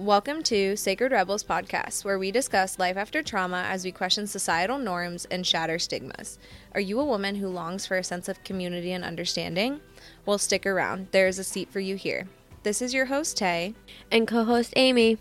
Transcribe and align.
Welcome 0.00 0.42
to 0.44 0.76
Sacred 0.76 1.12
Rebels 1.12 1.44
podcast, 1.44 2.06
where 2.06 2.18
we 2.18 2.30
discuss 2.30 2.78
life 2.78 2.96
after 2.96 3.22
trauma 3.22 3.66
as 3.68 3.84
we 3.84 3.92
question 3.92 4.26
societal 4.26 4.78
norms 4.78 5.26
and 5.26 5.46
shatter 5.46 5.78
stigmas. 5.78 6.38
Are 6.74 6.80
you 6.80 6.98
a 7.00 7.04
woman 7.04 7.34
who 7.34 7.48
longs 7.48 7.84
for 7.84 7.98
a 7.98 8.02
sense 8.02 8.26
of 8.26 8.42
community 8.42 8.92
and 8.92 9.04
understanding? 9.04 9.82
Well, 10.24 10.38
stick 10.38 10.64
around. 10.64 11.08
There 11.10 11.28
is 11.28 11.38
a 11.38 11.44
seat 11.44 11.70
for 11.70 11.80
you 11.80 11.96
here. 11.96 12.28
This 12.62 12.80
is 12.80 12.94
your 12.94 13.04
host, 13.04 13.36
Tay, 13.36 13.74
and 14.10 14.26
co 14.26 14.44
host 14.44 14.72
Amy. 14.74 15.18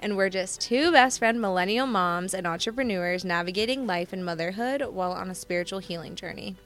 And 0.00 0.16
we're 0.16 0.30
just 0.30 0.62
two 0.62 0.92
best 0.92 1.18
friend 1.18 1.38
millennial 1.38 1.86
moms 1.86 2.32
and 2.32 2.46
entrepreneurs 2.46 3.26
navigating 3.26 3.86
life 3.86 4.14
and 4.14 4.24
motherhood 4.24 4.82
while 4.92 5.12
on 5.12 5.28
a 5.28 5.34
spiritual 5.34 5.80
healing 5.80 6.14
journey. 6.14 6.56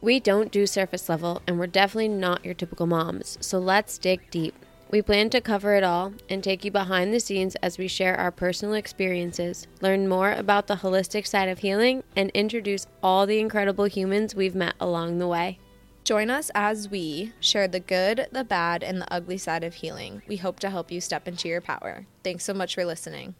We 0.00 0.20
don't 0.20 0.52
do 0.52 0.68
surface 0.68 1.08
level, 1.08 1.42
and 1.48 1.58
we're 1.58 1.66
definitely 1.66 2.10
not 2.10 2.44
your 2.44 2.54
typical 2.54 2.86
moms, 2.86 3.38
so 3.40 3.58
let's 3.58 3.98
dig 3.98 4.30
deep. 4.30 4.54
We 4.88 5.02
plan 5.02 5.30
to 5.30 5.40
cover 5.40 5.74
it 5.74 5.82
all 5.82 6.12
and 6.28 6.42
take 6.42 6.64
you 6.64 6.70
behind 6.70 7.12
the 7.12 7.18
scenes 7.18 7.56
as 7.56 7.76
we 7.76 7.88
share 7.88 8.16
our 8.16 8.30
personal 8.30 8.74
experiences, 8.74 9.66
learn 9.80 10.08
more 10.08 10.32
about 10.32 10.68
the 10.68 10.76
holistic 10.76 11.26
side 11.26 11.48
of 11.48 11.58
healing, 11.58 12.04
and 12.14 12.30
introduce 12.30 12.86
all 13.02 13.26
the 13.26 13.40
incredible 13.40 13.86
humans 13.86 14.34
we've 14.34 14.54
met 14.54 14.74
along 14.78 15.18
the 15.18 15.26
way. 15.26 15.58
Join 16.04 16.30
us 16.30 16.52
as 16.54 16.88
we 16.88 17.32
share 17.40 17.66
the 17.66 17.80
good, 17.80 18.28
the 18.30 18.44
bad, 18.44 18.84
and 18.84 19.00
the 19.00 19.12
ugly 19.12 19.38
side 19.38 19.64
of 19.64 19.74
healing. 19.74 20.22
We 20.28 20.36
hope 20.36 20.60
to 20.60 20.70
help 20.70 20.92
you 20.92 21.00
step 21.00 21.26
into 21.26 21.48
your 21.48 21.60
power. 21.60 22.06
Thanks 22.22 22.44
so 22.44 22.54
much 22.54 22.76
for 22.76 22.84
listening. 22.84 23.34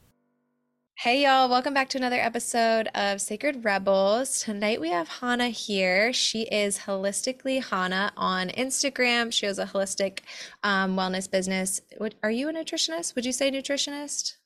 Hey, 0.99 1.25
y'all, 1.25 1.51
welcome 1.51 1.75
back 1.75 1.91
to 1.91 1.99
another 1.99 2.17
episode 2.17 2.89
of 2.95 3.21
Sacred 3.21 3.67
Rebels. 3.67 4.41
Tonight 4.41 4.81
we 4.81 4.89
have 4.89 5.09
Hanna 5.09 5.51
here. 5.51 6.11
She 6.15 6.45
is 6.45 6.79
Holistically 6.79 7.63
Hannah 7.63 8.13
on 8.17 8.49
Instagram. 8.49 9.31
She 9.31 9.45
has 9.45 9.59
a 9.59 9.67
holistic 9.67 10.21
um, 10.63 10.97
wellness 10.97 11.31
business. 11.31 11.83
What, 11.99 12.15
are 12.23 12.31
you 12.31 12.49
a 12.49 12.53
nutritionist? 12.53 13.15
Would 13.15 13.27
you 13.27 13.33
say 13.33 13.51
nutritionist? 13.51 14.37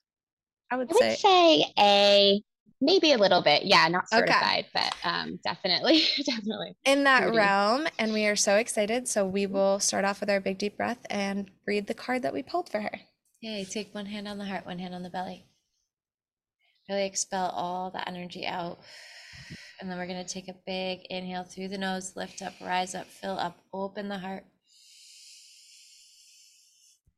I 0.73 0.77
would, 0.77 0.91
I 0.91 0.93
would 0.93 1.01
say. 1.01 1.15
say 1.15 1.65
a 1.79 2.43
maybe 2.81 3.13
a 3.13 3.19
little 3.19 3.43
bit 3.43 3.65
yeah 3.65 3.87
not 3.89 4.09
certified 4.09 4.65
okay. 4.75 4.91
but 5.03 5.09
um, 5.09 5.39
definitely 5.45 6.03
definitely 6.25 6.75
in 6.85 7.05
that 7.05 7.33
realm 7.33 7.87
and 7.99 8.13
we 8.13 8.27
are 8.27 8.37
so 8.37 8.57
excited 8.57 9.07
so 9.07 9.25
we 9.25 9.47
will 9.47 9.79
start 9.79 10.05
off 10.05 10.19
with 10.21 10.31
our 10.31 10.41
big 10.41 10.57
deep 10.57 10.79
breath 10.79 11.05
and 11.11 11.51
read 11.67 11.87
the 11.87 11.95
card 11.95 12.23
that 12.23 12.33
we 12.33 12.43
pulled 12.43 12.71
for 12.71 12.81
her 12.81 13.01
yay 13.43 13.67
take 13.67 13.95
one 13.95 14.07
hand 14.07 14.27
on 14.27 14.39
the 14.39 14.47
heart 14.47 14.65
one 14.65 14.79
hand 14.79 14.95
on 14.95 15.03
the 15.03 15.11
belly 15.11 15.45
Really 16.91 17.07
expel 17.07 17.51
all 17.51 17.93
the 17.93 18.07
energy 18.09 18.45
out. 18.45 18.81
And 19.81 19.89
then 19.89 19.97
we're 19.97 20.09
going 20.09 20.25
to 20.25 20.29
take 20.29 20.49
a 20.49 20.57
big 20.67 21.07
inhale 21.09 21.45
through 21.45 21.69
the 21.69 21.79
nose, 21.79 22.17
lift 22.17 22.43
up, 22.43 22.55
rise 22.61 22.97
up, 22.97 23.07
fill 23.07 23.39
up, 23.39 23.59
open 23.73 24.09
the 24.09 24.19
heart. 24.19 24.45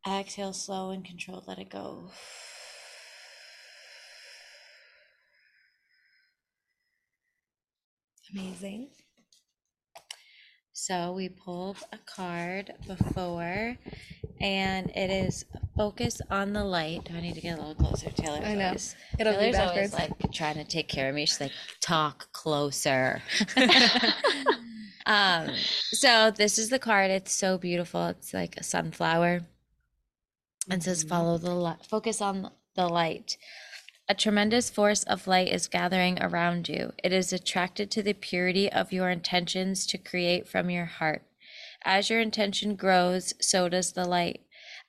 Exhale 0.06 0.52
slow 0.52 0.90
and 0.90 1.02
controlled, 1.02 1.48
let 1.48 1.58
it 1.58 1.70
go. 1.70 2.10
Amazing. 8.30 8.88
So 10.84 11.12
we 11.12 11.28
pulled 11.28 11.76
a 11.92 11.98
card 12.06 12.74
before, 12.88 13.76
and 14.40 14.90
it 14.90 15.10
is 15.10 15.44
focus 15.76 16.20
on 16.28 16.54
the 16.54 16.64
light. 16.64 17.04
Do 17.04 17.14
I 17.14 17.20
need 17.20 17.36
to 17.36 17.40
get 17.40 17.56
a 17.56 17.60
little 17.60 17.76
closer? 17.76 18.10
Taylor? 18.10 18.40
I 18.42 18.56
know. 18.56 18.66
Always, 18.66 18.96
It'll 19.16 19.32
Taylor's 19.32 19.56
be 19.56 19.62
always 19.62 19.94
like 19.94 20.32
trying 20.32 20.56
to 20.56 20.64
take 20.64 20.88
care 20.88 21.08
of 21.08 21.14
me. 21.14 21.24
She's 21.24 21.40
like, 21.40 21.52
talk 21.80 22.32
closer. 22.32 23.22
um, 25.06 25.50
so 25.92 26.32
this 26.32 26.58
is 26.58 26.68
the 26.70 26.80
card. 26.80 27.12
It's 27.12 27.32
so 27.32 27.58
beautiful. 27.58 28.08
It's 28.08 28.34
like 28.34 28.56
a 28.56 28.64
sunflower. 28.64 29.42
And 30.68 30.82
says, 30.82 31.04
mm-hmm. 31.04 31.10
follow 31.10 31.38
the 31.38 31.54
light, 31.54 31.86
focus 31.86 32.20
on 32.20 32.50
the 32.74 32.88
light. 32.88 33.36
A 34.08 34.14
tremendous 34.14 34.68
force 34.68 35.04
of 35.04 35.28
light 35.28 35.48
is 35.48 35.68
gathering 35.68 36.20
around 36.20 36.68
you. 36.68 36.92
It 37.04 37.12
is 37.12 37.32
attracted 37.32 37.90
to 37.92 38.02
the 38.02 38.14
purity 38.14 38.70
of 38.70 38.92
your 38.92 39.10
intentions 39.10 39.86
to 39.86 39.98
create 39.98 40.48
from 40.48 40.70
your 40.70 40.86
heart. 40.86 41.22
As 41.84 42.10
your 42.10 42.20
intention 42.20 42.74
grows, 42.74 43.32
so 43.40 43.68
does 43.68 43.92
the 43.92 44.04
light. 44.04 44.40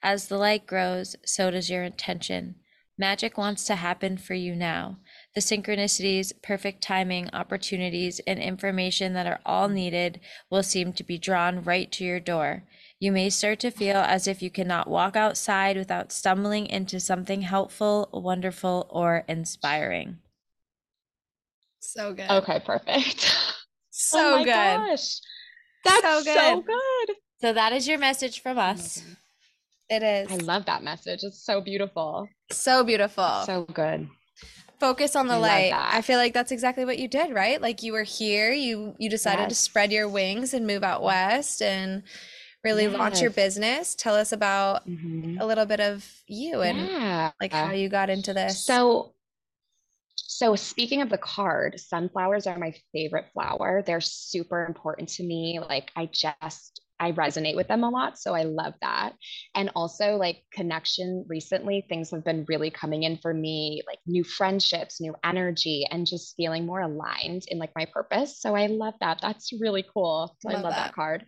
As 0.01 0.27
the 0.27 0.37
light 0.37 0.65
grows, 0.65 1.15
so 1.25 1.51
does 1.51 1.69
your 1.69 1.83
intention. 1.83 2.55
Magic 2.97 3.37
wants 3.37 3.65
to 3.65 3.75
happen 3.75 4.17
for 4.17 4.33
you 4.33 4.55
now. 4.55 4.97
The 5.35 5.41
synchronicities, 5.41 6.31
perfect 6.41 6.81
timing, 6.81 7.29
opportunities, 7.33 8.19
and 8.27 8.39
information 8.39 9.13
that 9.13 9.27
are 9.27 9.39
all 9.45 9.69
needed 9.69 10.19
will 10.49 10.63
seem 10.63 10.93
to 10.93 11.03
be 11.03 11.17
drawn 11.17 11.63
right 11.63 11.91
to 11.93 12.03
your 12.03 12.19
door. 12.19 12.63
You 13.03 13.11
may 13.11 13.29
start 13.31 13.59
to 13.59 13.69
feel 13.69 13.97
as 13.97 14.27
if 14.27 14.41
you 14.41 14.49
cannot 14.49 14.89
walk 14.89 15.17
outside 15.17 15.75
without 15.75 16.13
stumbling 16.13 16.67
into 16.67 17.01
something 17.01 17.41
helpful, 17.41 18.07
wonderful, 18.13 18.87
or 18.89 19.25
inspiring. 19.27 20.19
So 21.81 22.13
good. 22.13 22.29
Okay, 22.29 22.61
perfect. 22.65 23.35
Oh 23.95 23.95
so 23.95 24.19
good. 24.19 24.39
oh 24.39 24.43
good. 24.43 24.89
Gosh. 24.89 25.19
That's 25.85 26.01
so 26.01 26.23
good. 26.23 26.37
so 26.39 26.61
good. 26.61 27.15
So 27.41 27.53
that 27.53 27.73
is 27.73 27.87
your 27.87 27.99
message 27.99 28.41
from 28.41 28.57
oh 28.57 28.61
us. 28.61 29.03
It 29.87 30.01
is. 30.01 30.31
I 30.31 30.37
love 30.37 30.65
that 30.65 30.81
message. 30.81 31.19
It's 31.23 31.45
so 31.45 31.61
beautiful. 31.61 32.27
So 32.51 32.83
beautiful. 32.83 33.43
So 33.45 33.65
good. 33.65 34.07
Focus 34.79 35.15
on 35.15 35.27
the 35.27 35.35
I 35.35 35.37
light. 35.37 35.73
I 35.73 36.01
feel 36.01 36.17
like 36.17 36.33
that's 36.33 36.51
exactly 36.51 36.85
what 36.85 36.97
you 36.97 37.07
did, 37.07 37.33
right? 37.33 37.61
Like 37.61 37.83
you 37.83 37.93
were 37.93 38.03
here, 38.03 38.51
you 38.51 38.95
you 38.97 39.09
decided 39.09 39.43
yes. 39.43 39.49
to 39.49 39.55
spread 39.55 39.91
your 39.91 40.09
wings 40.09 40.53
and 40.55 40.65
move 40.65 40.83
out 40.83 41.03
west 41.03 41.61
and 41.61 42.03
really 42.63 42.83
yes. 42.83 42.97
launch 42.97 43.21
your 43.21 43.31
business. 43.31 43.95
Tell 43.95 44.15
us 44.15 44.31
about 44.31 44.87
mm-hmm. 44.87 45.37
a 45.39 45.45
little 45.45 45.65
bit 45.65 45.79
of 45.79 46.07
you 46.27 46.61
and 46.61 46.77
yeah. 46.77 47.31
like 47.41 47.51
how 47.51 47.71
you 47.71 47.89
got 47.89 48.09
into 48.09 48.33
this. 48.33 48.63
So 48.63 49.13
so 50.15 50.55
speaking 50.55 51.01
of 51.01 51.09
the 51.09 51.17
card, 51.17 51.79
sunflowers 51.79 52.47
are 52.47 52.57
my 52.57 52.73
favorite 52.91 53.25
flower. 53.33 53.83
They're 53.85 54.01
super 54.01 54.65
important 54.65 55.09
to 55.09 55.23
me. 55.23 55.59
Like 55.59 55.91
I 55.95 56.09
just 56.11 56.81
I 56.99 57.11
resonate 57.11 57.55
with 57.55 57.67
them 57.67 57.83
a 57.83 57.89
lot. 57.89 58.17
So 58.17 58.33
I 58.33 58.43
love 58.43 58.73
that. 58.81 59.13
And 59.55 59.71
also, 59.75 60.15
like 60.15 60.43
connection 60.53 61.25
recently, 61.27 61.85
things 61.87 62.11
have 62.11 62.23
been 62.23 62.45
really 62.47 62.69
coming 62.69 63.03
in 63.03 63.17
for 63.17 63.33
me, 63.33 63.81
like 63.87 63.99
new 64.05 64.23
friendships, 64.23 65.01
new 65.01 65.15
energy, 65.23 65.85
and 65.89 66.07
just 66.07 66.35
feeling 66.37 66.65
more 66.65 66.81
aligned 66.81 67.43
in 67.47 67.57
like 67.57 67.71
my 67.75 67.85
purpose. 67.85 68.39
So 68.39 68.55
I 68.55 68.67
love 68.67 68.93
that. 69.01 69.19
That's 69.21 69.51
really 69.59 69.85
cool. 69.93 70.35
Love 70.45 70.53
I 70.55 70.61
love 70.61 70.73
that. 70.73 70.87
that 70.87 70.95
card. 70.95 71.25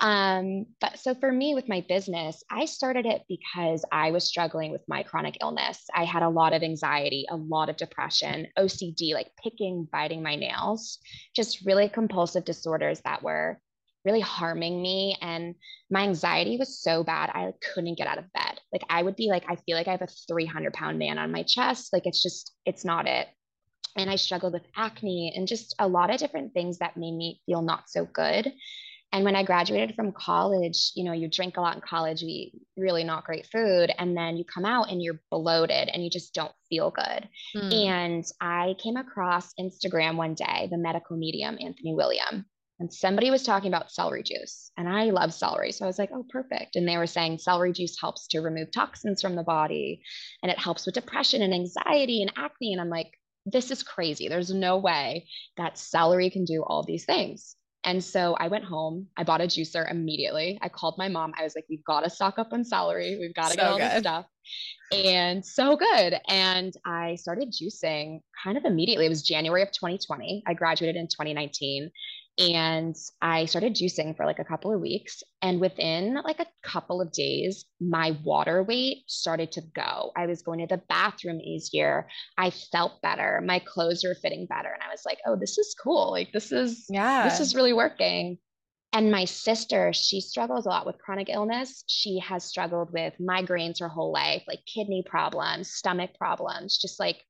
Um, 0.00 0.66
but 0.80 0.98
so 0.98 1.14
for 1.14 1.30
me 1.30 1.54
with 1.54 1.68
my 1.68 1.84
business, 1.88 2.42
I 2.50 2.64
started 2.64 3.04
it 3.06 3.22
because 3.28 3.84
I 3.92 4.12
was 4.12 4.24
struggling 4.24 4.72
with 4.72 4.82
my 4.88 5.02
chronic 5.02 5.38
illness. 5.42 5.84
I 5.94 6.04
had 6.04 6.22
a 6.22 6.28
lot 6.28 6.52
of 6.52 6.62
anxiety, 6.62 7.26
a 7.30 7.36
lot 7.36 7.68
of 7.68 7.76
depression, 7.76 8.46
OCD, 8.58 9.12
like 9.12 9.30
picking, 9.42 9.88
biting 9.92 10.22
my 10.22 10.36
nails, 10.36 10.98
just 11.34 11.66
really 11.66 11.88
compulsive 11.88 12.44
disorders 12.44 13.00
that 13.02 13.22
were 13.22 13.60
really 14.04 14.20
harming 14.20 14.80
me 14.80 15.16
and 15.20 15.54
my 15.90 16.02
anxiety 16.02 16.56
was 16.56 16.80
so 16.80 17.04
bad 17.04 17.30
i 17.34 17.52
couldn't 17.74 17.98
get 17.98 18.06
out 18.06 18.18
of 18.18 18.32
bed. 18.32 18.60
Like 18.72 18.82
i 18.88 19.02
would 19.02 19.16
be 19.16 19.28
like 19.28 19.44
i 19.48 19.56
feel 19.56 19.76
like 19.76 19.88
i 19.88 19.92
have 19.92 20.02
a 20.02 20.08
300 20.28 20.72
pound 20.72 20.98
man 20.98 21.18
on 21.18 21.32
my 21.32 21.42
chest. 21.42 21.92
Like 21.92 22.06
it's 22.06 22.22
just 22.22 22.52
it's 22.64 22.84
not 22.84 23.06
it. 23.06 23.28
And 23.96 24.10
i 24.10 24.16
struggled 24.16 24.52
with 24.52 24.66
acne 24.76 25.32
and 25.36 25.46
just 25.46 25.74
a 25.78 25.88
lot 25.88 26.10
of 26.10 26.18
different 26.18 26.54
things 26.54 26.78
that 26.78 26.96
made 26.96 27.14
me 27.14 27.40
feel 27.46 27.62
not 27.62 27.88
so 27.88 28.04
good. 28.06 28.52
And 29.12 29.24
when 29.24 29.34
i 29.34 29.42
graduated 29.42 29.96
from 29.96 30.12
college 30.12 30.92
you 30.94 31.02
know 31.04 31.12
you 31.12 31.28
drink 31.28 31.56
a 31.56 31.60
lot 31.60 31.74
in 31.74 31.80
college 31.80 32.22
you 32.22 32.28
eat 32.28 32.62
really 32.76 33.02
not 33.02 33.24
great 33.24 33.46
food 33.46 33.92
and 33.98 34.16
then 34.16 34.36
you 34.36 34.44
come 34.44 34.64
out 34.64 34.88
and 34.88 35.02
you're 35.02 35.20
bloated 35.32 35.88
and 35.92 36.04
you 36.04 36.08
just 36.08 36.32
don't 36.32 36.52
feel 36.68 36.92
good. 36.92 37.28
Mm. 37.56 37.86
and 37.88 38.24
i 38.40 38.76
came 38.78 38.96
across 38.96 39.52
instagram 39.58 40.14
one 40.14 40.34
day 40.34 40.68
the 40.70 40.78
medical 40.78 41.16
medium 41.16 41.58
anthony 41.60 41.92
william 41.92 42.46
and 42.80 42.92
somebody 42.92 43.30
was 43.30 43.42
talking 43.42 43.68
about 43.68 43.92
celery 43.92 44.22
juice 44.22 44.72
and 44.76 44.88
i 44.88 45.04
love 45.04 45.32
celery 45.32 45.70
so 45.70 45.84
i 45.84 45.86
was 45.86 45.98
like 45.98 46.10
oh 46.12 46.24
perfect 46.28 46.74
and 46.74 46.88
they 46.88 46.96
were 46.96 47.06
saying 47.06 47.38
celery 47.38 47.72
juice 47.72 47.96
helps 48.00 48.26
to 48.26 48.40
remove 48.40 48.72
toxins 48.72 49.22
from 49.22 49.36
the 49.36 49.42
body 49.42 50.02
and 50.42 50.50
it 50.50 50.58
helps 50.58 50.86
with 50.86 50.94
depression 50.94 51.42
and 51.42 51.54
anxiety 51.54 52.22
and 52.22 52.32
acne 52.36 52.72
and 52.72 52.80
i'm 52.80 52.90
like 52.90 53.12
this 53.46 53.70
is 53.70 53.82
crazy 53.82 54.28
there's 54.28 54.52
no 54.52 54.78
way 54.78 55.26
that 55.56 55.78
celery 55.78 56.30
can 56.30 56.44
do 56.44 56.64
all 56.66 56.82
these 56.82 57.04
things 57.04 57.54
and 57.84 58.04
so 58.04 58.36
I 58.38 58.48
went 58.48 58.64
home. 58.64 59.06
I 59.16 59.24
bought 59.24 59.40
a 59.40 59.44
juicer 59.44 59.90
immediately. 59.90 60.58
I 60.60 60.68
called 60.68 60.96
my 60.98 61.08
mom. 61.08 61.32
I 61.38 61.44
was 61.44 61.54
like, 61.54 61.64
we've 61.70 61.84
got 61.84 62.04
to 62.04 62.10
stock 62.10 62.38
up 62.38 62.52
on 62.52 62.64
celery. 62.64 63.16
We've 63.18 63.34
got 63.34 63.52
to 63.52 63.54
so 63.54 63.56
get 63.56 63.66
all 63.66 63.78
good. 63.78 63.90
this 63.90 64.00
stuff. 64.00 64.26
And 64.92 65.46
so 65.46 65.76
good. 65.76 66.16
And 66.28 66.74
I 66.84 67.14
started 67.14 67.52
juicing 67.52 68.20
kind 68.44 68.58
of 68.58 68.64
immediately. 68.64 69.06
It 69.06 69.10
was 69.10 69.22
January 69.22 69.62
of 69.62 69.72
2020. 69.72 70.42
I 70.46 70.52
graduated 70.52 70.96
in 70.96 71.06
2019 71.06 71.90
and 72.38 72.96
I 73.20 73.44
started 73.44 73.74
juicing 73.74 74.16
for 74.16 74.24
like 74.24 74.38
a 74.38 74.44
couple 74.44 74.72
of 74.72 74.80
weeks. 74.80 75.22
And 75.42 75.60
within 75.60 76.14
like 76.24 76.40
a 76.40 76.46
couple 76.62 77.00
of 77.02 77.12
days, 77.12 77.66
my 77.80 78.16
water 78.24 78.62
weight 78.62 79.04
started 79.06 79.52
to 79.52 79.62
go. 79.74 80.12
I 80.16 80.26
was 80.26 80.42
going 80.42 80.60
to 80.60 80.66
the 80.66 80.82
bathroom 80.88 81.40
easier. 81.40 82.08
I 82.38 82.50
felt 82.50 83.02
better. 83.02 83.42
My 83.44 83.58
clothes 83.58 84.04
were 84.04 84.14
fitting 84.14 84.46
better. 84.46 84.70
And 84.72 84.82
I 84.82 84.90
was 84.90 85.02
like, 85.04 85.18
oh, 85.26 85.36
this 85.36 85.58
is 85.58 85.74
cool. 85.82 86.12
Like, 86.12 86.32
this 86.32 86.50
is, 86.50 86.86
yeah, 86.88 87.28
this 87.28 87.40
is 87.40 87.54
really 87.54 87.74
working. 87.74 88.38
And 88.92 89.12
my 89.12 89.24
sister, 89.24 89.92
she 89.92 90.20
struggles 90.20 90.66
a 90.66 90.70
lot 90.70 90.86
with 90.86 90.98
chronic 90.98 91.28
illness. 91.28 91.84
She 91.86 92.18
has 92.20 92.42
struggled 92.42 92.92
with 92.92 93.14
migraines 93.20 93.78
her 93.80 93.88
whole 93.88 94.12
life, 94.12 94.42
like 94.48 94.60
kidney 94.66 95.04
problems, 95.06 95.70
stomach 95.70 96.10
problems, 96.18 96.76
just 96.76 96.98
like 96.98 97.24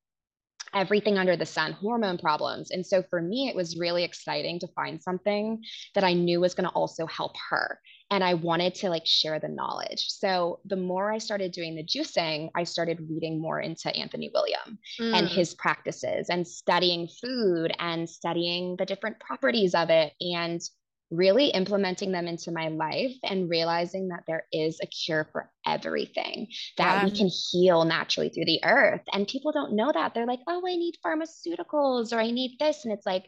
everything 0.73 1.17
under 1.17 1.35
the 1.35 1.45
sun, 1.45 1.73
hormone 1.73 2.17
problems. 2.17 2.71
And 2.71 2.85
so 2.85 3.03
for 3.09 3.21
me, 3.21 3.49
it 3.49 3.55
was 3.55 3.77
really 3.77 4.03
exciting 4.03 4.59
to 4.59 4.67
find 4.67 5.01
something 5.01 5.63
that 5.95 6.03
I 6.03 6.13
knew 6.13 6.39
was 6.39 6.53
going 6.53 6.67
to 6.67 6.73
also 6.75 7.05
help 7.07 7.35
her. 7.49 7.79
And 8.09 8.23
I 8.23 8.33
wanted 8.33 8.75
to 8.75 8.89
like 8.89 9.05
share 9.05 9.39
the 9.39 9.47
knowledge. 9.47 10.07
So 10.09 10.59
the 10.65 10.75
more 10.75 11.11
I 11.11 11.17
started 11.17 11.53
doing 11.53 11.75
the 11.75 11.83
juicing, 11.83 12.49
I 12.55 12.65
started 12.65 13.07
reading 13.09 13.41
more 13.41 13.61
into 13.61 13.95
Anthony 13.95 14.29
William 14.33 14.79
mm. 14.99 15.17
and 15.17 15.27
his 15.27 15.55
practices 15.55 16.27
and 16.29 16.45
studying 16.45 17.07
food 17.07 17.71
and 17.79 18.09
studying 18.09 18.75
the 18.77 18.85
different 18.85 19.19
properties 19.19 19.73
of 19.73 19.89
it. 19.89 20.13
And 20.19 20.61
really 21.11 21.47
implementing 21.47 22.11
them 22.11 22.27
into 22.27 22.51
my 22.51 22.69
life 22.69 23.15
and 23.23 23.49
realizing 23.49 24.07
that 24.07 24.23
there 24.27 24.45
is 24.51 24.79
a 24.81 24.87
cure 24.87 25.27
for 25.31 25.51
everything, 25.67 26.47
that 26.77 27.01
yeah. 27.01 27.05
we 27.05 27.11
can 27.11 27.27
heal 27.27 27.83
naturally 27.83 28.29
through 28.29 28.45
the 28.45 28.63
earth. 28.63 29.01
And 29.13 29.27
people 29.27 29.51
don't 29.51 29.73
know 29.73 29.91
that. 29.91 30.13
They're 30.13 30.25
like, 30.25 30.39
oh, 30.47 30.61
I 30.65 30.75
need 30.75 30.95
pharmaceuticals 31.05 32.13
or 32.13 32.19
I 32.19 32.31
need 32.31 32.57
this. 32.59 32.85
And 32.85 32.93
it's 32.93 33.05
like, 33.05 33.25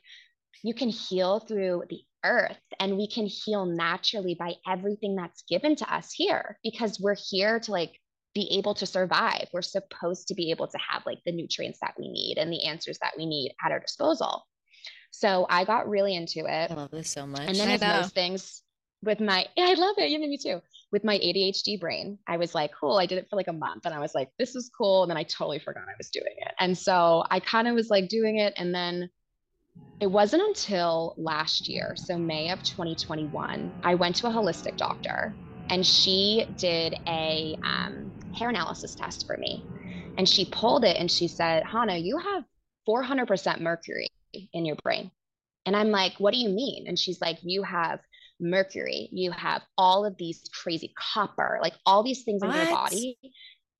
you 0.64 0.74
can 0.74 0.90
heal 0.90 1.42
through 1.42 1.84
the 1.90 2.00
earth 2.24 2.58
and 2.80 2.98
we 2.98 3.08
can 3.08 3.26
heal 3.26 3.66
naturally 3.66 4.34
by 4.34 4.54
everything 4.66 5.16
that's 5.16 5.44
given 5.50 5.76
to 5.76 5.94
us 5.94 6.14
here 6.14 6.58
because 6.64 7.00
we're 7.02 7.18
here 7.30 7.60
to 7.60 7.72
like 7.72 8.00
be 8.34 8.58
able 8.58 8.74
to 8.76 8.86
survive. 8.86 9.48
We're 9.54 9.62
supposed 9.62 10.30
to 10.30 10.34
be 10.34 10.52
able 10.52 10.68
to 10.68 10.78
have 10.90 11.06
like 11.06 11.20
the 11.26 11.34
nutrients 11.34 11.80
that 11.82 11.96
we 12.00 12.10
need 12.10 12.38
and 12.38 12.52
the 12.52 12.64
answers 12.66 12.98
that 13.00 13.14
we 13.18 13.26
need 13.26 13.54
at 13.64 13.72
our 13.72 13.80
disposal. 13.80 14.44
So 15.14 15.46
I 15.48 15.64
got 15.64 15.88
really 15.88 16.16
into 16.16 16.40
it. 16.40 16.72
I 16.72 16.74
love 16.74 16.90
this 16.90 17.10
so 17.10 17.28
much. 17.28 17.48
And 17.48 17.56
then 17.56 17.70
as 17.70 17.82
most 17.82 18.16
things 18.16 18.64
with 19.04 19.20
my 19.20 19.46
yeah, 19.56 19.68
I 19.70 19.76
love 19.76 19.96
it. 20.00 20.10
You 20.10 20.20
me 20.20 20.38
too. 20.38 20.60
With 20.92 21.04
my 21.04 21.20
ADHD 21.20 21.80
brain, 21.80 22.18
I 22.28 22.38
was 22.38 22.56
like, 22.56 22.72
cool. 22.74 22.98
I 22.98 23.06
did 23.06 23.20
it 23.20 23.28
for 23.30 23.36
like 23.36 23.48
a 23.48 23.54
month 23.54 23.86
and 23.86 23.94
I 23.94 24.00
was 24.00 24.16
like, 24.16 24.30
this 24.40 24.56
is 24.56 24.72
cool. 24.76 25.04
And 25.04 25.10
then 25.12 25.18
I 25.18 25.24
totally 25.24 25.60
forgot 25.60 25.84
I 25.84 25.94
was 25.98 26.10
doing 26.10 26.34
it. 26.38 26.54
And 26.60 26.76
so 26.76 27.24
I 27.30 27.40
kind 27.40 27.68
of 27.68 27.76
was 27.76 27.92
like 27.92 28.10
doing 28.10 28.40
it. 28.40 28.54
And 28.58 28.74
then 28.74 29.10
it 30.00 30.08
wasn't 30.08 30.42
until 30.42 31.14
last 31.18 31.70
year, 31.70 31.96
so 31.96 32.18
May 32.18 32.50
of 32.50 32.64
2021, 32.64 33.72
I 33.84 33.96
went 33.96 34.16
to 34.18 34.28
a 34.28 34.32
holistic 34.32 34.78
doctor 34.78 35.34
and 35.70 35.86
she 35.86 36.48
did 36.58 36.96
a 37.08 37.56
um, 37.64 38.12
hair 38.36 38.50
analysis 38.50 38.96
test 38.96 39.28
for 39.28 39.38
me. 39.38 39.64
And 40.18 40.28
she 40.28 40.46
pulled 40.46 40.84
it 40.84 40.98
and 40.98 41.10
she 41.10 41.28
said, 41.28 41.64
Hanna, 41.66 41.98
you 41.98 42.18
have 42.18 42.44
400% 42.88 43.62
mercury 43.62 44.08
in 44.54 44.66
your 44.66 44.76
brain. 44.84 45.12
And 45.66 45.76
I'm 45.76 45.92
like, 45.92 46.14
what 46.18 46.34
do 46.34 46.40
you 46.40 46.50
mean? 46.50 46.86
And 46.88 47.00
she's 47.00 47.22
like, 47.22 47.40
you 47.42 47.64
have 47.64 48.00
mercury, 48.40 49.10
you 49.12 49.32
have 49.32 49.62
all 49.78 50.06
of 50.06 50.18
these 50.18 50.42
crazy 50.54 50.94
copper, 50.98 51.60
like 51.62 51.74
all 51.86 52.04
these 52.04 52.24
things 52.24 52.42
what? 52.42 52.56
in 52.56 52.62
your 52.62 52.76
body. 52.76 53.18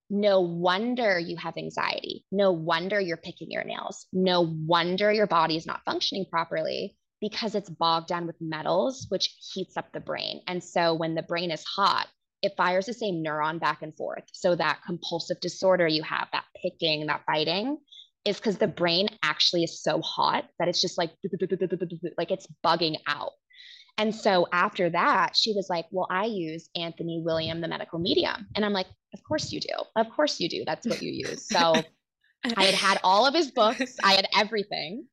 No 0.10 0.42
wonder 0.42 1.18
you 1.18 1.38
have 1.38 1.58
anxiety. 1.58 2.26
No 2.32 2.52
wonder 2.52 3.00
you're 3.00 3.18
picking 3.18 3.50
your 3.50 3.64
nails. 3.64 4.06
No 4.14 4.42
wonder 4.42 5.12
your 5.12 5.28
body 5.28 5.58
is 5.58 5.66
not 5.66 5.82
functioning 5.86 6.26
properly 6.30 6.96
because 7.20 7.56
it's 7.56 7.70
bogged 7.70 8.08
down 8.08 8.28
with 8.28 8.36
metals, 8.40 9.08
which 9.10 9.34
heats 9.54 9.76
up 9.76 9.92
the 9.92 10.00
brain. 10.00 10.42
And 10.48 10.64
so 10.64 10.94
when 10.94 11.16
the 11.16 11.24
brain 11.24 11.52
is 11.52 11.64
hot, 11.64 12.08
it 12.42 12.54
fires 12.58 12.86
the 12.86 12.94
same 12.94 13.24
neuron 13.24 13.60
back 13.60 13.82
and 13.82 13.96
forth. 13.96 14.26
So 14.34 14.56
that 14.56 14.82
compulsive 14.86 15.40
disorder 15.40 15.88
you 15.88 16.04
have, 16.04 16.28
that 16.34 16.44
picking, 16.62 17.08
that 17.08 17.24
fighting, 17.26 17.78
is 18.26 18.38
because 18.38 18.58
the 18.58 18.68
brain 18.68 19.10
actually 19.22 19.64
is 19.64 19.82
so 19.82 20.02
hot 20.02 20.46
that 20.60 20.68
it's 20.68 20.82
just 20.82 20.98
like 20.98 21.12
like 22.18 22.32
it's 22.32 22.48
bugging 22.66 22.96
out. 23.08 23.32
And 23.98 24.14
so 24.16 24.48
after 24.52 24.90
that, 24.90 25.36
she 25.36 25.54
was 25.54 25.68
like, 25.70 25.86
Well, 25.92 26.08
I 26.10 26.26
use 26.26 26.70
Anthony 26.76 27.22
William, 27.24 27.62
the 27.62 27.68
medical 27.68 28.00
medium. 28.00 28.48
And 28.56 28.66
I'm 28.66 28.74
like, 28.74 28.88
Of 29.14 29.24
course 29.24 29.52
you 29.52 29.60
do. 29.60 29.76
Of 29.96 30.10
course 30.10 30.40
you 30.40 30.50
do. 30.50 30.64
That's 30.66 30.88
what 30.88 31.02
you 31.02 31.12
use. 31.12 31.48
So 31.48 31.76
I 32.58 32.64
had 32.64 32.76
had 32.76 33.00
all 33.04 33.26
of 33.26 33.34
his 33.34 33.52
books, 33.52 33.98
I 34.04 34.14
had 34.14 34.28
everything. 34.36 35.06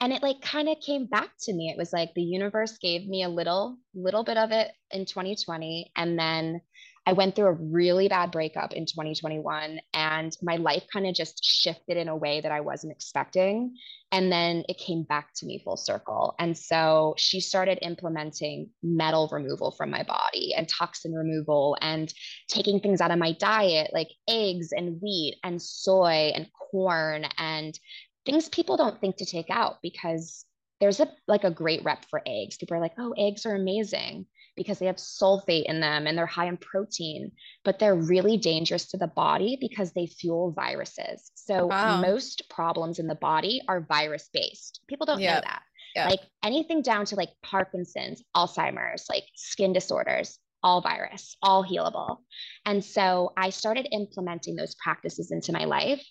And 0.00 0.12
it 0.12 0.22
like 0.22 0.42
kind 0.42 0.68
of 0.68 0.78
came 0.80 1.06
back 1.06 1.30
to 1.44 1.54
me. 1.54 1.70
It 1.70 1.78
was 1.78 1.92
like 1.92 2.12
the 2.14 2.22
universe 2.22 2.76
gave 2.76 3.08
me 3.08 3.22
a 3.22 3.30
little, 3.30 3.78
little 3.94 4.24
bit 4.24 4.36
of 4.36 4.50
it 4.50 4.70
in 4.90 5.06
2020. 5.06 5.90
And 5.96 6.18
then 6.18 6.60
I 7.08 7.12
went 7.12 7.36
through 7.36 7.46
a 7.46 7.52
really 7.52 8.08
bad 8.08 8.32
breakup 8.32 8.72
in 8.72 8.84
2021 8.84 9.78
and 9.94 10.36
my 10.42 10.56
life 10.56 10.82
kind 10.92 11.06
of 11.06 11.14
just 11.14 11.38
shifted 11.44 11.96
in 11.96 12.08
a 12.08 12.16
way 12.16 12.40
that 12.40 12.50
I 12.50 12.60
wasn't 12.60 12.92
expecting. 12.92 13.76
And 14.10 14.32
then 14.32 14.64
it 14.68 14.78
came 14.78 15.04
back 15.04 15.28
to 15.36 15.46
me 15.46 15.60
full 15.62 15.76
circle. 15.76 16.34
And 16.40 16.58
so 16.58 17.14
she 17.16 17.40
started 17.40 17.78
implementing 17.80 18.70
metal 18.82 19.28
removal 19.30 19.70
from 19.70 19.90
my 19.90 20.02
body 20.02 20.52
and 20.56 20.68
toxin 20.68 21.12
removal 21.12 21.76
and 21.80 22.12
taking 22.48 22.80
things 22.80 23.00
out 23.00 23.12
of 23.12 23.18
my 23.18 23.32
diet 23.32 23.92
like 23.94 24.08
eggs 24.28 24.70
and 24.72 25.00
wheat 25.00 25.36
and 25.44 25.62
soy 25.62 26.32
and 26.34 26.48
corn 26.70 27.26
and 27.38 27.78
things 28.24 28.48
people 28.48 28.76
don't 28.76 29.00
think 29.00 29.16
to 29.16 29.24
take 29.24 29.48
out 29.48 29.76
because 29.80 30.44
there's 30.80 31.00
a 31.00 31.08
like 31.28 31.44
a 31.44 31.50
great 31.50 31.84
rep 31.84 32.04
for 32.10 32.20
eggs. 32.26 32.56
People 32.56 32.76
are 32.76 32.80
like, 32.80 32.94
"Oh, 32.98 33.14
eggs 33.16 33.46
are 33.46 33.54
amazing." 33.54 34.26
Because 34.56 34.78
they 34.78 34.86
have 34.86 34.96
sulfate 34.96 35.64
in 35.64 35.80
them 35.80 36.06
and 36.06 36.16
they're 36.16 36.26
high 36.26 36.46
in 36.46 36.56
protein, 36.56 37.32
but 37.64 37.78
they're 37.78 37.94
really 37.94 38.36
dangerous 38.36 38.86
to 38.86 38.96
the 38.96 39.06
body 39.06 39.56
because 39.60 39.92
they 39.92 40.06
fuel 40.06 40.52
viruses. 40.52 41.30
So 41.34 41.66
wow. 41.66 42.00
most 42.00 42.48
problems 42.50 42.98
in 42.98 43.06
the 43.06 43.14
body 43.14 43.60
are 43.68 43.80
virus 43.80 44.28
based. 44.32 44.80
People 44.88 45.06
don't 45.06 45.20
know 45.20 45.40
that. 45.42 45.62
Like 46.10 46.20
anything 46.42 46.82
down 46.82 47.06
to 47.06 47.16
like 47.16 47.30
Parkinson's, 47.42 48.22
Alzheimer's, 48.36 49.06
like 49.08 49.24
skin 49.34 49.72
disorders, 49.72 50.38
all 50.62 50.82
virus, 50.82 51.36
all 51.42 51.64
healable. 51.64 52.18
And 52.66 52.84
so 52.84 53.32
I 53.36 53.50
started 53.50 53.88
implementing 53.92 54.56
those 54.56 54.74
practices 54.74 55.30
into 55.30 55.52
my 55.52 55.64
life. 55.64 56.04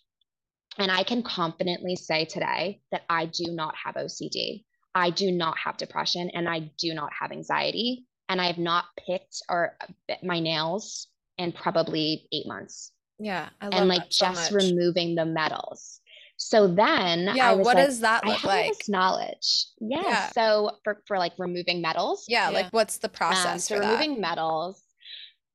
And 0.78 0.92
I 0.92 1.04
can 1.04 1.22
confidently 1.22 1.96
say 1.96 2.26
today 2.26 2.82
that 2.92 3.04
I 3.10 3.28
do 3.28 3.52
not 3.52 3.76
have 3.84 3.96
OCD. 3.96 4.64
I 4.96 5.10
do 5.10 5.32
not 5.32 5.58
have 5.58 5.78
depression 5.78 6.32
and 6.34 6.50
I 6.50 6.72
do 6.80 6.94
not 6.94 7.12
have 7.20 7.32
anxiety 7.32 8.06
and 8.30 8.42
I 8.42 8.48
have 8.48 8.58
not 8.58 8.86
picked 9.06 9.42
or 9.50 9.78
my 10.24 10.40
nails 10.40 11.08
in 11.38 11.52
probably 11.52 12.28
eight 12.32 12.48
months. 12.48 12.92
Yeah. 13.20 13.50
and 13.62 13.88
like 13.88 14.10
just 14.10 14.50
so 14.50 14.56
removing 14.56 15.16
the 15.16 15.26
metals. 15.26 16.02
So 16.38 16.68
then 16.68 17.32
yeah, 17.34 17.54
what 17.54 17.78
like, 17.78 17.86
does 17.86 18.02
that 18.02 18.26
look 18.26 18.44
like? 18.44 18.74
knowledge. 18.90 19.68
Yeah. 19.80 20.02
yeah. 20.04 20.30
So 20.32 20.72
for, 20.84 21.02
for 21.08 21.18
like 21.18 21.34
removing 21.38 21.82
metals. 21.82 22.26
Yeah, 22.28 22.50
yeah. 22.50 22.58
Like 22.58 22.74
what's 22.74 22.98
the 22.98 23.08
um, 23.08 23.14
process? 23.14 23.72
Um, 23.72 23.78
so 23.78 23.80
removing 23.80 24.20
metals, 24.20 24.84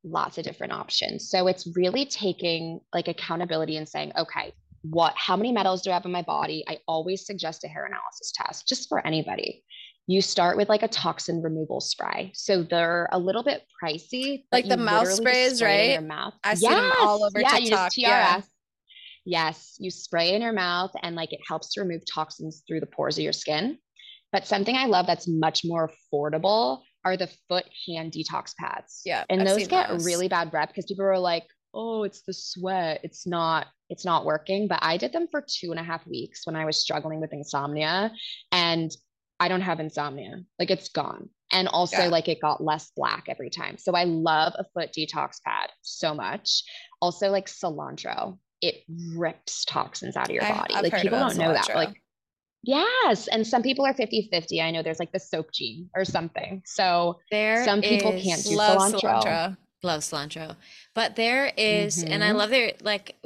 lots 0.04 0.38
of 0.38 0.44
different 0.44 0.72
options. 0.72 1.28
So 1.28 1.48
it's 1.48 1.68
really 1.76 2.06
taking 2.06 2.80
like 2.94 3.08
accountability 3.08 3.76
and 3.76 3.86
saying, 3.86 4.12
okay, 4.16 4.54
what 4.82 5.12
how 5.16 5.36
many 5.36 5.52
metals 5.52 5.82
do 5.82 5.90
I 5.90 5.94
have 5.94 6.06
in 6.06 6.12
my 6.12 6.22
body? 6.22 6.64
I 6.66 6.78
always 6.88 7.26
suggest 7.26 7.64
a 7.64 7.68
hair 7.68 7.84
analysis 7.84 8.32
test 8.34 8.66
just 8.66 8.88
for 8.88 9.06
anybody 9.06 9.62
you 10.06 10.20
start 10.20 10.56
with 10.56 10.68
like 10.68 10.82
a 10.82 10.88
toxin 10.88 11.40
removal 11.42 11.80
spray. 11.80 12.32
So 12.34 12.62
they're 12.62 13.08
a 13.12 13.18
little 13.18 13.42
bit 13.42 13.62
pricey. 13.82 14.44
Like 14.50 14.68
the 14.68 14.76
mouth 14.76 15.08
sprays, 15.08 15.62
right? 15.62 15.92
your 15.92 16.00
mouth. 16.00 16.34
I 16.42 16.50
yes. 16.50 16.60
see 16.60 16.68
them 16.68 16.92
all 17.00 17.24
over 17.24 17.40
yeah, 17.40 17.48
TikTok. 17.50 17.96
You 17.96 18.08
yeah. 18.08 18.40
Yes, 19.24 19.76
you 19.78 19.90
spray 19.90 20.34
in 20.34 20.42
your 20.42 20.52
mouth 20.52 20.90
and 21.02 21.14
like 21.14 21.32
it 21.32 21.40
helps 21.46 21.74
to 21.74 21.82
remove 21.82 22.02
toxins 22.12 22.62
through 22.66 22.80
the 22.80 22.86
pores 22.86 23.18
of 23.18 23.24
your 23.24 23.32
skin. 23.32 23.78
But 24.32 24.46
something 24.46 24.76
I 24.76 24.86
love 24.86 25.06
that's 25.06 25.28
much 25.28 25.62
more 25.64 25.90
affordable 25.90 26.82
are 27.04 27.16
the 27.16 27.30
foot 27.48 27.64
hand 27.88 28.12
detox 28.12 28.54
pads. 28.56 29.02
Yeah. 29.04 29.24
And 29.28 29.42
I've 29.42 29.48
those 29.48 29.68
get 29.68 29.88
those. 29.88 30.04
really 30.04 30.28
bad 30.28 30.52
rep 30.52 30.68
because 30.68 30.86
people 30.86 31.04
are 31.04 31.18
like, 31.18 31.44
oh, 31.74 32.02
it's 32.02 32.22
the 32.22 32.32
sweat. 32.32 33.00
It's 33.02 33.26
not, 33.26 33.66
it's 33.88 34.04
not 34.04 34.24
working. 34.24 34.68
But 34.68 34.80
I 34.82 34.96
did 34.96 35.12
them 35.12 35.28
for 35.30 35.44
two 35.46 35.70
and 35.70 35.80
a 35.80 35.84
half 35.84 36.06
weeks 36.06 36.46
when 36.46 36.56
I 36.56 36.64
was 36.64 36.78
struggling 36.78 37.20
with 37.20 37.32
insomnia. 37.32 38.12
And 38.52 38.90
I 39.40 39.48
don't 39.48 39.62
have 39.62 39.80
insomnia. 39.80 40.42
Like 40.58 40.70
it's 40.70 40.90
gone. 40.90 41.30
And 41.50 41.66
also, 41.66 42.02
yeah. 42.02 42.08
like 42.08 42.28
it 42.28 42.40
got 42.40 42.62
less 42.62 42.92
black 42.94 43.24
every 43.28 43.50
time. 43.50 43.76
So 43.78 43.92
I 43.92 44.04
love 44.04 44.52
a 44.56 44.64
foot 44.72 44.92
detox 44.96 45.42
pad 45.44 45.70
so 45.80 46.14
much. 46.14 46.62
Also, 47.00 47.30
like 47.30 47.46
cilantro, 47.46 48.38
it 48.60 48.84
rips 49.16 49.64
toxins 49.64 50.16
out 50.16 50.28
of 50.28 50.34
your 50.34 50.42
body. 50.42 50.74
I've 50.74 50.84
like 50.84 51.02
people 51.02 51.18
don't 51.18 51.36
know 51.36 51.52
that. 51.52 51.74
Like, 51.74 52.00
yes. 52.62 53.26
And 53.28 53.44
some 53.44 53.62
people 53.62 53.84
are 53.84 53.94
50 53.94 54.28
50. 54.30 54.60
I 54.60 54.70
know 54.70 54.82
there's 54.82 55.00
like 55.00 55.12
the 55.12 55.18
soap 55.18 55.52
gene 55.52 55.88
or 55.96 56.04
something. 56.04 56.62
So 56.66 57.18
there 57.32 57.64
some 57.64 57.80
people 57.80 58.12
can't 58.12 58.44
do 58.44 58.50
cilantro. 58.50 59.00
cilantro. 59.00 59.56
Love 59.82 60.02
cilantro. 60.02 60.56
But 60.94 61.16
there 61.16 61.50
is, 61.56 62.04
mm-hmm. 62.04 62.12
and 62.12 62.22
I 62.22 62.28
mm-hmm. 62.28 62.36
love 62.36 62.50
their 62.50 62.72
like 62.82 63.16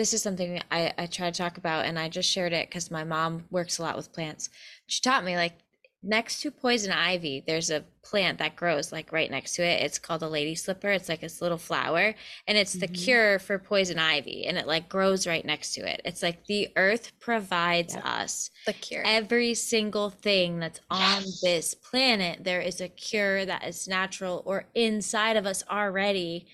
this 0.00 0.14
is 0.14 0.22
something 0.22 0.62
I, 0.70 0.94
I 0.96 1.06
try 1.06 1.30
to 1.30 1.36
talk 1.36 1.58
about 1.58 1.84
and 1.84 1.98
I 1.98 2.08
just 2.08 2.30
shared 2.30 2.54
it 2.54 2.68
because 2.70 2.90
my 2.90 3.04
mom 3.04 3.44
works 3.50 3.78
a 3.78 3.82
lot 3.82 3.96
with 3.96 4.12
plants. 4.14 4.48
She 4.86 5.02
taught 5.02 5.24
me 5.24 5.36
like 5.36 5.58
next 6.02 6.40
to 6.40 6.50
poison 6.50 6.90
ivy, 6.90 7.44
there's 7.46 7.70
a 7.70 7.84
plant 8.02 8.38
that 8.38 8.56
grows 8.56 8.92
like 8.92 9.12
right 9.12 9.30
next 9.30 9.54
to 9.56 9.62
it. 9.62 9.82
It's 9.82 9.98
called 9.98 10.22
a 10.22 10.28
lady 10.28 10.54
slipper. 10.54 10.90
It's 10.90 11.10
like 11.10 11.20
this 11.20 11.42
little 11.42 11.58
flower 11.58 12.14
and 12.48 12.56
it's 12.56 12.76
the 12.76 12.88
Mhm. 12.88 12.94
cure 12.94 13.38
for 13.38 13.58
poison 13.58 13.98
ivy 13.98 14.46
and 14.46 14.56
it 14.56 14.66
like 14.66 14.88
grows 14.88 15.26
right 15.26 15.44
next 15.44 15.74
to 15.74 15.82
it. 15.86 16.00
It's 16.06 16.22
like 16.22 16.46
the 16.46 16.70
earth 16.76 17.12
provides 17.20 17.94
Yep. 17.94 18.04
us 18.04 18.50
The 18.66 18.72
cure. 18.72 19.02
every 19.04 19.52
single 19.54 20.08
thing 20.10 20.60
that's 20.60 20.80
on 20.90 21.22
Yes. 21.22 21.40
this 21.42 21.74
planet. 21.74 22.44
There 22.44 22.62
is 22.62 22.80
a 22.80 22.88
cure 22.88 23.44
that 23.44 23.66
is 23.66 23.86
natural 23.86 24.42
or 24.46 24.70
inside 24.74 25.36
of 25.36 25.44
us 25.46 25.62
already. 25.70 26.46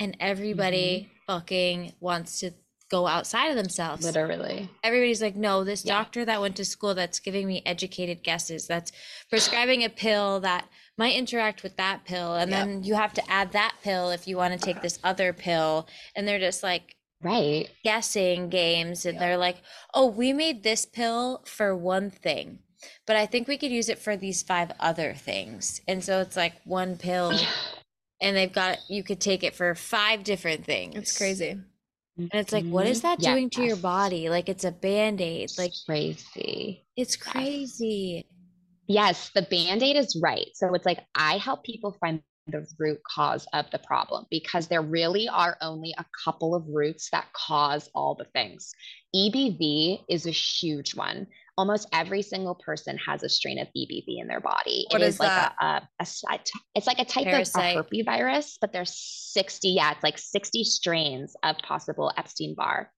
And 0.00 0.16
everybody 0.18 1.02
Mm-hmm. 1.02 1.22
fucking 1.26 1.94
wants 2.00 2.40
to 2.40 2.52
go 2.90 3.06
outside 3.06 3.48
of 3.50 3.56
themselves 3.56 4.04
Literally. 4.04 4.68
everybody's 4.82 5.22
like 5.22 5.36
no 5.36 5.64
this 5.64 5.84
Yeah. 5.84 5.94
doctor 5.98 6.24
that 6.24 6.40
went 6.40 6.56
to 6.56 6.64
school 6.64 6.94
that's 6.94 7.20
giving 7.20 7.46
me 7.46 7.62
educated 7.64 8.22
guesses 8.22 8.66
that's 8.66 8.92
prescribing 9.30 9.84
a 9.84 9.88
pill 9.88 10.40
that 10.40 10.66
might 10.98 11.14
interact 11.14 11.62
with 11.62 11.76
that 11.76 12.04
pill 12.04 12.34
and 12.34 12.50
Yep. 12.50 12.58
then 12.66 12.82
you 12.84 12.94
have 12.94 13.14
to 13.14 13.30
add 13.30 13.52
that 13.52 13.74
pill 13.82 14.10
if 14.10 14.26
you 14.28 14.36
want 14.36 14.52
to 14.52 14.58
take 14.64 14.82
this 14.82 14.98
other 15.04 15.32
pill 15.32 15.86
and 16.16 16.26
they're 16.26 16.38
just 16.40 16.62
like 16.62 16.96
Right. 17.22 17.68
guessing 17.84 18.48
games 18.48 19.04
and 19.06 19.18
they're 19.18 19.36
like 19.36 19.58
oh 19.94 20.06
we 20.06 20.32
made 20.32 20.62
this 20.62 20.84
pill 20.86 21.42
for 21.46 21.76
one 21.76 22.10
thing 22.10 22.58
but 23.06 23.14
i 23.14 23.26
think 23.26 23.46
we 23.46 23.58
could 23.58 23.70
use 23.70 23.88
it 23.88 23.98
for 23.98 24.16
these 24.16 24.42
five 24.42 24.72
other 24.80 25.12
things 25.14 25.80
and 25.86 26.02
so 26.02 26.20
it's 26.20 26.36
like 26.36 26.54
one 26.64 26.96
pill 26.96 27.32
and 28.22 28.36
they've 28.36 28.52
got 28.52 28.78
you 28.88 29.02
could 29.02 29.20
take 29.20 29.44
it 29.44 29.54
for 29.54 29.74
five 29.74 30.24
different 30.24 30.64
things 30.64 30.96
it's 30.96 31.16
crazy. 31.16 31.56
And 32.18 32.30
it's 32.34 32.52
like 32.52 32.64
what 32.66 32.86
is 32.86 32.98
Mhm. 32.98 33.02
that 33.02 33.18
doing 33.20 33.50
to 33.50 33.62
your 33.64 33.76
body 33.76 34.28
like 34.28 34.48
it's 34.48 34.64
a 34.64 34.72
band-aid 34.72 35.50
like 35.58 35.72
crazy. 35.86 36.84
it's 36.96 37.16
crazy. 37.16 38.26
Yes, 38.86 39.30
the 39.34 39.42
band 39.42 39.82
aid 39.84 39.96
is 39.96 40.18
right. 40.20 40.48
So 40.54 40.74
it's 40.74 40.84
like 40.84 41.06
I 41.14 41.38
help 41.38 41.62
people 41.62 41.96
find 42.00 42.22
the 42.48 42.66
root 42.78 42.98
cause 43.04 43.46
of 43.52 43.70
the 43.70 43.78
problem 43.78 44.26
because 44.30 44.66
there 44.66 44.82
really 44.82 45.28
are 45.28 45.56
only 45.60 45.94
a 45.96 46.04
couple 46.24 46.54
of 46.56 46.64
roots 46.66 47.08
that 47.10 47.32
cause 47.32 47.88
all 47.94 48.16
the 48.16 48.24
things. 48.34 48.72
EBV 49.14 50.04
is 50.08 50.26
a 50.26 50.30
huge 50.32 50.96
one. 50.96 51.28
Almost 51.60 51.88
every 51.92 52.22
single 52.22 52.54
person 52.54 52.96
has 52.96 53.22
a 53.22 53.28
strain 53.28 53.58
of 53.58 53.68
EBV 53.76 54.18
in 54.18 54.28
their 54.28 54.40
body. 54.40 54.86
What 54.88 55.02
it 55.02 55.08
is 55.08 55.14
is, 55.16 55.20
like 55.20 55.28
that? 55.28 55.54
a, 55.60 55.64
a, 56.00 56.06
a 56.30 56.38
it's 56.74 56.86
like 56.86 56.98
a 56.98 57.04
type 57.04 57.24
Parasite. 57.24 57.76
of 57.76 57.80
a 57.80 57.84
herpes 57.84 58.04
virus, 58.06 58.56
but 58.58 58.72
there's 58.72 58.94
60, 59.34 59.68
yeah, 59.68 59.92
it's 59.92 60.02
like 60.02 60.16
60 60.16 60.64
strains 60.64 61.34
of 61.42 61.58
possible 61.58 62.10
Epstein-Barr. 62.16 62.90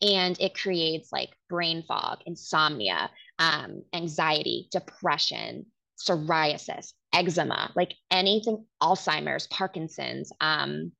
And 0.00 0.40
it 0.40 0.54
creates 0.54 1.12
like 1.12 1.28
brain 1.50 1.84
fog, 1.86 2.20
insomnia, 2.24 3.10
um, 3.38 3.82
anxiety, 3.92 4.68
depression, 4.70 5.66
psoriasis, 5.98 6.94
eczema, 7.12 7.72
like 7.76 7.92
anything, 8.10 8.64
Alzheimer's, 8.82 9.48
Parkinson's, 9.48 10.32
um, 10.40 10.92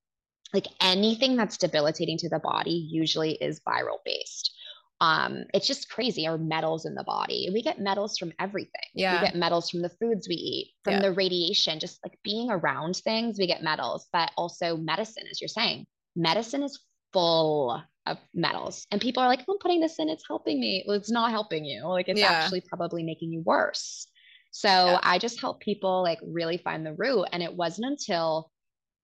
like 0.52 0.66
anything 0.82 1.36
that's 1.36 1.56
debilitating 1.56 2.18
to 2.18 2.28
the 2.28 2.38
body 2.38 2.88
usually 2.90 3.32
is 3.32 3.60
viral 3.66 3.98
based. 4.04 4.52
Um, 5.00 5.44
it's 5.54 5.66
just 5.66 5.88
crazy. 5.90 6.26
Or 6.26 6.38
metals 6.38 6.84
in 6.84 6.94
the 6.94 7.04
body. 7.04 7.50
We 7.52 7.62
get 7.62 7.80
metals 7.80 8.18
from 8.18 8.32
everything. 8.40 8.70
Yeah. 8.94 9.20
We 9.20 9.26
get 9.26 9.36
metals 9.36 9.70
from 9.70 9.82
the 9.82 9.90
foods 10.00 10.28
we 10.28 10.34
eat, 10.34 10.74
from 10.82 10.94
Yeah. 10.94 11.02
the 11.02 11.12
radiation, 11.12 11.78
just 11.78 11.98
like 12.04 12.18
being 12.24 12.50
around 12.50 12.96
things, 12.96 13.38
we 13.38 13.46
get 13.46 13.62
metals, 13.62 14.08
but 14.12 14.30
also 14.36 14.76
medicine, 14.76 15.24
as 15.30 15.40
you're 15.40 15.48
saying. 15.48 15.86
Medicine 16.16 16.62
is 16.64 16.80
full 17.12 17.80
of 18.06 18.18
metals. 18.34 18.86
And 18.90 19.00
people 19.00 19.22
are 19.22 19.28
like, 19.28 19.40
I'm 19.48 19.58
putting 19.60 19.80
this 19.80 19.98
in, 19.98 20.08
it's 20.08 20.26
helping 20.26 20.58
me. 20.58 20.84
Well, 20.86 20.96
it's 20.96 21.10
not 21.10 21.30
helping 21.30 21.64
you. 21.64 21.86
Like 21.86 22.08
it's 22.08 22.20
Yeah. 22.20 22.32
actually 22.32 22.62
probably 22.62 23.02
making 23.04 23.32
you 23.32 23.42
worse. 23.42 24.08
So 24.50 24.68
Yeah. 24.68 25.00
I 25.02 25.18
just 25.18 25.40
help 25.40 25.60
people 25.60 26.02
like 26.02 26.18
really 26.22 26.56
find 26.56 26.84
the 26.84 26.94
root. 26.94 27.26
And 27.32 27.42
it 27.42 27.54
wasn't 27.54 27.86
until 27.86 28.50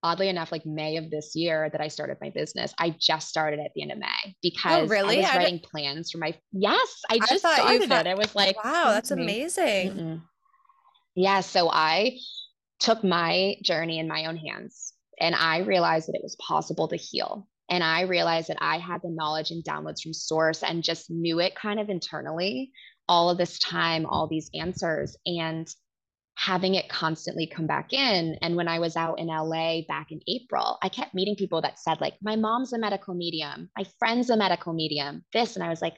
oddly 0.04 0.28
enough, 0.28 0.52
like 0.52 0.64
May 0.66 0.98
of 0.98 1.10
this 1.10 1.34
year 1.34 1.68
that 1.72 1.80
I 1.80 1.88
started 1.88 2.18
my 2.20 2.30
business. 2.30 2.72
I 2.78 2.94
just 3.00 3.26
started 3.28 3.58
at 3.58 3.72
the 3.74 3.82
end 3.82 3.90
of 3.90 3.98
May 3.98 4.06
oh, 4.26 4.30
because 4.42 4.82
Oh, 4.82 4.86
really? 4.86 5.16
I 5.16 5.20
was 5.22 5.26
I 5.26 5.32
did- 5.32 5.38
writing 5.38 5.60
plans 5.60 6.10
for 6.12 6.18
my 6.18 6.34
yes, 6.52 7.00
I 7.10 7.14
I 7.14 7.18
just 7.26 7.42
thought 7.42 7.56
started 7.56 7.88
thought- 7.88 8.06
it. 8.06 8.10
I 8.10 8.14
was 8.14 8.34
like, 8.36 8.62
wow, 8.62 8.90
that's 8.92 9.10
"Mm-mm, 9.10 9.22
amazing. 9.22 9.90
mm-mm." 9.92 10.22
Yeah, 11.16 11.40
so 11.40 11.70
I 11.70 12.18
took 12.80 13.02
my 13.02 13.56
journey 13.62 13.98
in 13.98 14.06
my 14.06 14.26
own 14.26 14.36
hands 14.36 14.92
and 15.20 15.34
I 15.34 15.58
realized 15.58 16.08
that 16.08 16.16
it 16.16 16.22
was 16.22 16.36
possible 16.36 16.86
to 16.88 16.96
heal. 16.96 17.48
And 17.70 17.82
I 17.82 18.02
realized 18.02 18.48
that 18.48 18.58
I 18.60 18.76
had 18.78 19.00
the 19.02 19.10
knowledge 19.10 19.50
and 19.50 19.64
downloads 19.64 20.02
from 20.02 20.12
source 20.12 20.62
and 20.62 20.82
just 20.82 21.10
knew 21.10 21.40
it 21.40 21.54
kind 21.54 21.80
of 21.80 21.88
internally 21.88 22.72
all 23.08 23.30
of 23.30 23.38
this 23.38 23.58
time, 23.58 24.04
all 24.06 24.26
these 24.28 24.50
answers. 24.54 25.16
And 25.24 25.66
having 26.36 26.74
it 26.74 26.88
constantly 26.88 27.46
come 27.46 27.66
back 27.66 27.92
in. 27.92 28.36
And 28.42 28.56
when 28.56 28.68
I 28.68 28.78
was 28.78 28.96
out 28.96 29.18
in 29.18 29.28
LA 29.28 29.82
back 29.86 30.10
in 30.10 30.20
April, 30.26 30.78
I 30.82 30.88
kept 30.88 31.14
meeting 31.14 31.36
people 31.36 31.62
that 31.62 31.78
said, 31.78 32.00
like, 32.00 32.14
my 32.22 32.36
mom's 32.36 32.72
a 32.72 32.78
medical 32.78 33.14
medium, 33.14 33.70
my 33.76 33.84
friend's 33.98 34.30
a 34.30 34.36
medical 34.36 34.72
medium, 34.72 35.24
this. 35.32 35.56
And 35.56 35.64
I 35.64 35.68
was 35.68 35.80
like, 35.80 35.96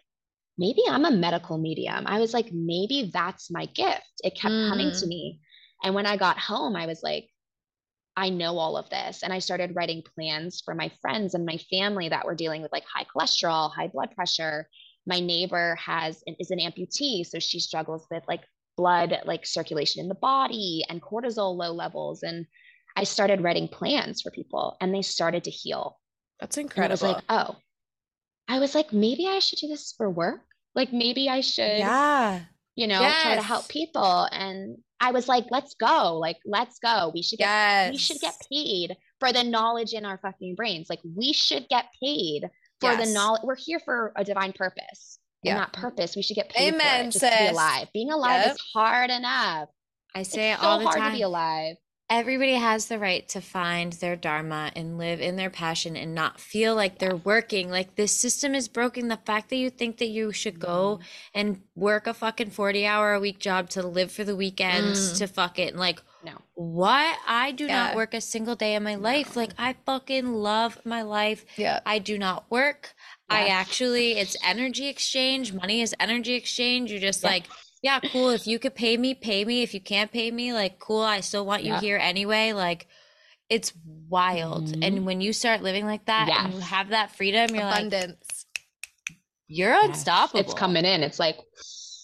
maybe 0.58 0.82
I'm 0.88 1.04
a 1.04 1.10
medical 1.10 1.58
medium. 1.58 2.04
I 2.06 2.18
was 2.18 2.34
like, 2.34 2.50
maybe 2.52 3.10
that's 3.12 3.50
my 3.50 3.66
gift. 3.66 4.20
It 4.22 4.36
kept 4.36 4.54
coming 4.68 4.92
to 4.92 5.06
Mm. 5.06 5.08
me. 5.08 5.40
And 5.82 5.94
when 5.94 6.06
I 6.06 6.16
got 6.16 6.38
home, 6.38 6.76
I 6.76 6.86
was 6.86 7.02
like, 7.02 7.28
I 8.16 8.30
know 8.30 8.58
all 8.58 8.76
of 8.78 8.88
this. 8.88 9.22
And 9.22 9.32
I 9.32 9.40
started 9.40 9.76
writing 9.76 10.02
plans 10.02 10.62
for 10.64 10.74
my 10.74 10.90
friends 11.02 11.34
and 11.34 11.44
my 11.44 11.58
family 11.70 12.08
that 12.08 12.24
were 12.24 12.34
dealing 12.34 12.62
with 12.62 12.72
like 12.72 12.84
high 12.84 13.04
cholesterol, 13.04 13.72
high 13.72 13.88
blood 13.88 14.14
pressure. 14.14 14.68
My 15.06 15.20
neighbor 15.20 15.76
has 15.76 16.22
is 16.26 16.50
an 16.50 16.58
amputee, 16.58 17.26
so 17.26 17.38
she 17.38 17.60
struggles 17.60 18.06
with 18.10 18.24
like 18.26 18.42
blood 18.76 19.18
like 19.24 19.46
circulation 19.46 20.02
in 20.02 20.08
the 20.08 20.14
body 20.14 20.84
and 20.88 21.02
cortisol 21.02 21.56
low 21.56 21.72
levels. 21.72 22.22
And 22.22 22.46
I 22.96 23.04
started 23.04 23.42
writing 23.42 23.68
plans 23.68 24.22
for 24.22 24.30
people 24.30 24.76
and 24.80 24.94
they 24.94 25.02
started 25.02 25.44
to 25.44 25.50
heal. 25.50 25.98
That's 26.40 26.56
And 26.56 26.64
incredible. 26.64 26.92
was 26.92 27.02
like, 27.02 27.24
oh, 27.28 27.56
I 28.48 28.58
was 28.58 28.74
like, 28.74 28.92
maybe 28.92 29.26
I 29.26 29.38
should 29.38 29.58
do 29.58 29.68
this 29.68 29.92
for 29.96 30.08
work. 30.10 30.42
Like 30.74 30.92
maybe 30.92 31.28
I 31.28 31.40
should 31.40 31.78
yeah. 31.78 32.40
you 32.74 32.86
know, 32.86 32.98
try 33.22 33.34
to 33.34 33.42
help 33.42 33.68
people. 33.68 34.28
And 34.30 34.78
I 35.00 35.10
was 35.12 35.28
like, 35.28 35.44
let's 35.50 35.74
go. 35.74 36.18
Like, 36.18 36.36
let's 36.46 36.78
go. 36.78 37.10
We 37.14 37.22
should 37.22 37.38
get 37.38 37.46
Yes. 37.46 37.92
we 37.92 37.98
should 37.98 38.20
get 38.20 38.34
paid 38.52 38.96
for 39.20 39.32
the 39.32 39.42
knowledge 39.44 39.92
in 39.94 40.04
our 40.04 40.18
fucking 40.18 40.54
brains. 40.54 40.88
Like 40.90 41.00
we 41.16 41.32
should 41.32 41.68
get 41.68 41.86
paid 42.02 42.48
for 42.80 42.94
the 42.94 43.06
knowledge. 43.06 43.42
We're 43.44 43.56
here 43.56 43.80
for 43.80 44.12
a 44.16 44.24
divine 44.24 44.52
purpose. 44.52 45.18
Yeah. 45.42 45.52
And 45.52 45.60
that 45.60 45.72
purpose, 45.72 46.16
we 46.16 46.22
should 46.22 46.36
get 46.36 46.48
paid 46.48 46.74
for 46.74 46.80
it 46.80 47.04
just 47.12 47.20
to 47.24 47.30
be 47.38 47.46
alive. 47.48 47.88
Being 47.92 48.10
alive 48.10 48.42
Yep. 48.46 48.54
is 48.54 48.60
hard 48.74 49.10
enough. 49.10 49.68
I 50.14 50.22
say 50.22 50.52
it's 50.52 50.60
it 50.62 50.64
all 50.64 50.78
so 50.78 50.84
the 50.84 50.88
hard 50.88 50.98
time. 50.98 51.12
to 51.12 51.16
be 51.18 51.22
alive. 51.22 51.76
Everybody 52.08 52.52
has 52.54 52.86
the 52.86 53.00
right 53.00 53.28
to 53.30 53.40
find 53.40 53.92
their 53.94 54.14
dharma 54.14 54.70
and 54.76 54.96
live 54.96 55.20
in 55.20 55.34
their 55.34 55.50
passion 55.50 55.96
and 55.96 56.14
not 56.14 56.38
feel 56.40 56.72
like 56.76 56.98
they're 56.98 57.16
working. 57.16 57.68
Like 57.68 57.96
this 57.96 58.16
system 58.16 58.54
is 58.54 58.68
broken. 58.68 59.08
The 59.08 59.16
fact 59.26 59.50
that 59.50 59.56
you 59.56 59.70
think 59.70 59.98
that 59.98 60.06
you 60.06 60.30
should 60.32 60.60
go 60.60 61.00
and 61.34 61.62
work 61.74 62.06
a 62.06 62.14
fucking 62.14 62.50
40 62.50 62.86
hour 62.86 63.12
a 63.14 63.18
week 63.20 63.40
job 63.40 63.70
to 63.70 63.84
live 63.84 64.12
for 64.12 64.22
the 64.22 64.36
weekends 64.36 65.14
Mm. 65.14 65.18
to 65.18 65.26
fuck 65.26 65.58
it. 65.58 65.74
Like, 65.74 66.00
No. 66.24 66.40
what? 66.54 67.18
I 67.26 67.50
do 67.50 67.66
Yeah. 67.66 67.74
not 67.88 67.96
work 67.96 68.14
a 68.14 68.20
single 68.20 68.54
day 68.54 68.76
in 68.76 68.84
my 68.84 68.94
life. 68.94 69.34
Like, 69.34 69.50
I 69.58 69.74
fucking 69.84 70.32
love 70.32 70.78
my 70.84 71.02
life. 71.02 71.44
Yeah. 71.56 71.80
I 71.84 71.98
do 71.98 72.18
not 72.18 72.48
work. 72.52 72.94
I 73.28 73.48
actually, 73.48 74.12
it's 74.18 74.36
energy 74.44 74.88
exchange. 74.88 75.52
Money 75.52 75.80
is 75.82 75.94
energy 75.98 76.34
exchange. 76.34 76.90
You're 76.90 77.00
just 77.00 77.22
Yeah. 77.22 77.28
like, 77.30 77.44
yeah, 77.82 78.00
cool. 78.00 78.30
If 78.30 78.46
you 78.46 78.58
could 78.58 78.74
pay 78.74 78.96
me, 78.96 79.14
pay 79.14 79.44
me. 79.44 79.62
If 79.62 79.74
you 79.74 79.80
can't 79.80 80.10
pay 80.12 80.30
me, 80.30 80.52
like, 80.52 80.78
cool. 80.78 81.02
I 81.02 81.20
still 81.20 81.44
want 81.44 81.62
you 81.64 81.72
Yeah. 81.72 81.80
here 81.80 81.96
anyway. 81.98 82.52
Like, 82.52 82.86
it's 83.48 83.72
wild. 84.08 84.68
Mhm. 84.68 84.86
And 84.86 85.06
when 85.06 85.20
you 85.20 85.32
start 85.32 85.62
living 85.62 85.84
like 85.86 86.04
that 86.06 86.28
and 86.28 86.54
you 86.54 86.60
have 86.60 86.88
that 86.90 87.12
freedom, 87.16 87.54
you're 87.54 87.64
like, 87.64 87.78
Abundance. 87.86 88.46
you're 89.48 89.72
Yes. 89.72 89.84
unstoppable. 89.88 90.40
It's 90.40 90.54
coming 90.54 90.84
in. 90.84 91.02
It's 91.02 91.18
like, 91.20 91.38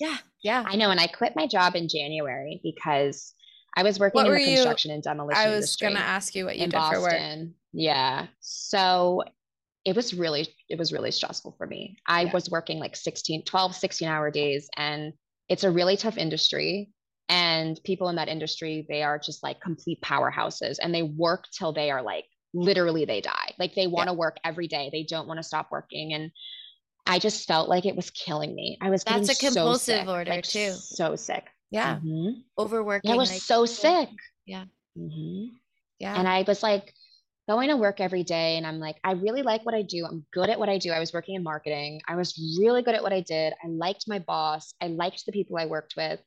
Yeah. 0.00 0.18
yeah. 0.42 0.64
I 0.66 0.76
know. 0.76 0.90
And 0.90 1.00
I 1.00 1.06
quit 1.08 1.34
my 1.36 1.46
job 1.46 1.74
in 1.74 1.88
January 1.88 2.60
because 2.62 3.34
I 3.76 3.82
was 3.82 3.98
working 3.98 4.22
What 4.22 4.26
in 4.26 4.34
the 4.34 4.40
you- 4.42 4.56
construction 4.56 4.90
and 4.90 5.02
demolition 5.02 5.42
I 5.42 5.48
was 5.54 5.76
gonna 5.76 5.98
ask 5.98 6.34
you 6.34 6.44
what 6.44 6.56
you 6.58 6.64
in 6.64 6.70
did 6.70 6.80
for 6.80 7.00
work. 7.00 7.48
Yeah. 7.72 8.26
So 8.40 9.22
it 9.84 9.96
was 9.96 10.14
really, 10.14 10.46
it 10.68 10.78
was 10.78 10.92
really 10.92 11.10
stressful 11.10 11.54
for 11.58 11.66
me. 11.66 11.96
I 12.06 12.22
Yeah. 12.22 12.32
was 12.32 12.50
working 12.50 12.78
like 12.78 12.96
16, 12.96 13.44
12, 13.44 13.74
16 13.74 14.08
hour 14.08 14.30
days 14.30 14.68
and 14.76 15.12
it's 15.48 15.64
a 15.64 15.70
really 15.70 15.96
tough 15.96 16.16
industry. 16.16 16.90
And 17.28 17.80
people 17.84 18.08
in 18.08 18.16
that 18.16 18.28
industry, 18.28 18.86
they 18.88 19.02
are 19.02 19.18
just 19.18 19.42
like 19.42 19.60
complete 19.60 20.00
powerhouses 20.02 20.76
and 20.80 20.94
they 20.94 21.02
work 21.02 21.44
till 21.56 21.72
they 21.72 21.90
are 21.90 22.02
like 22.02 22.26
literally 22.54 23.04
they 23.04 23.20
die. 23.20 23.54
Like 23.58 23.74
they 23.74 23.86
want 23.86 24.08
to 24.08 24.14
work 24.14 24.36
every 24.44 24.68
day. 24.68 24.90
They 24.92 25.04
don't 25.04 25.26
want 25.26 25.38
to 25.38 25.42
stop 25.42 25.68
working. 25.70 26.12
And 26.12 26.30
I 27.06 27.18
just 27.18 27.48
felt 27.48 27.68
like 27.68 27.86
it 27.86 27.96
was 27.96 28.10
killing 28.10 28.54
me. 28.54 28.78
I 28.80 28.90
was 28.90 29.02
That's 29.04 29.28
a 29.30 29.34
so 29.34 29.46
compulsive 29.46 30.00
sick, 30.00 30.08
order, 30.08 30.30
like, 30.30 30.44
too. 30.44 30.72
So 30.72 31.16
sick. 31.16 31.48
Yeah. 31.70 31.98
Mhm. 31.98 32.42
Overworking. 32.58 33.08
Yeah, 33.08 33.14
I 33.14 33.18
was 33.18 33.30
like, 33.30 33.40
so 33.40 33.66
sick. 33.66 34.10
Yeah. 34.46 34.66
Mhm. 34.96 35.52
Yeah. 35.98 36.14
And 36.18 36.28
I 36.28 36.44
was 36.46 36.62
like 36.62 36.92
going 37.48 37.68
to 37.68 37.76
work 37.76 38.00
every 38.00 38.22
day 38.22 38.56
and 38.56 38.66
I'm 38.66 38.78
like, 38.78 38.96
I 39.04 39.12
really 39.12 39.42
like 39.42 39.64
what 39.66 39.74
I 39.74 39.82
do. 39.82 40.06
I'm 40.06 40.24
good 40.32 40.48
at 40.48 40.58
what 40.58 40.68
I 40.68 40.78
do. 40.78 40.90
I 40.90 41.00
was 41.00 41.12
working 41.12 41.34
in 41.34 41.42
marketing. 41.42 42.00
I 42.08 42.14
was 42.14 42.38
really 42.60 42.82
good 42.82 42.94
at 42.94 43.02
what 43.02 43.12
I 43.12 43.20
did. 43.20 43.52
I 43.64 43.68
liked 43.68 44.04
my 44.06 44.20
boss. 44.20 44.74
I 44.80 44.88
liked 44.88 45.26
the 45.26 45.32
people 45.32 45.58
I 45.58 45.66
worked 45.66 45.94
with. 45.96 46.20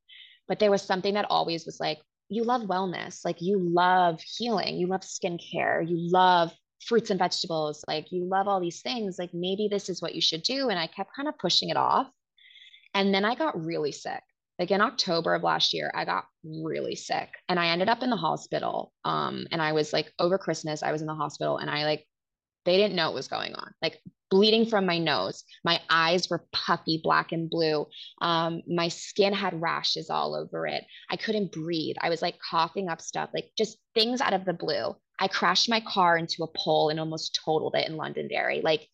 But 0.48 0.60
there 0.60 0.72
was 0.72 0.82
something 0.82 1.14
that 1.16 1.28
always 1.30 1.66
was 1.66 1.80
like, 1.80 2.00
you 2.30 2.44
love 2.44 2.64
wellness, 2.64 3.24
like 3.24 3.42
you 3.42 3.60
love 3.60 4.20
healing, 4.22 4.78
you 4.78 4.88
love 4.88 5.02
skincare, 5.02 5.88
you 5.88 6.10
love 6.12 6.52
fruits 6.86 7.10
and 7.10 7.20
vegetables, 7.20 7.84
like 7.88 8.12
you 8.12 8.26
love 8.26 8.48
all 8.48 8.60
these 8.60 8.82
things. 8.82 9.18
Like 9.18 9.34
maybe 9.34 9.68
this 9.70 9.90
is 9.90 10.02
what 10.02 10.16
you 10.16 10.22
should 10.22 10.44
do. 10.44 10.70
And 10.70 10.80
I 10.80 10.88
kept 10.88 11.16
kind 11.16 11.28
of 11.28 11.38
pushing 11.38 11.70
it 11.70 11.78
off. 11.78 12.12
And 12.94 13.14
then 13.14 13.26
I 13.26 13.36
got 13.36 13.64
really 13.64 13.92
sick. 13.92 14.22
Like 14.58 14.72
in 14.72 14.82
October 14.82 15.34
of 15.34 15.44
last 15.44 15.74
year, 15.74 15.92
I 15.94 16.06
got 16.06 16.26
really 16.44 16.96
sick 16.96 17.30
and 17.50 17.60
I 17.60 17.68
ended 17.68 17.90
up 17.90 18.04
in 18.04 18.10
the 18.10 18.16
hospital. 18.16 18.94
Um, 19.04 19.48
and 19.52 19.62
I 19.62 19.74
was 19.74 19.92
like 19.92 20.12
over 20.20 20.38
Christmas, 20.38 20.84
I 20.84 20.92
was 20.92 21.02
in 21.02 21.08
the 21.08 21.16
hospital 21.16 21.58
and 21.58 21.70
I 21.70 21.84
like 21.84 22.06
they 22.66 22.78
didn't 22.78 22.96
know 22.96 23.08
what 23.08 23.16
was 23.16 23.28
going 23.28 23.54
on. 23.54 23.74
Like 23.82 24.00
bleeding 24.30 24.66
from 24.66 24.86
my 24.86 24.98
nose. 24.98 25.44
My 25.64 25.80
eyes 25.90 26.30
were 26.30 26.48
puffy, 26.52 27.00
black 27.02 27.32
and 27.32 27.50
blue. 27.50 27.86
Um, 28.22 28.62
my 28.68 28.88
skin 28.88 29.34
had 29.34 29.62
rashes 29.62 30.10
all 30.10 30.36
over 30.36 30.66
it. 30.68 30.84
I 31.10 31.16
couldn't 31.16 31.52
breathe. 31.52 31.96
I 32.02 32.10
was 32.10 32.22
like 32.22 32.36
coughing 32.40 32.90
up 32.90 33.02
stuff, 33.02 33.30
like 33.34 33.52
just 33.58 33.78
things 33.94 34.22
out 34.22 34.34
of 34.34 34.46
the 34.46 34.54
blue. 34.54 34.96
I 35.20 35.28
crashed 35.28 35.70
my 35.70 35.80
car 35.80 36.18
into 36.18 36.44
a 36.44 36.48
pole 36.48 36.90
and 36.90 37.00
almost 37.00 37.40
totaled 37.46 37.76
it 37.76 37.88
in 37.88 37.96
Londonderry. 37.96 38.62
Like 38.62 38.88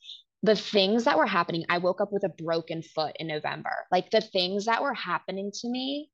the 0.44 0.56
things 0.56 1.04
that 1.04 1.18
were 1.18 1.28
happening, 1.28 1.66
I 1.70 1.78
woke 1.78 2.02
up 2.02 2.12
with 2.12 2.24
a 2.24 2.30
broken 2.30 2.82
foot 2.82 3.16
in 3.20 3.28
November. 3.28 3.74
Like 3.92 4.10
the 4.10 4.22
things 4.22 4.66
that 4.66 4.82
were 4.82 4.94
happening 4.94 5.52
to 5.62 5.70
me 5.70 6.10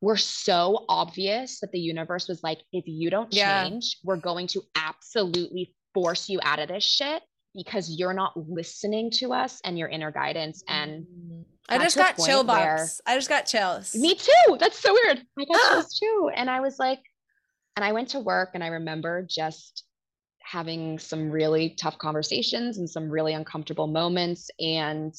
were 0.00 0.16
so 0.16 0.84
obvious 0.88 1.60
that 1.60 1.72
the 1.72 1.80
universe 1.80 2.28
was 2.28 2.42
like, 2.42 2.60
if 2.72 2.84
you 2.86 3.10
don't 3.10 3.30
change, 3.30 3.96
yeah. 3.96 4.06
we're 4.06 4.16
going 4.16 4.46
to 4.48 4.62
absolutely 4.74 5.74
force 5.92 6.28
you 6.28 6.38
out 6.42 6.60
of 6.60 6.68
this 6.68 6.84
shit 6.84 7.22
because 7.54 7.90
you're 7.90 8.14
not 8.14 8.36
listening 8.36 9.10
to 9.10 9.32
us 9.32 9.60
and 9.64 9.78
your 9.78 9.88
inner 9.88 10.12
guidance. 10.12 10.62
And. 10.68 11.06
I 11.68 11.76
just 11.78 11.96
got 11.96 12.16
chill 12.16 12.44
bumps. 12.44 13.00
I 13.06 13.16
just 13.16 13.28
got 13.28 13.44
chills. 13.44 13.94
Me 13.94 14.14
too. 14.14 14.56
That's 14.58 14.78
so 14.78 14.94
weird. 14.94 15.22
I 15.38 15.44
got 15.44 15.60
chills 15.72 15.98
too. 15.98 16.30
And 16.34 16.48
I 16.48 16.60
was 16.60 16.78
like, 16.78 17.00
and 17.76 17.84
I 17.84 17.92
went 17.92 18.08
to 18.10 18.20
work 18.20 18.50
and 18.54 18.64
I 18.64 18.68
remember 18.68 19.26
just 19.28 19.84
having 20.50 20.98
some 20.98 21.30
really 21.30 21.74
tough 21.78 21.98
conversations 21.98 22.78
and 22.78 22.88
some 22.88 23.10
really 23.10 23.34
uncomfortable 23.34 23.86
moments. 23.86 24.50
And 24.58 25.14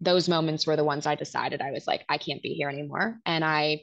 those 0.00 0.28
moments 0.28 0.66
were 0.66 0.76
the 0.76 0.84
ones 0.84 1.06
I 1.06 1.16
decided 1.16 1.60
I 1.60 1.70
was 1.70 1.86
like, 1.86 2.04
I 2.08 2.16
can't 2.16 2.42
be 2.42 2.54
here 2.54 2.70
anymore. 2.70 3.18
And 3.26 3.44
I 3.44 3.82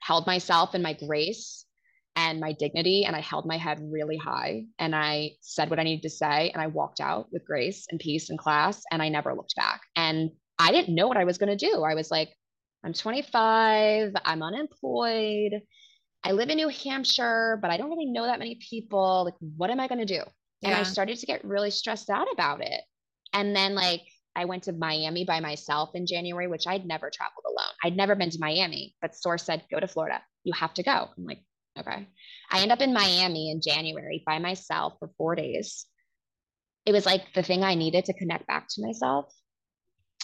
held 0.00 0.26
myself 0.26 0.74
and 0.74 0.82
my 0.82 0.92
grace 0.92 1.64
and 2.14 2.38
my 2.38 2.52
dignity 2.52 3.04
and 3.04 3.16
I 3.16 3.20
held 3.20 3.46
my 3.46 3.56
head 3.56 3.80
really 3.82 4.16
high 4.16 4.64
and 4.78 4.94
I 4.94 5.32
said 5.40 5.70
what 5.70 5.78
I 5.78 5.82
needed 5.82 6.02
to 6.02 6.10
say 6.10 6.50
and 6.50 6.62
I 6.62 6.66
walked 6.68 7.00
out 7.00 7.26
with 7.32 7.46
grace 7.46 7.86
and 7.90 7.98
peace 7.98 8.30
and 8.30 8.38
class 8.38 8.82
and 8.92 9.02
I 9.02 9.08
never 9.08 9.34
looked 9.34 9.56
back. 9.56 9.80
And 9.96 10.30
I 10.58 10.70
didn't 10.70 10.94
know 10.94 11.08
what 11.08 11.16
I 11.16 11.24
was 11.24 11.38
going 11.38 11.56
to 11.56 11.66
do. 11.66 11.82
I 11.82 11.94
was 11.94 12.10
like, 12.10 12.28
I'm 12.84 12.92
25, 12.92 14.12
I'm 14.24 14.42
unemployed. 14.42 15.62
I 16.24 16.32
live 16.32 16.50
in 16.50 16.56
New 16.56 16.68
Hampshire, 16.68 17.58
but 17.60 17.70
I 17.70 17.76
don't 17.76 17.90
really 17.90 18.06
know 18.06 18.24
that 18.24 18.38
many 18.38 18.58
people. 18.68 19.24
Like, 19.24 19.34
what 19.56 19.70
am 19.70 19.80
I 19.80 19.88
going 19.88 20.06
to 20.06 20.18
do? 20.18 20.22
And. 20.62 20.74
I 20.74 20.84
started 20.84 21.18
to 21.18 21.26
get 21.26 21.44
really 21.44 21.70
stressed 21.70 22.10
out 22.10 22.28
about 22.32 22.60
it. 22.60 22.80
And 23.32 23.56
then, 23.56 23.74
like, 23.74 24.02
I 24.36 24.44
went 24.44 24.62
to 24.64 24.72
Miami 24.72 25.24
by 25.24 25.40
myself 25.40 25.90
in 25.94 26.06
January, 26.06 26.46
which 26.46 26.66
I'd 26.66 26.86
never 26.86 27.10
traveled 27.10 27.44
alone. 27.46 27.74
I'd 27.82 27.96
never 27.96 28.14
been 28.14 28.30
to 28.30 28.38
Miami, 28.38 28.94
but 29.02 29.16
Source 29.16 29.42
said, 29.42 29.64
go 29.70 29.80
to 29.80 29.88
Florida. 29.88 30.22
You 30.44 30.52
have 30.54 30.74
to 30.74 30.82
go. 30.82 31.08
I'm 31.16 31.24
like, 31.24 31.42
Okay. 31.78 32.06
I 32.50 32.60
end 32.60 32.72
up 32.72 32.80
in 32.80 32.92
Miami 32.92 33.50
in 33.50 33.60
January 33.62 34.22
by 34.26 34.38
myself 34.38 34.94
for 34.98 35.10
four 35.16 35.34
days. 35.34 35.86
It 36.84 36.92
was 36.92 37.06
like 37.06 37.32
the 37.34 37.42
thing 37.42 37.64
I 37.64 37.74
needed 37.74 38.04
to 38.06 38.12
connect 38.12 38.46
back 38.46 38.66
to 38.70 38.82
myself. 38.82 39.32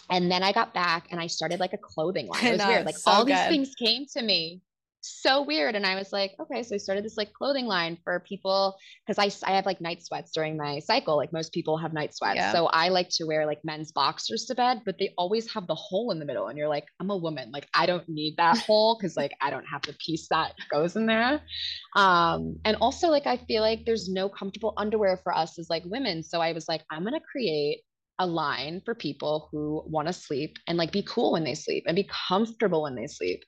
And 0.09 0.31
then 0.31 0.43
I 0.43 0.51
got 0.51 0.73
back 0.73 1.07
and 1.11 1.19
I 1.19 1.27
started 1.27 1.59
like 1.59 1.73
a 1.73 1.77
clothing 1.77 2.27
line. 2.27 2.45
It 2.45 2.51
was 2.57 2.67
weird. 2.67 2.85
Like 2.85 2.97
so 2.97 3.11
all 3.11 3.25
good. 3.25 3.35
these 3.35 3.47
things 3.47 3.75
came 3.75 4.05
to 4.13 4.21
me 4.21 4.61
so 5.01 5.43
weird. 5.43 5.75
And 5.75 5.85
I 5.85 5.95
was 5.95 6.11
like, 6.11 6.35
okay, 6.39 6.63
so 6.63 6.75
I 6.75 6.77
started 6.77 7.05
this 7.05 7.17
like 7.17 7.33
clothing 7.33 7.65
line 7.65 7.97
for 8.03 8.19
people 8.21 8.75
because 9.05 9.17
I, 9.17 9.49
I 9.49 9.55
have 9.55 9.65
like 9.65 9.81
night 9.81 10.03
sweats 10.03 10.31
during 10.31 10.57
my 10.57 10.79
cycle. 10.79 11.15
Like 11.15 11.31
most 11.33 11.53
people 11.53 11.77
have 11.77 11.93
night 11.93 12.15
sweats. 12.15 12.37
Yeah. 12.37 12.51
So 12.51 12.67
I 12.67 12.89
like 12.89 13.09
to 13.11 13.25
wear 13.25 13.45
like 13.45 13.59
men's 13.63 13.91
boxers 13.91 14.45
to 14.45 14.55
bed, 14.55 14.81
but 14.85 14.97
they 14.99 15.13
always 15.17 15.51
have 15.53 15.67
the 15.67 15.75
hole 15.75 16.11
in 16.11 16.19
the 16.19 16.25
middle. 16.25 16.47
And 16.47 16.57
you're 16.57 16.67
like, 16.67 16.85
I'm 16.99 17.09
a 17.09 17.17
woman. 17.17 17.51
Like 17.51 17.67
I 17.73 17.85
don't 17.85 18.07
need 18.07 18.37
that 18.37 18.57
hole 18.67 18.97
because 18.99 19.15
like 19.15 19.31
I 19.41 19.49
don't 19.49 19.65
have 19.65 19.81
the 19.83 19.93
piece 19.93 20.27
that 20.29 20.53
goes 20.71 20.95
in 20.95 21.05
there. 21.05 21.41
Um, 21.95 22.57
and 22.65 22.77
also 22.81 23.07
like 23.09 23.27
I 23.27 23.37
feel 23.37 23.61
like 23.61 23.85
there's 23.85 24.09
no 24.09 24.29
comfortable 24.29 24.73
underwear 24.77 25.17
for 25.23 25.35
us 25.35 25.59
as 25.59 25.69
like 25.69 25.83
women. 25.85 26.23
So 26.23 26.41
I 26.41 26.51
was 26.51 26.67
like, 26.67 26.81
I'm 26.91 27.03
gonna 27.03 27.19
create 27.19 27.83
a 28.19 28.27
line 28.27 28.81
for 28.83 28.93
people 28.93 29.47
who 29.51 29.81
want 29.87 30.07
to 30.07 30.13
sleep 30.13 30.57
and 30.67 30.77
like 30.77 30.91
be 30.91 31.01
cool 31.03 31.31
when 31.31 31.43
they 31.43 31.55
sleep 31.55 31.85
and 31.87 31.95
be 31.95 32.07
comfortable 32.27 32.83
when 32.83 32.95
they 32.95 33.07
sleep. 33.07 33.43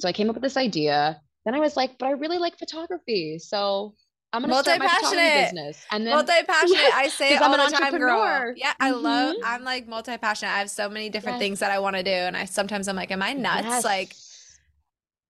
So 0.00 0.08
I 0.08 0.12
came 0.12 0.28
up 0.28 0.34
with 0.34 0.42
this 0.42 0.56
idea. 0.56 1.20
Then 1.44 1.54
I 1.54 1.60
was 1.60 1.76
like, 1.76 1.92
but 1.98 2.06
I 2.06 2.10
really 2.10 2.38
like 2.38 2.58
photography. 2.58 3.38
So 3.38 3.94
I'm 4.32 4.42
gonna 4.42 4.62
start 4.62 4.80
my 4.80 4.88
photography 4.88 5.44
business. 5.44 5.86
And 5.92 6.04
then 6.04 6.14
multi-passionate. 6.14 6.72
Yes, 6.72 6.92
I 6.96 7.08
say 7.08 7.34
it 7.36 7.42
all 7.42 7.54
I'm 7.54 7.70
the 7.70 7.76
time, 7.76 7.96
girl. 7.96 8.52
Yeah, 8.56 8.72
I 8.80 8.90
mm-hmm. 8.90 9.04
love 9.04 9.36
I'm 9.44 9.62
like 9.62 9.86
multi-passionate. 9.86 10.52
I 10.52 10.58
have 10.58 10.70
so 10.70 10.88
many 10.88 11.08
different 11.08 11.36
yes. 11.36 11.42
things 11.42 11.58
that 11.60 11.70
I 11.70 11.78
want 11.78 11.96
to 11.96 12.02
do. 12.02 12.10
And 12.10 12.36
I 12.36 12.44
sometimes 12.46 12.88
I'm 12.88 12.96
like, 12.96 13.12
am 13.12 13.22
I 13.22 13.32
nuts? 13.32 13.66
Yes. 13.66 13.84
Like 13.84 14.12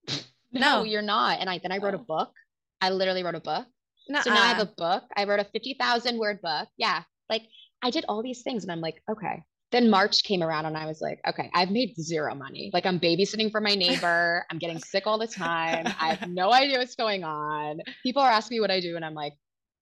no, 0.53 0.79
no, 0.79 0.83
you're 0.85 1.03
not. 1.03 1.39
And 1.41 1.51
I 1.51 1.59
then 1.59 1.71
I 1.71 1.79
wrote 1.79 1.95
a 1.95 1.99
book. 1.99 2.33
I 2.81 2.91
literally 2.91 3.23
wrote 3.23 3.35
a 3.35 3.41
book. 3.41 3.67
Nuh-uh. 4.09 4.23
So 4.23 4.31
now 4.31 4.43
I 4.43 4.47
have 4.47 4.61
a 4.61 4.73
book. 4.77 5.05
I 5.17 5.25
wrote 5.25 5.41
a 5.41 5.45
50,000 5.45 6.19
word 6.19 6.41
book. 6.41 6.69
Yeah. 6.79 7.03
Like 7.29 7.43
I 7.87 7.91
did 7.91 8.05
all 8.09 8.23
these 8.23 8.43
things 8.43 8.65
and 8.65 8.73
I'm 8.73 8.81
like, 8.81 9.01
okay. 9.09 9.45
Then 9.73 9.91
March 9.91 10.23
came 10.25 10.43
around 10.43 10.67
and 10.67 10.77
I 10.77 10.87
was 10.87 11.01
like, 11.01 11.21
okay, 11.29 11.51
I've 11.55 11.71
made 11.71 11.95
zero 12.01 12.35
money. 12.35 12.71
Like 12.73 12.85
I'm 12.85 12.99
babysitting 12.99 13.51
for 13.51 13.61
my 13.61 13.75
neighbor. 13.75 14.45
I'm 14.51 14.59
getting 14.59 14.79
sick 14.79 15.07
all 15.07 15.19
the 15.19 15.27
time. 15.27 15.87
I 16.01 16.15
have 16.15 16.29
no 16.29 16.53
idea 16.53 16.79
what's 16.79 16.97
going 16.97 17.25
on. 17.25 17.79
People 18.03 18.23
are 18.23 18.31
asking 18.31 18.57
me 18.57 18.61
what 18.61 18.71
I 18.71 18.81
do 18.81 18.97
and 18.97 19.05
I'm 19.05 19.15
like, 19.15 19.35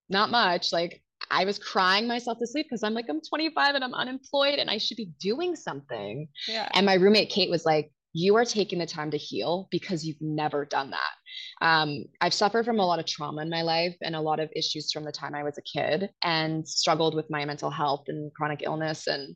not 0.08 0.30
much. 0.30 0.72
Like 0.72 1.02
I 1.30 1.44
was 1.44 1.58
crying 1.58 2.06
myself 2.06 2.38
to 2.40 2.46
sleep 2.46 2.66
because 2.66 2.82
I'm 2.82 2.94
like, 2.94 3.06
I'm 3.08 3.20
25 3.26 3.74
and 3.74 3.84
I'm 3.84 3.94
unemployed 3.94 4.58
and 4.58 4.68
I 4.70 4.78
should 4.78 4.98
be 4.98 5.10
doing 5.18 5.56
something. 5.56 6.28
Yeah. 6.46 6.68
And 6.74 6.84
my 6.84 6.94
roommate 6.94 7.30
Kate 7.30 7.50
was 7.50 7.64
like, 7.64 7.90
you 8.14 8.36
are 8.36 8.44
taking 8.44 8.78
the 8.78 8.86
time 8.86 9.10
to 9.10 9.18
heal 9.18 9.68
because 9.70 10.04
you've 10.04 10.20
never 10.20 10.64
done 10.64 10.90
that. 10.90 11.66
Um, 11.66 12.04
I've 12.20 12.32
suffered 12.32 12.64
from 12.64 12.78
a 12.78 12.86
lot 12.86 13.00
of 13.00 13.06
trauma 13.06 13.42
in 13.42 13.50
my 13.50 13.62
life 13.62 13.96
and 14.02 14.14
a 14.14 14.20
lot 14.20 14.38
of 14.38 14.50
issues 14.54 14.92
from 14.92 15.04
the 15.04 15.12
time 15.12 15.34
I 15.34 15.42
was 15.42 15.58
a 15.58 15.62
kid 15.62 16.10
and 16.22 16.66
struggled 16.66 17.16
with 17.16 17.28
my 17.28 17.44
mental 17.44 17.70
health 17.70 18.04
and 18.06 18.32
chronic 18.32 18.62
illness. 18.62 19.08
And 19.08 19.34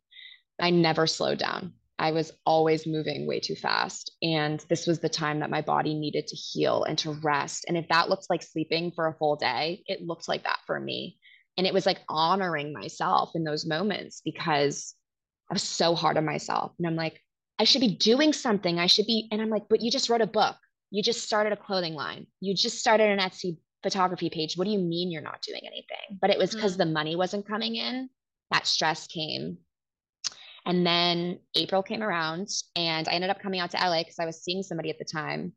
I 0.61 0.71
never 0.71 1.09
slowed 1.09 1.39
down. 1.39 1.73
I 1.99 2.13
was 2.13 2.31
always 2.47 2.87
moving 2.87 3.27
way 3.27 3.41
too 3.41 3.57
fast. 3.57 4.13
And 4.23 4.65
this 4.69 4.87
was 4.87 5.01
the 5.01 5.09
time 5.09 5.41
that 5.41 5.51
my 5.51 5.61
body 5.61 5.95
needed 5.95 6.29
to 6.29 6.37
heal 6.37 6.85
and 6.85 6.97
to 6.99 7.19
rest. 7.25 7.65
And 7.67 7.77
if 7.77 7.89
that 7.89 8.09
looked 8.09 8.31
like 8.31 8.43
sleeping 8.43 8.93
for 8.95 9.09
a 9.09 9.15
full 9.15 9.35
day, 9.35 9.83
it 9.87 10.07
looked 10.07 10.29
like 10.29 10.45
that 10.45 10.61
for 10.67 10.79
me. 10.79 11.19
And 11.57 11.67
it 11.67 11.75
was 11.75 11.87
like 11.87 11.99
honoring 12.09 12.73
myself 12.73 13.33
in 13.35 13.43
those 13.43 13.67
moments 13.67 14.23
because 14.25 14.95
I 15.51 15.55
was 15.55 15.65
so 15.65 15.97
hard 15.97 16.17
on 16.17 16.25
myself. 16.25 16.73
And 16.79 16.87
I'm 16.87 16.95
like, 16.95 17.21
I 17.59 17.65
should 17.65 17.81
be 17.81 17.95
doing 17.95 18.33
something. 18.33 18.79
I 18.79 18.87
should 18.87 19.07
be. 19.07 19.29
And 19.33 19.43
I'm 19.43 19.51
like, 19.51 19.65
but 19.69 19.81
you 19.81 19.91
just 19.91 20.09
wrote 20.09 20.21
a 20.21 20.27
book. 20.27 20.57
You 20.91 21.03
just 21.03 21.25
started 21.25 21.53
a 21.53 21.57
clothing 21.57 21.95
line. 21.95 22.27
You 22.41 22.55
just 22.55 22.79
started 22.79 23.11
an 23.11 23.19
Etsy 23.19 23.59
photography 23.83 24.31
page. 24.31 24.57
What 24.57 24.65
do 24.65 24.71
you 24.71 24.79
mean 24.79 25.11
you're 25.11 25.23
not 25.23 25.43
doing 25.43 25.63
anything? 25.65 26.19
But 26.21 26.31
it 26.31 26.39
was 26.39 26.55
because 26.55 26.75
mm. 26.75 26.79
the 26.79 26.87
money 26.87 27.17
wasn't 27.17 27.47
coming 27.47 27.77
in. 27.77 28.09
That 28.51 28.67
stress 28.67 29.07
came. 29.07 29.59
And 30.65 30.87
then 30.87 31.41
April 31.55 31.83
came 31.83 32.03
around 32.03 32.49
and 32.77 33.09
I 33.09 33.13
ended 33.13 33.31
up 33.31 33.41
coming 33.41 33.61
out 33.61 33.71
to 33.73 33.77
LA 33.77 34.01
because 34.01 34.19
I 34.19 34.27
was 34.27 34.43
seeing 34.43 34.63
somebody 34.63 34.91
at 34.91 34.99
the 34.99 35.05
time. 35.05 35.53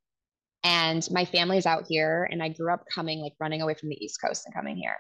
And 0.64 1.08
my 1.12 1.26
family's 1.26 1.66
out 1.66 1.86
here. 1.88 2.28
And 2.32 2.42
I 2.42 2.50
grew 2.50 2.74
up 2.74 2.86
coming, 2.94 3.20
like 3.20 3.34
running 3.40 3.62
away 3.62 3.76
from 3.76 3.90
the 3.90 4.04
East 4.04 4.20
Coast 4.24 4.46
and 4.46 4.54
coming 4.54 4.78
here. 4.78 4.98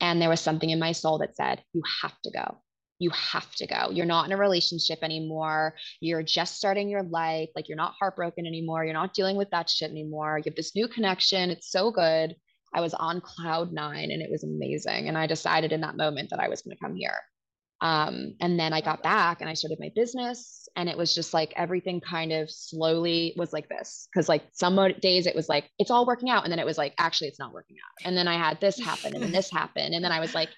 And 0.00 0.20
there 0.20 0.28
was 0.28 0.40
something 0.40 0.70
in 0.70 0.78
my 0.78 0.92
soul 0.92 1.18
that 1.18 1.36
said, 1.36 1.62
you 1.72 1.82
have 2.02 2.14
to 2.24 2.30
go 2.30 2.58
you 2.98 3.10
have 3.10 3.54
to 3.56 3.66
go. 3.66 3.90
You're 3.90 4.06
not 4.06 4.26
in 4.26 4.32
a 4.32 4.36
relationship 4.36 4.98
anymore. 5.02 5.74
You're 6.00 6.22
just 6.22 6.56
starting 6.56 6.88
your 6.88 7.04
life. 7.04 7.48
Like 7.54 7.68
you're 7.68 7.76
not 7.76 7.94
heartbroken 7.98 8.46
anymore. 8.46 8.84
You're 8.84 8.94
not 8.94 9.14
dealing 9.14 9.36
with 9.36 9.50
that 9.50 9.70
shit 9.70 9.90
anymore. 9.90 10.38
You 10.38 10.44
have 10.46 10.56
this 10.56 10.74
new 10.74 10.88
connection. 10.88 11.50
It's 11.50 11.70
so 11.70 11.90
good. 11.90 12.34
I 12.74 12.80
was 12.80 12.94
on 12.94 13.20
cloud 13.20 13.72
nine 13.72 14.10
and 14.10 14.20
it 14.20 14.30
was 14.30 14.44
amazing. 14.44 15.08
And 15.08 15.16
I 15.16 15.26
decided 15.26 15.72
in 15.72 15.80
that 15.82 15.96
moment 15.96 16.30
that 16.30 16.40
I 16.40 16.48
was 16.48 16.62
going 16.62 16.76
to 16.76 16.84
come 16.84 16.94
here. 16.94 17.16
Um, 17.80 18.34
and 18.40 18.58
then 18.58 18.72
I 18.72 18.80
got 18.80 19.04
back 19.04 19.40
and 19.40 19.48
I 19.48 19.54
started 19.54 19.78
my 19.80 19.90
business. 19.94 20.68
And 20.76 20.88
it 20.88 20.96
was 20.96 21.14
just 21.14 21.32
like 21.32 21.52
everything 21.56 22.00
kind 22.00 22.32
of 22.32 22.50
slowly 22.50 23.34
was 23.36 23.52
like 23.52 23.68
this. 23.68 24.08
Cause 24.14 24.28
like 24.28 24.42
some 24.52 24.76
days 25.00 25.26
it 25.26 25.34
was 25.34 25.48
like, 25.48 25.70
it's 25.78 25.90
all 25.90 26.06
working 26.06 26.28
out. 26.28 26.42
And 26.44 26.52
then 26.52 26.58
it 26.58 26.66
was 26.66 26.78
like, 26.78 26.94
actually, 26.98 27.28
it's 27.28 27.38
not 27.38 27.52
working 27.52 27.76
out. 27.76 28.06
And 28.06 28.16
then 28.16 28.28
I 28.28 28.36
had 28.36 28.60
this 28.60 28.78
happen 28.78 29.14
and 29.14 29.22
then 29.22 29.32
this 29.32 29.50
happened. 29.52 29.94
And 29.94 30.04
then 30.04 30.12
I 30.12 30.20
was 30.20 30.34
like, 30.34 30.50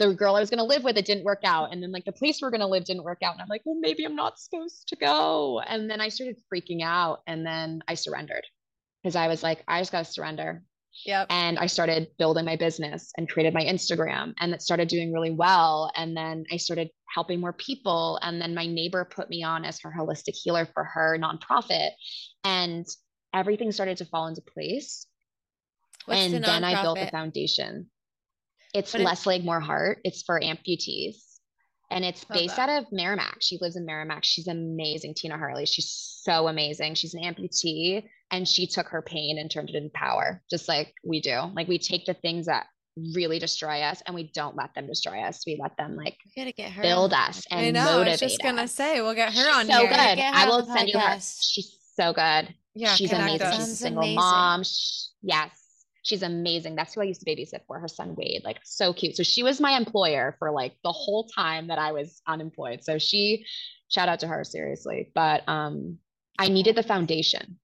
the 0.00 0.14
girl 0.14 0.34
I 0.34 0.40
was 0.40 0.50
going 0.50 0.58
to 0.58 0.64
live 0.64 0.82
with, 0.82 0.96
it 0.96 1.04
didn't 1.04 1.24
work 1.24 1.42
out. 1.44 1.72
And 1.72 1.82
then 1.82 1.92
like 1.92 2.06
the 2.06 2.12
place 2.12 2.40
we're 2.40 2.50
going 2.50 2.60
to 2.60 2.66
live 2.66 2.84
didn't 2.84 3.04
work 3.04 3.18
out. 3.22 3.34
And 3.34 3.42
I'm 3.42 3.48
like, 3.48 3.62
well, 3.64 3.78
maybe 3.78 4.04
I'm 4.04 4.16
not 4.16 4.38
supposed 4.38 4.88
to 4.88 4.96
go. 4.96 5.60
And 5.60 5.90
then 5.90 6.00
I 6.00 6.08
started 6.08 6.36
freaking 6.52 6.82
out 6.82 7.20
and 7.26 7.44
then 7.46 7.82
I 7.86 7.94
surrendered 7.94 8.44
because 9.02 9.14
I 9.14 9.28
was 9.28 9.42
like, 9.42 9.62
I 9.68 9.80
just 9.80 9.92
got 9.92 10.06
to 10.06 10.10
surrender. 10.10 10.62
Yep. 11.06 11.26
And 11.30 11.58
I 11.58 11.66
started 11.66 12.08
building 12.18 12.44
my 12.44 12.56
business 12.56 13.12
and 13.16 13.28
created 13.28 13.54
my 13.54 13.62
Instagram 13.62 14.32
and 14.40 14.52
it 14.52 14.62
started 14.62 14.88
doing 14.88 15.12
really 15.12 15.30
well. 15.30 15.92
And 15.94 16.16
then 16.16 16.44
I 16.50 16.56
started 16.56 16.88
helping 17.14 17.40
more 17.40 17.52
people. 17.52 18.18
And 18.22 18.40
then 18.40 18.54
my 18.54 18.66
neighbor 18.66 19.04
put 19.04 19.28
me 19.28 19.42
on 19.42 19.64
as 19.64 19.80
her 19.82 19.94
holistic 19.96 20.34
healer 20.34 20.66
for 20.72 20.84
her 20.84 21.18
nonprofit. 21.18 21.90
And 22.42 22.86
everything 23.34 23.70
started 23.70 23.98
to 23.98 24.04
fall 24.06 24.26
into 24.26 24.40
place. 24.42 25.06
What's 26.06 26.20
and 26.20 26.34
the 26.34 26.40
then 26.40 26.64
I 26.64 26.82
built 26.82 26.98
the 26.98 27.06
foundation. 27.06 27.90
It's 28.74 28.94
is- 28.94 29.02
Less 29.02 29.26
Leg 29.26 29.44
More 29.44 29.60
Heart. 29.60 30.00
It's 30.04 30.22
for 30.22 30.40
amputees. 30.40 31.16
And 31.92 32.04
it's 32.04 32.24
Love 32.30 32.38
based 32.38 32.56
that. 32.56 32.68
out 32.68 32.82
of 32.82 32.92
Merrimack. 32.92 33.38
She 33.40 33.58
lives 33.60 33.74
in 33.74 33.84
Merrimack. 33.84 34.22
She's 34.24 34.46
amazing, 34.46 35.14
Tina 35.14 35.36
Harley. 35.36 35.66
She's 35.66 35.90
so 36.22 36.46
amazing. 36.46 36.94
She's 36.94 37.14
an 37.14 37.22
amputee 37.22 38.04
and 38.30 38.46
she 38.46 38.68
took 38.68 38.86
her 38.90 39.02
pain 39.02 39.38
and 39.38 39.50
turned 39.50 39.70
it 39.70 39.74
into 39.74 39.90
power, 39.90 40.40
just 40.48 40.68
like 40.68 40.94
we 41.04 41.20
do. 41.20 41.40
Like 41.52 41.66
we 41.66 41.78
take 41.80 42.06
the 42.06 42.14
things 42.14 42.46
that 42.46 42.66
really 43.14 43.40
destroy 43.40 43.80
us 43.80 44.02
and 44.06 44.14
we 44.14 44.30
don't 44.32 44.54
let 44.54 44.72
them 44.74 44.86
destroy 44.86 45.20
us. 45.22 45.42
We 45.44 45.58
let 45.60 45.76
them 45.76 45.96
like 45.96 46.16
gotta 46.36 46.52
get 46.52 46.70
her. 46.70 46.82
build 46.82 47.12
us 47.12 47.44
and 47.50 47.58
I 47.60 47.70
know. 47.72 48.02
I 48.02 48.08
was 48.10 48.20
just 48.20 48.40
gonna 48.40 48.68
say 48.68 49.00
we'll 49.00 49.14
get 49.14 49.32
her 49.32 49.42
She's 49.44 49.56
on 49.56 49.66
so 49.66 49.78
here. 49.80 49.88
good. 49.88 49.96
I 49.98 50.46
will 50.48 50.64
send 50.66 50.88
you 50.90 50.96
her. 50.98 51.04
podcast. 51.16 51.38
She's 51.42 51.76
so 51.96 52.12
good. 52.12 52.54
Yeah, 52.76 52.94
she's 52.94 53.12
amazing. 53.12 53.50
She's 53.50 53.68
a 53.68 53.76
single 53.76 54.02
amazing. 54.02 54.14
mom. 54.16 54.62
Sh- 54.62 55.06
yes, 55.22 55.50
she's 56.02 56.22
amazing. 56.22 56.76
That's 56.76 56.94
who 56.94 57.00
I 57.00 57.04
used 57.04 57.20
to 57.24 57.30
babysit 57.30 57.60
for. 57.66 57.78
Her 57.78 57.88
son 57.88 58.14
Wade, 58.16 58.42
like 58.44 58.58
so 58.64 58.92
cute. 58.92 59.16
So 59.16 59.22
she 59.22 59.42
was 59.42 59.60
my 59.60 59.72
employer 59.72 60.36
for 60.38 60.50
like 60.50 60.74
the 60.84 60.92
whole 60.92 61.28
time 61.28 61.68
that 61.68 61.78
I 61.78 61.92
was 61.92 62.20
unemployed. 62.26 62.84
So 62.84 62.98
she, 62.98 63.44
shout 63.88 64.08
out 64.08 64.20
to 64.20 64.28
her 64.28 64.44
seriously. 64.44 65.10
But 65.14 65.48
um, 65.48 65.98
I 66.38 66.48
needed 66.48 66.76
the 66.76 66.82
foundation. 66.82 67.58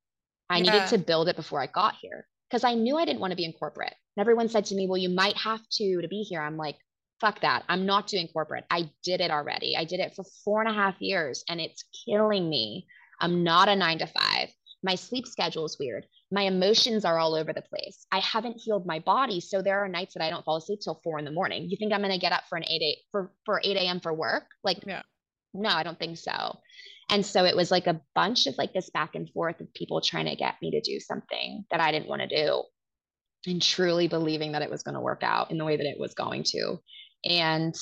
I 0.51 0.59
Yeah. 0.59 0.65
needed 0.65 0.87
to 0.89 0.99
build 0.99 1.29
it 1.29 1.37
before 1.37 1.61
I 1.61 1.67
got 1.67 1.95
here 2.01 2.27
because 2.49 2.65
I 2.65 2.75
knew 2.75 2.97
I 2.97 3.05
didn't 3.05 3.21
want 3.21 3.33
to 3.33 3.37
be 3.37 3.45
in 3.45 3.53
corporate. 3.53 3.95
And 4.17 4.21
everyone 4.21 4.49
said 4.49 4.67
to 4.67 4.75
me, 4.75 4.87
"Well, 4.87 4.99
you 4.99 5.09
might 5.09 5.37
have 5.37 5.61
to 5.73 6.01
to 6.03 6.09
be 6.09 6.23
here." 6.23 6.41
I'm 6.41 6.57
like, 6.57 6.77
fuck 7.21 7.41
that. 7.41 7.65
I'm 7.69 7.87
not 7.87 8.07
doing 8.07 8.29
corporate. 8.29 8.65
I 8.71 8.91
did 9.03 9.21
it 9.21 9.31
already. 9.31 9.77
I 9.77 9.85
did 9.85 10.01
it 10.01 10.15
for 10.15 10.25
four 10.45 10.61
and 10.61 10.71
a 10.71 10.75
half 10.75 10.97
years 11.01 11.45
and 11.49 11.61
it's 11.61 11.85
killing 12.05 12.49
me. 12.49 12.87
I'm 13.21 13.43
not 13.43 13.69
a 13.69 13.77
nine 13.77 13.99
to 13.99 14.07
five. 14.07 14.49
My 14.83 14.95
sleep 14.95 15.27
schedule 15.27 15.65
is 15.65 15.77
weird. 15.79 16.07
My 16.31 16.43
emotions 16.43 17.05
are 17.05 17.19
all 17.19 17.35
over 17.35 17.53
the 17.53 17.63
place. 17.63 18.07
I 18.13 18.21
haven't 18.21 18.61
healed 18.61 18.87
my 18.87 19.01
body. 19.01 19.41
So 19.41 19.63
there 19.63 19.85
are 19.85 19.89
nights 19.89 20.15
that 20.15 20.23
I 20.23 20.31
don't 20.31 20.45
fall 20.45 20.57
asleep 20.57 20.81
till 20.83 21.01
four 21.03 21.19
in 21.19 21.25
the 21.25 21.31
morning. 21.31 21.69
You 21.69 21.77
think 21.77 21.93
I'm 21.93 22.03
gonna 22.03 22.19
get 22.19 22.33
up 22.33 22.45
for 22.49 22.57
an 22.57 22.65
eight 22.69 22.83
eight 22.83 22.99
for, 23.11 23.33
for 23.45 23.61
8 23.63 23.77
a.m. 23.77 24.01
for 24.01 24.13
work? 24.13 24.45
Like 24.63 24.85
Yeah. 24.87 25.03
no, 25.55 25.71
I 25.71 25.83
don't 25.83 25.99
think 25.99 26.19
so. 26.19 26.59
And 27.09 27.25
so 27.25 27.45
it 27.45 27.57
was 27.57 27.71
like 27.71 27.87
a 27.87 28.01
bunch 28.15 28.47
of 28.47 28.59
like 28.59 28.73
this 28.73 28.91
back 28.91 29.15
and 29.15 29.31
forth 29.31 29.61
of 29.61 29.73
people 29.75 30.01
trying 30.01 30.27
to 30.27 30.37
get 30.37 30.57
me 30.61 30.73
to 30.73 30.81
do 30.81 30.99
something 31.01 31.65
that 31.71 31.81
I 31.81 31.93
didn't 31.93 32.09
want 32.09 32.23
to 32.23 32.29
do 32.29 32.65
and 33.47 33.63
truly 33.63 34.09
believing 34.09 34.53
that 34.53 34.63
it 34.63 34.71
was 34.71 34.83
going 34.83 34.95
to 34.95 35.01
work 35.01 35.23
out 35.23 35.51
in 35.51 35.59
the 35.59 35.65
way 35.65 35.77
that 35.77 35.87
it 35.87 36.01
was 36.01 36.15
going 36.15 36.43
to. 36.45 36.79
And 37.25 37.75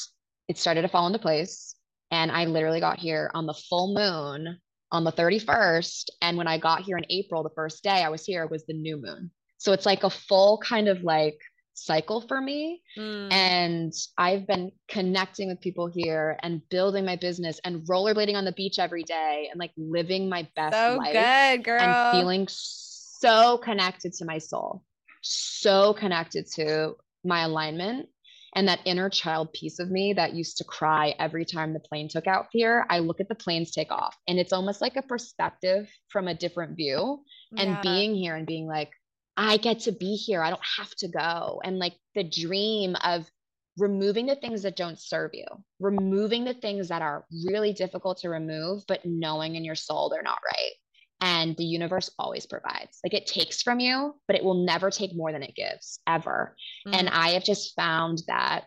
it 0.48 0.58
started 0.58 0.82
to 0.82 0.88
fall 0.88 1.06
into 1.06 1.18
place. 1.18 1.74
And 2.10 2.30
I 2.30 2.44
literally 2.44 2.80
got 2.80 2.98
here 2.98 3.30
on 3.34 3.46
the 3.46 3.54
full 3.54 3.94
moon 3.94 4.58
on 4.92 5.04
the 5.04 5.12
31st. 5.12 6.10
And 6.22 6.36
when 6.36 6.46
I 6.46 6.58
got 6.58 6.82
here 6.82 6.96
in 6.96 7.04
April, 7.10 7.42
the 7.42 7.50
first 7.50 7.82
day 7.82 8.02
I 8.02 8.08
was 8.08 8.24
here 8.24 8.46
was 8.46 8.64
the 8.66 8.74
new 8.74 8.96
moon. 8.96 9.30
So 9.58 9.72
it's 9.72 9.86
like 9.86 10.04
a 10.04 10.10
full 10.10 10.58
kind 10.58 10.88
of 10.88 11.02
like 11.02 11.38
cycle 11.74 12.20
for 12.20 12.40
me. 12.40 12.82
Mm. 12.96 13.32
And 13.32 13.92
I've 14.16 14.46
been 14.46 14.72
connecting 14.88 15.48
with 15.48 15.60
people 15.60 15.86
here 15.86 16.38
and 16.42 16.66
building 16.68 17.04
my 17.04 17.16
business 17.16 17.60
and 17.64 17.86
rollerblading 17.86 18.36
on 18.36 18.44
the 18.44 18.52
beach 18.52 18.78
every 18.78 19.02
day 19.02 19.48
and 19.50 19.58
like 19.58 19.72
living 19.76 20.28
my 20.28 20.48
best 20.56 20.76
so 20.76 20.96
life 20.96 21.12
good, 21.12 21.64
girl. 21.64 21.80
and 21.80 22.12
feeling 22.12 22.46
so 22.48 23.58
connected 23.58 24.12
to 24.14 24.24
my 24.24 24.38
soul, 24.38 24.82
so 25.22 25.94
connected 25.94 26.46
to 26.52 26.94
my 27.24 27.42
alignment 27.42 28.08
and 28.54 28.68
that 28.68 28.80
inner 28.84 29.10
child 29.10 29.52
piece 29.52 29.78
of 29.78 29.90
me 29.90 30.12
that 30.12 30.34
used 30.34 30.58
to 30.58 30.64
cry 30.64 31.14
every 31.18 31.44
time 31.44 31.72
the 31.72 31.80
plane 31.80 32.08
took 32.08 32.26
out 32.26 32.46
here. 32.52 32.86
I 32.88 33.00
look 33.00 33.20
at 33.20 33.28
the 33.28 33.34
planes 33.34 33.72
take 33.72 33.90
off 33.90 34.16
and 34.28 34.38
it's 34.38 34.52
almost 34.52 34.80
like 34.80 34.96
a 34.96 35.02
perspective 35.02 35.88
from 36.08 36.28
a 36.28 36.34
different 36.34 36.76
view 36.76 37.22
and 37.56 37.70
Yeah. 37.70 37.82
being 37.82 38.14
here 38.14 38.36
and 38.36 38.46
being 38.46 38.66
like, 38.66 38.90
I 39.36 39.56
get 39.56 39.80
to 39.80 39.92
be 39.92 40.14
here. 40.14 40.42
I 40.42 40.50
don't 40.50 40.62
have 40.78 40.90
to 40.96 41.08
go. 41.08 41.60
And 41.64 41.78
like 41.78 41.94
the 42.14 42.22
dream 42.22 42.96
of 43.02 43.28
removing 43.76 44.26
the 44.26 44.36
things 44.36 44.62
that 44.62 44.76
don't 44.76 45.00
serve 45.00 45.32
you, 45.34 45.46
removing 45.80 46.44
the 46.44 46.54
things 46.54 46.88
that 46.88 47.02
are 47.02 47.24
really 47.48 47.72
difficult 47.72 48.18
to 48.18 48.28
remove, 48.28 48.84
but 48.86 49.04
knowing 49.04 49.56
in 49.56 49.64
your 49.64 49.74
soul 49.74 50.08
they're 50.08 50.22
not 50.22 50.38
right. 50.44 50.72
And 51.20 51.56
the 51.56 51.64
universe 51.64 52.10
always 52.18 52.46
provides. 52.46 52.98
Like 53.04 53.14
it 53.14 53.26
takes 53.26 53.62
from 53.62 53.80
you, 53.80 54.14
but 54.26 54.36
it 54.36 54.44
will 54.44 54.64
never 54.64 54.90
take 54.90 55.14
more 55.14 55.32
than 55.32 55.42
it 55.42 55.54
gives, 55.54 56.00
ever. 56.06 56.54
And 56.84 57.08
Mm. 57.08 57.12
I 57.12 57.28
have 57.30 57.44
just 57.44 57.74
found 57.76 58.22
that 58.26 58.64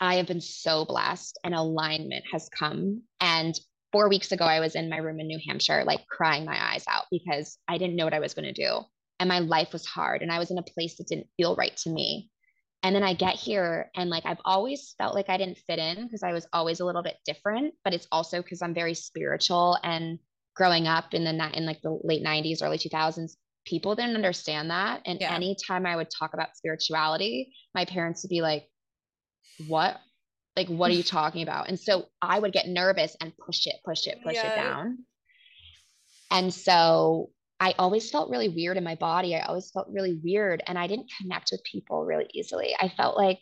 I 0.00 0.16
have 0.16 0.26
been 0.26 0.40
so 0.40 0.84
blessed 0.84 1.38
and 1.44 1.54
alignment 1.54 2.24
has 2.32 2.48
come. 2.48 3.02
And 3.20 3.58
four 3.92 4.08
weeks 4.08 4.32
ago, 4.32 4.44
I 4.44 4.60
was 4.60 4.74
in 4.74 4.90
my 4.90 4.96
room 4.96 5.20
in 5.20 5.26
New 5.26 5.38
Hampshire, 5.46 5.84
like 5.84 6.06
crying 6.08 6.44
my 6.44 6.72
eyes 6.72 6.84
out 6.88 7.04
because 7.10 7.58
I 7.68 7.78
didn't 7.78 7.96
know 7.96 8.04
what 8.04 8.14
I 8.14 8.20
was 8.20 8.34
going 8.34 8.52
to 8.52 8.52
do. 8.52 8.80
And 9.20 9.28
my 9.28 9.38
life 9.38 9.72
was 9.72 9.86
hard. 9.86 10.22
And 10.22 10.32
I 10.32 10.38
was 10.38 10.50
in 10.50 10.58
a 10.58 10.62
place 10.62 10.96
that 10.96 11.06
didn't 11.06 11.28
feel 11.36 11.54
right 11.56 11.76
to 11.78 11.90
me. 11.90 12.30
And 12.82 12.96
then 12.96 13.04
I 13.04 13.14
get 13.14 13.36
here 13.36 13.90
and 13.94 14.10
like 14.10 14.26
I've 14.26 14.40
always 14.44 14.94
felt 14.98 15.14
like 15.14 15.28
I 15.28 15.36
didn't 15.36 15.58
fit 15.58 15.78
in 15.78 16.04
because 16.04 16.24
I 16.24 16.32
was 16.32 16.48
always 16.52 16.80
a 16.80 16.84
little 16.84 17.02
bit 17.02 17.16
different, 17.24 17.74
but 17.84 17.94
it's 17.94 18.08
also 18.10 18.42
because 18.42 18.60
I'm 18.60 18.74
very 18.74 18.94
spiritual 18.94 19.78
and 19.84 20.18
growing 20.54 20.86
up 20.86 21.14
in 21.14 21.24
the 21.24 21.50
in 21.56 21.66
like 21.66 21.82
the 21.82 21.98
late 22.04 22.22
90s, 22.22 22.62
early 22.62 22.78
2000s, 22.78 23.36
people 23.64 23.94
didn't 23.94 24.16
understand 24.16 24.70
that. 24.70 25.02
And 25.06 25.20
Yeah. 25.20 25.34
anytime 25.34 25.86
I 25.86 25.96
would 25.96 26.08
talk 26.10 26.34
about 26.34 26.56
spirituality, 26.56 27.54
my 27.74 27.84
parents 27.84 28.22
would 28.24 28.30
be 28.30 28.42
like, 28.42 28.68
What? 29.58 30.00
Like, 30.56 30.68
what 30.68 30.90
are 30.90 30.94
you 30.94 31.02
talking 31.18 31.42
about? 31.42 31.68
And 31.68 31.78
so 31.78 32.06
I 32.20 32.38
would 32.38 32.52
get 32.52 32.68
nervous 32.68 33.16
and 33.20 33.36
push 33.38 33.66
it, 33.66 33.76
push 33.84 34.06
it, 34.06 34.18
push 34.22 34.36
Yeah. 34.36 34.48
it 34.48 34.54
down. 34.54 35.06
And 36.30 36.52
so 36.52 37.30
I 37.60 37.74
always 37.78 38.10
felt 38.10 38.30
really 38.30 38.48
weird 38.48 38.76
in 38.76 38.84
my 38.84 38.94
body. 38.96 39.36
I 39.36 39.42
always 39.46 39.70
felt 39.70 39.88
really 39.90 40.14
weird. 40.22 40.62
And 40.66 40.78
I 40.78 40.86
didn't 40.86 41.10
connect 41.20 41.50
with 41.52 41.62
people 41.64 42.04
really 42.04 42.28
easily. 42.34 42.74
I 42.80 42.88
felt 42.88 43.16
like 43.16 43.38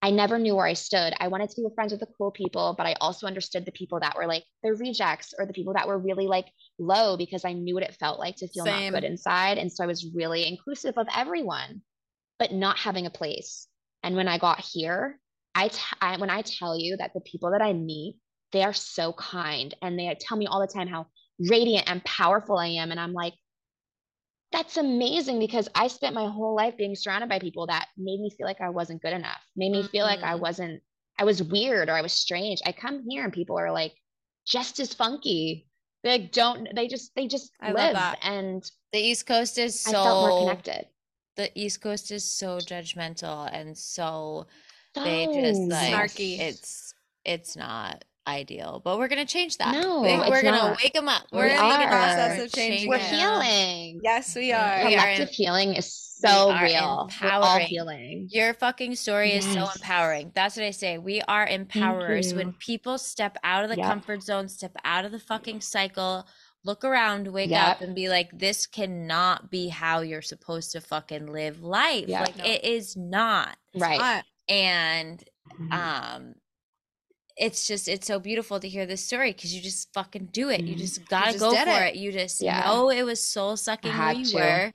I 0.00 0.10
never 0.10 0.38
knew 0.38 0.54
where 0.54 0.66
I 0.66 0.74
stood. 0.74 1.12
I 1.18 1.28
wanted 1.28 1.50
to 1.50 1.56
be 1.56 1.64
with 1.64 1.74
friends 1.74 1.90
with 1.90 2.00
the 2.00 2.08
cool 2.16 2.30
people, 2.30 2.74
but 2.78 2.86
I 2.86 2.94
also 3.00 3.26
understood 3.26 3.66
the 3.66 3.72
people 3.72 3.98
that 4.00 4.16
were 4.16 4.26
like 4.26 4.44
the 4.62 4.72
rejects 4.72 5.34
or 5.36 5.44
the 5.44 5.52
people 5.52 5.72
that 5.72 5.88
were 5.88 5.98
really 5.98 6.28
like 6.28 6.46
low 6.78 7.16
because 7.16 7.44
I 7.44 7.52
knew 7.52 7.74
what 7.74 7.82
it 7.82 7.96
felt 7.98 8.20
like 8.20 8.36
to 8.36 8.48
feel 8.48 8.64
Same. 8.64 8.92
not 8.92 9.00
good 9.00 9.10
inside. 9.10 9.58
And 9.58 9.72
so 9.72 9.82
I 9.82 9.88
was 9.88 10.12
really 10.14 10.46
inclusive 10.46 10.96
of 10.96 11.08
everyone, 11.14 11.82
but 12.38 12.52
not 12.52 12.78
having 12.78 13.06
a 13.06 13.10
place. 13.10 13.66
And 14.04 14.14
when 14.14 14.28
I 14.28 14.38
got 14.38 14.60
here, 14.60 15.18
I, 15.54 15.68
t- 15.68 15.96
I 16.00 16.16
when 16.18 16.30
I 16.30 16.42
tell 16.42 16.78
you 16.78 16.96
that 16.98 17.12
the 17.12 17.20
people 17.20 17.50
that 17.50 17.62
I 17.62 17.72
meet, 17.72 18.16
they 18.52 18.62
are 18.62 18.72
so 18.72 19.12
kind 19.12 19.74
and 19.82 19.98
they 19.98 20.16
tell 20.20 20.38
me 20.38 20.46
all 20.46 20.60
the 20.60 20.72
time 20.72 20.86
how 20.86 21.06
radiant 21.40 21.90
and 21.90 22.04
powerful 22.04 22.56
I 22.56 22.68
am. 22.68 22.92
And 22.92 23.00
I'm 23.00 23.12
like, 23.12 23.34
that's 24.52 24.76
amazing 24.76 25.38
because 25.38 25.68
I 25.74 25.88
spent 25.88 26.14
my 26.14 26.26
whole 26.26 26.54
life 26.54 26.76
being 26.76 26.94
surrounded 26.94 27.28
by 27.28 27.38
people 27.38 27.66
that 27.66 27.88
made 27.96 28.20
me 28.20 28.30
feel 28.36 28.46
like 28.46 28.60
I 28.60 28.70
wasn't 28.70 29.02
good 29.02 29.12
enough, 29.12 29.40
made 29.56 29.70
me 29.72 29.82
feel 29.82 30.04
like 30.04 30.22
I 30.22 30.34
Mhm. 30.34 30.40
wasn't, 30.40 30.82
I 31.18 31.24
was 31.24 31.42
weird 31.42 31.88
or 31.88 31.92
I 31.92 32.02
was 32.02 32.12
strange. 32.12 32.60
I 32.64 32.72
come 32.72 33.04
here 33.08 33.24
and 33.24 33.32
people 33.32 33.58
are 33.58 33.70
like 33.72 33.94
just 34.46 34.80
as 34.80 34.94
funky. 34.94 35.66
They 36.02 36.18
like, 36.18 36.32
don't, 36.32 36.68
they 36.74 36.88
just, 36.88 37.14
they 37.14 37.26
just 37.26 37.52
I 37.60 37.72
love 37.72 37.92
live. 37.92 37.94
that. 37.94 38.18
And 38.22 38.70
The 38.92 39.00
East 39.00 39.26
Coast 39.26 39.58
is 39.58 39.86
I 39.86 39.92
felt 39.92 40.20
more 40.20 40.30
so 40.30 40.38
connected. 40.38 40.86
the 41.36 41.50
East 41.58 41.80
Coast 41.82 42.10
is 42.10 42.24
so 42.24 42.58
judgmental 42.58 43.48
and 43.52 43.76
so 43.76 44.46
they 44.94 45.26
just 45.26 45.70
like 45.70 45.92
Snarky. 45.92 46.40
it's 46.40 46.94
it's 47.24 47.56
not 47.56 48.04
ideal. 48.28 48.80
But 48.84 48.98
we're 48.98 49.08
gonna 49.08 49.24
change 49.26 49.56
that. 49.58 49.72
No, 49.74 50.02
We- 50.02 50.08
it's 50.10 50.28
we're 50.30 50.42
gonna 50.42 50.56
not. 50.58 50.78
wake 50.82 50.92
them 50.92 51.08
up. 51.08 51.22
We're 51.32 51.38
We're 51.40 51.46
in 51.48 51.56
the 51.56 51.86
process 51.86 52.40
of 52.44 52.52
changing 52.52 52.88
We're 52.88 52.98
healing. 52.98 54.00
yes, 54.04 54.34
we 54.36 54.42
We 54.46 54.52
are. 54.52 54.58
are 54.82 54.82
Collective 54.90 55.30
healing 55.30 55.74
is 55.74 55.92
so 56.20 56.50
are 56.50 56.64
real. 56.64 56.72
We're 57.22 57.30
all 57.30 57.42
empowering. 57.42 57.66
healing. 57.66 58.28
Your 58.30 58.52
fucking 58.54 58.96
story 58.96 59.32
is 59.32 59.44
so 59.44 59.68
empowering. 59.74 60.32
That's 60.34 60.56
what 60.56 60.64
I 60.66 60.72
say. 60.72 60.98
We 60.98 61.20
are 61.22 61.46
empowerers. 61.46 62.34
When 62.34 62.52
people 62.54 62.98
step 62.98 63.36
out 63.44 63.62
of 63.64 63.70
the 63.70 63.76
Yep. 63.76 63.86
comfort 63.86 64.22
zone, 64.22 64.48
step 64.48 64.72
out 64.84 65.04
of 65.04 65.12
the 65.12 65.20
fucking 65.20 65.60
cycle, 65.60 66.26
look 66.64 66.84
around, 66.84 67.28
wake 67.28 67.52
up, 67.52 67.80
and 67.80 67.94
be 67.94 68.08
like, 68.08 68.30
this 68.36 68.66
cannot 68.66 69.48
be 69.48 69.68
how 69.68 70.00
you're 70.00 70.20
supposed 70.22 70.72
to 70.72 70.80
fucking 70.80 71.26
live 71.32 71.62
life. 71.62 72.08
Yep. 72.08 72.20
Like, 72.26 72.36
No. 72.36 72.44
it 72.44 72.64
is 72.64 72.96
not. 72.96 73.56
Right. 73.76 74.00
Hot. 74.00 74.24
And 74.48 75.22
Mhm. 75.60 75.72
um 75.72 76.34
it's 77.38 77.66
just 77.66 77.88
it's 77.88 78.06
so 78.06 78.18
beautiful 78.18 78.58
to 78.60 78.68
hear 78.68 78.84
this 78.86 79.04
story 79.04 79.32
because 79.32 79.54
you 79.54 79.62
just 79.62 79.92
fucking 79.94 80.26
do 80.32 80.48
it 80.50 80.62
you 80.64 80.74
Mhm. 80.74 80.78
just 80.78 81.04
gotta 81.08 81.32
just 81.32 81.38
go 81.44 81.52
for 81.54 81.84
it. 81.84 81.94
it. 81.94 81.96
you 81.96 82.10
just 82.12 82.40
Yeah. 82.40 82.64
know 82.66 82.90
it 82.90 83.02
was 83.04 83.22
soul 83.22 83.56
sucking 83.56 83.92
where 83.96 84.12
you 84.12 84.24
to. 84.26 84.36
were 84.36 84.72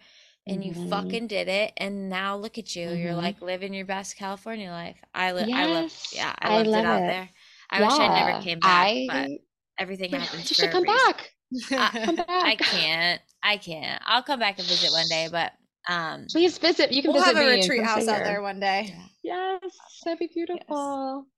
and 0.48 0.64
you 0.64 0.72
Mhm. 0.74 0.90
fucking 0.90 1.28
did 1.28 1.48
it 1.48 1.74
and 1.78 2.10
now 2.10 2.36
look 2.38 2.58
at 2.58 2.76
you 2.76 2.90
you're 2.92 3.14
Mhm. 3.14 3.22
like 3.22 3.42
living 3.42 3.74
your 3.74 3.86
best 3.86 4.16
california 4.18 4.70
life 4.72 4.98
i 5.14 5.32
li- 5.34 5.52
i 5.54 5.66
love 5.66 5.84
Yes, 5.84 6.14
yeah 6.16 6.34
i 6.40 6.50
I 6.54 6.58
loved 6.58 6.70
love 6.70 6.86
it 6.86 6.88
out 6.88 7.04
it. 7.04 7.08
there 7.08 7.30
i 7.70 7.82
wish 7.82 7.94
i 8.00 8.08
never 8.08 8.42
came 8.42 8.60
back 8.60 8.88
I, 8.88 9.08
but 9.10 9.30
everything 9.78 10.12
But 10.12 10.22
happens 10.22 10.50
you 10.50 10.56
for 10.56 10.62
should 10.62 10.72
come 10.72 10.84
reason. 10.84 10.98
back. 11.06 11.30
Come 12.06 12.16
back. 12.28 12.30
i 12.30 12.56
can't 12.60 13.22
i 13.44 13.58
can't 13.58 14.02
i'll 14.06 14.24
come 14.24 14.40
back 14.40 14.58
and 14.58 14.68
visit 14.68 14.92
one 14.92 15.08
day 15.10 15.28
but 15.32 15.52
um 15.90 16.26
Please 16.32 16.58
visit. 16.58 16.92
You 16.94 17.02
can 17.02 17.12
We'll 17.12 17.22
visit 17.22 17.36
have 17.36 17.46
a 17.46 17.50
me 17.50 17.56
retreat 17.62 17.84
house 17.84 18.08
out 18.08 18.24
there 18.24 18.42
one 18.42 18.58
day. 18.62 18.96
Yes, 19.22 19.60
that'd 20.06 20.18
be 20.18 20.28
beautiful. 20.34 20.58
That'd 20.68 21.33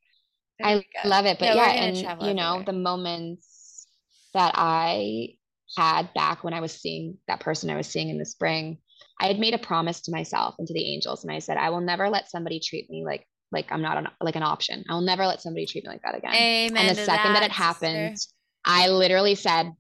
I 0.64 0.84
love 1.04 1.26
it. 1.26 1.40
But 1.40 1.56
Yeah, 1.56 1.74
yeah, 1.74 1.84
and 1.84 2.28
you 2.28 2.34
know, 2.34 2.64
the 2.66 2.74
moments 2.74 3.88
that 4.34 4.54
I 4.56 5.36
had 5.78 6.14
back 6.14 6.44
when 6.44 6.54
I 6.54 6.62
was 6.62 6.72
seeing 6.72 7.18
that 7.28 7.40
person 7.40 7.70
I 7.70 7.76
was 7.76 7.88
seeing 7.88 8.10
in 8.10 8.18
the 8.18 8.26
spring, 8.26 8.78
I 9.20 9.28
had 9.28 9.40
made 9.40 9.54
a 9.54 9.58
promise 9.60 10.02
to 10.02 10.12
myself 10.12 10.56
and 10.58 10.68
to 10.68 10.74
the 10.74 10.94
angels. 10.94 11.24
And 11.24 11.34
I 11.34 11.40
said, 11.40 11.58
I 11.58 11.70
will 11.70 11.82
never 11.82 12.10
let 12.10 12.30
somebody 12.30 12.60
treat 12.60 12.90
me 12.90 13.04
like 13.06 13.26
like 13.52 13.72
I'm 13.72 13.82
not 13.82 13.98
an, 13.98 14.08
like 14.22 14.36
an 14.36 14.44
option. 14.44 14.84
I 14.90 14.94
will 14.94 15.02
never 15.02 15.26
let 15.26 15.42
somebody 15.42 15.66
treat 15.66 15.84
me 15.84 15.90
like 15.90 16.02
that 16.04 16.16
again. 16.16 16.34
Amen 16.34 16.78
and 16.78 16.90
the 16.90 17.02
second 17.02 17.34
that, 17.34 17.42
that 17.42 17.46
it 17.46 17.52
happened, 17.52 18.18
I 18.66 18.90
literally 18.90 19.36
said, 19.36 19.72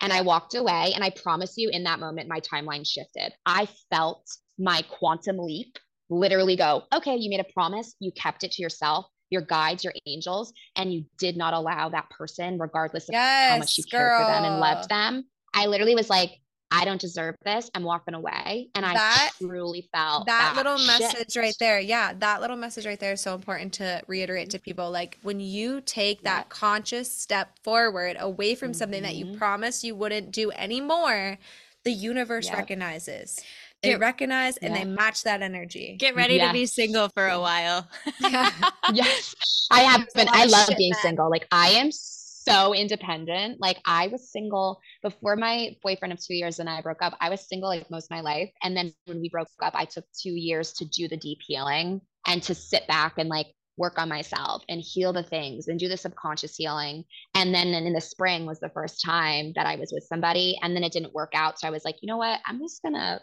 and 0.00 0.12
I 0.12 0.20
walked 0.22 0.54
away. 0.54 0.92
And 0.94 1.02
I 1.02 1.10
promise 1.10 1.54
you, 1.56 1.70
in 1.70 1.84
that 1.84 1.98
moment, 1.98 2.28
my 2.28 2.40
timeline 2.40 2.86
shifted. 2.86 3.32
I 3.44 3.68
felt 3.90 4.24
my 4.58 4.82
quantum 4.82 5.38
leap 5.38 5.76
literally 6.08 6.56
go, 6.56 6.84
okay, 6.94 7.16
you 7.16 7.28
made 7.30 7.40
a 7.40 7.52
promise, 7.52 7.94
you 8.00 8.12
kept 8.12 8.44
it 8.44 8.52
to 8.52 8.62
yourself, 8.62 9.06
your 9.30 9.42
guides, 9.42 9.84
your 9.84 9.92
angels, 10.06 10.52
and 10.76 10.92
you 10.92 11.04
did 11.18 11.36
not 11.36 11.54
allow 11.54 11.88
that 11.90 12.08
person, 12.10 12.58
regardless 12.58 13.04
of 13.04 13.12
yes, 13.12 13.50
how 13.52 13.58
much 13.58 13.78
you 13.78 13.84
girl. 13.90 14.00
cared 14.00 14.26
for 14.26 14.32
them 14.32 14.44
and 14.44 14.60
loved 14.60 14.88
them. 14.88 15.24
I 15.54 15.66
literally 15.66 15.94
was 15.94 16.08
like, 16.10 16.30
I 16.70 16.84
don't 16.84 17.00
deserve 17.00 17.34
this. 17.46 17.70
I'm 17.74 17.82
walking 17.82 18.12
away. 18.12 18.68
And 18.74 18.84
That- 18.84 19.30
I 19.40 19.44
truly 19.44 19.88
felt 19.90 20.26
that, 20.26 20.52
that, 20.54 20.56
little 20.56 20.76
shift. 20.76 21.00
message 21.00 21.36
right 21.36 21.54
there 21.58 21.80
yeah 21.80 22.12
that 22.18 22.42
little 22.42 22.56
message 22.58 22.84
right 22.84 23.00
there 23.00 23.12
is 23.14 23.22
so 23.22 23.34
important 23.34 23.72
to 23.74 24.02
reiterate 24.06 24.50
to 24.50 24.58
people 24.58 24.90
like 24.90 25.18
when 25.22 25.40
you 25.40 25.80
take 25.80 26.18
Yeah. 26.22 26.36
that 26.36 26.50
conscious 26.50 27.10
step 27.10 27.58
forward 27.64 28.18
away 28.20 28.54
from 28.54 28.74
something 28.74 29.02
that 29.02 29.14
you 29.14 29.24
Mhm. 29.26 29.38
promised 29.38 29.82
you 29.82 29.94
wouldn't 29.94 30.30
do 30.30 30.52
anymore 30.52 31.38
the 31.84 31.92
universe 31.92 32.46
Yep. 32.48 32.56
recognizes 32.58 33.40
they 33.82 33.90
Get- 33.90 34.00
recognize 34.00 34.56
and 34.56 34.74
they 34.74 34.84
match 34.84 35.22
that 35.22 35.40
energy. 35.40 35.96
Get 35.98 36.16
ready 36.16 36.38
to 36.38 36.52
be 36.52 36.66
single 36.66 37.08
for 37.10 37.28
a 37.28 37.40
while. 37.40 37.88
Yeah. 38.20 38.50
yes. 38.92 39.34
I 39.70 39.80
have 39.82 40.06
been 40.14 40.28
i 40.30 40.46
love 40.46 40.68
being 40.76 40.92
then. 40.94 41.02
single. 41.02 41.30
Like 41.30 41.46
i 41.52 41.70
am 41.70 41.90
so 41.92 42.74
independent. 42.74 43.60
Like 43.60 43.78
i 43.86 44.08
was 44.08 44.32
single 44.32 44.80
before 45.02 45.36
my 45.36 45.76
boyfriend 45.82 46.12
of 46.12 46.24
two 46.24 46.34
years 46.34 46.58
and 46.58 46.68
i 46.68 46.80
broke 46.80 47.02
up. 47.02 47.16
I 47.20 47.30
was 47.30 47.46
single 47.48 47.68
like 47.68 47.88
most 47.90 48.06
of 48.06 48.10
my 48.10 48.20
life. 48.20 48.50
And 48.62 48.76
then 48.76 48.92
when 49.04 49.20
we 49.20 49.28
broke 49.28 49.48
up 49.62 49.74
i 49.76 49.84
took 49.84 50.04
two 50.20 50.32
years 50.32 50.72
to 50.74 50.84
do 50.84 51.06
the 51.06 51.16
deep 51.16 51.38
healing 51.46 52.00
and 52.26 52.42
to 52.42 52.54
sit 52.54 52.86
back 52.88 53.14
and 53.18 53.28
like 53.28 53.46
work 53.76 53.96
on 53.96 54.08
myself 54.08 54.64
and 54.68 54.80
heal 54.80 55.12
the 55.12 55.22
things 55.22 55.68
and 55.68 55.78
do 55.78 55.88
the 55.88 55.96
subconscious 55.96 56.56
healing. 56.56 57.04
And 57.36 57.54
then 57.54 57.68
in 57.68 57.92
the 57.92 58.00
spring 58.00 58.44
was 58.44 58.58
the 58.58 58.70
first 58.70 59.04
time 59.04 59.52
that 59.54 59.66
i 59.66 59.76
was 59.76 59.92
with 59.92 60.02
somebody 60.02 60.58
and 60.62 60.74
then 60.74 60.82
it 60.82 60.90
didn't 60.90 61.14
work 61.14 61.30
out. 61.34 61.60
So 61.60 61.68
i 61.68 61.70
was 61.70 61.84
like 61.84 61.96
you 62.02 62.08
know 62.08 62.16
what? 62.16 62.40
I'm 62.44 62.58
just 62.58 62.82
gonna 62.82 63.20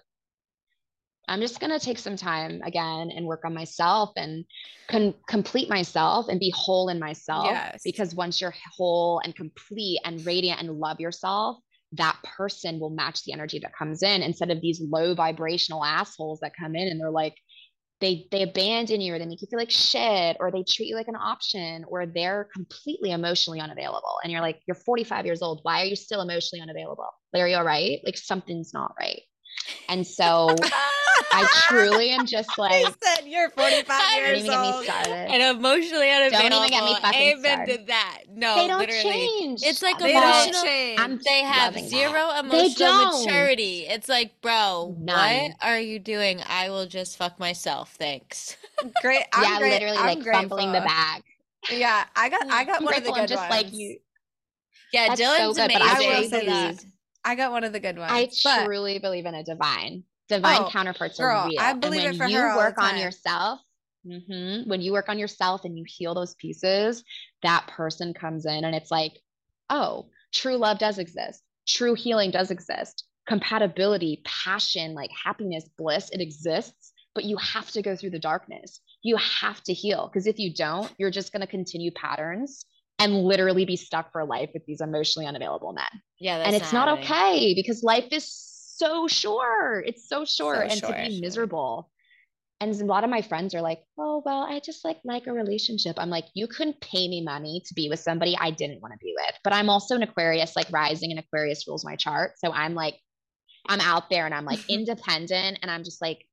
I'm 1.27 1.41
just 1.41 1.59
going 1.59 1.71
to 1.71 1.83
take 1.83 1.99
some 1.99 2.15
time 2.15 2.61
again 2.63 3.11
and 3.15 3.25
work 3.25 3.43
on 3.45 3.53
myself 3.53 4.11
and 4.15 4.45
con- 4.89 5.15
complete 5.27 5.69
myself 5.69 6.27
and 6.29 6.39
be 6.39 6.53
whole 6.55 6.89
in 6.89 6.99
myself. 6.99 7.47
Yes. 7.49 7.81
Because 7.83 8.15
once 8.15 8.41
you're 8.41 8.53
whole 8.75 9.19
and 9.23 9.35
complete 9.35 9.99
and 10.05 10.25
radiant 10.25 10.61
and 10.61 10.79
love 10.79 10.99
yourself, 10.99 11.57
that 11.93 12.17
person 12.37 12.79
will 12.79 12.89
match 12.89 13.23
the 13.23 13.33
energy 13.33 13.59
that 13.59 13.75
comes 13.75 14.03
in 14.03 14.21
instead 14.21 14.51
of 14.51 14.61
these 14.61 14.81
low 14.81 15.15
vibrational 15.15 15.83
assholes 15.83 16.39
that 16.41 16.53
come 16.59 16.75
in 16.75 16.87
and 16.87 16.99
they're 16.99 17.09
like, 17.09 17.35
they 18.01 18.27
they 18.29 18.43
abandon 18.43 18.99
you 18.99 19.13
or 19.13 19.19
they 19.19 19.25
make 19.25 19.41
you 19.41 19.47
feel 19.49 19.59
like 19.59 19.71
shit 19.71 20.35
or 20.39 20.51
they 20.51 20.63
treat 20.63 20.87
you 20.87 20.95
like 20.95 21.07
an 21.07 21.15
option 21.15 21.85
or 21.87 22.05
they're 22.05 22.49
completely 22.53 23.11
emotionally 23.11 23.61
unavailable 23.61 24.17
and 24.21 24.31
you're 24.31 24.41
like 24.41 24.59
you're 24.67 24.75
45 24.75 25.25
years 25.25 25.41
old 25.41 25.61
why 25.63 25.81
are 25.81 25.85
you 25.85 25.95
still 25.95 26.21
emotionally 26.21 26.61
unavailable 26.61 27.07
like, 27.31 27.41
are 27.41 27.47
you 27.47 27.55
all 27.55 27.63
right 27.63 27.99
like 28.03 28.17
something's 28.17 28.73
not 28.73 28.93
right 28.99 29.21
and 29.89 30.05
so 30.05 30.55
I 31.31 31.47
truly 31.67 32.09
am 32.09 32.25
just 32.25 32.49
I 32.59 32.83
like, 32.83 32.95
said 33.03 33.25
you're 33.27 33.49
45 33.51 33.87
Don't 33.87 33.97
don't 33.99 34.25
years 34.25 34.37
even 34.39 34.51
get 34.51 34.61
me 34.61 34.67
old. 34.73 34.83
started. 34.85 35.11
and 35.11 35.57
emotionally 35.57 36.11
unavailable. 36.11 36.49
Don't 36.49 36.65
even 36.67 36.69
get 36.69 36.83
me 36.85 36.95
fucking 37.01 37.21
Amen 37.21 37.41
started. 37.55 37.77
to 37.79 37.85
that. 37.87 38.19
No, 38.31 38.55
they 38.55 38.67
don't 38.67 38.79
literally. 38.79 39.03
change. 39.03 39.61
It's 39.63 39.81
like 39.81 39.97
They 39.99 40.13
But 40.13 40.21
don't 40.21 40.33
emotional- 40.43 40.63
change. 40.63 40.99
I'm 40.99 41.19
They 41.23 41.41
have 41.41 41.79
zero 41.79 42.11
that. 42.11 42.45
emotional 42.45 43.19
maturity. 43.25 43.85
It's 43.87 44.09
like, 44.09 44.39
bro, 44.41 44.95
None. 44.99 45.43
what 45.51 45.55
are 45.61 45.79
you 45.79 45.99
doing? 45.99 46.41
I 46.47 46.69
will 46.69 46.85
just 46.85 47.17
fuck 47.17 47.39
myself. 47.39 47.95
Thanks. 47.97 48.57
great. 49.01 49.23
I'm 49.33 49.43
yeah, 49.43 49.59
great. 49.59 49.71
literally 49.73 49.97
I'm 49.97 50.19
like 50.19 50.23
fumbling 50.33 50.71
the 50.71 50.81
bag. 50.81 51.23
Yeah, 51.71 52.03
I 52.15 52.29
got 52.29 52.45
I 52.51 52.63
got 52.63 52.79
I'm 52.79 52.85
one 52.85 52.93
of 52.95 53.03
the 53.03 53.09
grateful 53.09 53.13
I'm 53.15 53.21
good 53.21 53.29
just 53.29 53.49
ones. 53.49 53.63
like 53.63 53.73
you. 53.73 53.97
Yeah, 54.93 55.07
That's 55.09 55.19
so 55.21 55.25
Dylan's 55.27 55.57
good, 55.57 55.71
but 55.73 55.81
amazing. 55.81 56.09
I 56.11 56.19
will 56.21 56.29
say 56.29 56.45
that. 56.45 56.85
I 57.25 57.35
got 57.35 57.51
one 57.51 57.63
of 57.63 57.73
the 57.73 57.79
good 57.79 57.97
ones. 57.97 58.11
I 58.11 58.29
but 58.43 58.65
truly 58.65 58.99
believe 58.99 59.25
in 59.25 59.35
a 59.35 59.43
divine. 59.43 60.03
Divine 60.29 60.63
Oh, 60.63 60.69
counterparts 60.71 61.19
girl, 61.19 61.37
are 61.37 61.49
real. 61.49 61.59
I 61.59 61.71
And 61.71 61.81
believe 61.81 62.03
it 62.03 62.13
when 62.13 62.15
for 62.15 62.27
you 62.27 62.39
her 62.39 62.55
work 62.55 62.77
on 62.77 62.97
yourself, 62.97 63.59
mhm, 64.05 64.67
when 64.67 64.81
you 64.81 64.91
work 64.91 65.09
on 65.09 65.19
yourself 65.19 65.65
and 65.65 65.77
you 65.77 65.83
heal 65.87 66.13
those 66.13 66.35
pieces, 66.35 67.03
that 67.41 67.67
person 67.67 68.13
comes 68.13 68.45
in 68.45 68.63
and 68.63 68.75
it's 68.75 68.91
like, 68.91 69.13
oh, 69.69 70.09
true 70.33 70.57
love 70.57 70.79
does 70.79 70.99
exist. 70.99 71.43
True 71.67 71.95
healing 71.95 72.31
does 72.31 72.51
exist. 72.51 73.05
Compatibility, 73.27 74.21
passion, 74.23 74.93
like 74.93 75.09
happiness, 75.11 75.67
bliss, 75.77 76.09
it 76.11 76.21
exists, 76.21 76.93
but 77.15 77.23
you 77.25 77.37
have 77.37 77.71
to 77.71 77.81
go 77.81 77.95
through 77.95 78.11
the 78.11 78.19
darkness. 78.19 78.79
You 79.01 79.17
have 79.17 79.61
to 79.63 79.73
heal 79.73 80.07
because 80.07 80.27
if 80.27 80.37
you 80.39 80.53
don't, 80.53 80.93
you're 80.99 81.11
just 81.11 81.31
going 81.31 81.41
to 81.41 81.47
continue 81.47 81.91
patterns 81.91 82.65
and 82.99 83.23
literally 83.23 83.65
be 83.65 83.75
stuck 83.75 84.11
for 84.11 84.25
life 84.25 84.49
with 84.53 84.65
these 84.65 84.81
emotionally 84.81 85.27
unavailable 85.27 85.73
men 85.73 85.85
Yeah, 86.19 86.37
that's 86.37 86.47
and 86.47 86.55
it's 86.55 86.73
not, 86.73 86.87
happening. 86.87 87.05
okay 87.05 87.53
because 87.55 87.83
life 87.83 88.07
is 88.11 88.25
so 88.77 89.07
short. 89.07 89.87
It's 89.87 90.07
so 90.09 90.25
short, 90.25 90.57
So 90.57 90.61
and 90.63 90.71
short. 90.79 90.95
to 90.97 91.07
be 91.09 91.21
miserable. 91.21 91.89
And 92.61 92.73
a 92.73 92.85
lot 92.85 93.03
of 93.03 93.09
my 93.09 93.21
friends 93.21 93.53
are 93.53 93.61
like, 93.61 93.79
"Oh, 93.97 94.21
well, 94.25 94.43
I 94.49 94.59
just 94.59 94.83
like 94.85 94.99
like 95.03 95.27
a 95.27 95.33
relationship." 95.33 95.95
I'm 95.99 96.09
like, 96.09 96.25
"You 96.33 96.47
couldn't 96.47 96.79
pay 96.79 97.07
me 97.07 97.21
money 97.21 97.61
to 97.65 97.73
be 97.73 97.89
with 97.89 97.99
somebody 97.99 98.35
I 98.39 98.51
didn't 98.51 98.81
want 98.81 98.93
to 98.93 98.97
be 99.03 99.13
with." 99.15 99.35
But 99.43 99.51
I'm 99.53 99.69
also 99.69 99.95
an 99.95 100.03
Aquarius, 100.03 100.55
like 100.55 100.71
rising 100.71 101.11
in 101.11 101.17
Aquarius 101.17 101.67
rules 101.67 101.83
my 101.85 101.95
chart. 101.97 102.33
So 102.37 102.51
I'm 102.53 102.73
like, 102.73 102.95
I'm 103.67 103.81
out 103.81 104.09
there 104.09 104.25
and 104.25 104.33
I'm 104.33 104.45
like 104.45 104.59
independent, 104.69 105.59
and 105.61 105.69
I'm 105.69 105.83
just 105.83 106.01
like, 106.01 106.25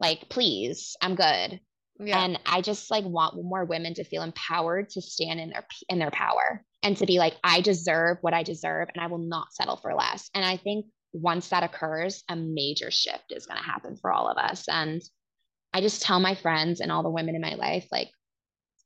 like, 0.00 0.28
please, 0.28 0.96
I'm 1.00 1.14
good. 1.14 1.60
Yeah, 1.98 2.24
And 2.24 2.38
I 2.46 2.60
just 2.60 2.90
like 2.90 3.04
want 3.04 3.42
more 3.42 3.64
women 3.64 3.94
to 3.94 4.04
feel 4.04 4.22
empowered 4.22 4.90
to 4.90 5.00
stand 5.00 5.40
in 5.40 5.50
their 5.50 5.66
in 5.88 5.98
their 5.98 6.10
power 6.10 6.64
and 6.82 6.96
to 6.98 7.06
be 7.06 7.18
like, 7.18 7.36
I 7.42 7.60
deserve 7.60 8.18
what 8.20 8.34
I 8.34 8.42
deserve, 8.42 8.88
and 8.94 9.02
I 9.02 9.08
will 9.08 9.18
not 9.18 9.52
settle 9.52 9.76
for 9.76 9.94
less. 9.94 10.30
And 10.34 10.44
I 10.44 10.56
think 10.56 10.86
once 11.12 11.48
that 11.48 11.62
occurs, 11.62 12.22
a 12.28 12.36
major 12.36 12.90
shift 12.90 13.30
is 13.30 13.46
going 13.46 13.58
to 13.58 13.64
happen 13.64 13.96
for 13.96 14.12
all 14.12 14.28
of 14.28 14.36
us. 14.36 14.64
And 14.68 15.02
I 15.72 15.80
just 15.80 16.02
tell 16.02 16.20
my 16.20 16.34
friends 16.34 16.80
and 16.80 16.92
all 16.92 17.02
the 17.02 17.10
women 17.10 17.34
in 17.34 17.40
my 17.40 17.54
life, 17.54 17.86
like, 17.90 18.10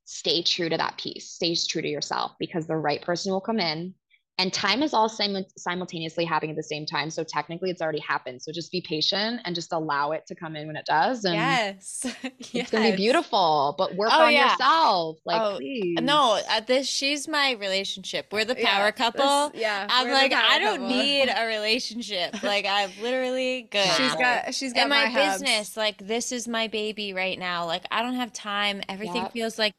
stay 0.04 0.42
true 0.42 0.68
to 0.68 0.76
that 0.76 0.98
piece, 0.98 1.30
stay 1.30 1.54
true 1.54 1.82
to 1.82 1.88
yourself, 1.88 2.32
because 2.38 2.66
the 2.66 2.76
right 2.76 3.02
person 3.02 3.32
will 3.32 3.40
come 3.40 3.58
in. 3.60 3.94
And 4.40 4.52
time 4.54 4.82
is 4.82 4.94
all 4.94 5.08
simu- 5.10 5.44
simultaneously 5.58 6.24
happening 6.24 6.50
at 6.52 6.56
the 6.56 6.62
same 6.62 6.86
time. 6.86 7.10
So 7.10 7.22
technically, 7.24 7.68
it's 7.70 7.82
already 7.82 8.00
happened. 8.00 8.40
So 8.40 8.52
just 8.52 8.72
be 8.72 8.80
patient 8.80 9.42
and 9.44 9.54
just 9.54 9.70
allow 9.72 10.12
it 10.12 10.26
to 10.28 10.34
come 10.34 10.56
in 10.56 10.66
when 10.66 10.76
it 10.76 10.86
does. 10.86 11.24
And 11.26 11.34
yes, 11.34 12.06
it's 12.54 12.70
gonna 12.70 12.90
be 12.92 12.96
beautiful, 12.96 13.74
but 13.76 13.94
work 13.96 14.08
Oh, 14.12 14.24
on 14.24 14.32
yeah. 14.32 14.52
yourself. 14.52 15.18
Like, 15.26 15.40
Oh, 15.42 15.56
please. 15.58 15.98
No, 16.00 16.40
uh, 16.50 16.60
this 16.60 16.88
she's 16.88 17.28
my 17.28 17.52
relationship. 17.52 18.28
We're 18.32 18.46
the 18.46 18.54
power 18.54 18.86
Yeah, 18.86 18.90
couple. 18.92 19.50
this- 19.50 19.60
yeah, 19.60 19.86
I'm 19.90 20.08
like, 20.10 20.32
I 20.32 20.58
don't 20.58 20.80
couple. 20.80 20.96
need 20.96 21.28
a 21.36 21.46
relationship. 21.46 22.42
Like, 22.42 22.64
I'm 22.66 22.90
literally 23.02 23.68
good. 23.70 23.86
she's 23.98 24.14
got 24.14 24.54
she's 24.54 24.72
got 24.72 24.80
and 24.82 24.90
my, 24.90 25.04
hubs. 25.06 25.42
business, 25.42 25.76
like, 25.76 25.98
this 25.98 26.32
is 26.32 26.48
my 26.48 26.66
baby 26.68 27.12
right 27.12 27.38
now. 27.38 27.66
Like, 27.66 27.84
I 27.90 28.02
don't 28.02 28.14
have 28.14 28.32
time. 28.32 28.80
Everything 28.88 29.22
Yep. 29.22 29.32
feels 29.32 29.58
like. 29.58 29.74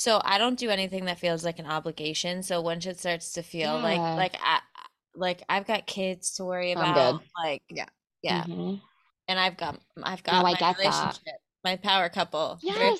So 0.00 0.18
I 0.24 0.38
don't 0.38 0.58
do 0.58 0.70
anything 0.70 1.04
that 1.04 1.18
feels 1.18 1.44
like 1.44 1.58
an 1.58 1.66
obligation. 1.66 2.42
So 2.42 2.62
once 2.62 2.86
it 2.86 2.98
starts 2.98 3.32
to 3.32 3.42
feel 3.42 3.78
like 3.78 3.98
Yeah. 3.98 4.14
like 4.14 4.34
I 4.42 4.60
like 5.14 5.42
I've 5.46 5.66
got 5.66 5.86
kids 5.86 6.32
to 6.36 6.44
worry 6.46 6.72
about. 6.72 7.20
Like 7.44 7.62
Yeah. 7.68 7.84
yeah, 8.22 8.44
Mhm. 8.44 8.80
and 9.28 9.38
I've 9.38 9.58
got 9.58 9.78
I've 10.02 10.22
got 10.22 10.36
No, 10.36 10.42
my 10.44 10.52
get 10.52 10.60
that. 10.60 10.78
relationship, 10.78 11.34
my 11.64 11.76
power 11.76 12.08
couple. 12.08 12.58
Yes. 12.62 12.98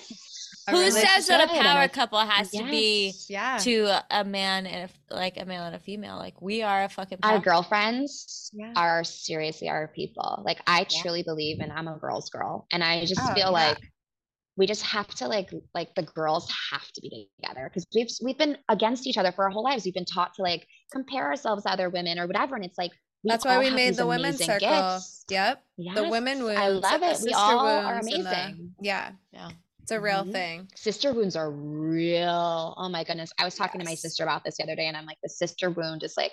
Who 0.69 0.91
says 0.91 1.27
that 1.29 1.43
a 1.43 1.49
power 1.63 1.89
couple 1.89 2.19
has 2.19 2.51
to 2.51 2.65
be 2.65 3.15
Yeah, 3.31 3.57
to 3.63 4.03
a- 4.11 4.23
man 4.25 4.67
and 4.67 4.91
a, 4.91 5.15
like 5.15 5.41
a 5.41 5.47
male 5.47 5.63
and 5.63 5.75
a 5.75 5.79
female? 5.81 6.17
Like 6.19 6.43
we 6.43 6.61
are 6.63 6.85
a 6.85 6.89
fucking 6.91 7.21
Our 7.23 7.39
girlfriends 7.39 8.51
Yeah. 8.53 8.75
are 8.77 9.03
seriously 9.05 9.71
our 9.71 9.89
people. 9.89 10.43
Like, 10.45 10.61
I 10.67 10.81
Yeah. 10.81 11.01
truly 11.01 11.23
believe 11.23 11.61
and 11.61 11.73
I'm 11.73 11.89
a 11.89 11.97
girl's 11.97 12.29
girl. 12.29 12.67
And 12.71 12.85
I 12.85 13.07
just 13.07 13.23
Oh, 13.25 13.33
feel 13.35 13.51
like 13.53 13.79
we 14.61 14.67
just 14.67 14.83
have 14.83 15.09
to 15.09 15.27
like 15.27 15.51
like 15.75 15.95
the 15.95 16.03
girls 16.03 16.45
have 16.71 16.87
to 16.93 17.01
be 17.01 17.29
together 17.41 17.65
because 17.69 17.87
we've 17.95 18.09
we've 18.23 18.37
been 18.37 18.59
against 18.69 19.07
each 19.07 19.17
other 19.17 19.33
for 19.33 19.45
our 19.45 19.51
whole 19.51 19.65
lives. 19.65 19.87
We've 19.87 19.95
been 19.95 20.05
taught 20.05 20.35
to 20.35 20.43
like 20.43 20.67
compare 20.93 21.25
ourselves 21.25 21.63
to 21.65 21.71
other 21.71 21.89
women 21.89 22.19
or 22.19 22.27
whatever. 22.27 22.57
And 22.57 22.65
it's 22.65 22.77
like 22.77 22.93
that's 23.25 23.45
why 23.45 23.59
we 23.59 23.71
made 23.71 23.95
the 23.97 24.07
women's 24.07 24.45
circle. 24.45 24.69
gifts. 24.69 25.25
Yep, 25.31 25.63
the 25.95 26.09
women 26.11 26.43
wounds. 26.45 26.61
I 26.61 26.69
love 26.69 27.03
it. 27.03 27.19
We 27.25 27.33
all 27.33 27.59
are 27.67 27.95
wounds 27.95 28.07
and 28.13 28.25
the- 28.27 28.31
amazing. 28.31 28.75
yeah, 28.83 29.13
Yeah. 29.33 29.51
it's 29.83 29.91
a 29.93 30.01
real 30.01 30.25
Mhm. 30.25 30.33
thing. 30.33 30.69
sister 30.77 31.13
wounds 31.15 31.37
are 31.37 31.51
real. 31.51 32.75
Oh 32.77 32.89
my 32.91 33.03
goodness. 33.05 33.33
I 33.39 33.45
was 33.45 33.55
talking 33.55 33.81
to 33.81 33.87
my 33.87 33.95
sister 33.95 34.23
about 34.25 34.45
this 34.45 34.57
the 34.59 34.65
other 34.65 34.77
day 34.77 34.87
and 34.87 34.97
I'm 34.97 35.07
like, 35.07 35.19
the 35.23 35.29
sister 35.31 35.71
wound 35.71 36.03
is 36.03 36.15
like 36.17 36.33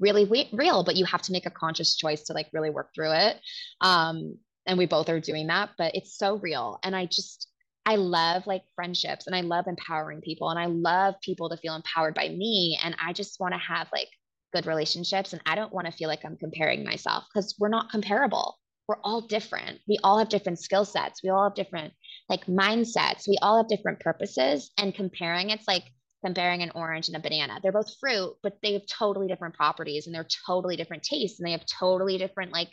really 0.00 0.24
we- 0.24 0.48
real, 0.52 0.82
but 0.84 0.96
you 0.96 1.04
have 1.04 1.22
to 1.22 1.32
make 1.32 1.46
a 1.46 1.50
conscious 1.50 1.96
choice 1.96 2.22
to 2.24 2.32
like 2.32 2.48
really 2.52 2.70
work 2.70 2.90
through 2.94 3.12
it. 3.12 3.40
Um, 3.80 4.38
and 4.66 4.76
we 4.78 4.86
both 4.86 5.08
are 5.08 5.18
doing 5.20 5.46
that, 5.48 5.70
but 5.78 5.94
it's 5.94 6.16
so 6.18 6.36
real. 6.36 6.78
And 6.84 6.94
I 6.94 7.06
just, 7.06 7.48
I 7.86 7.96
love 7.96 8.46
like 8.46 8.62
friendships 8.74 9.26
and 9.26 9.34
I 9.34 9.40
love 9.40 9.66
empowering 9.66 10.20
people 10.20 10.50
and 10.50 10.58
I 10.58 10.66
love 10.66 11.14
people 11.22 11.48
to 11.48 11.56
feel 11.56 11.74
empowered 11.74 12.14
by 12.14 12.28
me. 12.28 12.78
And 12.82 12.94
I 13.02 13.12
just 13.12 13.40
want 13.40 13.54
to 13.54 13.58
have 13.58 13.88
like 13.92 14.08
good 14.52 14.66
relationships. 14.66 15.32
And 15.32 15.42
I 15.46 15.54
don't 15.54 15.72
want 15.72 15.86
to 15.86 15.92
feel 15.92 16.08
like 16.08 16.24
I'm 16.24 16.36
comparing 16.36 16.84
myself 16.84 17.24
because 17.32 17.54
we're 17.58 17.68
not 17.68 17.90
comparable. 17.90 18.58
We're 18.88 19.00
all 19.04 19.22
different. 19.22 19.80
We 19.86 19.98
all 20.02 20.18
have 20.18 20.28
different 20.28 20.58
skill 20.58 20.84
sets. 20.84 21.22
We 21.22 21.30
all 21.30 21.44
have 21.44 21.54
different 21.54 21.92
like 22.28 22.46
mindsets. 22.46 23.28
We 23.28 23.38
all 23.42 23.58
have 23.58 23.68
different 23.68 24.00
purposes. 24.00 24.70
And 24.78 24.94
comparing, 24.94 25.50
it's 25.50 25.68
like 25.68 25.84
comparing 26.24 26.62
an 26.62 26.72
orange 26.74 27.08
and 27.08 27.16
a 27.16 27.20
banana. 27.20 27.60
They're 27.62 27.72
both 27.72 27.94
fruit, 28.00 28.34
but 28.42 28.54
they 28.62 28.72
have 28.74 28.86
totally 28.86 29.28
different 29.28 29.54
properties 29.54 30.06
and 30.06 30.14
they're 30.14 30.26
totally 30.46 30.76
different 30.76 31.02
tastes 31.02 31.38
and 31.38 31.46
they 31.46 31.52
have 31.52 31.64
totally 31.66 32.18
different 32.18 32.52
like 32.52 32.70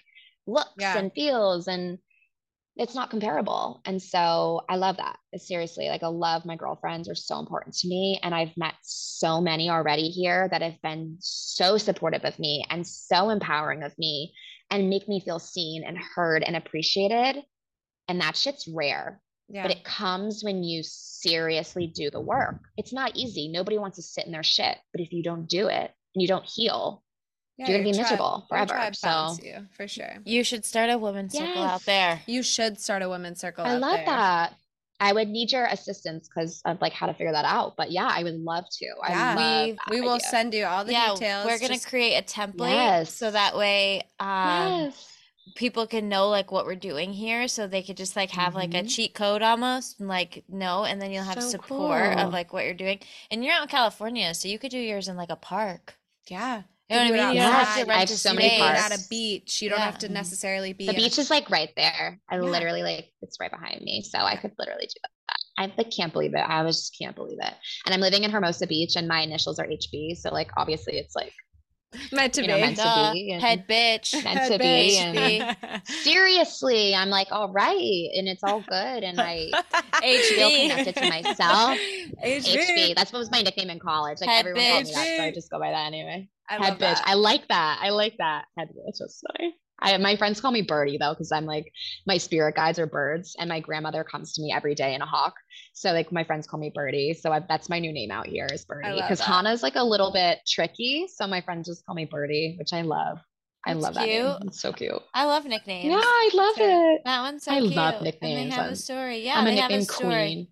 looks 0.48 0.74
yeah. 0.78 0.98
and 0.98 1.12
feels 1.14 1.68
and 1.68 1.98
it's 2.78 2.96
not 2.96 3.10
comparable. 3.10 3.82
And 3.86 4.02
so 4.02 4.62
I 4.68 4.76
love 4.76 4.98
that. 4.98 5.18
Seriously, 5.38 5.88
like 5.88 6.04
I 6.04 6.08
love 6.08 6.46
my 6.46 6.58
girlfriends 6.58 7.10
are 7.10 7.16
so 7.16 7.40
important 7.40 7.76
to 7.78 7.88
me. 7.88 8.20
And 8.22 8.36
I've 8.36 8.56
met 8.58 8.74
so 8.82 9.40
many 9.40 9.70
already 9.70 10.10
here 10.10 10.50
that 10.50 10.62
have 10.62 10.82
been 10.82 11.18
so 11.20 11.78
supportive 11.78 12.26
of 12.26 12.38
me 12.38 12.66
and 12.70 12.86
so 12.86 13.30
empowering 13.30 13.84
of 13.84 13.98
me 13.98 14.34
and 14.70 14.90
make 14.90 15.08
me 15.08 15.22
feel 15.22 15.40
seen 15.40 15.84
and 15.86 15.98
heard 15.98 16.44
and 16.44 16.56
appreciated. 16.56 17.42
And 18.10 18.20
that 18.22 18.36
shit's 18.36 18.68
rare. 18.68 19.22
Yeah. 19.48 19.62
But 19.62 19.72
it 19.72 19.84
comes 19.84 20.44
when 20.44 20.64
you 20.64 20.82
seriously 20.84 21.88
do 21.88 22.10
the 22.10 22.20
work. 22.20 22.60
It's 22.78 22.92
not 22.92 23.16
easy. 23.16 23.48
Nobody 23.48 23.78
wants 23.78 23.98
to 23.98 24.04
sit 24.04 24.26
in 24.26 24.32
their 24.32 24.44
shit. 24.44 24.78
But 24.92 25.02
if 25.02 25.14
you 25.14 25.24
don't 25.24 25.48
do 25.48 25.68
it 25.68 25.92
and 26.14 26.22
you 26.22 26.28
don't 26.28 26.46
heal, 26.46 27.04
yeah, 27.58 27.68
you're 27.68 27.78
gonna 27.78 27.92
be 27.92 27.98
miserable 27.98 28.46
forever. 28.50 28.90
So 28.94 29.38
you, 29.42 29.68
for 29.78 29.88
sure. 29.88 30.18
You 30.26 30.44
should 30.44 30.66
start 30.66 30.90
a 30.90 30.98
women's 30.98 31.34
yes. 31.34 31.48
circle 31.48 31.64
out 31.64 31.86
there. 31.86 32.22
You 32.26 32.44
should 32.44 32.80
start 32.80 33.02
a 33.02 33.10
women's 33.10 33.40
circle. 33.40 33.66
I 33.66 33.78
love 33.78 33.98
there. 33.98 34.06
that. 34.06 34.56
I 35.00 35.12
would 35.12 35.28
need 35.28 35.52
your 35.52 35.66
assistance 35.66 36.28
because 36.28 36.62
of 36.66 36.80
like 36.82 36.94
how 36.94 37.08
to 37.08 37.14
figure 37.14 37.32
that 37.32 37.46
out. 37.46 37.76
But 37.76 37.92
yeah, 37.92 38.10
I 38.10 38.24
would 38.24 38.40
love 38.40 38.66
to. 38.80 38.86
Yeah, 39.08 39.68
we 39.68 39.78
we 39.90 40.02
will 40.02 40.20
send 40.20 40.54
you 40.54 40.66
all 40.66 40.86
the 40.86 40.94
yeah, 40.94 41.14
details. 41.14 41.46
We're 41.46 41.60
gonna 41.60 41.76
just... 41.76 41.88
create 41.88 42.18
a 42.18 42.24
template 42.24 42.72
yes. 42.72 43.14
so 43.14 43.32
that 43.32 43.58
way 43.58 44.04
um 44.20 44.84
yes. 44.86 45.18
people 45.56 45.86
can 45.86 46.08
know 46.08 46.30
like 46.30 46.52
what 46.52 46.66
we're 46.66 46.76
doing 46.76 47.14
here, 47.14 47.48
so 47.48 47.68
they 47.68 47.84
could 47.84 47.98
just 47.98 48.16
like 48.16 48.32
have 48.32 48.50
mm-hmm. 48.50 48.58
like 48.58 48.74
a 48.74 48.78
mm-hmm. 48.80 48.88
cheat 48.88 49.14
code 49.14 49.42
almost, 49.42 50.00
and 50.00 50.10
like 50.10 50.44
know, 50.50 50.86
and 50.86 51.02
then 51.02 51.12
you'll 51.12 51.24
have 51.24 51.42
so 51.42 51.50
support 51.50 52.14
cool. 52.14 52.20
of 52.20 52.34
like 52.34 52.54
what 52.54 52.66
you're 52.66 52.74
doing. 52.74 53.00
And 53.32 53.44
you're 53.44 53.54
out 53.54 53.64
in 53.64 53.70
California, 53.70 54.34
so 54.34 54.48
you 54.48 54.60
could 54.60 54.72
do 54.72 54.80
yours 54.80 55.08
in 55.08 55.18
like 55.18 55.30
a 55.30 55.38
park. 55.38 55.96
Yeah. 56.28 56.64
You 56.90 56.96
know 56.98 57.02
what 57.02 57.20
I 57.20 57.26
mean? 57.28 57.36
You 57.36 57.42
don't 57.42 57.52
have 57.52 57.78
to 57.78 57.86
rent 57.86 57.92
I 57.92 58.00
have 58.00 58.10
so 58.10 58.34
many 58.34 58.60
parks. 58.60 58.92
at 58.92 59.00
a 59.00 59.02
beach. 59.10 59.62
You 59.62 59.70
don't 59.70 59.80
yeah. 59.80 59.86
have 59.86 59.98
to 60.00 60.10
necessarily 60.10 60.74
be. 60.74 60.86
The 60.86 60.94
beach 60.94 61.18
is 61.18 61.32
like 61.32 61.50
right 61.50 61.72
there. 61.76 62.20
I 62.30 62.36
yeah. 62.36 62.42
literally 62.42 62.84
like 62.84 63.12
it's 63.24 63.38
right 63.40 63.50
behind 63.52 63.82
me, 63.82 64.04
so 64.04 64.20
I 64.20 64.36
could 64.36 64.52
literally 64.60 64.86
do 64.86 65.00
that. 65.04 65.38
I 65.58 65.74
like 65.78 65.90
can't 65.90 66.14
believe 66.14 66.36
it. 66.36 66.42
I 66.42 66.62
was 66.62 66.78
just 66.78 66.98
can't 67.00 67.16
believe 67.16 67.40
it. 67.42 67.54
And 67.86 67.96
I'm 67.96 68.02
living 68.02 68.24
in 68.24 68.30
Hermosa 68.30 68.68
Beach, 68.68 68.96
and 68.96 69.08
my 69.08 69.22
initials 69.22 69.58
are 69.58 69.66
HB, 69.66 70.18
so 70.18 70.32
like 70.32 70.52
obviously 70.58 70.98
it's 70.98 71.16
like 71.16 71.34
meant 72.12 72.34
to 72.34 72.42
be, 72.42 72.48
know, 72.48 72.58
meant 72.58 72.78
to 72.78 73.12
be, 73.14 73.30
head 73.40 73.68
bitch, 73.68 74.14
meant 74.24 74.40
head 74.40 74.52
to 74.52 74.60
be. 74.60 74.98
And 74.98 75.82
seriously, 75.88 76.96
I'm 76.96 77.10
like, 77.10 77.28
all 77.32 77.52
right, 77.52 78.10
and 78.16 78.28
it's 78.28 78.44
all 78.44 78.62
good, 78.62 79.04
and 79.04 79.20
I 79.20 79.52
feel 80.02 80.50
connected 80.50 80.96
to 80.96 81.10
myself. 81.10 81.80
HB. 82.24 82.56
HB. 82.56 82.96
That's 82.96 83.12
what 83.12 83.20
was 83.20 83.32
my 83.32 83.42
nickname 83.42 83.70
in 83.70 83.80
college. 83.80 84.20
Like 84.22 84.30
head 84.30 84.40
everyone 84.46 84.64
bitch. 84.64 84.72
called 84.72 84.86
me 84.86 84.94
that, 84.94 85.18
so 85.18 85.24
I 85.24 85.32
just 85.32 85.52
go 85.52 85.60
by 85.60 85.72
that 85.72 85.86
anyway. 85.88 86.30
I 86.50 86.64
head 86.64 86.74
bitch. 86.76 86.80
That. 86.80 87.04
I 87.06 87.14
like 87.16 87.48
that. 87.48 87.80
I 87.82 87.90
like 87.90 88.16
that. 88.20 88.46
Head 88.58 88.70
bitch. 88.70 88.96
That's 89.00 89.22
funny. 89.38 89.56
I, 89.80 89.98
my 89.98 90.16
friends 90.16 90.40
call 90.40 90.52
me 90.52 90.62
Birdie 90.62 90.98
though, 90.98 91.14
because 91.14 91.32
I'm 91.32 91.46
like 91.46 91.72
my 92.08 92.18
spirit 92.18 92.56
guides 92.56 92.80
are 92.80 92.88
birds, 92.88 93.36
and 93.38 93.50
my 93.50 93.60
grandmother 93.60 94.04
comes 94.04 94.34
to 94.34 94.42
me 94.42 94.54
every 94.56 94.76
day 94.76 94.96
in 94.96 95.02
a 95.02 95.06
hawk. 95.06 95.36
So 95.74 95.92
like 95.92 96.12
my 96.12 96.24
friends 96.24 96.48
call 96.48 96.60
me 96.60 96.72
Birdie. 96.74 97.14
So 97.14 97.32
I, 97.32 97.42
that's 97.48 97.70
my 97.70 97.80
new 97.80 97.92
name 97.92 98.12
out 98.12 98.28
here 98.28 98.48
is 98.52 98.66
Birdie 98.66 99.02
because 99.02 99.20
Hanna's 99.20 99.64
like 99.64 99.76
a 99.76 99.84
little 99.84 100.12
bit 100.12 100.40
tricky. 100.48 101.08
So 101.14 101.28
my 101.28 101.42
friends 101.42 101.68
just 101.68 101.86
call 101.86 101.96
me 101.96 102.06
Birdie, 102.06 102.56
which 102.58 102.74
I 102.74 102.82
love. 102.82 103.20
I 103.68 103.74
love 103.74 103.96
cute. 103.96 104.06
that 104.06 104.40
name. 104.40 104.48
It's 104.48 104.62
so 104.62 104.72
cute. 104.72 105.02
I 105.14 105.26
love 105.26 105.46
nicknames. 105.46 105.92
Yeah, 105.92 105.98
I 106.00 106.30
love 106.34 106.56
it. 106.58 107.02
That 107.04 107.22
one's 107.22 107.44
so 107.44 107.52
cute. 107.52 107.64
I 107.64 107.66
cute. 107.66 107.76
love 107.76 108.02
nicknames. 108.02 108.42
And 108.44 108.52
they 108.52 108.56
have 108.56 108.72
a 108.72 108.76
story. 108.76 109.26
Yeah, 109.26 109.40
I'm 109.40 109.48
a 109.48 109.56
nickname 109.56 109.86
queen. 109.86 110.48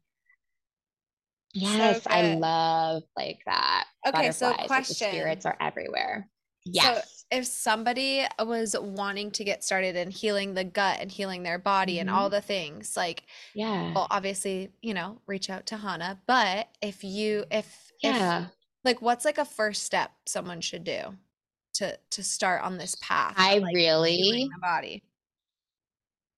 Yes, 1.53 2.03
so 2.03 2.09
I 2.09 2.33
love 2.33 3.03
like 3.15 3.39
that. 3.45 3.85
Okay, 4.07 4.31
so 4.31 4.51
question: 4.53 4.69
like 4.69 4.85
spirits 4.85 5.45
are 5.45 5.55
everywhere. 5.61 6.27
Yes. 6.65 7.05
So 7.05 7.22
if 7.33 7.47
somebody 7.47 8.25
was 8.39 8.75
wanting 8.79 9.31
to 9.31 9.43
get 9.43 9.63
started 9.63 9.95
in 9.95 10.11
healing 10.11 10.53
the 10.53 10.63
gut 10.63 10.99
and 11.01 11.11
healing 11.11 11.41
their 11.41 11.57
body 11.57 11.93
mm-hmm. 11.93 12.01
and 12.01 12.09
all 12.09 12.27
mm-hmm. 12.27 12.35
the 12.35 12.41
things, 12.41 12.95
like 12.95 13.23
yeah, 13.55 13.91
well, 13.93 14.07
obviously, 14.11 14.69
you 14.81 14.93
know, 14.93 15.19
reach 15.25 15.49
out 15.49 15.65
to 15.67 15.77
Hanna. 15.77 16.19
But 16.27 16.69
if 16.81 17.03
you 17.03 17.45
if 17.51 17.91
yeah, 18.01 18.43
if, 18.43 18.51
like 18.85 19.01
what's 19.01 19.25
like 19.25 19.39
a 19.39 19.45
first 19.45 19.83
step 19.83 20.11
someone 20.27 20.61
should 20.61 20.83
do 20.83 21.01
to 21.75 21.97
to 22.11 22.23
start 22.23 22.61
on 22.61 22.77
this 22.77 22.95
path? 23.01 23.33
I 23.35 23.57
like, 23.57 23.75
really 23.75 24.49
the 24.53 24.61
body. 24.61 25.03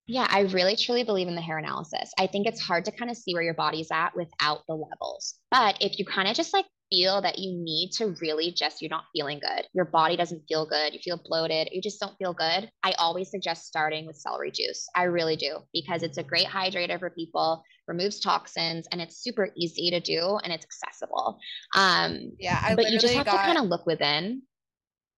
Yeah, 0.07 0.27
I 0.29 0.41
really 0.41 0.75
truly 0.75 1.03
believe 1.03 1.27
in 1.27 1.35
the 1.35 1.41
hair 1.41 1.57
analysis. 1.57 2.11
I 2.19 2.27
think 2.27 2.45
it's 2.45 2.61
hard 2.61 2.85
to 2.85 2.91
kind 2.91 3.09
of 3.09 3.17
see 3.17 3.33
where 3.33 3.43
your 3.43 3.55
body's 3.55 3.89
at 3.91 4.15
without 4.15 4.61
the 4.67 4.75
levels. 4.75 5.35
But 5.49 5.77
if 5.81 5.97
you 5.97 6.05
kind 6.05 6.27
of 6.27 6.35
just 6.35 6.53
like 6.53 6.65
feel 6.91 7.21
that 7.21 7.39
you 7.39 7.57
need 7.57 7.89
to 7.93 8.15
really 8.21 8.51
just, 8.51 8.83
you're 8.83 8.89
not 8.89 9.05
feeling 9.15 9.39
good, 9.39 9.65
your 9.73 9.85
body 9.85 10.15
doesn't 10.15 10.43
feel 10.47 10.67
good, 10.67 10.93
you 10.93 10.99
feel 11.03 11.19
bloated, 11.23 11.69
you 11.71 11.81
just 11.81 11.99
don't 11.99 12.15
feel 12.17 12.33
good, 12.33 12.69
I 12.83 12.91
always 12.99 13.31
suggest 13.31 13.65
starting 13.65 14.05
with 14.05 14.15
celery 14.15 14.51
juice. 14.51 14.85
I 14.95 15.03
really 15.03 15.37
do 15.37 15.57
because 15.73 16.03
it's 16.03 16.19
a 16.19 16.23
great 16.23 16.47
hydrator 16.47 16.99
for 16.99 17.09
people, 17.09 17.63
removes 17.87 18.19
toxins, 18.19 18.87
and 18.91 19.01
it's 19.01 19.17
super 19.17 19.49
easy 19.57 19.89
to 19.89 19.99
do 19.99 20.37
and 20.43 20.53
it's 20.53 20.65
accessible. 20.65 21.39
Um, 21.75 22.31
yeah, 22.39 22.61
I 22.63 22.75
but 22.75 22.91
you 22.91 22.99
just 22.99 23.15
have 23.15 23.25
got, 23.25 23.31
to 23.31 23.37
kind 23.39 23.57
of 23.57 23.65
look 23.65 23.87
within. 23.87 24.43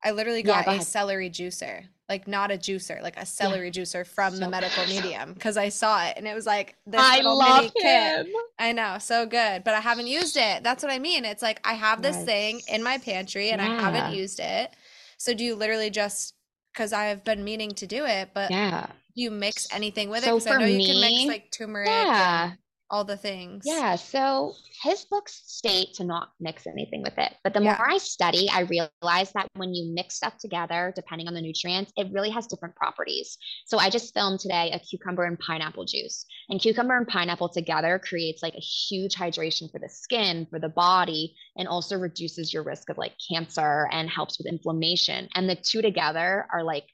I 0.01 0.11
literally 0.11 0.43
got 0.43 0.65
yeah, 0.65 0.75
go 0.75 0.79
a 0.79 0.85
celery 0.85 1.29
juicer 1.29 1.87
like 2.09 2.27
not 2.27 2.51
a 2.51 2.55
juicer, 2.55 3.01
like 3.01 3.17
a 3.17 3.25
celery 3.25 3.67
yeah. 3.67 3.81
juicer 3.81 4.05
from 4.05 4.33
so 4.33 4.39
the 4.39 4.49
medical 4.49 4.85
medium 4.85 5.33
because 5.33 5.57
I 5.57 5.69
saw 5.69 6.05
it 6.05 6.13
and 6.17 6.27
it 6.27 6.33
was 6.33 6.45
like 6.45 6.75
this 6.85 7.01
I 7.01 7.17
little 7.17 7.37
love 7.37 7.71
mini 7.75 7.87
him. 7.87 8.25
kit. 8.25 8.35
I 8.59 8.71
know, 8.71 8.97
so 8.99 9.25
good, 9.25 9.63
but 9.63 9.73
I 9.73 9.79
haven't 9.79 10.07
used 10.07 10.37
it. 10.37 10.63
That's 10.63 10.83
what 10.83 10.91
I 10.91 10.99
mean. 10.99 11.25
It's 11.25 11.41
like 11.41 11.59
I 11.63 11.73
have 11.73 12.01
this 12.01 12.15
yes. 12.15 12.25
thing 12.25 12.61
in 12.67 12.83
my 12.83 12.97
pantry 12.97 13.49
and 13.49 13.61
yeah. 13.61 13.71
I 13.71 13.81
haven't 13.81 14.15
used 14.15 14.39
it. 14.39 14.71
So 15.17 15.33
do 15.33 15.43
you 15.43 15.55
literally 15.55 15.89
just 15.89 16.33
because 16.73 16.93
I 16.93 17.05
have 17.05 17.23
been 17.23 17.43
meaning 17.43 17.71
to 17.71 17.87
do 17.87 18.05
it, 18.05 18.29
but 18.33 18.51
yeah, 18.51 18.85
do 19.15 19.21
you 19.21 19.31
mix 19.31 19.67
anything 19.73 20.09
with 20.09 20.23
so 20.23 20.35
it? 20.35 20.39
Because 20.43 20.55
I 20.55 20.59
know 20.59 20.65
me, 20.65 20.81
you 20.81 20.93
can 20.93 21.01
mix 21.01 21.25
like 21.25 21.51
turmeric. 21.51 21.89
Yeah 21.89 22.53
all 22.89 23.03
the 23.03 23.17
things. 23.17 23.63
Yeah. 23.65 23.95
So 23.95 24.53
his 24.81 25.05
books 25.05 25.41
state 25.45 25.93
to 25.95 26.03
not 26.03 26.29
mix 26.39 26.65
anything 26.67 27.01
with 27.01 27.17
it. 27.17 27.33
But 27.43 27.53
the 27.53 27.61
yeah. 27.61 27.75
more 27.77 27.89
I 27.89 27.97
study, 27.97 28.49
I 28.49 28.61
realize 28.61 29.31
that 29.33 29.47
when 29.55 29.73
you 29.73 29.93
mix 29.93 30.15
stuff 30.15 30.37
together, 30.37 30.93
depending 30.95 31.27
on 31.27 31.33
the 31.33 31.41
nutrients, 31.41 31.91
it 31.97 32.07
really 32.11 32.29
has 32.29 32.47
different 32.47 32.75
properties. 32.75 33.37
So 33.65 33.77
I 33.77 33.89
just 33.89 34.13
filmed 34.13 34.39
today 34.39 34.71
a 34.71 34.79
cucumber 34.79 35.25
and 35.25 35.37
pineapple 35.39 35.85
juice. 35.85 36.25
And 36.49 36.61
cucumber 36.61 36.97
and 36.97 37.07
pineapple 37.07 37.49
together 37.49 37.99
creates 37.99 38.41
like 38.41 38.55
a 38.55 38.61
huge 38.61 39.15
hydration 39.15 39.71
for 39.71 39.79
the 39.79 39.89
skin, 39.89 40.47
for 40.49 40.59
the 40.59 40.69
body, 40.69 41.35
and 41.57 41.67
also 41.67 41.97
reduces 41.97 42.53
your 42.53 42.63
risk 42.63 42.89
of 42.89 42.97
like 42.97 43.13
cancer 43.29 43.89
and 43.91 44.09
helps 44.09 44.37
with 44.37 44.47
inflammation. 44.47 45.27
And 45.35 45.49
the 45.49 45.55
two 45.55 45.81
together 45.81 46.47
are 46.51 46.63
like 46.63 46.85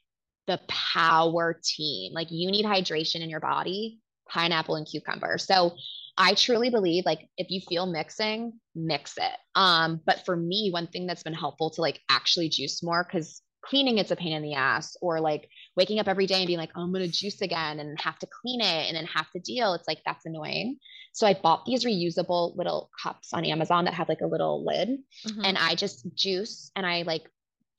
the 0.46 0.60
power 0.68 1.58
team. 1.62 2.12
Like 2.12 2.28
you 2.30 2.50
need 2.50 2.66
hydration 2.66 3.22
in 3.22 3.30
your 3.30 3.40
body 3.40 4.00
pineapple 4.28 4.76
and 4.76 4.86
cucumber. 4.86 5.38
So 5.38 5.76
I 6.16 6.34
truly 6.34 6.70
believe 6.70 7.04
like 7.06 7.28
if 7.36 7.50
you 7.50 7.60
feel 7.60 7.86
mixing, 7.86 8.52
mix 8.74 9.16
it. 9.16 9.36
Um, 9.54 10.00
but 10.06 10.24
for 10.24 10.36
me, 10.36 10.70
one 10.72 10.86
thing 10.86 11.06
that's 11.06 11.22
been 11.22 11.34
helpful 11.34 11.70
to 11.70 11.80
like 11.80 12.00
actually 12.08 12.48
juice 12.48 12.82
more 12.82 13.04
because 13.04 13.42
cleaning 13.64 13.98
it's 13.98 14.10
a 14.10 14.16
pain 14.16 14.32
in 14.32 14.42
the 14.42 14.54
ass, 14.54 14.96
or 15.00 15.20
like 15.20 15.48
waking 15.74 15.98
up 15.98 16.06
every 16.06 16.26
day 16.26 16.36
and 16.36 16.46
being 16.46 16.58
like, 16.58 16.70
oh, 16.76 16.82
I'm 16.82 16.92
gonna 16.92 17.08
juice 17.08 17.40
again 17.40 17.80
and 17.80 17.98
have 18.00 18.18
to 18.18 18.28
clean 18.42 18.60
it 18.60 18.88
and 18.88 18.96
then 18.96 19.06
have 19.06 19.30
to 19.30 19.40
deal. 19.40 19.74
It's 19.74 19.88
like 19.88 20.02
that's 20.04 20.26
annoying. 20.26 20.78
So 21.12 21.26
I 21.26 21.34
bought 21.34 21.64
these 21.64 21.84
reusable 21.84 22.56
little 22.56 22.90
cups 23.02 23.32
on 23.32 23.44
Amazon 23.44 23.84
that 23.86 23.94
have 23.94 24.08
like 24.08 24.20
a 24.20 24.26
little 24.26 24.64
lid, 24.64 24.98
mm-hmm. 25.26 25.44
and 25.44 25.58
I 25.58 25.74
just 25.74 26.06
juice 26.14 26.70
and 26.76 26.86
I 26.86 27.02
like 27.02 27.28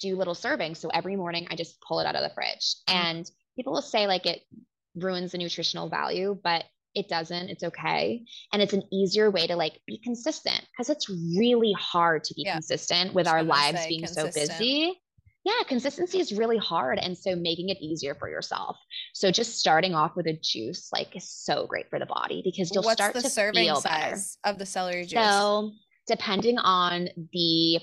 do 0.01 0.17
little 0.17 0.35
servings. 0.35 0.77
So 0.77 0.89
every 0.89 1.15
morning 1.15 1.47
I 1.49 1.55
just 1.55 1.79
pull 1.81 1.99
it 1.99 2.05
out 2.05 2.15
of 2.15 2.23
the 2.23 2.33
fridge. 2.33 2.75
Mm-hmm. 2.89 2.97
And 2.97 3.31
people 3.55 3.73
will 3.73 3.81
say 3.81 4.07
like 4.07 4.25
it 4.25 4.41
ruins 4.95 5.31
the 5.31 5.37
nutritional 5.37 5.89
value, 5.89 6.37
but 6.43 6.65
it 6.95 7.09
doesn't. 7.09 7.49
It's 7.49 7.63
okay. 7.63 8.23
And 8.53 8.61
it's 8.61 8.73
an 8.73 8.83
easier 8.91 9.29
way 9.29 9.47
to 9.47 9.55
like 9.55 9.79
be 9.85 9.99
consistent 9.99 10.65
because 10.71 10.89
it's 10.89 11.09
really 11.09 11.73
hard 11.73 12.23
to 12.23 12.33
be 12.33 12.43
yeah. 12.45 12.53
consistent 12.53 13.13
with 13.13 13.27
our 13.27 13.43
lives 13.43 13.85
being 13.87 14.01
consistent. 14.01 14.33
so 14.33 14.53
busy. 14.53 15.01
Yeah, 15.43 15.61
consistency 15.67 16.19
is 16.19 16.33
really 16.33 16.57
hard. 16.57 16.97
And 16.97 17.15
so 17.15 17.35
making 17.35 17.69
it 17.69 17.77
easier 17.79 18.15
for 18.15 18.29
yourself. 18.29 18.77
So 19.13 19.29
just 19.29 19.59
starting 19.59 19.93
off 19.93 20.15
with 20.15 20.25
a 20.25 20.39
juice 20.41 20.89
like 20.91 21.15
is 21.15 21.29
so 21.29 21.67
great 21.67 21.87
for 21.89 21.99
the 21.99 22.07
body 22.07 22.41
because 22.43 22.71
you'll 22.73 22.83
What's 22.83 22.99
start 22.99 23.13
the 23.13 23.21
to 23.21 23.29
serving 23.29 23.65
feel 23.65 23.75
size 23.75 24.37
better. 24.43 24.53
of 24.53 24.57
the 24.57 24.65
celery 24.65 25.05
juice. 25.05 25.19
So 25.19 25.71
depending 26.07 26.57
on 26.57 27.09
the 27.31 27.79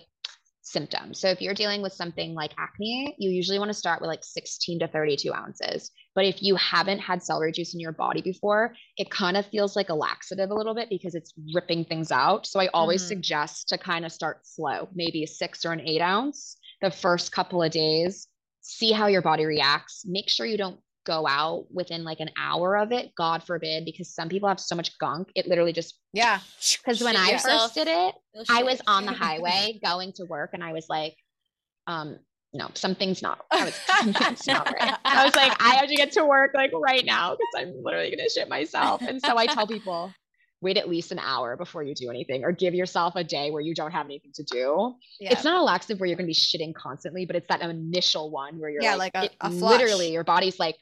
symptoms. 0.62 1.20
So 1.20 1.28
if 1.28 1.40
you're 1.40 1.54
dealing 1.54 1.82
with 1.82 1.92
something 1.92 2.34
like 2.34 2.52
acne, 2.58 3.14
you 3.18 3.30
usually 3.30 3.58
want 3.58 3.68
to 3.68 3.74
start 3.74 4.00
with 4.00 4.08
like 4.08 4.24
16 4.24 4.80
to 4.80 4.88
32 4.88 5.32
ounces. 5.32 5.90
But 6.14 6.26
if 6.26 6.42
you 6.42 6.56
haven't 6.56 6.98
had 6.98 7.22
celery 7.22 7.52
juice 7.52 7.74
in 7.74 7.80
your 7.80 7.92
body 7.92 8.20
before, 8.20 8.74
it 8.96 9.10
kind 9.10 9.36
of 9.36 9.46
feels 9.46 9.76
like 9.76 9.88
a 9.88 9.94
laxative 9.94 10.50
a 10.50 10.54
little 10.54 10.74
bit 10.74 10.88
because 10.90 11.14
it's 11.14 11.32
ripping 11.54 11.84
things 11.84 12.12
out. 12.12 12.46
So 12.46 12.60
I 12.60 12.68
always 12.68 13.02
mm-hmm. 13.02 13.08
suggest 13.08 13.68
to 13.68 13.78
kind 13.78 14.04
of 14.04 14.12
start 14.12 14.46
slow, 14.46 14.88
maybe 14.94 15.24
a 15.24 15.26
six 15.26 15.64
or 15.64 15.72
an 15.72 15.80
eight 15.80 16.02
ounce. 16.02 16.56
the 16.82 16.90
first 16.90 17.32
couple 17.32 17.62
of 17.62 17.70
days, 17.70 18.28
see 18.60 18.92
how 18.92 19.06
your 19.06 19.22
body 19.22 19.44
reacts. 19.44 20.04
Make 20.06 20.28
sure 20.28 20.46
you 20.46 20.58
don't 20.58 20.80
go 21.04 21.26
out 21.26 21.66
within 21.72 22.04
like 22.04 22.20
an 22.20 22.30
hour 22.38 22.76
of 22.76 22.92
it, 22.92 23.12
God 23.16 23.42
forbid, 23.42 23.84
because 23.84 24.14
some 24.14 24.28
people 24.28 24.48
have 24.48 24.60
so 24.60 24.76
much 24.76 24.96
gunk. 24.98 25.28
It 25.34 25.46
literally 25.46 25.72
just, 25.72 25.98
Yeah. 26.12 26.40
because 26.78 27.02
when 27.02 27.16
I 27.16 27.30
yourself. 27.30 27.62
first 27.62 27.74
did 27.74 27.88
it, 27.88 28.14
I 28.48 28.62
was 28.62 28.80
on 28.86 29.06
the 29.06 29.12
highway 29.12 29.80
going 29.84 30.12
to 30.14 30.24
work 30.24 30.50
and 30.52 30.62
I 30.62 30.72
was 30.72 30.86
like, 30.88 31.16
um, 31.86 32.18
no, 32.54 32.68
something's 32.74 33.22
not, 33.22 33.44
I 33.50 33.64
was, 33.64 33.74
something's 33.74 34.46
not 34.46 34.66
right. 34.80 34.94
I 35.04 35.24
was 35.24 35.34
like, 35.34 35.52
I 35.62 35.74
have 35.76 35.88
to 35.88 35.94
get 35.96 36.12
to 36.12 36.24
work 36.24 36.52
like 36.54 36.70
right 36.74 37.04
now 37.04 37.30
because 37.32 37.66
I'm 37.68 37.82
literally 37.82 38.10
gonna 38.14 38.28
shit 38.28 38.48
myself. 38.48 39.00
And 39.02 39.20
so 39.22 39.38
I 39.38 39.46
tell 39.46 39.66
people, 39.66 40.12
wait 40.60 40.76
at 40.76 40.88
least 40.88 41.10
an 41.12 41.18
hour 41.18 41.56
before 41.56 41.82
you 41.82 41.94
do 41.94 42.08
anything 42.10 42.44
or 42.44 42.52
give 42.52 42.74
yourself 42.74 43.14
a 43.16 43.24
day 43.24 43.50
where 43.50 43.60
you 43.62 43.74
don't 43.74 43.90
have 43.90 44.06
anything 44.06 44.30
to 44.34 44.42
do. 44.44 44.94
Yeah. 45.18 45.32
It's 45.32 45.44
not 45.44 45.58
a 45.60 45.62
laxative 45.62 45.98
where 45.98 46.06
you're 46.06 46.16
gonna 46.16 46.26
be 46.26 46.34
shitting 46.34 46.74
constantly, 46.74 47.26
but 47.26 47.36
it's 47.36 47.48
that 47.48 47.62
initial 47.62 48.30
one 48.30 48.58
where 48.60 48.70
you're 48.70 48.82
Yeah, 48.82 48.94
like, 48.96 49.14
like 49.14 49.24
a- 49.24 49.26
it- 49.32 49.36
a 49.40 49.48
literally 49.50 50.12
your 50.12 50.24
body's 50.24 50.60
like, 50.60 50.76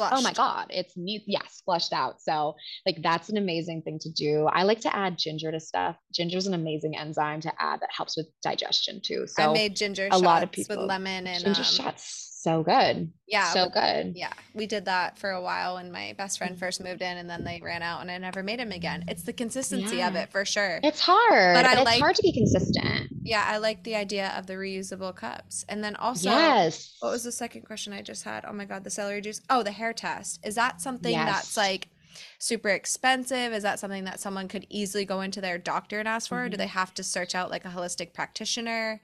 oh 0.00 0.20
my 0.22 0.32
god 0.32 0.66
it's 0.70 0.96
me 0.96 1.22
yes 1.26 1.62
flushed 1.64 1.92
out. 1.92 2.20
So 2.20 2.54
like 2.84 3.02
that's 3.02 3.28
an 3.28 3.36
amazing 3.36 3.82
thing 3.82 3.98
to 4.00 4.10
do. 4.10 4.46
I 4.46 4.62
like 4.62 4.80
to 4.80 4.96
add 4.96 5.18
ginger 5.18 5.50
to 5.50 5.60
stuff. 5.60 5.96
Ginger 6.12 6.38
is 6.38 6.46
an 6.46 6.54
amazing 6.54 6.96
enzyme 6.96 7.40
to 7.42 7.52
add 7.58 7.80
that 7.80 7.90
helps 7.90 8.16
with 8.16 8.26
digestion 8.42 9.00
too. 9.04 9.26
So 9.26 9.50
I 9.50 9.52
made 9.52 9.76
ginger 9.76 10.06
a 10.06 10.10
shots 10.10 10.22
lot 10.22 10.42
of 10.42 10.52
people, 10.52 10.76
with 10.76 10.88
lemon 10.88 11.26
and 11.26 11.44
ginger 11.44 11.60
um, 11.60 11.64
shots 11.64 12.25
so 12.46 12.62
good 12.62 13.12
Yeah, 13.26 13.52
so 13.52 13.68
good 13.68 14.14
Yeah, 14.16 14.32
we 14.54 14.66
did 14.68 14.84
that 14.84 15.18
for 15.18 15.30
a 15.30 15.42
while 15.42 15.74
when 15.74 15.90
my 15.90 16.14
best 16.16 16.36
Mm. 16.36 16.38
friend 16.38 16.58
first 16.58 16.80
moved 16.82 17.02
in, 17.02 17.16
and 17.16 17.28
then 17.28 17.42
they 17.42 17.60
ran 17.60 17.82
out, 17.82 18.00
and 18.02 18.10
I 18.10 18.18
never 18.18 18.42
made 18.44 18.60
him 18.60 18.70
again. 18.70 19.04
It's 19.08 19.24
the 19.24 19.32
consistency 19.32 20.00
of 20.02 20.14
it 20.14 20.30
for 20.30 20.44
sure. 20.44 20.78
it's 20.84 21.00
hard 21.00 21.54
But 21.56 21.66
I 21.66 21.72
it's 21.74 21.84
like- 21.84 22.00
hard 22.00 22.14
to 22.16 22.22
be 22.22 22.32
consistent 22.32 23.08
yeah, 23.24 23.44
I 23.44 23.56
like 23.58 23.82
the 23.82 23.96
idea 23.96 24.28
of 24.38 24.46
the 24.46 24.54
reusable 24.54 25.12
cups, 25.14 25.64
and 25.68 25.82
then 25.82 25.96
also, 25.96 26.30
yes 26.30 26.94
what 27.00 27.10
was 27.10 27.24
the 27.24 27.32
second 27.32 27.62
question 27.62 27.92
I 27.92 28.00
just 28.02 28.22
had? 28.22 28.44
Oh 28.46 28.52
my 28.52 28.64
god, 28.64 28.84
the 28.84 28.90
celery 28.90 29.20
juice. 29.20 29.40
Oh, 29.50 29.62
the 29.64 29.72
hair 29.72 29.92
test. 29.92 30.38
Is 30.46 30.54
that 30.54 30.80
something 30.80 31.12
that's 31.12 31.56
like 31.56 31.88
super 32.38 32.68
expensive? 32.70 33.52
Is 33.52 33.62
that 33.64 33.78
something 33.80 34.04
that 34.04 34.20
someone 34.20 34.46
could 34.48 34.66
easily 34.70 35.04
go 35.04 35.20
into 35.20 35.40
their 35.40 35.58
doctor 35.58 35.98
and 35.98 36.06
ask 36.08 36.28
for? 36.28 36.44
Or 36.44 36.48
do 36.48 36.56
they 36.56 36.66
have 36.68 36.94
to 36.94 37.02
search 37.02 37.34
out 37.34 37.50
like 37.50 37.64
a 37.64 37.68
holistic 37.70 38.12
practitioner? 38.14 39.00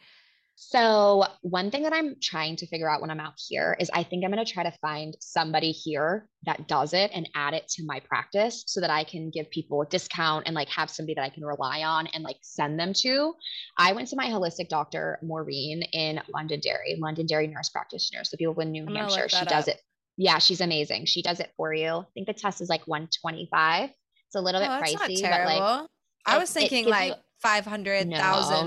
So, 0.55 1.25
one 1.43 1.71
thing 1.71 1.83
that 1.83 1.93
I'm 1.93 2.15
trying 2.23 2.57
to 2.57 2.67
figure 2.67 2.89
out 2.89 3.01
when 3.01 3.11
I'm 3.11 3.21
out 3.21 3.35
here 3.49 3.77
is 3.81 3.91
I 3.93 4.03
think 4.05 4.25
I'm 4.25 4.31
going 4.31 4.45
to 4.45 4.51
try 4.51 4.63
to 4.63 4.73
find 4.81 5.15
somebody 5.21 5.73
here 5.73 6.29
that 6.45 6.69
does 6.69 6.93
it 6.93 7.11
and 7.15 7.29
add 7.35 7.55
it 7.55 7.69
to 7.71 7.85
my 7.85 8.01
practice 8.01 8.63
so 8.67 8.81
that 8.81 8.91
I 8.91 9.05
can 9.05 9.31
give 9.31 9.51
people 9.51 9.83
a 9.83 9.87
discount 9.87 10.47
and 10.47 10.55
like 10.55 10.69
have 10.69 10.89
somebody 10.89 11.15
that 11.15 11.25
I 11.25 11.31
can 11.31 11.45
rely 11.45 11.83
on 11.83 12.07
and 12.09 12.23
like 12.23 12.37
send 12.43 12.79
them 12.79 12.93
to. 12.99 13.35
I 13.77 13.93
went 13.93 14.09
to 14.09 14.17
my 14.17 14.27
holistic 14.27 14.69
doctor, 14.69 15.19
Maureen, 15.23 15.83
in 15.93 16.21
Londonderry, 16.33 16.97
Londonderry 16.99 17.49
nurse 17.49 17.71
practitioner. 17.71 18.25
So, 18.25 18.37
people 18.37 18.61
in 18.61 18.71
New 18.71 18.87
I'm 18.87 18.95
Hampshire, 18.95 19.29
she 19.29 19.45
does 19.47 19.69
up. 19.69 19.75
it. 19.75 19.81
Yeah, 20.17 20.39
she's 20.39 20.61
amazing. 20.61 21.07
She 21.07 21.23
does 21.23 21.41
it 21.41 21.51
for 21.57 21.73
you. 21.75 21.89
I 21.89 22.05
think 22.15 22.27
the 22.27 22.35
test 22.35 22.61
is 22.61 22.69
like 22.69 22.87
125. 22.87 23.91
It's 23.91 24.35
a 24.35 24.41
little 24.41 24.63
Oh, 24.63 24.65
bit 24.65 24.99
pricey, 24.99 25.23
but 25.23 25.45
like. 25.47 25.89
I 26.25 26.39
was 26.39 26.53
thinking 26.53 26.85
you- 26.85 26.91
like 26.91 27.15
five 27.41 27.67
hundred 27.67 28.07
no, 28.07 28.17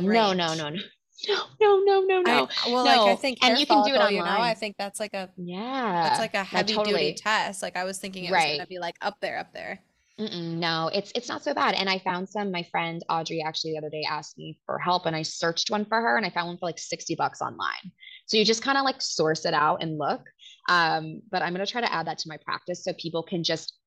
no, 0.01 0.33
no, 0.33 0.33
no, 0.33 0.69
no. 0.69 0.81
No, 1.29 1.35
no, 1.61 1.79
no, 1.83 2.01
no, 2.01 2.21
no. 2.21 2.47
I, 2.65 2.69
well, 2.69 2.85
like 2.85 2.99
I 2.99 3.15
think 3.15 3.39
and 3.43 3.59
you 3.59 3.65
can 3.65 3.83
do 3.83 3.93
it 3.93 3.97
follicle, 3.97 4.11
You 4.17 4.23
know, 4.23 4.41
I 4.41 4.53
think 4.53 4.75
that's 4.77 4.99
like 4.99 5.13
a 5.13 5.29
Yeah. 5.37 6.03
that's 6.03 6.19
like 6.19 6.33
a 6.33 6.43
heavy 6.43 6.73
duty 6.73 6.83
totally. 6.83 7.13
test. 7.13 7.61
Like 7.61 7.77
I 7.77 7.83
was 7.83 7.99
thinking 7.99 8.25
it 8.25 8.31
was 8.31 8.43
gonna 8.43 8.67
be 8.67 8.79
like 8.79 8.95
up 9.01 9.19
there, 9.21 9.37
up 9.39 9.53
there. 9.53 9.79
Mm-mm, 10.19 10.59
no, 10.59 10.89
it's 10.93 11.11
it's 11.13 11.27
not 11.27 11.43
so 11.43 11.53
bad. 11.53 11.75
And 11.75 11.89
I 11.89 11.99
found 11.99 12.29
some. 12.29 12.49
My 12.49 12.63
friend 12.63 13.03
Audrey 13.09 13.43
actually 13.45 13.73
the 13.73 13.79
other 13.79 13.89
day 13.89 14.05
asked 14.09 14.37
me 14.37 14.57
for 14.65 14.79
help, 14.79 15.05
and 15.05 15.15
I 15.15 15.23
searched 15.23 15.69
one 15.69 15.83
for 15.83 15.99
her, 15.99 16.15
and 16.15 16.25
I 16.25 16.29
found 16.29 16.47
one 16.47 16.57
for 16.57 16.67
like 16.67 16.79
sixty 16.79 17.15
bucks 17.15 17.41
online. 17.41 17.91
So 18.25 18.37
you 18.37 18.45
just 18.45 18.61
kind 18.63 18.77
of 18.77 18.85
like 18.85 19.01
source 19.01 19.45
it 19.45 19.53
out 19.53 19.83
and 19.83 19.97
look. 19.97 20.21
Um, 20.69 21.21
but 21.29 21.41
I'm 21.41 21.51
gonna 21.53 21.65
try 21.65 21.81
to 21.81 21.91
add 21.93 22.07
that 22.07 22.17
to 22.19 22.29
my 22.29 22.37
practice 22.45 22.85
so 22.85 22.93
people 22.93 23.23
can 23.23 23.43
just 23.43 23.77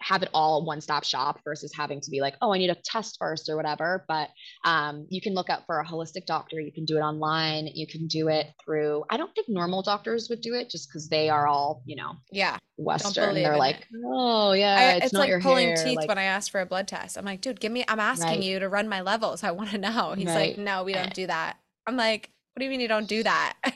have 0.00 0.22
it 0.22 0.30
all 0.32 0.64
one 0.64 0.80
stop 0.80 1.04
shop 1.04 1.40
versus 1.44 1.72
having 1.76 2.00
to 2.00 2.10
be 2.10 2.20
like, 2.20 2.34
oh, 2.40 2.52
I 2.54 2.58
need 2.58 2.70
a 2.70 2.76
test 2.84 3.16
first 3.18 3.48
or 3.48 3.56
whatever. 3.56 4.04
But 4.08 4.28
um, 4.64 5.06
you 5.10 5.20
can 5.20 5.34
look 5.34 5.50
up 5.50 5.64
for 5.66 5.80
a 5.80 5.86
holistic 5.86 6.26
doctor. 6.26 6.60
You 6.60 6.72
can 6.72 6.84
do 6.84 6.96
it 6.96 7.00
online. 7.00 7.68
You 7.74 7.86
can 7.86 8.06
do 8.06 8.28
it 8.28 8.46
through. 8.64 9.04
I 9.10 9.16
don't 9.16 9.34
think 9.34 9.48
normal 9.48 9.82
doctors 9.82 10.28
would 10.30 10.40
do 10.40 10.54
it 10.54 10.70
just 10.70 10.88
because 10.88 11.08
they 11.08 11.28
are 11.28 11.46
all 11.46 11.82
you 11.86 11.96
know 11.96 12.12
Yeah. 12.32 12.56
Western. 12.76 13.34
They're 13.34 13.58
like, 13.58 13.76
it. 13.80 13.86
oh 14.06 14.52
yeah, 14.52 14.74
I, 14.74 14.82
it's, 14.96 15.06
it's, 15.06 15.12
not 15.12 15.20
like 15.20 15.28
your 15.28 15.40
pulling 15.40 15.68
hair. 15.68 15.84
teeth 15.84 15.96
like- 15.96 16.08
when 16.08 16.18
I 16.18 16.24
ask 16.24 16.50
for 16.50 16.60
a 16.60 16.66
blood 16.66 16.88
test. 16.88 17.18
I'm 17.18 17.24
like, 17.24 17.40
dude, 17.42 17.60
give 17.60 17.70
me 17.72 17.84
I'm 17.86 18.00
asking 18.00 18.28
Right. 18.28 18.42
you 18.42 18.58
to 18.58 18.68
run 18.68 18.88
my 18.88 19.02
levels. 19.02 19.44
I 19.44 19.50
want 19.50 19.70
to 19.70 19.78
know. 19.78 20.14
He's 20.16 20.26
like, 20.26 20.56
no, 20.58 20.82
we 20.84 20.92
don't 20.94 21.12
do 21.14 21.26
that. 21.26 21.58
I'm 21.86 21.96
like, 21.96 22.30
what 22.54 22.60
do 22.60 22.64
you 22.64 22.70
mean 22.70 22.80
you 22.80 22.88
don't 22.88 23.08
do 23.08 23.22
that? 23.22 23.54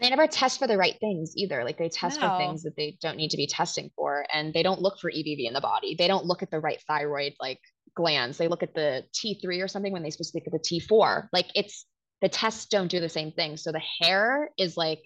they 0.00 0.10
never 0.10 0.26
test 0.26 0.58
for 0.58 0.66
the 0.66 0.76
right 0.76 0.96
things 1.00 1.34
either. 1.36 1.64
Like 1.64 1.78
they 1.78 1.88
test 1.88 2.20
No. 2.20 2.28
for 2.30 2.38
things 2.38 2.62
that 2.62 2.76
they 2.76 2.96
don't 3.00 3.16
need 3.16 3.30
to 3.30 3.36
be 3.36 3.46
testing 3.46 3.90
for, 3.96 4.26
and 4.32 4.52
they 4.52 4.62
don't 4.62 4.80
look 4.80 4.98
for 5.00 5.10
EBV 5.10 5.46
in 5.46 5.54
the 5.54 5.60
body. 5.60 5.94
They 5.96 6.08
don't 6.08 6.26
look 6.26 6.42
at 6.42 6.50
the 6.50 6.60
right 6.60 6.80
thyroid 6.86 7.34
like 7.40 7.60
glands. 7.94 8.38
They 8.38 8.48
look 8.48 8.62
at 8.62 8.74
the 8.74 9.04
T3 9.14 9.62
or 9.62 9.68
something 9.68 9.92
when 9.92 10.02
they 10.02 10.10
supposed 10.10 10.32
to 10.32 10.38
look 10.38 10.46
at 10.46 10.52
the 10.52 10.80
T4. 10.80 11.28
Like 11.32 11.46
it's 11.54 11.86
the 12.22 12.28
tests 12.28 12.66
don't 12.66 12.88
do 12.88 13.00
the 13.00 13.08
same 13.08 13.32
thing. 13.32 13.56
So 13.56 13.70
the 13.72 13.82
hair 14.00 14.50
is 14.58 14.76
like 14.76 15.00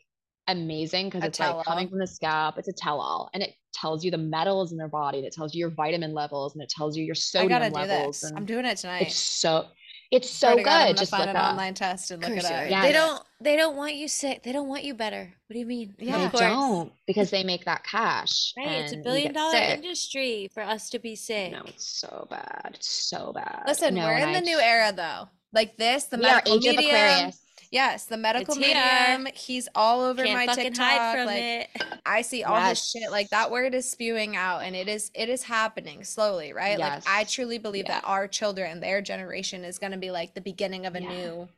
amazing 0.46 1.08
because 1.08 1.24
it's 1.24 1.40
like 1.40 1.64
coming 1.64 1.88
from 1.88 1.98
the 1.98 2.06
scalp. 2.06 2.56
It's 2.58 2.68
a 2.68 2.72
tell-all, 2.72 3.28
and 3.34 3.42
it 3.42 3.54
tells 3.74 4.04
you 4.04 4.10
the 4.10 4.18
metals 4.18 4.72
in 4.72 4.78
their 4.78 4.88
body, 4.88 5.18
and 5.18 5.26
it 5.26 5.32
tells 5.32 5.54
you 5.54 5.60
your 5.60 5.70
vitamin 5.70 6.14
levels, 6.14 6.54
and 6.54 6.62
it 6.62 6.70
tells 6.70 6.96
you 6.96 7.04
your 7.04 7.14
I 7.14 7.18
sodium 7.18 7.72
levels. 7.72 8.24
I'm 8.34 8.46
doing 8.46 8.64
it 8.64 8.78
tonight. 8.78 9.02
it's 9.02 9.16
so 9.16 9.66
it's 10.10 10.30
so 10.30 10.56
to 10.56 10.62
God, 10.62 10.72
I'm 10.72 10.86
good. 10.88 10.96
Just 10.98 11.10
find 11.10 11.22
look 11.22 11.30
an 11.30 11.36
up. 11.36 11.50
online 11.50 11.74
test 11.74 12.10
and 12.10 12.22
look 12.22 12.32
it 12.32 12.44
up. 12.44 12.50
are. 12.52 12.66
Yeah. 12.66 12.82
They 12.82 12.92
don't 12.92 13.22
they 13.40 13.56
don't 13.56 13.76
want 13.76 13.94
you 13.94 14.08
sick. 14.08 14.42
They 14.42 14.52
don't 14.52 14.68
want 14.68 14.84
you 14.84 14.94
better. 14.94 15.32
What 15.46 15.54
do 15.54 15.58
you 15.58 15.66
mean? 15.66 15.94
Yeah. 15.98 16.18
They 16.18 16.24
Of 16.24 16.30
course. 16.32 16.42
don't 16.42 16.92
because 17.06 17.30
they 17.30 17.44
make 17.44 17.64
that 17.66 17.84
cash. 17.84 18.52
Right. 18.56 18.68
It's 18.68 18.92
a 18.92 18.96
billion 18.98 19.32
dollar 19.32 19.52
sick. 19.52 19.78
industry 19.78 20.48
for 20.54 20.62
us 20.62 20.90
to 20.90 20.98
be 20.98 21.14
sick. 21.14 21.52
No, 21.52 21.62
it's 21.66 21.86
so 21.86 22.26
bad. 22.30 22.72
It's 22.74 22.88
so 22.90 23.32
bad. 23.34 23.64
Listen, 23.66 23.94
No, 23.94 24.06
we're 24.06 24.12
and 24.12 24.34
in 24.36 24.44
the 24.44 24.50
I- 24.50 24.54
new 24.54 24.58
era 24.60 24.92
though. 24.92 25.28
Like 25.52 25.76
this, 25.76 26.04
the 26.04 26.18
we 26.18 26.24
are 26.26 26.34
medical 26.36 26.54
age 26.56 26.66
of 26.66 26.76
medium. 26.76 26.94
Aquarius. 26.94 27.40
Yes, 27.70 28.06
the 28.06 28.16
medical 28.16 28.54
It's 28.56 28.64
here. 28.64 28.74
medium. 29.18 29.34
He's 29.34 29.68
all 29.74 30.00
over 30.00 30.24
Can't 30.24 30.46
my 30.46 30.54
TikTok. 30.54 31.26
like 31.26 31.42
it. 31.42 31.68
I 32.06 32.22
see 32.22 32.42
all 32.42 32.60
his 32.60 32.82
shit. 32.88 33.10
Like 33.10 33.28
that 33.30 33.50
word 33.50 33.74
is 33.74 33.90
spewing 33.90 34.36
out 34.36 34.60
and 34.62 34.74
it 34.74 34.88
is 34.88 35.10
it 35.14 35.28
is 35.28 35.42
happening 35.42 36.04
slowly, 36.04 36.52
right? 36.52 36.78
Like 36.78 37.02
I 37.06 37.24
truly 37.24 37.58
believe 37.58 37.86
that 37.86 38.04
our 38.06 38.26
children, 38.26 38.80
their 38.80 39.02
generation 39.02 39.64
is 39.64 39.78
gonna 39.78 39.98
be 39.98 40.10
like 40.10 40.34
the 40.34 40.40
beginning 40.40 40.86
of 40.86 40.94
a 40.94 41.02
Yeah. 41.02 41.08
new 41.10 41.48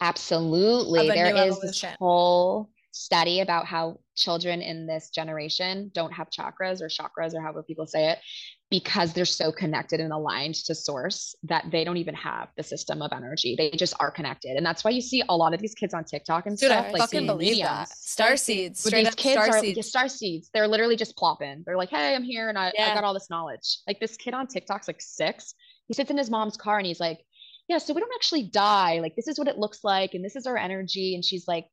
Absolutely. 0.00 1.08
There 1.08 1.34
is 1.34 1.60
this 1.60 1.84
whole 1.98 2.70
study 2.92 3.40
about 3.40 3.66
how 3.66 3.98
children 4.14 4.62
in 4.62 4.86
this 4.86 5.10
generation 5.10 5.90
don't 5.92 6.12
have 6.12 6.28
chakras 6.30 6.80
or 6.80 6.88
chakras 6.88 7.34
or 7.34 7.40
however 7.40 7.62
people 7.64 7.86
say 7.86 8.10
it 8.10 8.18
because 8.70 9.14
they're 9.14 9.24
so 9.24 9.50
connected 9.50 9.98
and 9.98 10.12
aligned 10.12 10.54
to 10.54 10.74
source 10.74 11.34
that 11.42 11.64
they 11.70 11.84
don't 11.84 11.96
even 11.96 12.14
have 12.14 12.48
the 12.56 12.62
system 12.62 13.00
of 13.00 13.12
energy. 13.14 13.54
They 13.56 13.70
just 13.70 13.94
are 13.98 14.10
connected. 14.10 14.56
And 14.56 14.66
that's 14.66 14.84
why 14.84 14.90
you 14.90 15.00
see 15.00 15.22
a 15.28 15.34
lot 15.36 15.54
of 15.54 15.60
these 15.60 15.74
kids 15.74 15.94
on 15.94 16.04
TikTok 16.04 16.44
and 16.46 16.56
Dude, 16.56 16.70
stuff 16.70 16.86
I 16.86 16.90
like 16.90 17.00
fucking 17.02 17.26
believe 17.26 17.62
that. 17.62 17.88
mediums. 17.88 17.90
Star 17.96 18.36
seeds, 18.36 18.84
straight 18.84 19.04
these 19.04 19.08
up 19.12 19.16
kids 19.16 19.42
star 19.42 19.56
are 19.56 19.60
seeds. 19.60 19.76
yeah, 19.76 19.82
star 19.82 20.08
seeds. 20.08 20.50
They're 20.52 20.68
literally 20.68 20.96
just 20.96 21.16
plopping. 21.16 21.62
They're 21.64 21.78
like, 21.78 21.88
"Hey, 21.88 22.14
I'm 22.14 22.24
here, 22.24 22.50
and 22.50 22.58
I, 22.58 22.72
I 22.78 22.94
got 22.94 23.04
all 23.04 23.14
this 23.14 23.30
knowledge." 23.30 23.78
Like 23.86 24.00
this 24.00 24.16
kid 24.18 24.34
on 24.34 24.46
TikTok's 24.46 24.86
like 24.86 25.00
six. 25.00 25.54
He 25.86 25.94
sits 25.94 26.10
in 26.10 26.18
his 26.18 26.28
mom's 26.30 26.58
car 26.58 26.76
and 26.76 26.86
he's 26.86 27.00
like, 27.00 27.20
"Yeah, 27.68 27.78
so 27.78 27.94
we 27.94 28.00
don't 28.02 28.12
actually 28.16 28.42
die. 28.44 29.00
Like 29.00 29.16
this 29.16 29.28
is 29.28 29.38
what 29.38 29.48
it 29.48 29.56
looks 29.56 29.80
like, 29.82 30.12
and 30.12 30.22
this 30.22 30.36
is 30.36 30.46
our 30.46 30.58
energy." 30.58 31.14
And 31.14 31.24
she's 31.24 31.48
like, 31.48 31.64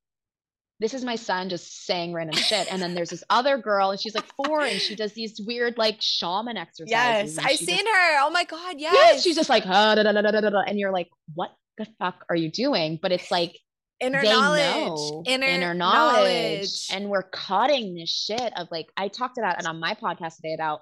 "This 0.79 0.93
is 0.93 1.03
my 1.05 1.15
son 1.15 1.49
just 1.49 1.85
saying 1.85 2.13
random 2.13 2.35
shit." 2.35 2.71
And 2.71 2.81
then 2.81 2.93
there's 2.95 3.09
this 3.09 3.23
other 3.29 3.57
girl, 3.57 3.91
and 3.91 3.99
she's 3.99 4.15
like 4.15 4.25
four, 4.35 4.61
and 4.61 4.79
she 4.79 4.95
does 4.95 5.13
these 5.13 5.39
weird 5.45 5.77
like 5.77 5.97
shaman 6.01 6.57
exercises. 6.57 7.35
Yes, 7.35 7.37
I 7.37 7.51
she 7.55 7.65
seen 7.65 7.77
just- 7.77 7.87
her. 7.87 8.19
Oh 8.21 8.29
my 8.31 8.43
god, 8.43 8.75
yes. 8.79 8.93
Yes, 8.93 9.23
she's 9.23 9.35
just 9.35 9.49
like, 9.49 9.63
ah, 9.65 9.95
da, 9.95 10.03
da, 10.03 10.11
da, 10.11 10.21
da, 10.21 10.31
da, 10.31 10.41
da, 10.41 10.49
da," 10.49 10.61
and 10.67 10.79
you're 10.79 10.91
like, 10.91 11.09
"What 11.33 11.51
the 11.77 11.87
fuck 11.99 12.25
are 12.29 12.35
you 12.35 12.51
doing?" 12.51 12.99
But 13.01 13.11
it's 13.11 13.29
like 13.31 13.57
inner 14.01 14.21
knowledge. 14.21 14.61
know 14.61 15.23
Inner, 15.25 15.73
knowledge. 15.73 16.57
knowledge. 16.59 16.87
and 16.91 17.09
we're 17.09 17.23
cutting 17.23 17.95
this 17.95 18.09
shit 18.09 18.51
of 18.57 18.67
like 18.69 18.87
i 18.97 19.07
talked 19.07 19.37
about 19.37 19.57
it 19.57 19.65
on 19.65 19.79
my 19.79 19.93
podcast 19.93 20.35
today 20.35 20.53
about 20.53 20.81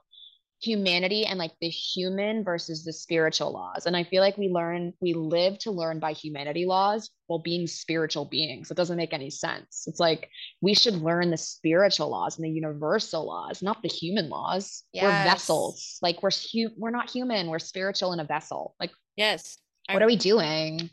humanity 0.64 1.26
and 1.26 1.38
like 1.38 1.52
the 1.60 1.70
human 1.70 2.44
versus 2.44 2.84
the 2.84 2.94
spiritual 2.94 3.52
laws. 3.52 3.86
And 3.86 3.96
i 3.98 4.04
feel 4.04 4.22
like 4.22 4.38
we 4.38 4.50
learn 4.50 4.94
we 5.02 5.14
live 5.14 5.58
to 5.60 5.72
learn 5.72 6.00
by 6.00 6.14
humanity 6.14 6.66
laws 6.66 7.10
while 7.28 7.40
being 7.40 7.68
spiritual 7.68 8.26
beings. 8.26 8.72
It 8.72 8.78
doesn't 8.78 8.98
make 8.98 9.14
any 9.14 9.30
sense. 9.30 9.84
It's 9.88 10.00
like 10.00 10.30
we 10.62 10.74
should 10.74 10.96
learn 10.96 11.32
the 11.32 11.38
spiritual 11.38 12.10
laws 12.10 12.38
and 12.38 12.46
the 12.46 12.50
universal 12.52 13.26
laws 13.26 13.62
not 13.62 13.82
the 13.82 13.90
human 13.90 14.30
laws. 14.30 14.84
We're 14.94 15.10
vessels. 15.24 15.98
Like 16.02 16.24
we're 16.24 16.32
hu- 16.32 16.74
we're 16.78 16.92
not 16.92 17.10
human. 17.10 17.48
We're 17.50 17.60
spiritual 17.60 18.14
in 18.14 18.20
a 18.20 18.26
vessel. 18.26 18.76
Like 18.80 18.92
Yes. 19.16 19.58
what 19.92 20.02
are 20.02 20.08
we 20.08 20.16
doing 20.16 20.90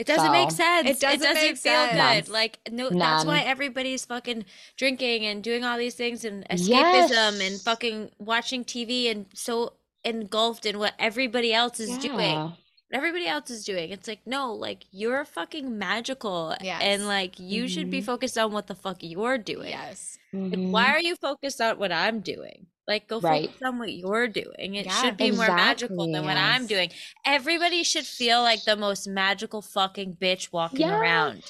It 0.00 0.06
doesn't 0.06 0.32
make 0.32 0.50
sense. 0.50 0.88
It 0.88 1.00
doesn't 1.00 1.34
make 1.34 1.56
feel 1.56 1.72
sense. 1.86 2.26
good. 2.26 2.32
Like 2.32 2.58
no, 2.70 2.90
that's 2.90 3.24
why 3.24 3.40
everybody's 3.40 4.04
fucking 4.04 4.44
drinking 4.76 5.26
and 5.26 5.42
doing 5.42 5.62
all 5.64 5.76
these 5.78 5.94
things 5.94 6.24
and 6.24 6.46
escapism 6.48 7.46
and 7.46 7.60
fucking 7.60 8.10
watching 8.18 8.64
TV 8.64 9.10
and 9.10 9.26
so 9.34 9.74
engulfed 10.04 10.64
in 10.66 10.78
what 10.78 10.94
everybody 10.98 11.52
else 11.52 11.78
is 11.80 11.96
doing. 11.98 12.20
Yeah. 12.38 12.44
what 12.90 12.96
everybody 12.98 13.26
else 13.28 13.50
is 13.50 13.64
doing. 13.64 13.90
It's 13.90 14.08
like, 14.08 14.20
no, 14.26 14.52
like 14.52 14.84
you're 14.90 15.24
fucking 15.24 15.78
magical. 15.78 16.56
Yes. 16.60 16.80
And 16.82 17.06
like 17.06 17.38
you 17.38 17.68
should 17.68 17.88
be 17.90 18.00
Mhm. 18.00 18.04
focused 18.06 18.36
on 18.38 18.50
what 18.52 18.66
the 18.66 18.74
fuck 18.74 18.96
you're 19.00 19.38
doing. 19.38 19.68
Yes. 19.70 20.18
Like, 20.32 20.52
Mhm. 20.58 20.70
why 20.70 20.86
are 20.86 20.98
you 21.00 21.14
focused 21.14 21.60
on 21.60 21.78
what 21.78 21.92
I'm 21.92 22.18
doing? 22.20 22.66
Like, 22.90 23.06
go 23.06 23.20
Right. 23.20 23.46
focus 23.46 23.62
on 23.64 23.78
what 23.78 23.92
you're 23.92 24.26
doing. 24.26 24.74
It 24.74 24.86
Yeah. 24.86 25.00
should 25.00 25.16
be 25.16 25.30
more 25.30 25.46
magical 25.46 26.10
than 26.10 26.24
what 26.24 26.36
I'm 26.36 26.66
doing. 26.66 26.90
Everybody 27.24 27.84
should 27.84 28.04
feel 28.04 28.42
like 28.42 28.64
the 28.64 28.74
most 28.74 29.06
magical 29.06 29.62
fucking 29.62 30.16
bitch 30.20 30.52
walking 30.52 30.90
around. 30.90 31.44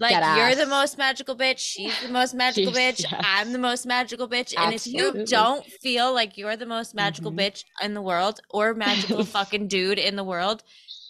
Like, 0.00 0.12
you're 0.38 0.54
the 0.54 0.64
most 0.70 0.96
magical 0.96 1.36
bitch. 1.36 1.58
She's 1.58 1.92
the 2.00 2.08
most 2.08 2.32
magical 2.44 2.72
She's- 2.72 3.00
bitch. 3.02 3.12
yes. 3.12 3.20
I'm 3.22 3.52
the 3.52 3.58
most 3.58 3.84
magical 3.84 4.28
bitch. 4.28 4.54
And 4.56 4.72
if 4.72 4.86
you 4.86 5.24
don't 5.26 5.66
feel 5.82 6.14
like 6.14 6.38
you're 6.38 6.56
the 6.56 6.64
most 6.66 6.94
magical 6.94 7.32
Mhm. 7.32 7.38
bitch 7.40 7.64
in 7.82 7.92
the 7.92 8.00
world 8.02 8.40
or 8.48 8.72
magical 8.72 9.24
fucking 9.36 9.68
dude 9.68 9.98
in 9.98 10.16
the 10.16 10.24
world, 10.24 10.62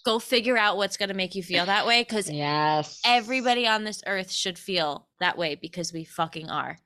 go 0.04 0.18
figure 0.18 0.56
out 0.58 0.76
what's 0.76 0.96
going 0.96 1.10
to 1.10 1.14
make 1.14 1.36
you 1.36 1.42
feel 1.44 1.66
that 1.66 1.86
way 1.86 2.02
because 2.02 2.28
Yes. 2.30 2.98
everybody 3.04 3.66
on 3.68 3.84
this 3.84 4.02
earth 4.08 4.32
should 4.32 4.58
feel 4.58 5.06
that 5.20 5.38
way 5.38 5.54
because 5.54 5.92
we 5.92 6.02
fucking 6.04 6.50
are. 6.50 6.78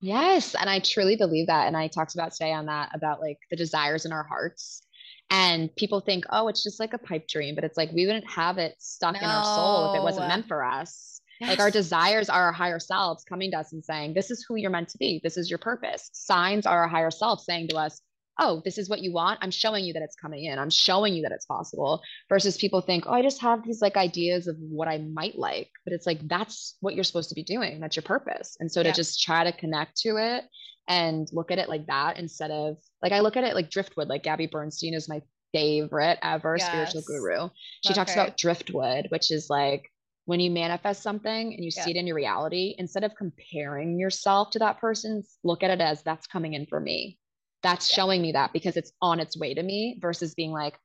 Yes, 0.00 0.54
and 0.54 0.68
I 0.68 0.80
truly 0.80 1.16
believe 1.16 1.46
that. 1.46 1.66
And 1.66 1.76
I 1.76 1.88
talked 1.88 2.14
about 2.14 2.32
today 2.32 2.52
on 2.52 2.66
that 2.66 2.90
about 2.94 3.20
like 3.20 3.38
the 3.50 3.56
desires 3.56 4.04
in 4.04 4.12
our 4.12 4.24
hearts. 4.24 4.82
And 5.30 5.74
people 5.74 6.00
think, 6.00 6.24
oh, 6.30 6.48
it's 6.48 6.62
just 6.62 6.78
like 6.78 6.92
a 6.92 6.98
pipe 6.98 7.26
dream, 7.26 7.54
but 7.54 7.64
it's 7.64 7.76
like 7.76 7.90
we 7.92 8.06
wouldn't 8.06 8.30
have 8.30 8.58
it 8.58 8.76
stuck 8.78 9.16
in 9.16 9.24
our 9.24 9.44
soul 9.44 9.92
if 9.92 9.98
it 9.98 10.02
wasn't 10.02 10.28
meant 10.28 10.46
for 10.46 10.64
us. 10.64 11.20
Like 11.40 11.58
our 11.58 11.70
desires 11.70 12.30
are 12.30 12.44
our 12.44 12.52
higher 12.52 12.78
selves 12.78 13.24
coming 13.24 13.50
to 13.50 13.58
us 13.58 13.72
and 13.72 13.84
saying, 13.84 14.14
this 14.14 14.30
is 14.30 14.44
who 14.48 14.56
you're 14.56 14.70
meant 14.70 14.88
to 14.90 14.98
be. 14.98 15.20
This 15.22 15.36
is 15.36 15.50
your 15.50 15.58
purpose. 15.58 16.08
Signs 16.12 16.64
are 16.64 16.82
our 16.82 16.88
higher 16.88 17.10
self 17.10 17.42
saying 17.42 17.68
to 17.68 17.76
us, 17.76 18.00
oh, 18.38 18.62
this 18.64 18.78
is 18.78 18.88
what 18.88 19.02
you 19.02 19.12
want. 19.12 19.38
I'm 19.42 19.50
showing 19.50 19.84
you 19.84 19.92
that 19.94 20.02
it's 20.02 20.16
coming 20.16 20.44
in. 20.44 20.58
I'm 20.58 20.70
showing 20.70 21.14
you 21.14 21.22
that 21.22 21.32
it's 21.32 21.46
possible. 21.46 22.02
Versus 22.28 22.56
people 22.56 22.80
think, 22.80 23.04
oh, 23.06 23.12
I 23.12 23.22
just 23.22 23.40
have 23.40 23.64
these 23.64 23.80
like 23.80 23.96
ideas 23.96 24.46
of 24.46 24.56
what 24.58 24.88
I 24.88 24.98
might 24.98 25.38
like. 25.38 25.70
But 25.84 25.92
it's 25.92 26.06
like, 26.06 26.26
that's 26.28 26.76
what 26.80 26.94
you're 26.94 27.04
supposed 27.04 27.30
to 27.30 27.34
be 27.34 27.42
doing. 27.44 27.80
That's 27.80 27.96
your 27.96 28.02
purpose. 28.02 28.56
And 28.60 28.70
so 28.70 28.82
to 28.82 28.92
just 28.92 29.22
try 29.22 29.44
to 29.44 29.52
connect 29.52 29.96
to 29.98 30.16
it 30.16 30.44
and 30.88 31.28
look 31.32 31.50
at 31.50 31.58
it 31.58 31.68
like 31.68 31.86
that 31.86 32.18
instead 32.18 32.50
of 32.50 32.76
like, 33.02 33.12
I 33.12 33.20
look 33.20 33.36
at 33.36 33.44
it 33.44 33.54
like 33.54 33.70
driftwood, 33.70 34.08
like 34.08 34.22
Gabby 34.22 34.46
Bernstein 34.46 34.94
is 34.94 35.08
my 35.08 35.22
favorite 35.52 36.18
ever 36.22 36.58
spiritual 36.58 37.02
guru. 37.06 37.48
She 37.82 37.90
Love 37.90 37.96
talks 37.96 38.14
her. 38.14 38.20
about 38.20 38.36
driftwood, 38.36 39.06
which 39.10 39.30
is 39.30 39.48
like 39.48 39.90
when 40.26 40.40
you 40.40 40.50
manifest 40.50 41.02
something 41.02 41.54
and 41.54 41.64
you 41.64 41.70
Yeah. 41.74 41.84
see 41.84 41.90
it 41.92 41.96
in 41.96 42.06
your 42.06 42.16
reality, 42.16 42.74
instead 42.78 43.04
of 43.04 43.14
comparing 43.14 43.98
yourself 43.98 44.50
to 44.50 44.58
that 44.58 44.78
person, 44.78 45.22
look 45.44 45.62
at 45.62 45.70
it 45.70 45.80
as 45.80 46.02
that's 46.02 46.26
coming 46.26 46.54
in 46.54 46.66
for 46.66 46.80
me. 46.80 47.18
That's 47.66 47.88
showing 47.88 48.22
me 48.22 48.32
that 48.32 48.52
because 48.52 48.76
it's 48.76 48.92
on 49.02 49.18
its 49.20 49.36
way 49.36 49.54
to 49.54 49.62
me 49.62 49.98
versus 50.00 50.34
being 50.34 50.52
like, 50.52 50.78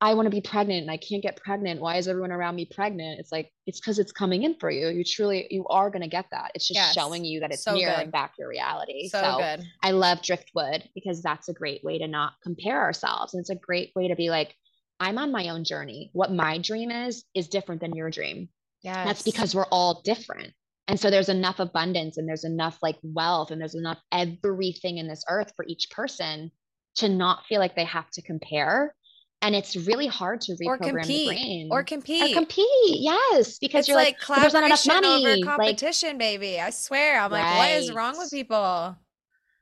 I 0.00 0.14
want 0.14 0.26
to 0.26 0.30
be 0.30 0.40
pregnant 0.40 0.82
and 0.82 0.90
I 0.90 0.96
can't 0.96 1.22
get 1.22 1.36
pregnant. 1.36 1.80
Why 1.80 1.96
is 1.96 2.06
everyone 2.06 2.30
around 2.30 2.54
me 2.54 2.68
pregnant? 2.72 3.18
It's 3.18 3.32
like, 3.32 3.50
it's 3.66 3.80
because 3.80 3.98
it's 3.98 4.12
coming 4.12 4.44
in 4.44 4.54
for 4.60 4.70
you. 4.70 4.88
You 4.88 5.02
truly, 5.02 5.48
you 5.50 5.66
are 5.66 5.90
going 5.90 6.02
to 6.02 6.08
get 6.08 6.26
that. 6.30 6.52
It's 6.54 6.68
just 6.68 6.78
Yes. 6.78 6.94
showing 6.94 7.24
you 7.24 7.40
that 7.40 7.50
it's 7.50 7.64
So 7.64 7.74
mirroring 7.74 8.06
good. 8.06 8.12
back 8.12 8.34
your 8.38 8.48
reality. 8.48 9.08
So, 9.08 9.38
good. 9.38 9.64
I 9.82 9.90
love 9.90 10.22
driftwood 10.22 10.88
because 10.94 11.20
that's 11.20 11.48
a 11.48 11.52
great 11.52 11.82
way 11.82 11.98
to 11.98 12.06
not 12.06 12.34
compare 12.44 12.80
ourselves. 12.80 13.34
And 13.34 13.40
it's 13.40 13.50
a 13.50 13.56
great 13.56 13.90
way 13.96 14.06
to 14.06 14.14
be 14.14 14.30
like, 14.30 14.54
I'm 15.00 15.18
on 15.18 15.32
my 15.32 15.48
own 15.48 15.64
journey. 15.64 16.10
What 16.12 16.32
my 16.32 16.58
dream 16.58 16.92
is, 16.92 17.24
is 17.34 17.48
different 17.48 17.80
than 17.80 17.96
your 17.96 18.10
dream. 18.10 18.48
yeah 18.82 19.02
That's 19.04 19.22
because 19.22 19.54
we're 19.54 19.66
all 19.66 20.02
different. 20.04 20.52
And 20.88 20.98
so 20.98 21.10
there's 21.10 21.28
enough 21.28 21.60
abundance 21.60 22.16
and 22.16 22.26
there's 22.26 22.44
enough 22.44 22.78
like 22.82 22.96
wealth 23.02 23.50
and 23.50 23.60
there's 23.60 23.74
enough 23.74 23.98
everything 24.10 24.96
in 24.98 25.06
this 25.06 25.22
earth 25.28 25.52
for 25.54 25.64
each 25.68 25.90
person 25.90 26.50
to 26.96 27.08
not 27.08 27.44
feel 27.46 27.60
like 27.60 27.76
they 27.76 27.84
have 27.84 28.10
to 28.12 28.22
compare. 28.22 28.94
And 29.42 29.54
it's 29.54 29.76
really 29.76 30.08
hard 30.08 30.40
to 30.42 30.56
or 30.66 30.78
reprogram 30.78 31.06
the 31.06 31.26
brain. 31.26 31.68
or 31.70 31.80
Or 31.80 31.82
compete. 31.84 32.34
compete. 32.34 32.66
Yes. 33.00 33.58
Because 33.58 33.80
it's 33.80 33.88
you're 33.88 33.96
like, 33.96 34.16
like, 34.18 34.28
"Well, 34.28 34.40
there's 34.40 34.54
not 34.54 34.64
enough 34.64 34.84
money. 34.86 35.26
over 35.26 35.36
Like, 35.36 35.44
competition, 35.44 36.18
baby. 36.18 36.58
I 36.58 36.70
swear. 36.70 37.20
I'm 37.20 37.30
like, 37.30 37.56
what 37.56 37.70
is 37.70 37.92
wrong 37.92 38.18
with 38.18 38.30
people? 38.30 38.96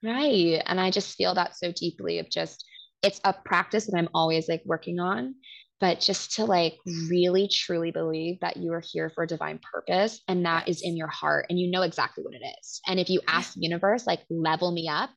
Right. 0.03 0.63
And 0.65 0.81
I 0.81 0.91
just 0.91 1.17
feel 1.17 1.35
that 1.35 1.57
so 1.57 1.73
deeply 1.73 2.21
of 2.21 2.31
just, 2.31 2.65
it's 3.03 3.21
a 3.25 3.35
practice 3.35 3.87
that 3.87 3.97
I'm 3.99 4.09
always 4.15 4.49
like 4.49 4.63
working 4.65 4.99
on, 5.01 5.35
but 5.81 6.01
just 6.01 6.33
to 6.35 6.45
like 6.45 6.75
really 7.11 7.49
truly 7.53 7.91
believe 7.91 8.41
that 8.41 8.57
you 8.57 8.73
are 8.73 8.83
here 8.93 9.11
for 9.11 9.25
a 9.25 9.27
divine 9.27 9.59
purpose 9.73 10.21
and 10.29 10.45
that 10.47 10.69
is 10.69 10.81
Yes. 10.83 10.91
in 10.91 10.97
your 10.97 11.09
heart 11.09 11.47
and 11.51 11.59
you 11.59 11.71
know 11.71 11.83
exactly 11.83 12.25
what 12.25 12.35
it 12.35 12.43
is. 12.61 12.81
And 12.87 12.99
if 12.99 13.11
you 13.11 13.21
ask 13.29 13.55
the 13.55 13.61
universe, 13.61 14.07
like, 14.07 14.21
level 14.31 14.73
me 14.73 14.89
up, 14.89 15.11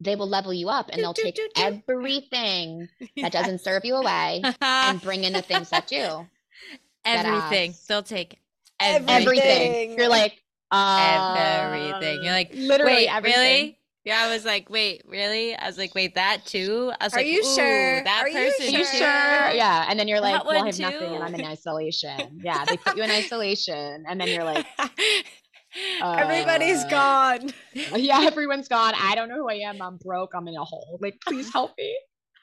they 0.00 0.16
will 0.16 0.28
level 0.28 0.52
you 0.54 0.68
up 0.68 0.86
and 0.88 0.96
Do, 0.96 1.02
they'll 1.02 1.12
do, 1.12 1.22
take 1.22 1.34
do, 1.36 1.48
do. 1.54 1.62
everything 1.62 2.88
that 3.16 3.32
doesn't 3.32 3.60
serve 3.60 3.84
you 3.84 3.94
away 3.96 4.42
and 4.62 5.00
bring 5.00 5.24
in 5.24 5.32
the 5.32 5.42
things 5.42 5.70
that 5.70 5.86
do. 5.86 6.26
everything. 7.04 7.70
ass. 7.70 7.86
They'll 7.86 8.02
take 8.02 8.38
Everything. 8.80 9.16
everything. 9.16 9.48
Everything. 9.48 9.98
You're 9.98 10.08
like, 10.08 10.42
uh, 10.70 11.34
Everything. 11.38 12.22
You're 12.22 12.32
like, 12.32 12.50
literally 12.54 12.92
wait, 12.92 13.08
everything. 13.08 13.40
really? 13.42 13.78
Yeah, 14.06 14.22
I 14.22 14.32
was 14.32 14.44
like, 14.44 14.70
wait, 14.70 15.02
really? 15.08 15.56
I 15.56 15.66
was 15.66 15.76
like, 15.78 15.92
wait, 15.96 16.14
that 16.14 16.46
too? 16.46 16.92
I 17.00 17.06
was 17.06 17.12
Are 17.14 17.16
like, 17.16 17.26
you 17.26 17.42
sure? 17.44 18.04
That 18.04 18.20
Are 18.22 18.28
you 18.28 18.34
person 18.52 18.66
Are 18.66 18.78
you 18.78 18.84
Sure. 18.84 18.98
sure? 18.98 19.50
Yeah. 19.50 19.84
And 19.88 19.98
then 19.98 20.06
you're 20.06 20.20
like, 20.20 20.44
well, 20.44 20.52
I 20.52 20.58
one 20.58 20.66
have 20.66 20.78
nothing 20.78 21.12
and 21.16 21.24
I'm 21.24 21.34
in 21.34 21.44
isolation. 21.44 22.40
Yeah. 22.44 22.64
They 22.66 22.76
put 22.76 22.96
you 22.96 23.02
in 23.02 23.10
isolation. 23.10 24.04
And 24.08 24.20
then 24.20 24.28
you're 24.28 24.44
like, 24.44 24.64
Everybody's 26.02 26.84
uh, 26.84 26.88
gone. 26.88 27.50
yeah, 27.96 28.20
everyone's 28.22 28.68
gone. 28.68 28.94
I 28.96 29.16
don't 29.16 29.28
know 29.28 29.34
who 29.38 29.50
I 29.50 29.54
am. 29.54 29.82
I'm 29.82 29.96
broke. 29.96 30.30
I'm 30.36 30.46
in 30.46 30.54
a 30.54 30.64
hole. 30.64 30.98
Like, 31.02 31.20
please 31.26 31.52
help 31.52 31.72
me. 31.76 31.98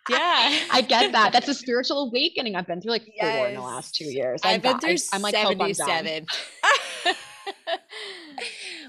yeah. 0.09 0.59
I 0.69 0.81
get 0.85 1.13
that. 1.13 1.31
That's 1.31 1.47
a 1.47 1.53
spiritual 1.53 2.09
awakening. 2.09 2.55
I've 2.57 2.67
been 2.67 2.81
through 2.81 2.91
like 2.91 3.05
four 3.19 3.47
in 3.47 3.55
the 3.55 3.61
last 3.61 3.95
two 3.95 4.03
years. 4.11 4.41
I've 4.43 4.55
I'm 4.55 4.61
been 4.61 4.79
through 4.79 4.91
I- 5.13 5.15
I'm 5.15 5.21
like, 5.21 5.33
hope 5.35 5.61
I'm 5.61 5.73
77. 5.73 6.25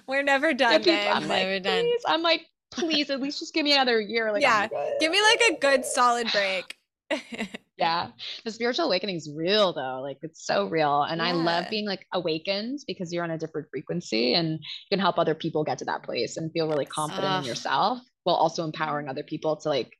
We're 0.08 0.22
never 0.24 0.52
done, 0.52 0.80
people- 0.80 0.92
babe. 0.92 1.10
I'm 1.12 1.28
like, 1.28 1.42
Never 1.44 1.60
done. 1.60 1.84
please. 1.84 2.02
I'm 2.06 2.22
like, 2.22 2.42
please, 2.74 3.10
at 3.10 3.20
least 3.20 3.38
just 3.38 3.54
give 3.54 3.64
me 3.64 3.72
another 3.72 4.00
year. 4.00 4.32
Like, 4.32 4.42
Yeah. 4.42 4.68
Give 5.00 5.10
me 5.10 5.20
like 5.20 5.40
a 5.50 5.58
good 5.60 5.84
solid 5.84 6.30
break. 6.32 6.76
yeah 7.76 8.08
the 8.44 8.50
spiritual 8.50 8.86
awakening 8.86 9.16
is 9.16 9.30
real 9.34 9.72
though 9.72 10.00
like 10.02 10.18
it's 10.22 10.46
so 10.46 10.66
real 10.66 11.02
and 11.02 11.20
i 11.20 11.32
love 11.32 11.66
being 11.70 11.86
like 11.86 12.06
awakened 12.12 12.78
because 12.86 13.12
you're 13.12 13.24
on 13.24 13.30
a 13.30 13.38
different 13.38 13.66
frequency 13.70 14.34
and 14.34 14.52
you 14.52 14.88
can 14.90 15.00
help 15.00 15.18
other 15.18 15.34
people 15.34 15.64
get 15.64 15.78
to 15.78 15.84
that 15.84 16.02
place 16.02 16.36
and 16.36 16.52
feel 16.52 16.68
really 16.68 16.86
confident 16.86 17.26
Ugh. 17.26 17.42
in 17.42 17.48
yourself 17.48 17.98
while 18.22 18.36
also 18.36 18.64
empowering 18.64 19.08
other 19.08 19.22
people 19.22 19.56
to 19.56 19.68
like 19.68 19.92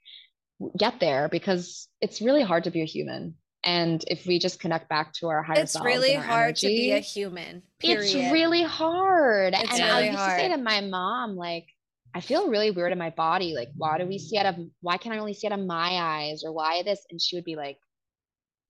get 0.79 1.01
there 1.01 1.29
because 1.29 1.89
it's 2.01 2.23
really 2.23 2.43
hard 2.43 2.65
to 2.65 2.71
be 2.71 2.81
a 2.81 2.87
human 2.87 3.35
and 3.65 4.05
if 4.07 4.27
we 4.27 4.39
just 4.39 4.61
connect 4.61 4.89
back 4.89 5.13
to 5.15 5.29
our 5.29 5.43
higher 5.43 5.63
it's 5.63 5.73
selves 5.73 5.87
really 5.87 6.15
hard 6.15 6.55
to 6.57 6.67
be 6.69 6.91
a 6.91 6.97
energy, 6.97 7.09
human. 7.09 7.63
it's 7.83 8.15
really 8.15 8.63
hard 8.63 9.53
It's 9.55 9.73
and 9.73 9.83
i 9.83 9.99
really 9.99 10.07
used 10.11 10.19
to 10.19 10.31
say 10.31 10.49
to 10.49 10.59
my 10.59 10.81
mom 10.81 11.37
like 11.37 11.67
I 12.15 12.21
feel 12.21 12.49
really 12.49 12.71
weird 12.71 12.93
in 12.93 12.99
my 12.99 13.11
body. 13.11 13.55
Like, 13.55 13.71
why 13.77 13.99
do 13.99 14.07
we 14.07 14.19
see 14.19 14.39
out 14.39 14.47
of, 14.47 14.55
why 14.81 14.97
can't 14.99 15.15
I 15.15 15.19
only 15.19 15.35
see 15.35 15.49
out 15.49 15.59
of 15.59 15.67
my 15.67 15.91
eyes 15.99 16.45
or 16.45 16.53
why 16.53 16.83
this? 16.85 17.05
And 17.11 17.21
she 17.21 17.37
would 17.37 17.45
be 17.45 17.57
like, 17.57 17.79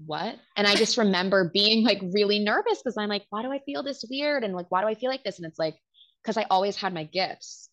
what? 0.04 0.36
And 0.56 0.66
I 0.66 0.74
just 0.74 0.96
remember 0.96 1.50
being 1.52 1.84
like 1.84 2.00
really 2.14 2.38
nervous 2.38 2.82
because 2.82 2.96
I'm 2.96 3.10
like, 3.10 3.24
why 3.28 3.42
do 3.42 3.52
I 3.52 3.60
feel 3.60 3.82
this 3.82 4.04
weird? 4.10 4.44
And 4.44 4.54
like, 4.54 4.70
why 4.70 4.80
do 4.80 4.88
I 4.88 4.94
feel 4.94 5.10
like 5.10 5.24
this? 5.24 5.38
And 5.38 5.46
it's 5.46 5.58
like, 5.58 5.76
because 6.22 6.38
I 6.38 6.46
always 6.50 6.76
had 6.76 6.94
my 6.94 7.04
gifts, 7.04 7.68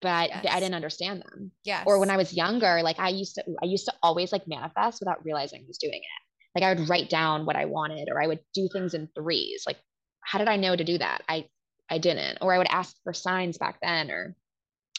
but 0.00 0.08
I 0.32 0.40
Yes. 0.42 0.60
didn't 0.60 0.74
understand 0.74 1.22
them. 1.22 1.52
Yeah. 1.64 1.84
Or 1.86 2.00
when 2.00 2.10
I 2.10 2.16
was 2.16 2.34
younger, 2.34 2.82
like 2.82 2.98
I 2.98 3.10
used 3.10 3.36
to, 3.36 3.44
I 3.62 3.66
used 3.66 3.84
to 3.86 3.94
always 4.02 4.32
like 4.32 4.48
manifest 4.48 5.00
without 5.00 5.24
realizing 5.24 5.62
I 5.62 5.68
was 5.68 5.78
doing 5.78 6.00
it. 6.00 6.60
Like 6.60 6.64
I 6.64 6.74
would 6.74 6.88
write 6.88 7.08
down 7.08 7.46
what 7.46 7.56
I 7.56 7.66
wanted, 7.66 8.08
or 8.10 8.20
I 8.20 8.26
would 8.26 8.40
do 8.54 8.68
things 8.72 8.92
in 8.92 9.08
threes. 9.14 9.62
Like, 9.66 9.78
how 10.24 10.38
did 10.38 10.48
I 10.48 10.56
know 10.56 10.74
to 10.74 10.84
do 10.84 10.98
that? 10.98 11.22
I, 11.28 11.46
I 11.88 11.98
didn't. 11.98 12.38
Or 12.40 12.52
I 12.52 12.58
would 12.58 12.66
ask 12.70 12.96
for 13.04 13.12
signs 13.12 13.56
back 13.56 13.78
then, 13.80 14.10
or 14.10 14.36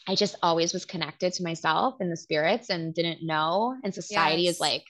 I 0.07 0.15
just 0.15 0.35
always 0.43 0.73
was 0.73 0.85
connected 0.85 1.33
to 1.33 1.43
myself 1.43 1.95
and 1.99 2.11
the 2.11 2.17
spirits 2.17 2.69
and 2.69 2.93
didn't 2.93 3.25
know. 3.25 3.75
And 3.83 3.93
society 3.93 4.43
Yes. 4.43 4.55
is 4.55 4.59
like, 4.59 4.83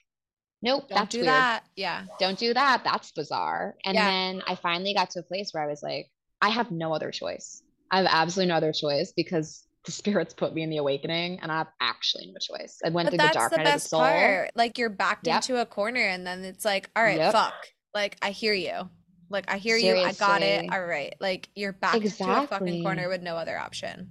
nope, 0.62 0.88
don't 0.90 0.98
that's 0.98 1.12
do 1.12 1.20
weird. 1.22 1.28
that. 1.34 1.64
Yeah. 1.76 2.06
Don't 2.20 2.38
do 2.40 2.54
that. 2.54 2.84
That's 2.84 3.12
bizarre. 3.12 3.76
And 3.86 3.96
Yeah. 3.96 4.10
then 4.10 4.44
I 4.48 4.56
finally 4.56 4.94
got 4.94 5.12
to 5.12 5.20
a 5.20 5.24
place 5.24 5.50
where 5.52 5.64
I 5.64 5.68
was 5.68 5.84
like, 5.84 6.10
I 6.42 6.50
have 6.50 6.72
no 6.72 6.94
other 6.94 7.12
choice. 7.12 7.62
I 7.92 7.98
have 7.98 8.08
absolutely 8.10 8.50
no 8.50 8.56
other 8.56 8.74
choice 8.74 9.14
because 9.16 9.68
the 9.86 9.92
spirits 9.92 10.34
put 10.34 10.54
me 10.54 10.64
in 10.64 10.70
the 10.70 10.78
awakening 10.78 11.40
and 11.42 11.52
I 11.52 11.58
have 11.60 11.68
actually 11.80 12.28
no 12.28 12.40
choice. 12.40 12.80
I 12.84 12.90
went 12.90 13.08
But 13.08 13.18
through 13.20 13.28
the 13.28 13.34
dark 13.34 13.52
the 13.52 13.58
night 13.58 13.68
of 13.68 13.74
the 13.74 13.80
soul. 13.80 14.00
part. 14.00 14.52
Like 14.56 14.78
you're 14.78 14.90
backed 14.90 15.28
Yep. 15.28 15.36
into 15.36 15.62
a 15.62 15.66
corner 15.66 16.00
and 16.02 16.26
then 16.26 16.44
it's 16.44 16.66
like, 16.66 16.90
all 16.96 17.04
right, 17.04 17.18
Yep. 17.18 17.34
fuck. 17.34 17.54
Like 17.94 18.18
I 18.22 18.32
hear 18.32 18.54
you. 18.54 18.90
Like 19.30 19.52
I 19.52 19.58
hear 19.58 19.78
you. 19.78 19.96
I 19.96 20.14
got 20.14 20.42
it. 20.42 20.72
All 20.72 20.84
right. 20.84 21.14
Like 21.20 21.50
you're 21.56 21.74
backed 21.74 22.18
to 22.18 22.44
a 22.44 22.48
fucking 22.48 22.82
corner 22.82 23.10
with 23.10 23.22
no 23.22 23.36
other 23.36 23.58
option. 23.58 24.10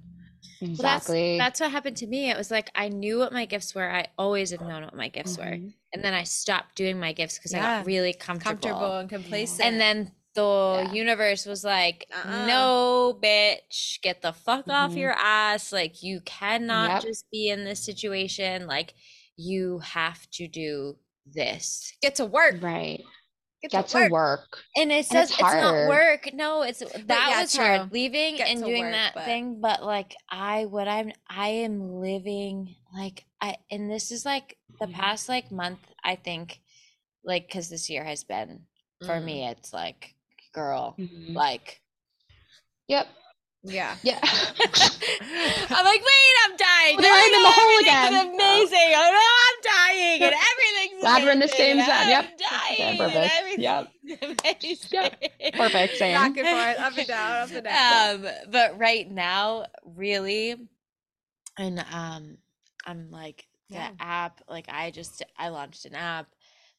Exactly. 0.62 1.22
Well, 1.22 1.38
that's, 1.38 1.58
that's 1.58 1.60
what 1.60 1.70
happened 1.72 1.96
to 1.98 2.06
me. 2.06 2.30
It 2.30 2.36
was 2.36 2.50
like 2.50 2.70
I 2.74 2.88
knew 2.88 3.18
what 3.18 3.32
my 3.32 3.44
gifts 3.44 3.74
were. 3.74 3.90
I 3.90 4.06
always 4.16 4.50
had 4.50 4.60
known 4.60 4.82
what 4.84 4.94
my 4.94 5.08
gifts 5.08 5.36
were. 5.36 5.44
Mhm. 5.44 5.74
And 5.92 6.02
then 6.04 6.14
I 6.14 6.22
stopped 6.22 6.76
doing 6.76 6.98
my 6.98 7.12
gifts 7.12 7.38
because 7.38 7.52
I 7.54 7.58
got 7.58 7.86
really 7.86 8.12
comfortable. 8.14 8.52
Comfortable 8.60 8.96
and 8.98 9.08
complacent. 9.10 9.60
And 9.60 9.80
then 9.80 10.12
the 10.34 10.84
Yeah. 10.86 10.92
universe 10.92 11.44
was 11.44 11.62
like, 11.64 12.06
Uh-uh. 12.10 12.46
no, 12.46 13.18
bitch, 13.22 14.00
get 14.00 14.22
the 14.22 14.32
fuck 14.32 14.68
off 14.68 14.92
Mhm. 14.92 14.96
your 14.98 15.12
ass. 15.12 15.72
Like, 15.72 16.02
you 16.02 16.20
cannot 16.22 16.90
Yep. 16.90 17.02
just 17.02 17.30
be 17.30 17.48
in 17.50 17.64
this 17.64 17.84
situation. 17.84 18.66
Like, 18.66 18.94
you 19.36 19.80
have 19.80 20.30
to 20.32 20.48
do 20.48 20.96
this. 21.26 21.92
get 22.02 22.16
to 22.16 22.24
work. 22.26 22.56
Right. 22.62 23.04
Get, 23.62 23.70
Get 23.70 23.88
to, 23.88 23.98
work. 23.98 24.10
work. 24.10 24.58
And 24.76 24.90
it 24.90 25.06
says 25.06 25.30
it's, 25.30 25.38
it's, 25.38 25.52
not 25.52 25.88
work. 25.88 26.30
No, 26.34 26.62
it's 26.62 26.80
that 26.80 27.06
yeah, 27.08 27.40
was 27.40 27.54
true. 27.54 27.64
hard 27.64 27.92
leaving 27.92 28.36
Get 28.36 28.48
and 28.48 28.60
doing 28.60 28.84
work, 28.84 28.92
that 28.92 29.12
but... 29.14 29.24
thing. 29.24 29.60
But 29.60 29.84
like 29.84 30.16
I 30.28 30.66
what 30.66 30.88
I'm 30.88 31.12
I 31.28 31.48
am 31.48 32.00
living 32.00 32.74
like 32.92 33.24
I 33.40 33.56
and 33.70 33.90
this 33.90 34.10
is 34.10 34.24
like 34.24 34.56
the 34.80 34.86
mm-hmm. 34.86 34.94
past 34.94 35.28
like 35.28 35.52
month, 35.52 35.78
I 36.04 36.16
think, 36.16 36.60
like 37.24 37.46
because 37.46 37.68
this 37.68 37.88
year 37.88 38.04
has 38.04 38.24
been 38.24 38.62
for 39.06 39.14
mm. 39.14 39.24
me, 39.24 39.46
it's 39.46 39.72
like 39.72 40.14
girl, 40.52 40.96
mm-hmm. 40.98 41.36
like 41.36 41.82
Yep. 42.88 43.06
Yeah. 43.64 43.96
Yeah. 44.02 44.18
I'm 44.22 45.84
like, 45.84 46.00
wait, 46.00 46.34
I'm 46.44 46.56
dying. 46.56 46.96
Well, 46.98 47.06
I'm 47.06 47.34
in 47.34 47.42
the 47.42 47.50
hole 47.50 47.78
again. 47.80 48.14
It's 48.14 48.34
amazing. 48.34 48.92
Oh, 48.96 49.10
no, 49.12 49.26
I'm 49.46 49.88
dying. 49.88 50.22
And 50.22 50.34
everything's 50.34 51.00
Glad 51.00 51.24
we're 51.24 51.30
in 51.30 51.38
the 51.38 51.48
same 51.48 51.76
zone. 51.78 52.08
Yep. 52.08 52.38
dying. 52.38 52.98
perfect. 52.98 53.58
Yep. 53.58 53.92
yep. 54.92 55.54
Perfect. 55.54 55.96
Same. 55.96 56.14
Back 56.14 56.36
and 56.36 56.48
forth, 56.48 56.86
up 56.86 56.98
and 56.98 57.06
down, 57.06 57.42
up 57.42 57.50
and 57.52 57.64
down. 57.64 58.26
Um, 58.26 58.32
but 58.50 58.78
right 58.78 59.08
now, 59.08 59.66
really, 59.84 60.56
and 61.56 61.84
um, 61.92 62.38
I'm 62.84 63.10
like 63.10 63.46
the 63.68 63.76
yeah. 63.76 63.90
app. 64.00 64.40
Like 64.48 64.66
I 64.68 64.90
just 64.90 65.22
I 65.38 65.50
launched 65.50 65.84
an 65.84 65.94
app. 65.94 66.26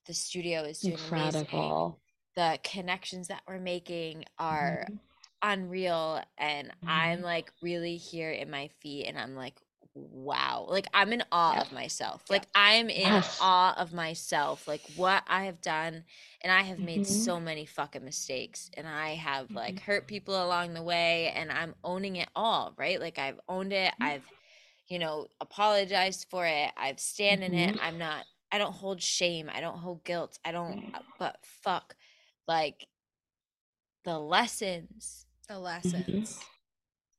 The 0.05 0.13
studio 0.13 0.63
is 0.63 0.79
doing 0.79 0.93
incredible. 0.93 1.99
Amazing. 2.35 2.59
The 2.59 2.59
connections 2.63 3.27
that 3.29 3.43
we're 3.47 3.59
making 3.59 4.25
are. 4.37 4.85
Mm-hmm 4.89 4.95
unreal 5.43 6.21
and 6.37 6.69
mm-hmm. 6.69 6.89
i'm 6.89 7.21
like 7.21 7.51
really 7.61 7.97
here 7.97 8.31
in 8.31 8.49
my 8.49 8.69
feet 8.79 9.05
and 9.05 9.19
i'm 9.19 9.35
like 9.35 9.55
wow 9.95 10.65
like 10.69 10.87
i'm 10.93 11.13
in 11.13 11.21
awe 11.31 11.53
yeah. 11.53 11.61
of 11.61 11.71
myself 11.71 12.23
like 12.29 12.47
i'm 12.55 12.89
in 12.89 13.01
yes. 13.01 13.37
awe 13.39 13.75
of 13.77 13.93
myself 13.93 14.67
like 14.67 14.81
what 14.95 15.21
i 15.27 15.43
have 15.43 15.61
done 15.61 16.03
and 16.41 16.51
i 16.51 16.61
have 16.63 16.79
made 16.79 17.01
mm-hmm. 17.01 17.13
so 17.13 17.39
many 17.39 17.65
fucking 17.65 18.03
mistakes 18.03 18.71
and 18.75 18.87
i 18.87 19.09
have 19.09 19.45
mm-hmm. 19.45 19.57
like 19.57 19.79
hurt 19.81 20.07
people 20.07 20.43
along 20.43 20.73
the 20.73 20.81
way 20.81 21.31
and 21.35 21.51
i'm 21.51 21.75
owning 21.83 22.15
it 22.15 22.29
all 22.35 22.73
right 22.77 22.99
like 22.99 23.19
i've 23.19 23.39
owned 23.47 23.71
it 23.71 23.91
mm-hmm. 23.93 24.03
i've 24.03 24.23
you 24.87 24.97
know 24.97 25.27
apologized 25.41 26.25
for 26.29 26.45
it 26.45 26.71
i've 26.75 26.99
stand 26.99 27.43
in 27.43 27.53
it 27.53 27.75
mm-hmm. 27.75 27.85
i'm 27.85 27.99
not 27.99 28.25
i 28.51 28.57
don't 28.57 28.73
hold 28.73 28.99
shame 28.99 29.47
i 29.53 29.61
don't 29.61 29.77
hold 29.77 30.03
guilt 30.03 30.39
i 30.43 30.51
don't 30.51 30.91
uh, 30.95 30.99
but 31.19 31.37
fuck 31.43 31.95
like 32.47 32.87
the 34.05 34.17
lessons 34.17 35.22
the 35.47 35.55
mm-hmm. 35.55 35.63
lessons. 35.63 36.39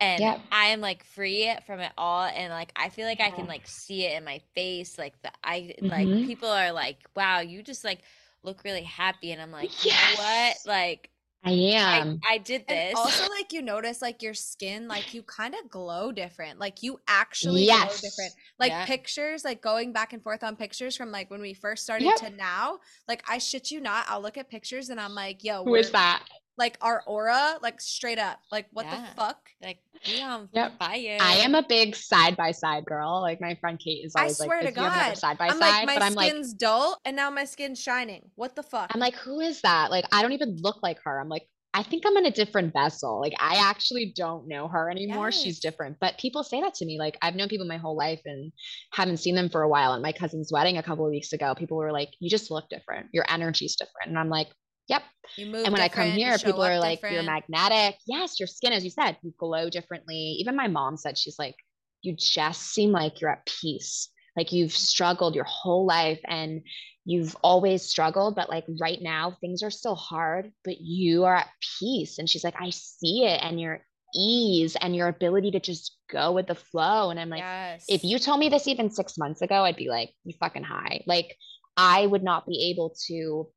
And 0.01 0.21
yep. 0.21 0.41
I 0.51 0.67
am 0.67 0.81
like 0.81 1.05
free 1.05 1.51
from 1.67 1.81
it 1.81 1.93
all. 1.97 2.25
And 2.25 2.53
like, 2.53 2.73
I 2.77 2.89
feel 2.89 3.07
like 3.07 3.21
I 3.21 3.31
can 3.31 3.47
like 3.47 3.67
see 3.67 4.05
it 4.05 4.17
in 4.17 4.25
my 4.25 4.41
face. 4.55 4.99
Like, 4.99 5.15
the, 5.23 5.31
I, 5.43 5.75
mm-hmm. 5.81 5.87
like, 5.87 6.27
people 6.27 6.49
are 6.49 6.73
like, 6.73 6.99
wow, 7.17 7.41
you 7.41 7.63
just 7.63 7.85
like 7.85 8.01
look 8.43 8.65
really 8.65 8.83
happy. 8.83 9.33
And 9.33 9.41
I'm 9.41 9.53
like, 9.53 9.85
yes. 9.85 10.19
what? 10.19 10.71
Like, 10.71 11.11
I 11.47 11.51
am. 11.51 12.21
I, 12.27 12.35
I 12.35 12.39
did 12.39 12.67
this. 12.67 12.89
And 12.89 12.97
also, 12.97 13.29
like 13.29 13.53
you 13.53 13.61
notice, 13.61 14.01
like 14.01 14.23
your 14.23 14.33
skin, 14.33 14.89
like 14.89 15.13
you 15.13 15.23
kind 15.23 15.55
of 15.55 15.69
glow 15.71 16.11
different. 16.11 16.59
Like 16.59 16.83
you 16.83 16.99
actually 17.07 17.65
yes. 17.65 18.01
glow 18.01 18.09
different. 18.09 18.35
Like 18.59 18.71
yeah. 18.71 18.87
pictures, 18.87 19.45
like 19.45 19.61
going 19.61 19.93
back 19.93 20.15
and 20.15 20.23
forth 20.23 20.43
on 20.43 20.57
pictures 20.57 20.97
from 20.97 21.13
like 21.13 21.31
when 21.31 21.43
we 21.43 21.53
first 21.53 21.83
started 21.83 22.07
yep. 22.07 22.17
to 22.17 22.31
now. 22.31 22.79
Like 23.07 23.23
I 23.29 23.37
shit 23.37 23.71
you 23.71 23.81
not, 23.81 24.07
I'll 24.09 24.23
look 24.23 24.39
at 24.39 24.49
pictures 24.49 24.89
and 24.89 24.99
I'm 24.99 25.15
like, 25.15 25.45
yo, 25.45 25.65
who 25.65 25.75
is 25.75 25.91
that? 25.91 26.25
Like 26.57 26.79
our 26.81 27.03
aura, 27.07 27.57
like 27.63 27.81
straight 27.81 28.19
up. 28.19 28.39
Like 28.53 28.67
what 28.73 28.87
yeah. 28.87 29.01
the 29.01 29.17
fuck? 29.17 29.39
Like 29.63 29.79
yeah, 30.05 30.45
yep. 30.53 30.79
fire. 30.79 31.19
I 31.21 31.37
am 31.39 31.55
a 31.55 31.65
big 31.67 31.97
side 31.97 32.37
by 32.37 32.53
side 32.53 32.85
girl. 32.85 33.21
Like 33.21 33.41
my 33.41 33.57
friend 33.57 33.79
Kate 33.79 34.05
is 34.05 34.15
always 34.17 34.41
I 34.41 34.45
swear 34.45 34.59
like, 34.63 34.69
to 34.69 34.75
God, 34.75 35.17
side 35.17 35.39
by 35.39 35.49
side. 35.49 35.59
Like, 35.59 35.87
my 35.87 35.95
but 35.95 36.03
I'm 36.03 36.13
skin's 36.13 36.51
like, 36.51 36.59
dull, 36.59 37.01
and 37.05 37.17
now 37.17 37.31
my 37.31 37.45
skin's 37.45 37.81
shining. 37.81 38.31
What 38.35 38.57
the 38.57 38.63
fuck? 38.63 38.91
I'm 38.95 39.01
like, 39.01 39.17
who 39.17 39.41
is 39.41 39.61
that? 39.63 39.91
Like, 39.91 40.05
I 40.13 40.23
don't 40.23 40.33
even 40.33 40.57
look 40.61 40.83
like 40.83 40.99
her. 41.05 41.21
I'm 41.21 41.29
like, 41.29 41.47
I 41.77 41.83
think 41.83 42.05
I'm 42.07 42.17
in 42.17 42.27
a 42.27 42.31
different 42.31 42.73
vessel. 42.73 43.21
Like, 43.21 43.35
I 43.41 43.57
actually 43.57 44.13
don't 44.17 44.47
know 44.47 44.69
her 44.69 44.89
anymore. 44.89 45.31
Yes. 45.31 45.43
She's 45.43 45.59
different. 45.59 45.97
But 46.01 46.19
people 46.19 46.45
say 46.45 46.61
that 46.61 46.75
to 46.75 46.87
me. 46.87 47.01
Like, 47.01 47.19
I've 47.21 47.35
known 47.35 47.49
people 47.49 47.67
my 47.67 47.79
whole 47.79 47.97
life 47.97 48.21
and 48.25 48.53
haven't 48.93 49.17
seen 49.17 49.35
them 49.35 49.49
for 49.49 49.63
a 49.63 49.69
while. 49.69 49.93
At 49.93 50.01
my 50.01 50.13
cousin's 50.13 50.53
wedding 50.53 50.79
a 50.79 50.85
couple 50.85 51.05
of 51.05 51.11
weeks 51.11 51.33
ago, 51.33 51.53
people 51.57 51.77
were 51.77 51.91
like, 51.91 52.11
"You 52.21 52.31
just 52.31 52.53
look 52.53 52.69
different. 52.71 53.09
Your 53.13 53.25
energy's 53.29 53.75
different." 53.75 54.11
And 54.11 54.19
I'm 54.19 54.29
like, 54.29 54.47
Yep. 54.89 55.03
And 55.39 55.53
when 55.53 55.81
I 55.81 55.89
come 55.89 56.11
here, 56.11 56.37
people 56.39 56.63
are 56.63 56.79
like, 56.79 56.99
different. 56.99 57.15
you're 57.15 57.23
magnetic. 57.25 57.97
Yes, 58.07 58.39
your 58.39 58.47
skin, 58.47 58.73
as 58.73 58.85
you 58.85 58.91
said, 58.91 59.17
you 59.23 59.33
glow 59.39 59.71
differently. 59.71 60.37
Even 60.41 60.57
my 60.57 60.69
mom 60.69 60.97
said, 60.97 61.17
she's 61.17 61.39
like, 61.39 61.57
you 62.03 62.15
just 62.19 62.63
seem 62.63 62.93
like 62.93 63.21
you're 63.21 63.31
at 63.31 63.47
peace. 63.47 64.11
Like 64.37 64.53
you've 64.53 64.73
struggled 64.73 65.35
your 65.35 65.45
whole 65.45 65.87
life 65.87 66.21
and 66.27 66.63
you've 67.05 67.37
always 67.43 67.83
struggled, 67.83 68.35
but 68.35 68.51
like 68.51 68.65
right 68.81 69.01
now, 69.01 69.37
things 69.41 69.63
are 69.63 69.71
still 69.71 69.95
hard, 69.95 70.53
but 70.65 70.81
you 70.81 71.25
are 71.25 71.37
at 71.37 71.49
peace. 71.79 72.19
And 72.19 72.29
she's 72.29 72.45
like, 72.45 72.61
I 72.61 72.71
see 72.71 73.25
it 73.25 73.41
and 73.43 73.61
your 73.61 73.85
ease 74.15 74.77
and 74.81 74.95
your 74.95 75.09
ability 75.09 75.51
to 75.53 75.61
just 75.61 75.97
go 76.11 76.33
with 76.33 76.47
the 76.47 76.55
flow. 76.55 77.11
And 77.11 77.19
I'm 77.19 77.31
like, 77.31 77.41
yes. 77.41 77.85
if 77.89 78.05
you 78.05 78.19
told 78.19 78.41
me 78.41 78.49
this 78.49 78.69
even 78.69 78.91
six 78.91 79.19
months 79.19 79.43
ago, 79.43 79.65
I'd 79.65 79.77
be 79.77 79.89
like, 79.89 80.11
you 80.25 80.35
fucking 80.39 80.63
high. 80.63 81.03
Like 81.07 81.37
I 81.77 82.07
would 82.07 82.23
not 82.23 82.47
be 82.47 82.71
able 82.71 82.95
to 83.09 83.49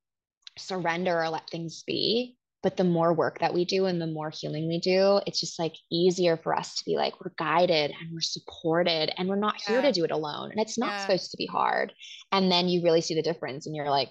surrender 0.58 1.22
or 1.22 1.30
let 1.30 1.50
things 1.50 1.84
be. 1.86 2.38
But 2.64 2.76
the 2.76 2.84
more 2.84 3.14
work 3.14 3.40
that 3.40 3.54
we 3.54 3.66
do 3.66 3.86
and 3.86 4.02
the 4.02 4.08
more 4.08 4.32
healing 4.32 4.68
we 4.68 4.80
do 4.80 5.22
it's 5.28 5.40
just 5.40 5.60
like 5.60 5.76
easier 5.92 6.38
for 6.38 6.56
us 6.56 6.76
to 6.76 6.86
be 6.86 6.96
like 6.96 7.22
we're 7.22 7.32
guided 7.38 7.92
and 7.92 8.12
we're 8.12 8.20
supported 8.20 9.14
and 9.16 9.30
we're 9.30 9.36
not 9.36 9.56
yeah. 9.62 9.74
here 9.74 9.82
to 9.84 9.92
do 9.92 10.04
it 10.04 10.12
alone. 10.12 10.52
And 10.52 10.60
it's 10.60 10.78
not 10.78 10.90
yeah. 10.90 11.02
supposed 11.02 11.32
to 11.32 11.38
be 11.38 11.46
hard. 11.46 11.94
And 12.32 12.52
then 12.52 12.68
you 12.68 12.84
really 12.84 13.02
see 13.02 13.16
the 13.16 13.22
difference 13.22 13.68
and 13.68 13.76
you're 13.76 13.90
like 13.90 14.10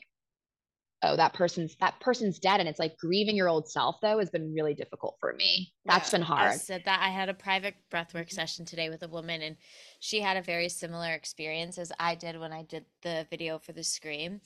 oh 1.02 1.16
that 1.16 1.34
person's 1.34 1.76
that 1.80 1.98
person's 2.00 2.38
dead. 2.38 2.60
And 2.60 2.68
it's 2.68 2.78
like 2.78 2.96
grieving 2.96 3.36
your 3.36 3.48
old 3.48 3.68
self 3.68 3.96
though 4.00 4.18
has 4.18 4.30
been 4.30 4.54
really 4.54 4.74
difficult 4.74 5.16
for 5.20 5.32
me. 5.32 5.72
That's 5.84 6.12
yeah, 6.12 6.18
been 6.18 6.26
hard. 6.26 6.52
I 6.52 6.56
said 6.56 6.82
that. 6.86 7.00
I 7.02 7.08
had 7.08 7.28
a 7.28 7.34
private 7.34 7.74
breathwork 7.92 8.30
session 8.30 8.64
today 8.64 8.88
with 8.88 9.02
a 9.02 9.08
woman 9.08 9.42
and 9.42 9.56
she 10.00 10.20
had 10.20 10.36
a 10.36 10.42
very 10.42 10.68
similar 10.68 11.12
experience 11.12 11.78
as 11.78 11.92
I 11.98 12.14
did 12.14 12.38
when 12.38 12.52
I 12.52 12.62
did 12.62 12.84
the 13.02 13.26
video 13.28 13.58
for 13.58 13.72
the 13.72 13.84
scream 13.84 14.40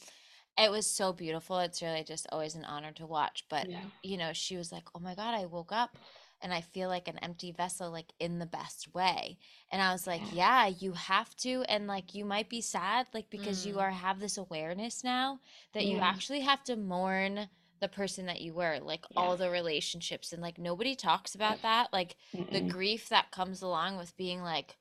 it 0.58 0.70
was 0.70 0.86
so 0.86 1.12
beautiful. 1.12 1.58
It's 1.58 1.82
really 1.82 2.04
just 2.04 2.26
always 2.30 2.54
an 2.54 2.64
honor 2.64 2.92
to 2.92 3.06
watch. 3.06 3.44
But 3.48 3.70
yeah. 3.70 3.80
you 4.02 4.16
know, 4.16 4.32
she 4.32 4.56
was 4.56 4.72
like, 4.72 4.84
"Oh 4.94 5.00
my 5.00 5.14
god, 5.14 5.34
I 5.34 5.46
woke 5.46 5.72
up 5.72 5.96
and 6.42 6.54
I 6.54 6.62
feel 6.62 6.88
like 6.88 7.08
an 7.08 7.18
empty 7.18 7.52
vessel, 7.52 7.90
like 7.90 8.12
in 8.18 8.38
the 8.38 8.46
best 8.46 8.92
way." 8.94 9.38
And 9.70 9.80
I 9.80 9.92
was 9.92 10.06
like, 10.06 10.22
"Yeah, 10.32 10.66
you 10.66 10.92
have 10.92 11.34
to." 11.38 11.64
And 11.68 11.86
like, 11.86 12.14
you 12.14 12.24
might 12.24 12.48
be 12.48 12.60
sad, 12.60 13.06
like 13.14 13.30
because 13.30 13.64
mm. 13.64 13.68
you 13.68 13.78
are 13.80 13.90
have 13.90 14.20
this 14.20 14.38
awareness 14.38 15.04
now 15.04 15.40
that 15.72 15.86
yeah. 15.86 15.94
you 15.94 16.00
actually 16.00 16.40
have 16.40 16.62
to 16.64 16.76
mourn 16.76 17.48
the 17.80 17.88
person 17.88 18.26
that 18.26 18.42
you 18.42 18.52
were, 18.52 18.78
like 18.82 19.06
yeah. 19.10 19.20
all 19.20 19.36
the 19.36 19.50
relationships, 19.50 20.32
and 20.32 20.42
like 20.42 20.58
nobody 20.58 20.94
talks 20.94 21.34
about 21.34 21.62
that, 21.62 21.88
like 21.92 22.16
Mm-mm. 22.34 22.52
the 22.52 22.60
grief 22.60 23.08
that 23.08 23.30
comes 23.30 23.62
along 23.62 23.96
with 23.96 24.16
being 24.16 24.42
like, 24.42 24.76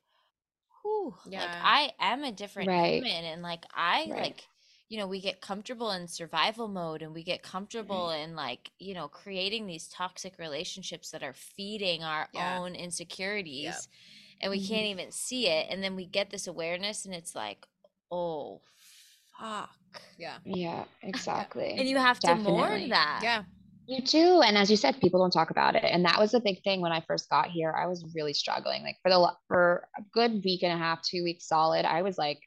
"Whew, 0.82 1.16
yeah. 1.26 1.42
like 1.42 1.50
I 1.64 1.92
am 2.00 2.24
a 2.26 2.32
different 2.34 2.68
right. 2.68 3.02
human," 3.02 3.24
and 3.24 3.42
like 3.42 3.66
I 3.74 4.08
right. 4.10 4.22
like 4.22 4.48
you 4.90 4.98
know 4.98 5.08
we 5.08 5.22
get 5.22 5.40
comfortable 5.40 5.92
in 5.92 6.08
survival 6.08 6.68
mode 6.68 7.02
and 7.02 7.14
we 7.14 7.24
get 7.24 7.44
comfortable 7.44 8.08
mm-hmm. 8.08 8.32
in 8.32 8.36
like 8.36 8.72
you 8.80 8.94
know 8.94 9.08
creating 9.08 9.66
these 9.66 9.88
toxic 9.88 10.38
relationships 10.38 11.12
that 11.12 11.24
are 11.24 11.34
feeding 11.34 12.04
our 12.04 12.28
yeah. 12.34 12.60
own 12.60 12.76
insecurities 12.76 13.64
yep. 13.64 13.76
and 14.42 14.52
we 14.52 14.60
mm-hmm. 14.60 14.74
can't 14.74 14.86
even 14.88 15.12
see 15.12 15.48
it 15.48 15.68
and 15.70 15.84
then 15.84 15.96
we 15.96 16.06
get 16.06 16.30
this 16.32 16.48
awareness 16.48 17.06
and 17.06 17.14
it's 17.14 17.36
like 17.36 17.66
oh 18.12 18.60
fuck 19.40 19.70
yeah 20.18 20.38
yeah 20.44 20.84
exactly 21.04 21.76
and 21.78 21.88
you 21.88 21.98
have 21.98 22.20
Definitely. 22.20 22.46
to 22.46 22.58
mourn 22.58 22.90
that 22.90 23.22
yeah 23.24 23.44
you 23.86 24.02
do 24.02 24.42
and 24.42 24.58
as 24.58 24.70
you 24.70 24.78
said 24.78 25.00
people 25.02 25.20
don't 25.20 25.32
talk 25.32 25.50
about 25.50 25.76
it 25.76 25.84
and 25.84 26.06
that 26.06 26.20
was 26.20 26.34
a 26.34 26.40
big 26.40 26.62
thing 26.64 26.82
when 26.82 26.92
i 26.92 27.02
first 27.08 27.30
got 27.30 27.48
here 27.48 27.74
i 27.78 27.88
was 27.88 28.06
really 28.14 28.34
struggling 28.34 28.84
like 28.84 28.98
for 29.02 29.10
the 29.10 29.34
for 29.48 29.88
a 29.98 30.02
good 30.14 30.44
week 30.44 30.62
and 30.62 30.74
a 30.74 30.78
half 30.78 31.02
two 31.02 31.24
weeks 31.24 31.48
solid 31.48 31.86
i 31.86 32.04
was 32.04 32.18
like 32.18 32.40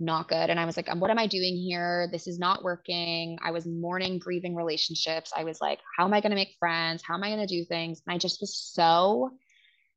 not 0.00 0.28
good. 0.28 0.50
And 0.50 0.58
I 0.58 0.64
was 0.64 0.76
like, 0.76 0.88
what 0.94 1.10
am 1.10 1.18
I 1.18 1.26
doing 1.26 1.56
here? 1.56 2.08
This 2.10 2.26
is 2.26 2.38
not 2.38 2.62
working. 2.62 3.38
I 3.44 3.50
was 3.50 3.66
mourning, 3.66 4.18
grieving 4.18 4.54
relationships. 4.54 5.32
I 5.36 5.44
was 5.44 5.60
like, 5.60 5.78
how 5.96 6.04
am 6.04 6.14
I 6.14 6.20
going 6.20 6.30
to 6.30 6.36
make 6.36 6.56
friends? 6.58 7.02
How 7.06 7.14
am 7.14 7.22
I 7.22 7.28
going 7.28 7.46
to 7.46 7.54
do 7.54 7.64
things? 7.64 8.02
And 8.06 8.14
I 8.14 8.18
just 8.18 8.40
was 8.40 8.56
so 8.56 9.30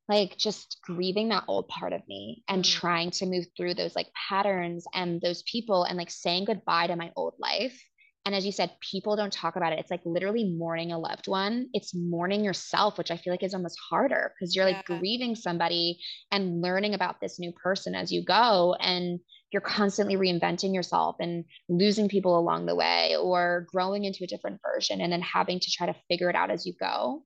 like 0.09 0.37
just 0.37 0.79
grieving 0.83 1.29
that 1.29 1.45
old 1.47 1.67
part 1.69 1.93
of 1.93 2.05
me 2.07 2.43
and 2.47 2.63
mm-hmm. 2.63 2.79
trying 2.79 3.11
to 3.11 3.25
move 3.25 3.45
through 3.55 3.73
those 3.73 3.95
like 3.95 4.07
patterns 4.29 4.85
and 4.93 5.21
those 5.21 5.43
people 5.43 5.83
and 5.83 5.97
like 5.97 6.11
saying 6.11 6.45
goodbye 6.45 6.87
to 6.87 6.95
my 6.95 7.11
old 7.15 7.35
life. 7.39 7.81
And 8.25 8.33
as 8.33 8.45
you 8.45 8.53
said, 8.53 8.71
people 8.79 9.17
don't 9.17 9.33
talk 9.33 9.57
about 9.57 9.73
it. 9.73 9.79
It's 9.79 9.91
like 9.91 10.01
literally 10.05 10.55
mourning 10.57 10.93
a 10.93 10.99
loved 10.99 11.27
one. 11.27 11.67
It's 11.73 11.93
mourning 11.93 12.43
yourself, 12.43 12.97
which 12.97 13.11
I 13.11 13.17
feel 13.17 13.33
like 13.33 13.43
is 13.43 13.53
almost 13.53 13.77
harder 13.89 14.33
because 14.33 14.55
you're 14.55 14.65
like 14.65 14.85
grieving 14.85 15.35
somebody 15.35 15.99
and 16.31 16.61
learning 16.61 16.93
about 16.93 17.19
this 17.19 17.37
new 17.37 17.51
person 17.51 17.95
as 17.95 18.13
you 18.13 18.23
go. 18.23 18.75
And 18.79 19.19
you're 19.51 19.61
constantly 19.61 20.15
reinventing 20.15 20.73
yourself 20.73 21.17
and 21.19 21.43
losing 21.67 22.07
people 22.07 22.39
along 22.39 22.65
the 22.65 22.75
way 22.75 23.15
or 23.21 23.67
growing 23.71 24.05
into 24.05 24.23
a 24.23 24.27
different 24.27 24.59
version 24.65 25.01
and 25.01 25.11
then 25.11 25.21
having 25.21 25.59
to 25.59 25.71
try 25.71 25.85
to 25.85 25.95
figure 26.09 26.29
it 26.29 26.35
out 26.35 26.49
as 26.49 26.65
you 26.65 26.73
go. 26.79 27.23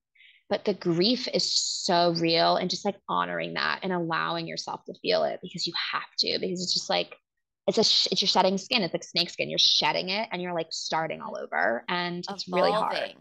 But 0.49 0.65
the 0.65 0.73
grief 0.73 1.27
is 1.33 1.53
so 1.53 2.15
real 2.19 2.55
and 2.55 2.69
just 2.69 2.85
like 2.85 2.95
honoring 3.07 3.53
that 3.53 3.81
and 3.83 3.93
allowing 3.93 4.47
yourself 4.47 4.83
to 4.85 4.93
feel 5.01 5.25
it 5.25 5.39
because 5.43 5.67
you 5.67 5.73
have 5.93 6.09
to, 6.19 6.39
because 6.39 6.61
it's 6.61 6.73
just 6.73 6.89
like, 6.89 7.15
it's 7.67 7.77
a 7.77 7.83
sh- 7.83 8.07
it's 8.11 8.21
your 8.21 8.27
shedding 8.29 8.57
skin. 8.57 8.81
It's 8.81 8.93
like 8.93 9.03
snake 9.03 9.29
skin. 9.29 9.49
You're 9.49 9.59
shedding 9.59 10.09
it 10.09 10.29
and 10.31 10.41
you're 10.41 10.53
like 10.53 10.67
starting 10.71 11.21
all 11.21 11.37
over, 11.37 11.83
and 11.89 12.25
it's 12.29 12.47
really 12.47 12.71
hard. 12.71 13.13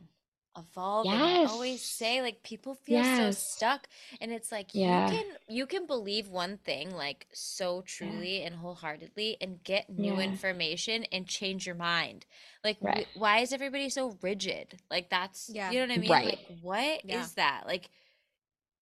Evolving. 0.59 1.13
I 1.13 1.45
always 1.45 1.83
say 1.83 2.23
like 2.23 2.43
people 2.43 2.75
feel 2.77 3.05
so 3.05 3.31
stuck, 3.31 3.89
and 4.23 4.33
it's 4.33 4.51
like 4.51 4.71
Yeah. 4.73 5.11
you 5.11 5.19
can 5.19 5.27
you 5.49 5.67
can 5.67 5.87
believe 5.87 6.29
one 6.29 6.57
thing 6.57 6.91
like 6.95 7.27
so 7.35 7.77
Yeah. 7.77 7.83
truly 7.87 8.43
and 8.43 8.55
wholeheartedly, 8.55 9.37
and 9.43 9.63
get 9.65 9.91
new 9.91 10.15
Yeah. 10.15 10.21
information 10.21 11.05
and 11.13 11.27
change 11.29 11.67
your 11.67 11.75
mind. 11.75 12.25
Like, 12.65 12.79
wh- 12.81 12.85
Right. 12.85 13.07
why 13.15 13.41
is 13.41 13.53
everybody 13.53 13.91
so 13.91 14.17
rigid? 14.23 14.81
Like 14.91 15.11
that's 15.11 15.51
Yeah. 15.53 15.71
you 15.73 15.81
know 15.81 15.87
what 15.89 15.99
I 15.99 16.01
mean. 16.01 16.11
Right. 16.11 16.27
Like, 16.49 16.59
what 16.63 17.01
is 17.05 17.11
Yeah. 17.11 17.27
that? 17.37 17.67
Like, 17.67 17.91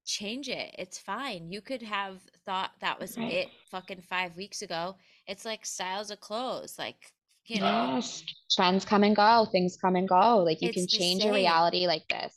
change 0.04 0.48
it. 0.48 0.74
It's 0.78 0.98
fine. 0.98 1.50
You 1.50 1.60
could 1.60 1.82
have 1.82 2.20
thought 2.44 2.70
that 2.80 3.00
was 3.00 3.16
Right. 3.18 3.32
it 3.32 3.48
fucking 3.70 4.02
five 4.02 4.36
weeks 4.36 4.62
ago. 4.62 4.96
It's 5.26 5.44
like 5.44 5.64
styles 5.64 6.10
of 6.10 6.20
clothes. 6.20 6.76
Like, 6.78 7.12
you 7.46 7.60
know, 7.60 7.94
Yes. 7.94 8.22
Trends 8.50 8.84
come 8.84 9.04
and 9.04 9.16
go, 9.16 9.46
things 9.50 9.76
come 9.80 9.96
and 9.96 10.08
go. 10.08 10.38
Like 10.38 10.62
you 10.62 10.68
it's 10.68 10.76
can 10.76 10.86
change 10.86 11.24
your 11.24 11.34
reality 11.34 11.86
like 11.86 12.06
this. 12.08 12.34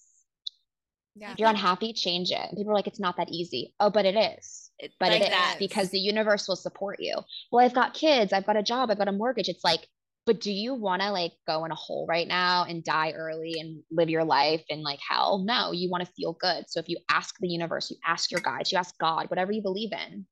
Yeah. 1.15 1.31
If 1.31 1.39
you're 1.39 1.49
unhappy, 1.49 1.93
change 1.93 2.31
it. 2.31 2.37
And 2.37 2.57
people 2.57 2.71
are 2.71 2.75
like, 2.75 2.87
it's 2.87 2.99
not 2.99 3.17
that 3.17 3.29
easy. 3.29 3.73
Oh, 3.79 3.89
but 3.89 4.05
it 4.05 4.15
is. 4.15 4.69
But 4.99 5.09
like 5.09 5.21
it 5.21 5.23
is 5.25 5.29
that. 5.29 5.55
because 5.57 5.89
the 5.89 5.99
universe 5.99 6.47
will 6.47 6.55
support 6.55 6.97
you. 6.99 7.15
Well, 7.51 7.65
I've 7.65 7.73
got 7.73 7.95
kids, 7.95 8.31
I've 8.33 8.45
got 8.45 8.55
a 8.57 8.63
job, 8.63 8.91
I've 8.91 8.99
got 8.99 9.07
a 9.07 9.11
mortgage. 9.11 9.49
It's 9.49 9.63
like, 9.63 9.87
but 10.27 10.39
do 10.41 10.51
you 10.51 10.75
want 10.75 11.01
to 11.01 11.11
like 11.11 11.31
go 11.47 11.65
in 11.65 11.71
a 11.71 11.75
hole 11.75 12.05
right 12.07 12.27
now 12.27 12.65
and 12.65 12.83
die 12.83 13.13
early 13.15 13.55
and 13.59 13.81
live 13.89 14.09
your 14.09 14.25
life 14.25 14.61
in 14.69 14.83
like 14.83 14.99
hell? 15.07 15.43
No, 15.43 15.71
you 15.71 15.89
want 15.89 16.05
to 16.05 16.11
feel 16.11 16.33
good. 16.33 16.65
So 16.67 16.79
if 16.79 16.89
you 16.89 16.97
ask 17.09 17.33
the 17.39 17.47
universe, 17.47 17.89
you 17.89 17.97
ask 18.05 18.29
your 18.29 18.41
guides, 18.41 18.71
you 18.71 18.77
ask 18.77 18.95
God, 18.99 19.29
whatever 19.29 19.51
you 19.51 19.61
believe 19.63 19.93
in, 19.93 20.27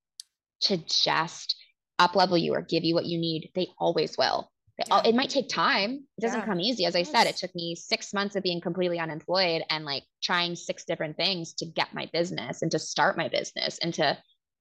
to 0.61 0.77
just 0.77 1.55
up 1.99 2.15
level 2.15 2.37
you 2.37 2.53
or 2.53 2.61
give 2.61 2.83
you 2.83 2.93
what 2.93 3.05
you 3.05 3.17
need, 3.19 3.51
they 3.55 3.67
always 3.79 4.17
will. 4.17 4.51
They 4.77 4.83
al- 4.91 5.01
Yeah. 5.03 5.09
It 5.09 5.15
might 5.15 5.29
take 5.29 5.47
time. 5.49 6.05
It 6.17 6.21
doesn't 6.21 6.41
Yeah. 6.41 6.45
come 6.45 6.59
easy. 6.59 6.85
As 6.85 6.95
I 6.95 7.03
said, 7.03 7.27
it 7.27 7.37
took 7.37 7.55
me 7.55 7.75
six 7.75 8.13
months 8.13 8.35
of 8.35 8.43
being 8.43 8.59
completely 8.61 8.99
unemployed 8.99 9.63
and 9.69 9.85
like 9.85 10.03
trying 10.21 10.55
six 10.55 10.83
different 10.85 11.15
things 11.15 11.53
to 11.55 11.65
get 11.65 11.93
my 11.93 12.09
business 12.11 12.61
and 12.61 12.71
to 12.71 12.79
start 12.79 13.17
my 13.17 13.29
business 13.29 13.77
and 13.79 13.93
to, 13.93 14.17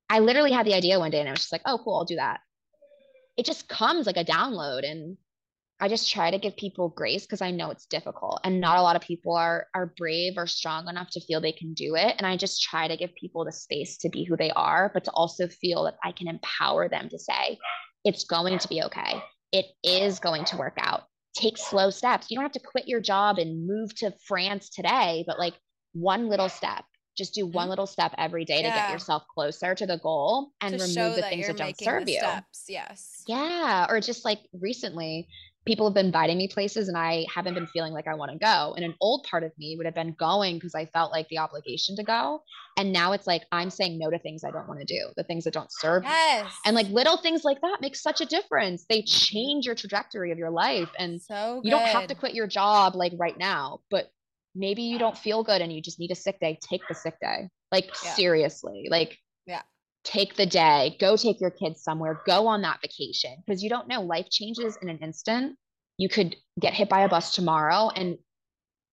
I 0.08 0.20
literally 0.20 0.52
had 0.52 0.66
the 0.66 0.74
idea 0.74 0.98
one 0.98 1.10
day 1.10 1.20
and 1.20 1.28
I 1.28 1.32
was 1.32 1.40
just 1.40 1.52
like, 1.52 1.62
oh, 1.66 1.78
cool, 1.82 1.96
I'll 1.96 2.04
do 2.04 2.16
that. 2.16 2.40
It 3.36 3.46
just 3.46 3.68
comes 3.68 4.06
like 4.06 4.16
a 4.16 4.24
download. 4.24 4.88
And 4.88 5.16
I 5.80 5.88
just 5.88 6.10
try 6.10 6.30
to 6.30 6.38
give 6.38 6.56
people 6.56 6.88
grace 6.90 7.26
because 7.26 7.42
I 7.42 7.50
know 7.50 7.70
it's 7.70 7.86
difficult 7.86 8.40
and 8.44 8.60
not 8.60 8.78
a 8.78 8.82
lot 8.82 8.96
of 8.96 9.02
people 9.02 9.34
are 9.34 9.66
are 9.74 9.92
brave 9.96 10.34
or 10.36 10.46
strong 10.46 10.88
enough 10.88 11.10
to 11.10 11.20
feel 11.20 11.40
they 11.40 11.52
can 11.52 11.74
do 11.74 11.96
it. 11.96 12.14
And 12.16 12.26
I 12.26 12.36
just 12.36 12.62
try 12.62 12.86
to 12.88 12.96
give 12.96 13.14
people 13.14 13.44
the 13.44 13.52
space 13.52 13.98
to 13.98 14.08
be 14.08 14.24
who 14.24 14.36
they 14.36 14.50
are, 14.52 14.90
but 14.94 15.04
to 15.04 15.10
also 15.10 15.48
feel 15.48 15.84
that 15.84 15.96
I 16.04 16.12
can 16.12 16.28
empower 16.28 16.88
them 16.88 17.08
to 17.08 17.18
say, 17.18 17.58
it's 18.04 18.24
going 18.24 18.58
to 18.58 18.68
be 18.68 18.82
okay. 18.84 19.22
It 19.52 19.66
is 19.82 20.20
going 20.20 20.44
to 20.46 20.56
work 20.56 20.76
out. 20.78 21.02
Take 21.34 21.58
slow 21.58 21.90
steps. 21.90 22.30
You 22.30 22.36
don't 22.36 22.44
have 22.44 22.52
to 22.52 22.60
quit 22.60 22.86
your 22.86 23.00
job 23.00 23.38
and 23.38 23.66
move 23.66 23.94
to 23.96 24.12
France 24.26 24.70
today, 24.70 25.24
but 25.26 25.38
like 25.38 25.54
one 25.92 26.28
little 26.28 26.48
step. 26.48 26.84
Just 27.16 27.34
do 27.34 27.46
one 27.46 27.68
little 27.68 27.86
step 27.86 28.12
every 28.18 28.44
day 28.44 28.56
to 28.62 28.68
get 28.68 28.90
yourself 28.90 29.22
closer 29.32 29.72
to 29.74 29.86
the 29.86 29.98
goal 29.98 30.50
and 30.60 30.76
to 30.76 30.82
remove 30.82 31.14
the 31.14 31.22
things 31.22 31.46
that 31.46 31.56
don't 31.56 31.78
serve 31.80 32.08
you. 32.08 32.18
steps. 32.18 32.64
Yes. 32.68 33.22
Yeah. 33.28 33.86
Or 33.88 34.00
just 34.00 34.24
like 34.24 34.40
recently, 34.52 35.28
people 35.66 35.86
have 35.86 35.94
been 35.94 36.06
inviting 36.06 36.36
me 36.36 36.46
places 36.46 36.88
and 36.88 36.96
I 36.96 37.24
haven't 37.34 37.54
been 37.54 37.66
feeling 37.66 37.92
like 37.92 38.06
I 38.06 38.14
want 38.14 38.32
to 38.32 38.38
go. 38.38 38.74
And 38.76 38.84
an 38.84 38.94
old 39.00 39.26
part 39.28 39.44
of 39.44 39.52
me 39.58 39.76
would 39.76 39.86
have 39.86 39.94
been 39.94 40.14
going 40.18 40.56
because 40.56 40.74
I 40.74 40.84
felt 40.86 41.10
like 41.10 41.28
the 41.28 41.38
obligation 41.38 41.96
to 41.96 42.02
go. 42.02 42.42
And 42.76 42.92
now 42.92 43.12
it's 43.12 43.26
like 43.26 43.44
I'm 43.50 43.70
saying 43.70 43.98
no 43.98 44.10
to 44.10 44.18
things 44.18 44.44
I 44.44 44.50
don't 44.50 44.68
want 44.68 44.80
to 44.80 44.86
do, 44.86 45.10
the 45.16 45.24
things 45.24 45.44
that 45.44 45.54
don't 45.54 45.72
serve 45.72 46.02
me. 46.02 46.10
Yes. 46.10 46.52
And 46.66 46.76
like 46.76 46.88
little 46.88 47.16
things 47.16 47.44
like 47.44 47.60
that 47.62 47.78
make 47.80 47.96
such 47.96 48.20
a 48.20 48.26
difference. 48.26 48.84
They 48.88 49.02
change 49.02 49.64
your 49.64 49.74
trajectory 49.74 50.32
of 50.32 50.38
your 50.38 50.50
life. 50.50 50.90
And 50.98 51.20
so 51.22 51.60
you 51.64 51.70
don't 51.70 51.86
have 51.86 52.08
to 52.08 52.14
quit 52.14 52.34
your 52.34 52.46
job 52.46 52.94
like 52.94 53.12
right 53.16 53.38
now, 53.38 53.80
but 53.90 54.10
maybe 54.54 54.82
you 54.82 54.98
don't 54.98 55.16
feel 55.16 55.42
good 55.42 55.62
and 55.62 55.72
you 55.72 55.80
just 55.80 55.98
need 55.98 56.10
a 56.10 56.14
sick 56.16 56.40
day. 56.40 56.58
Take 56.60 56.82
the 56.88 56.94
sick 56.94 57.18
day. 57.20 57.48
Like 57.72 57.86
Yeah. 58.04 58.14
seriously. 58.14 58.88
Like 58.90 59.18
Yeah. 59.46 59.62
Take 60.04 60.36
the 60.36 60.46
day, 60.46 60.96
go 61.00 61.16
take 61.16 61.40
your 61.40 61.50
kids 61.50 61.82
somewhere, 61.82 62.20
go 62.26 62.46
on 62.46 62.62
that 62.62 62.80
vacation 62.82 63.36
because 63.44 63.62
you 63.62 63.70
don't 63.70 63.88
know 63.88 64.02
life 64.02 64.28
changes 64.30 64.76
in 64.80 64.88
an 64.88 64.98
instant. 64.98 65.56
You 65.96 66.08
could 66.08 66.36
get 66.60 66.74
hit 66.74 66.88
by 66.88 67.00
a 67.00 67.08
bus 67.08 67.34
tomorrow 67.34 67.90
and 67.94 68.18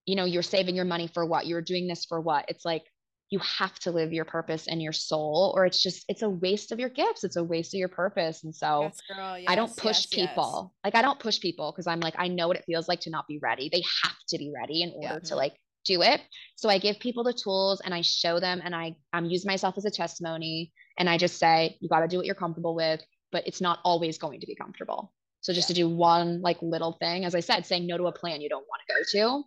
you 0.06 0.16
know, 0.16 0.26
you're 0.26 0.42
saving 0.42 0.76
your 0.76 0.86
money 0.86 1.08
for 1.08 1.26
what? 1.26 1.46
You're 1.46 1.62
doing 1.62 1.88
this 1.88 2.06
for 2.06 2.20
what? 2.20 2.46
It's 2.48 2.66
like 2.66 2.84
you 3.30 3.40
have 3.40 3.78
to 3.80 3.92
live 3.92 4.12
your 4.12 4.26
purpose 4.26 4.68
and 4.68 4.82
your 4.82 4.92
soul 4.92 5.54
or 5.56 5.66
it's 5.66 5.82
just 5.82 6.04
it's 6.08 6.22
a 6.22 6.30
waste 6.30 6.72
of 6.72 6.80
your 6.80 6.90
gifts. 6.90 7.24
It's 7.24 7.36
a 7.38 7.44
waste 7.44 7.74
of 7.74 7.80
your 7.80 7.88
purpose. 7.88 8.44
And 8.44 8.54
so 8.54 8.82
Yes, 8.84 9.00
girl. 9.08 9.38
I 9.48 9.56
don't 9.56 9.76
push 9.78 9.86
yes, 9.86 10.08
yes. 10.12 10.30
people. 10.30 10.74
Like 10.84 10.96
I 10.96 11.02
don't 11.02 11.20
push 11.20 11.40
people 11.40 11.72
because 11.72 11.88
I'm 11.88 12.00
like 12.00 12.16
I 12.18 12.28
know 12.28 12.48
what 12.48 12.58
it 12.58 12.66
feels 12.66 12.88
like 12.88 13.00
to 13.02 13.10
not 13.10 13.28
be 13.28 13.40
ready. 13.42 13.70
They 13.72 13.84
have 14.04 14.16
to 14.30 14.38
be 14.38 14.52
ready 14.54 14.82
in 14.84 14.94
Yeah. 15.00 15.14
order 15.14 15.26
to 15.28 15.36
like 15.36 15.54
do 15.86 16.02
it. 16.02 16.22
So 16.56 16.70
I 16.70 16.78
give 16.78 17.00
people 17.00 17.24
the 17.24 17.34
tools 17.34 17.82
and 17.82 17.94
I 17.94 18.02
show 18.02 18.40
them 18.40 18.62
and 18.64 18.76
I 18.76 18.96
I'm 19.14 19.26
use 19.26 19.46
myself 19.46 19.78
as 19.78 19.86
a 19.86 19.92
testimony 19.92 20.72
and 20.98 21.10
I 21.10 21.18
just 21.18 21.38
say 21.38 21.78
you 21.80 21.90
got 21.90 22.02
to 22.02 22.08
do 22.08 22.18
what 22.18 22.26
you're 22.26 22.36
comfortable 22.36 22.76
with, 22.76 23.02
but 23.32 23.46
it's 23.48 23.62
not 23.62 23.80
always 23.84 24.18
going 24.18 24.40
to 24.42 24.48
be 24.48 24.56
comfortable. 24.56 25.14
So 25.42 25.54
just 25.54 25.68
to 25.70 25.74
do 25.74 25.90
one 25.90 26.42
like 26.42 26.62
little 26.62 26.94
thing, 26.94 27.26
as 27.26 27.34
I 27.34 27.40
said, 27.40 27.66
saying 27.66 27.88
no 27.88 27.98
to 27.98 28.08
a 28.08 28.12
plan 28.12 28.42
you 28.42 28.50
don't 28.50 28.66
want 28.68 28.82
to 28.88 28.94
go 28.94 29.40
to, 29.40 29.44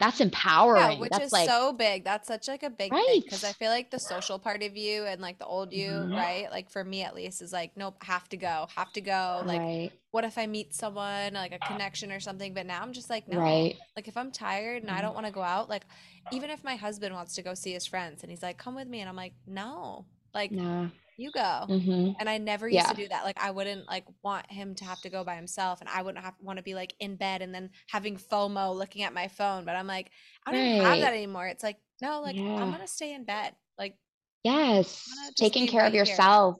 that's 0.00 0.20
empowering. 0.20 0.96
Yeah, 0.96 1.00
which 1.00 1.10
that's 1.10 1.26
is 1.26 1.32
like 1.32 1.46
so 1.46 1.72
big. 1.72 2.04
That's 2.04 2.28
such 2.28 2.46
like 2.48 2.62
a 2.62 2.70
big 2.70 2.92
thing 2.92 3.20
because 3.24 3.42
I 3.44 3.52
feel 3.52 3.70
like 3.70 3.90
the 3.90 3.98
social 3.98 4.38
part 4.38 4.62
of 4.62 4.76
you 4.76 5.04
and 5.04 5.20
like 5.20 5.38
the 5.38 5.44
old 5.44 5.72
you, 5.72 5.88
Mhm. 5.88 6.16
right? 6.16 6.50
Like 6.50 6.70
for 6.70 6.84
me 6.84 7.02
at 7.02 7.14
least, 7.14 7.42
is 7.42 7.52
like 7.52 7.76
nope, 7.76 8.02
have 8.04 8.28
to 8.30 8.36
go, 8.36 8.68
have 8.76 8.92
to 8.92 9.00
go. 9.00 9.42
Like, 9.44 9.60
right, 9.60 9.90
what 10.12 10.24
if 10.24 10.38
I 10.38 10.46
meet 10.46 10.72
someone 10.74 11.34
like 11.34 11.52
a 11.52 11.58
connection 11.58 12.12
or 12.12 12.20
something? 12.20 12.54
But 12.54 12.66
now 12.66 12.80
I'm 12.80 12.92
just 12.92 13.10
like, 13.10 13.28
no. 13.28 13.38
right. 13.38 13.76
Like 13.96 14.06
if 14.08 14.16
I'm 14.16 14.30
tired 14.30 14.82
and 14.82 14.90
I 14.90 14.98
Mhm. 14.98 15.02
don't 15.02 15.14
want 15.14 15.26
to 15.26 15.32
go 15.32 15.42
out, 15.42 15.68
like 15.68 15.84
even 16.30 16.50
if 16.50 16.62
my 16.62 16.76
husband 16.76 17.12
wants 17.14 17.34
to 17.34 17.42
go 17.42 17.54
see 17.54 17.72
his 17.72 17.84
friends 17.86 18.22
and 18.22 18.30
he's 18.30 18.42
like, 18.42 18.56
come 18.56 18.76
with 18.76 18.86
me, 18.88 19.00
and 19.00 19.08
I'm 19.08 19.16
like, 19.16 19.34
no, 19.46 20.06
like 20.38 20.52
Nah. 20.52 20.88
you 21.16 21.30
go. 21.32 21.64
hmm 21.66 22.10
And 22.20 22.28
I 22.28 22.38
never 22.38 22.68
used 22.68 22.88
to 22.88 22.94
do 22.94 23.08
that. 23.08 23.24
Like 23.24 23.42
I 23.42 23.50
wouldn't 23.50 23.86
like 23.86 24.04
want 24.22 24.50
him 24.50 24.74
to 24.76 24.84
have 24.84 25.00
to 25.02 25.10
go 25.10 25.24
by 25.24 25.34
himself 25.36 25.80
and 25.80 25.88
I 25.88 26.02
wouldn't 26.02 26.24
have 26.24 26.34
want 26.40 26.58
to 26.58 26.62
be 26.62 26.74
like 26.74 26.94
in 27.00 27.16
bed 27.16 27.42
and 27.42 27.54
then 27.54 27.70
having 27.88 28.16
FOMO 28.16 28.74
looking 28.76 29.02
at 29.02 29.12
my 29.12 29.28
phone. 29.28 29.64
But 29.64 29.76
I'm 29.76 29.86
like, 29.86 30.10
I 30.46 30.52
don't 30.52 30.60
even 30.66 30.80
have 30.86 31.00
that 31.00 31.12
anymore. 31.12 31.46
It's 31.46 31.62
like, 31.64 31.78
no, 32.00 32.20
like 32.22 32.36
I'm 32.36 32.70
gonna 32.70 32.86
stay 32.86 33.14
in 33.14 33.24
bed. 33.24 33.54
Like 33.78 33.96
Yes, 34.44 35.04
taking 35.36 35.66
care 35.66 35.80
of 35.80 35.86
right 35.86 35.92
here. 35.92 36.02
yourself. 36.02 36.56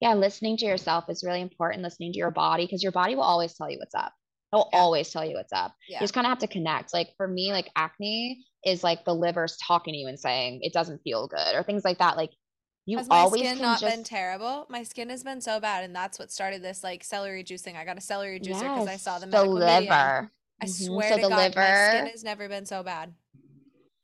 Yeah, 0.00 0.14
listening 0.14 0.56
to 0.58 0.66
yourself 0.66 1.04
is 1.08 1.24
really 1.24 1.40
important. 1.40 1.82
Listening 1.82 2.12
to 2.12 2.18
your 2.18 2.30
body 2.30 2.64
because 2.66 2.82
your 2.82 2.92
body 2.92 3.14
will 3.14 3.22
always 3.22 3.54
tell 3.54 3.70
you 3.70 3.78
what's 3.78 3.94
up. 3.94 4.12
It'll 4.52 4.68
Yeah. 4.72 4.78
always 4.80 5.10
tell 5.10 5.24
you 5.24 5.36
what's 5.36 5.52
up. 5.52 5.74
You 5.88 5.98
just 6.00 6.14
kind 6.14 6.26
of 6.26 6.30
have 6.30 6.38
to 6.40 6.46
connect. 6.46 6.92
Like 6.92 7.10
for 7.16 7.26
me, 7.26 7.52
like 7.52 7.70
acne 7.76 8.44
is 8.64 8.84
like 8.84 9.04
the 9.04 9.14
liver's 9.14 9.56
talking 9.66 9.94
to 9.94 9.98
you 9.98 10.08
and 10.08 10.18
saying 10.18 10.60
it 10.62 10.72
doesn't 10.72 11.02
feel 11.02 11.26
good 11.28 11.54
or 11.54 11.62
things 11.62 11.84
like 11.84 11.98
that. 11.98 12.16
Like 12.16 12.30
you 12.86 12.98
Has 12.98 13.08
my 13.08 13.26
skin 13.26 13.60
not 13.60 13.80
just 13.80 13.94
been 13.96 14.04
terrible? 14.04 14.66
My 14.68 14.82
skin 14.82 15.08
has 15.10 15.22
been 15.22 15.40
so 15.40 15.60
bad, 15.60 15.84
and 15.84 15.94
that's 15.94 16.18
what 16.18 16.30
started 16.30 16.62
this 16.62 16.84
like 16.84 17.02
celery 17.04 17.42
juicing. 17.44 17.76
I 17.76 17.84
got 17.84 17.96
a 17.98 18.00
celery 18.02 18.40
juicer 18.40 18.60
because 18.62 18.86
I 18.88 18.96
saw 18.96 19.18
the 19.18 19.26
the 19.26 19.44
liver. 19.44 20.30
I 20.60 20.66
Mhm. 20.66 20.86
swear 20.86 21.08
So 21.08 21.16
to 21.16 21.22
the 21.22 21.28
God, 21.28 21.36
my 21.36 21.46
skin 21.46 21.56
liver- 21.56 22.10
has 22.10 22.24
never 22.24 22.48
been 22.48 22.66
so 22.66 22.82
bad. 22.82 23.14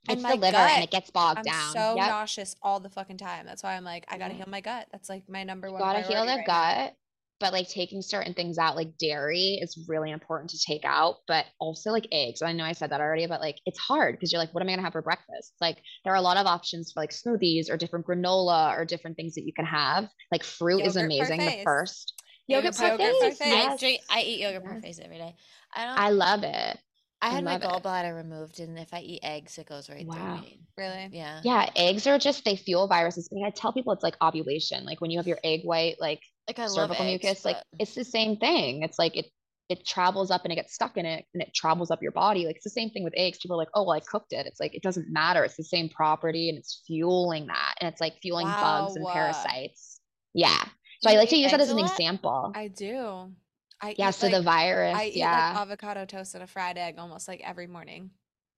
It's 0.08 0.14
And 0.14 0.18
the 0.24 0.28
my 0.28 0.34
liver 0.34 0.56
gut, 0.56 0.70
and 0.72 0.82
it 0.84 0.90
gets 0.90 1.10
bogged 1.10 1.38
I'm 1.40 1.44
down. 1.44 1.72
so 1.72 1.94
Yep. 1.96 2.08
nauseous 2.08 2.56
all 2.62 2.80
the 2.80 2.88
fucking 2.88 3.18
time. 3.18 3.46
That's 3.46 3.62
why 3.62 3.76
I'm 3.76 3.84
like, 3.84 4.06
I 4.08 4.16
gotta 4.18 4.34
heal 4.34 4.46
my 4.48 4.60
gut. 4.60 4.88
That's 4.90 5.08
like 5.08 5.28
my 5.28 5.44
number 5.44 5.68
You 5.68 5.74
one. 5.74 5.82
gotta 5.82 6.00
heal 6.00 6.24
the 6.24 6.36
right 6.36 6.46
now. 6.46 6.92
Gut, 7.40 7.52
but 7.52 7.52
like 7.52 7.68
taking 7.68 8.02
certain 8.02 8.34
things 8.34 8.58
out, 8.58 8.76
like 8.76 8.98
dairy, 8.98 9.58
is 9.62 9.86
really 9.88 10.10
important 10.10 10.50
to 10.50 10.58
take 10.58 10.84
out. 10.84 11.16
But 11.26 11.46
also 11.58 11.90
like 11.90 12.08
eggs. 12.12 12.42
I 12.42 12.52
know 12.52 12.64
I 12.64 12.72
said 12.72 12.90
that 12.90 13.00
already, 13.00 13.26
but 13.26 13.40
like 13.40 13.58
it's 13.66 13.78
hard 13.78 14.14
because 14.16 14.32
you're 14.32 14.40
like, 14.40 14.54
what 14.54 14.62
am 14.62 14.68
I 14.68 14.72
gonna 14.72 14.82
have 14.82 14.92
for 14.92 15.02
breakfast? 15.02 15.54
Like 15.60 15.78
there 16.04 16.12
are 16.12 16.16
a 16.16 16.22
lot 16.22 16.36
of 16.36 16.46
options 16.46 16.92
for 16.92 17.00
like 17.00 17.10
smoothies 17.10 17.70
or 17.70 17.76
different 17.76 18.06
granola 18.06 18.76
or 18.78 18.84
different 18.84 19.16
things 19.16 19.34
that 19.34 19.44
you 19.44 19.52
can 19.52 19.66
have. 19.66 20.08
Like 20.32 20.44
fruit 20.44 20.84
is 20.84 20.96
Yogurt 20.96 21.06
amazing. 21.06 21.44
The 21.44 21.52
first 21.64 22.14
Yogurt 22.46 22.74
yogurt 22.74 23.00
parfaits. 23.00 23.40
parfaits. 23.40 23.40
I 23.42 23.72
I 23.72 23.76
drink. 23.76 24.00
I 24.10 24.20
eat 24.22 24.40
yogurt 24.40 24.64
Yes. 24.64 24.82
parfaits 24.82 25.00
every 25.04 25.18
day. 25.18 25.36
I 25.74 25.84
don't. 25.86 25.96
I 25.98 26.06
I, 26.06 26.10
love 26.10 26.42
it. 26.44 26.78
I 27.22 27.30
had 27.30 27.44
my 27.44 27.52
love 27.52 27.62
it. 27.62 27.68
gallbladder 27.68 28.14
removed, 28.16 28.60
and 28.60 28.78
if 28.78 28.92
I 28.94 29.00
eat 29.00 29.20
eggs, 29.22 29.58
it 29.58 29.66
goes 29.66 29.88
right 29.90 30.06
Wow. 30.06 30.14
through 30.14 30.42
me. 30.42 30.60
Really? 30.76 31.08
Yeah. 31.12 31.40
Yeah, 31.44 31.70
eggs 31.76 32.06
are 32.06 32.18
just 32.18 32.44
they 32.44 32.56
fuel 32.56 32.88
viruses. 32.88 33.28
I, 33.30 33.34
mean, 33.34 33.44
I 33.46 33.50
tell 33.50 33.72
people 33.72 33.92
it's 33.92 34.02
like 34.02 34.16
ovulation. 34.22 34.84
Like 34.84 35.00
when 35.00 35.10
you 35.10 35.18
have 35.18 35.26
your 35.28 35.38
egg 35.44 35.60
white, 35.64 35.96
like 36.00 36.20
Like 36.50 36.58
I 36.58 36.64
love 36.64 36.72
cervical 36.72 37.06
eggs, 37.06 37.24
mucus, 37.24 37.44
like 37.44 37.56
it's 37.78 37.94
the 37.94 38.04
same 38.04 38.36
thing. 38.36 38.82
It's 38.82 38.98
like 38.98 39.16
it 39.16 39.26
it 39.70 39.86
travels 39.86 40.32
up 40.32 40.42
and 40.44 40.52
it 40.52 40.56
gets 40.56 40.74
stuck 40.74 40.96
in 40.96 41.06
it 41.06 41.24
and 41.32 41.42
it 41.42 41.54
travels 41.54 41.92
up 41.92 42.02
your 42.02 42.10
body. 42.10 42.44
Like 42.44 42.56
it's 42.56 42.64
the 42.64 42.70
same 42.70 42.90
thing 42.90 43.04
with 43.04 43.14
eggs. 43.16 43.38
People 43.38 43.54
are 43.54 43.58
like, 43.58 43.68
oh 43.74 43.84
well, 43.84 43.96
I 43.96 44.00
cooked 44.00 44.32
it. 44.32 44.44
It's 44.46 44.58
like 44.58 44.74
it 44.74 44.82
doesn't 44.82 45.12
matter. 45.12 45.44
It's 45.44 45.56
the 45.56 45.62
same 45.62 45.88
property 45.88 46.48
and 46.48 46.58
it's 46.58 46.82
fueling 46.86 47.46
that. 47.46 47.74
And 47.80 47.88
it's 47.88 48.00
like 48.00 48.14
fueling 48.20 48.48
bugs 48.48 48.96
and 48.96 49.06
parasites. 49.06 50.00
Yeah. 50.34 50.64
So 51.02 51.10
You 51.10 51.16
I 51.16 51.20
like 51.20 51.28
to 51.28 51.36
use 51.36 51.52
that 51.52 51.60
as 51.60 51.70
an 51.70 51.78
example. 51.78 52.52
I 52.54 52.66
do. 52.66 53.32
I 53.80 53.94
yeah, 53.96 54.10
so 54.10 54.26
like, 54.26 54.36
the 54.36 54.42
virus. 54.42 54.94
I 54.94 55.06
eat 55.06 55.16
yeah. 55.16 55.52
like 55.52 55.62
avocado 55.62 56.04
toast 56.04 56.34
and 56.34 56.42
a 56.42 56.46
fried 56.46 56.76
egg 56.76 56.96
almost 56.98 57.28
like 57.28 57.40
every 57.42 57.66
morning. 57.66 58.10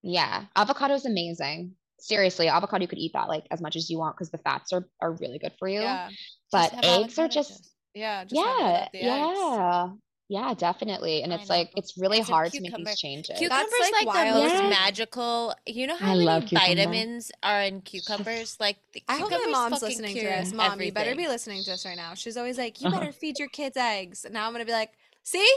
Yeah, 0.02 0.46
avocado 0.56 0.94
is 0.94 1.04
amazing. 1.04 1.74
Seriously, 2.00 2.48
avocado 2.48 2.82
you 2.82 2.88
could 2.88 2.98
eat 2.98 3.12
that 3.12 3.28
like 3.28 3.46
as 3.50 3.60
much 3.60 3.76
as 3.76 3.88
you 3.88 3.98
want 3.98 4.16
because 4.16 4.30
the 4.30 4.38
fats 4.38 4.72
are 4.72 4.88
are 5.00 5.12
really 5.12 5.38
good 5.38 5.52
for 5.58 5.68
you. 5.68 5.80
Yeah. 5.80 6.08
But 6.50 6.84
eggs 6.84 7.18
are 7.18 7.28
just 7.28 7.50
toast. 7.50 7.71
Yeah. 7.94 8.24
Just 8.24 8.44
yeah. 8.44 8.86
Yeah. 9.00 9.90
Yeah, 10.28 10.54
definitely. 10.54 11.22
And 11.22 11.32
it's 11.32 11.50
like 11.50 11.70
it's 11.76 11.98
really 11.98 12.18
And 12.18 12.26
some 12.26 12.34
hard 12.34 12.52
to 12.54 12.62
make 12.62 12.74
these 12.74 12.96
changes. 12.96 13.38
Cucumber's 13.38 13.78
like, 13.78 13.92
like, 13.92 14.06
wild 14.06 14.28
the 14.28 14.32
most 14.34 14.62
to 14.62 14.68
me. 14.68 14.70
magical. 14.70 15.54
You 15.66 15.86
know 15.86 15.96
how 15.96 16.06
I 16.06 16.14
many 16.14 16.20
love 16.24 16.44
vitamins 16.52 17.32
are 17.42 17.62
in 17.62 17.80
cucumbers? 17.82 18.56
Like 18.60 18.78
the 18.92 19.02
I 19.08 19.18
hope 19.18 19.30
my 19.30 19.46
mom's 19.46 19.82
listening 19.82 20.16
to 20.16 20.20
cure 20.20 20.32
this. 20.38 20.52
Mom, 20.52 20.80
you 20.82 20.92
better 20.92 21.14
be 21.14 21.28
listening 21.28 21.64
to 21.64 21.72
us 21.72 21.84
right 21.86 21.96
now. 21.96 22.14
She's 22.14 22.36
always 22.36 22.58
like, 22.58 22.80
you 22.80 22.88
Uh-huh. 22.88 23.00
better 23.00 23.12
feed 23.12 23.38
your 23.38 23.48
kids 23.48 23.76
eggs. 23.76 24.24
And 24.24 24.34
now 24.34 24.46
I'm 24.46 24.52
gonna 24.52 24.64
be 24.64 24.72
like, 24.72 24.92
see, 25.22 25.48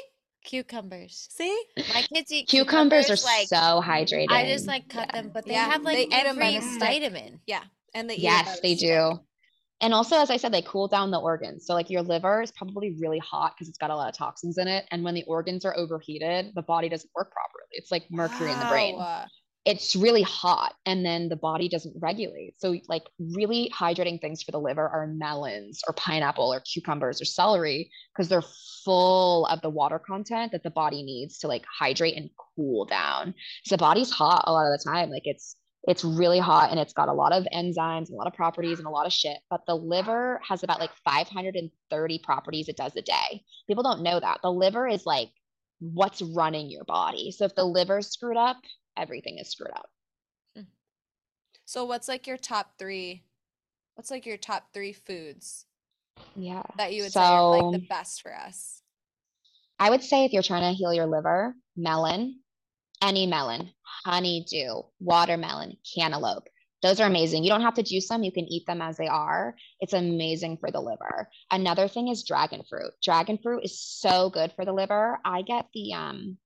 cucumbers. 0.43 1.29
see, 1.29 1.65
My 1.87 2.03
kids 2.03 2.31
eat 2.31 2.49
Cucumbers, 2.49 3.09
cucumbers, 3.09 3.09
are 3.09 3.15
like 3.23 3.49
so 3.49 3.81
hydrating. 3.83 4.29
I 4.29 4.45
just 4.45 4.67
like 4.67 4.89
cut 4.89 5.07
Yeah. 5.07 5.11
them, 5.13 5.31
but 5.33 5.47
they 5.47 5.53
Yeah, 5.53 5.65
have 5.65 5.83
like 5.83 5.99
eat 6.11 6.25
'em 6.25 6.39
by 6.39 6.51
every 6.51 6.59
vitamin. 6.79 7.41
yeah. 7.47 7.65
And 7.93 8.09
they 8.09 8.15
eat 8.15 8.21
Yes, 8.21 8.59
they 8.61 8.75
stick. 8.75 8.79
do. 8.79 9.24
And 9.81 9.93
also, 9.93 10.17
as 10.17 10.29
I 10.29 10.37
said, 10.37 10.53
they 10.53 10.61
cool 10.61 10.87
down 10.87 11.11
the 11.11 11.19
organs. 11.19 11.65
So, 11.65 11.73
like, 11.73 11.89
your 11.89 12.01
liver 12.01 12.41
is 12.41 12.51
probably 12.51 12.95
really 12.97 13.19
hot 13.19 13.53
because 13.55 13.67
it's 13.67 13.77
got 13.77 13.89
a 13.89 13.95
lot 13.95 14.07
of 14.07 14.17
toxins 14.17 14.57
in 14.57 14.67
it. 14.67 14.85
And 14.91 15.03
when 15.03 15.13
the 15.13 15.23
organs 15.27 15.65
are 15.65 15.75
overheated, 15.77 16.53
the 16.55 16.61
body 16.61 16.87
doesn't 16.87 17.09
work 17.13 17.31
properly. 17.31 17.67
It's 17.71 17.91
like 17.91 18.09
mercury 18.09 18.51
in 18.51 18.59
the 18.59 18.65
brain. 18.65 18.97
It's 19.65 19.95
really 19.95 20.21
hot, 20.21 20.75
and 20.85 21.03
then 21.03 21.27
the 21.27 21.35
body 21.35 21.67
doesn't 21.67 21.95
regulate. 21.99 22.53
So, 22.59 22.75
like, 22.87 23.01
really 23.19 23.71
hydrating 23.75 24.21
things 24.21 24.43
for 24.43 24.51
the 24.51 24.59
liver 24.59 24.87
are 24.87 25.07
melons 25.07 25.81
or 25.87 25.93
pineapple 25.95 26.53
or 26.53 26.59
cucumbers 26.59 27.19
or 27.19 27.25
celery 27.25 27.89
because 28.13 28.29
they're 28.29 28.43
full 28.85 29.47
of 29.47 29.61
the 29.61 29.71
water 29.71 29.97
content 29.99 30.51
that 30.51 30.61
the 30.61 30.69
body 30.69 31.01
needs 31.01 31.39
to 31.39 31.47
like 31.47 31.65
hydrate 31.79 32.15
and 32.15 32.29
cool 32.55 32.85
down. 32.85 33.33
So, 33.65 33.75
the 33.75 33.79
body's 33.79 34.11
hot 34.11 34.43
a 34.45 34.53
lot 34.53 34.71
of 34.71 34.79
the 34.79 34.83
time. 34.87 35.09
Like, 35.09 35.25
it's 35.25 35.55
it's 35.87 36.03
really 36.03 36.39
hot 36.39 36.71
and 36.71 36.79
it's 36.79 36.93
got 36.93 37.09
a 37.09 37.13
lot 37.13 37.31
of 37.31 37.45
enzymes, 37.53 38.09
a 38.09 38.15
lot 38.15 38.27
of 38.27 38.33
properties, 38.33 38.79
and 38.79 38.87
a 38.87 38.91
lot 38.91 39.05
of 39.05 39.13
shit. 39.13 39.37
But 39.49 39.61
the 39.67 39.75
liver 39.75 40.41
has 40.47 40.63
about 40.63 40.79
like 40.79 40.91
530 41.03 42.19
properties 42.23 42.67
it 42.69 42.77
does 42.77 42.95
a 42.95 43.01
day. 43.01 43.43
People 43.67 43.83
don't 43.83 44.01
know 44.01 44.19
that. 44.19 44.39
The 44.41 44.51
liver 44.51 44.87
is 44.87 45.05
like 45.05 45.29
what's 45.79 46.21
running 46.21 46.69
your 46.71 46.85
body. 46.85 47.31
So 47.31 47.45
if 47.45 47.55
the 47.55 47.65
liver's 47.65 48.07
screwed 48.07 48.37
up, 48.37 48.57
everything 48.97 49.37
is 49.37 49.49
screwed 49.49 49.71
up. 49.75 49.89
Hmm. 50.55 50.63
So 51.65 51.85
what's 51.85 52.07
like 52.07 52.25
your 52.27 52.37
top 52.37 52.73
three? 52.79 53.23
What's 53.95 54.11
like 54.11 54.25
your 54.25 54.37
top 54.37 54.73
three 54.73 54.93
foods 54.93 55.65
Yeah. 56.35 56.63
that 56.77 56.93
you 56.93 57.03
would 57.03 57.13
say 57.13 57.21
are 57.21 57.49
like 57.49 57.79
the 57.79 57.87
best 57.87 58.21
for 58.21 58.35
us? 58.35 58.81
I 59.79 59.89
would 59.89 60.03
say 60.03 60.25
if 60.25 60.33
you're 60.33 60.43
trying 60.43 60.71
to 60.73 60.77
heal 60.77 60.93
your 60.93 61.05
liver, 61.05 61.53
melon, 61.75 62.39
any 63.05 63.27
melon, 63.27 63.69
honeydew, 64.03 64.81
watermelon, 64.99 65.77
cantaloupe. 65.95 66.47
Those 66.81 66.99
are 66.99 67.07
amazing. 67.07 67.43
You 67.43 67.49
don't 67.49 67.61
have 67.61 67.75
to 67.75 67.83
juice 67.83 68.09
them. 68.09 68.23
You 68.23 68.31
can 68.31 68.51
eat 68.51 68.65
them 68.65 68.81
as 68.81 68.97
they 68.97 69.07
are. 69.07 69.55
It's 69.79 69.93
amazing 69.93 70.57
for 70.57 70.71
the 70.71 70.81
liver. 70.81 71.29
Another 71.51 71.87
thing 71.87 72.09
is 72.09 72.25
dragon 72.25 72.63
fruit. 72.69 72.91
Dragon 73.03 73.37
fruit 73.41 73.63
is 73.63 73.79
so 73.79 74.29
good 74.29 74.51
for 74.55 74.65
the 74.65 74.73
liver. 74.73 75.19
I 75.23 75.43
get 75.43 75.67
the 75.73 75.93
um 75.93 76.37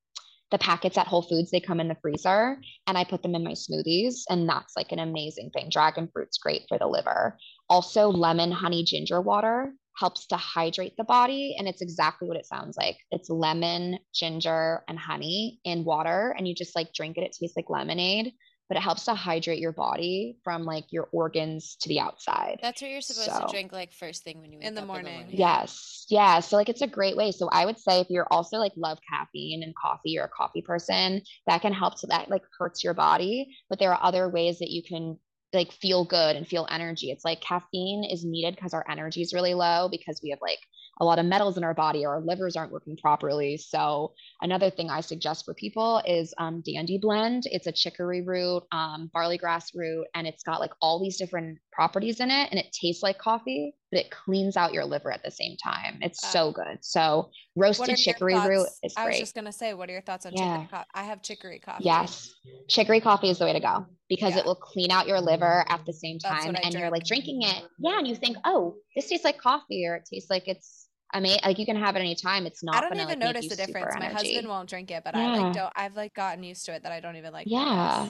the 0.51 0.57
packets 0.57 0.97
at 0.97 1.07
Whole 1.07 1.21
Foods, 1.21 1.51
they 1.51 1.59
come 1.59 1.79
in 1.79 1.87
the 1.87 1.97
freezer 2.01 2.59
and 2.87 2.97
I 2.97 3.03
put 3.03 3.21
them 3.21 3.35
in 3.35 3.43
my 3.43 3.51
smoothies 3.51 4.23
and 4.29 4.49
that's 4.49 4.75
like 4.75 4.91
an 4.91 4.97
amazing 4.99 5.51
thing. 5.51 5.69
Dragon 5.71 6.09
fruit's 6.11 6.39
great 6.39 6.63
for 6.67 6.79
the 6.79 6.87
liver. 6.87 7.37
Also 7.69 8.07
lemon 8.09 8.51
honey 8.51 8.83
ginger 8.83 9.21
water 9.21 9.73
helps 9.99 10.27
to 10.27 10.37
hydrate 10.37 10.95
the 10.97 11.03
body 11.03 11.55
and 11.57 11.67
it's 11.67 11.81
exactly 11.81 12.27
what 12.27 12.37
it 12.37 12.45
sounds 12.45 12.77
like. 12.77 12.97
It's 13.11 13.29
lemon, 13.29 13.99
ginger 14.13 14.83
and 14.87 14.97
honey 14.97 15.59
in 15.63 15.83
water 15.83 16.33
and 16.37 16.47
you 16.47 16.55
just 16.55 16.75
like 16.75 16.93
drink 16.93 17.17
it. 17.17 17.23
It 17.23 17.35
tastes 17.39 17.57
like 17.57 17.69
lemonade, 17.69 18.33
but 18.69 18.77
it 18.77 18.81
helps 18.81 19.05
to 19.05 19.13
hydrate 19.15 19.59
your 19.59 19.71
body 19.73 20.37
from 20.43 20.63
like 20.63 20.85
your 20.91 21.09
organs 21.11 21.75
to 21.81 21.89
the 21.89 21.99
outside. 21.99 22.59
That's 22.61 22.81
what 22.81 22.91
you're 22.91 23.01
supposed 23.01 23.29
So- 23.31 23.45
to 23.47 23.51
drink 23.51 23.73
like 23.73 23.91
first 23.91 24.23
thing 24.23 24.39
when 24.39 24.51
you 24.51 24.59
wake 24.59 24.67
In 24.67 24.75
the 24.75 24.81
up 24.81 24.87
morning. 24.87 25.25
Yes. 25.31 26.05
Yeah. 26.09 26.39
So 26.39 26.55
like 26.55 26.69
it's 26.69 26.81
a 26.81 26.87
great 26.87 27.17
way. 27.17 27.31
So 27.31 27.49
I 27.51 27.65
would 27.65 27.79
say 27.79 27.99
if 27.99 28.09
you're 28.09 28.27
also 28.31 28.57
like 28.57 28.73
love 28.77 28.99
caffeine 29.09 29.63
and 29.63 29.75
coffee, 29.75 30.11
you're 30.11 30.25
a 30.25 30.29
coffee 30.29 30.61
person, 30.61 31.21
that 31.47 31.61
can 31.61 31.73
help. 31.73 31.97
So 31.97 32.07
that 32.07 32.29
like 32.29 32.43
hurts 32.57 32.83
your 32.83 32.93
body. 32.93 33.55
But 33.69 33.79
there 33.79 33.91
are 33.91 33.99
other 34.01 34.29
ways 34.29 34.59
that 34.59 34.69
you 34.69 34.81
can 34.83 35.17
like 35.53 35.71
feel 35.71 36.05
good 36.05 36.35
and 36.35 36.47
feel 36.47 36.67
energy. 36.69 37.11
It's 37.11 37.25
like 37.25 37.41
caffeine 37.41 38.03
is 38.03 38.23
needed 38.25 38.55
because 38.55 38.73
our 38.73 38.85
energy 38.89 39.21
is 39.21 39.33
really 39.33 39.53
low 39.53 39.89
because 39.89 40.19
we 40.23 40.29
have 40.29 40.39
like 40.41 40.59
a 40.99 41.05
lot 41.05 41.19
of 41.19 41.25
metals 41.25 41.57
in 41.57 41.63
our 41.63 41.73
body 41.73 42.05
or 42.05 42.15
our 42.15 42.21
livers 42.21 42.55
aren't 42.55 42.71
working 42.71 42.97
properly. 42.97 43.57
So 43.57 44.13
another 44.41 44.69
thing 44.69 44.89
I 44.89 45.01
suggest 45.01 45.45
for 45.45 45.53
people 45.53 46.01
is 46.05 46.33
um, 46.37 46.61
Dandy 46.61 46.97
Blend. 46.97 47.43
It's 47.45 47.67
a 47.67 47.71
chicory 47.71 48.21
root, 48.21 48.63
um, 48.71 49.09
barley 49.13 49.37
grass 49.37 49.73
root, 49.73 50.05
and 50.13 50.27
it's 50.27 50.43
got 50.43 50.59
like 50.59 50.71
all 50.81 51.01
these 51.01 51.17
different 51.17 51.59
properties 51.79 52.19
in 52.19 52.29
it, 52.29 52.49
and 52.51 52.59
it 52.59 52.73
tastes 52.73 53.01
like 53.01 53.17
coffee, 53.17 53.73
but 53.89 54.01
it 54.01 54.11
cleans 54.11 54.57
out 54.57 54.73
your 54.73 54.83
liver 54.83 55.13
at 55.13 55.23
the 55.23 55.31
same 55.31 55.55
time. 55.63 55.97
It's 56.01 56.21
Uh, 56.21 56.27
so 56.27 56.51
good. 56.51 56.79
So 56.81 57.29
roasted 57.55 57.95
chicory 57.95 58.37
root 58.37 58.67
is 58.83 58.93
I 58.97 59.07
was 59.07 59.17
just 59.17 59.33
gonna 59.33 59.53
say, 59.53 59.73
what 59.73 59.87
are 59.87 59.93
your 59.93 60.01
thoughts 60.01 60.25
on 60.25 60.33
Yeah. 60.33 60.57
chicory 60.57 60.67
coffee? 60.67 60.89
I 60.93 61.03
have 61.03 61.21
chicory 61.21 61.59
coffee. 61.59 61.85
Yes, 61.85 62.35
chicory 62.67 62.99
coffee 62.99 63.29
is 63.29 63.39
the 63.39 63.45
way 63.45 63.53
to 63.53 63.61
go 63.61 63.85
because 64.09 64.33
Yeah. 64.33 64.41
it 64.41 64.45
will 64.45 64.55
clean 64.55 64.91
out 64.91 65.07
your 65.07 65.21
liver 65.21 65.65
at 65.69 65.85
the 65.85 65.93
same 65.93 66.19
time, 66.19 66.57
and 66.61 66.73
you're 66.73 66.91
like 66.91 67.05
drinking 67.05 67.43
it. 67.43 67.63
Yeah, 67.79 67.97
and 67.99 68.05
you 68.05 68.15
think, 68.17 68.35
oh, 68.43 68.75
this 68.93 69.07
tastes 69.07 69.23
like 69.23 69.37
coffee, 69.37 69.85
or 69.85 69.95
it 69.95 70.03
tastes 70.11 70.29
like 70.29 70.49
it's. 70.49 70.89
I 71.13 71.21
mean, 71.21 71.39
like 71.45 71.59
you 71.59 71.65
can 71.65 71.77
have 71.77 71.95
it 71.95 71.99
anytime. 71.99 72.45
It's 72.45 72.61
not. 72.61 72.75
I 72.75 72.81
don't 72.81 72.89
gonna, 72.89 73.03
even 73.03 73.19
like, 73.19 73.35
notice 73.35 73.47
the 73.47 73.55
difference. 73.55 73.95
My 73.97 74.09
husband 74.09 74.49
won't 74.49 74.69
drink 74.69 74.91
it, 74.91 75.05
but 75.05 75.15
I 75.15 75.27
like 75.27 75.53
don't. 75.53 75.73
I've 75.77 75.95
like 75.95 76.13
gotten 76.13 76.43
used 76.43 76.65
to 76.65 76.73
it 76.73 76.83
that 76.83 76.91
I 76.91 76.99
don't 76.99 77.15
even 77.15 77.31
like. 77.31 77.47
Yeah. 77.49 78.09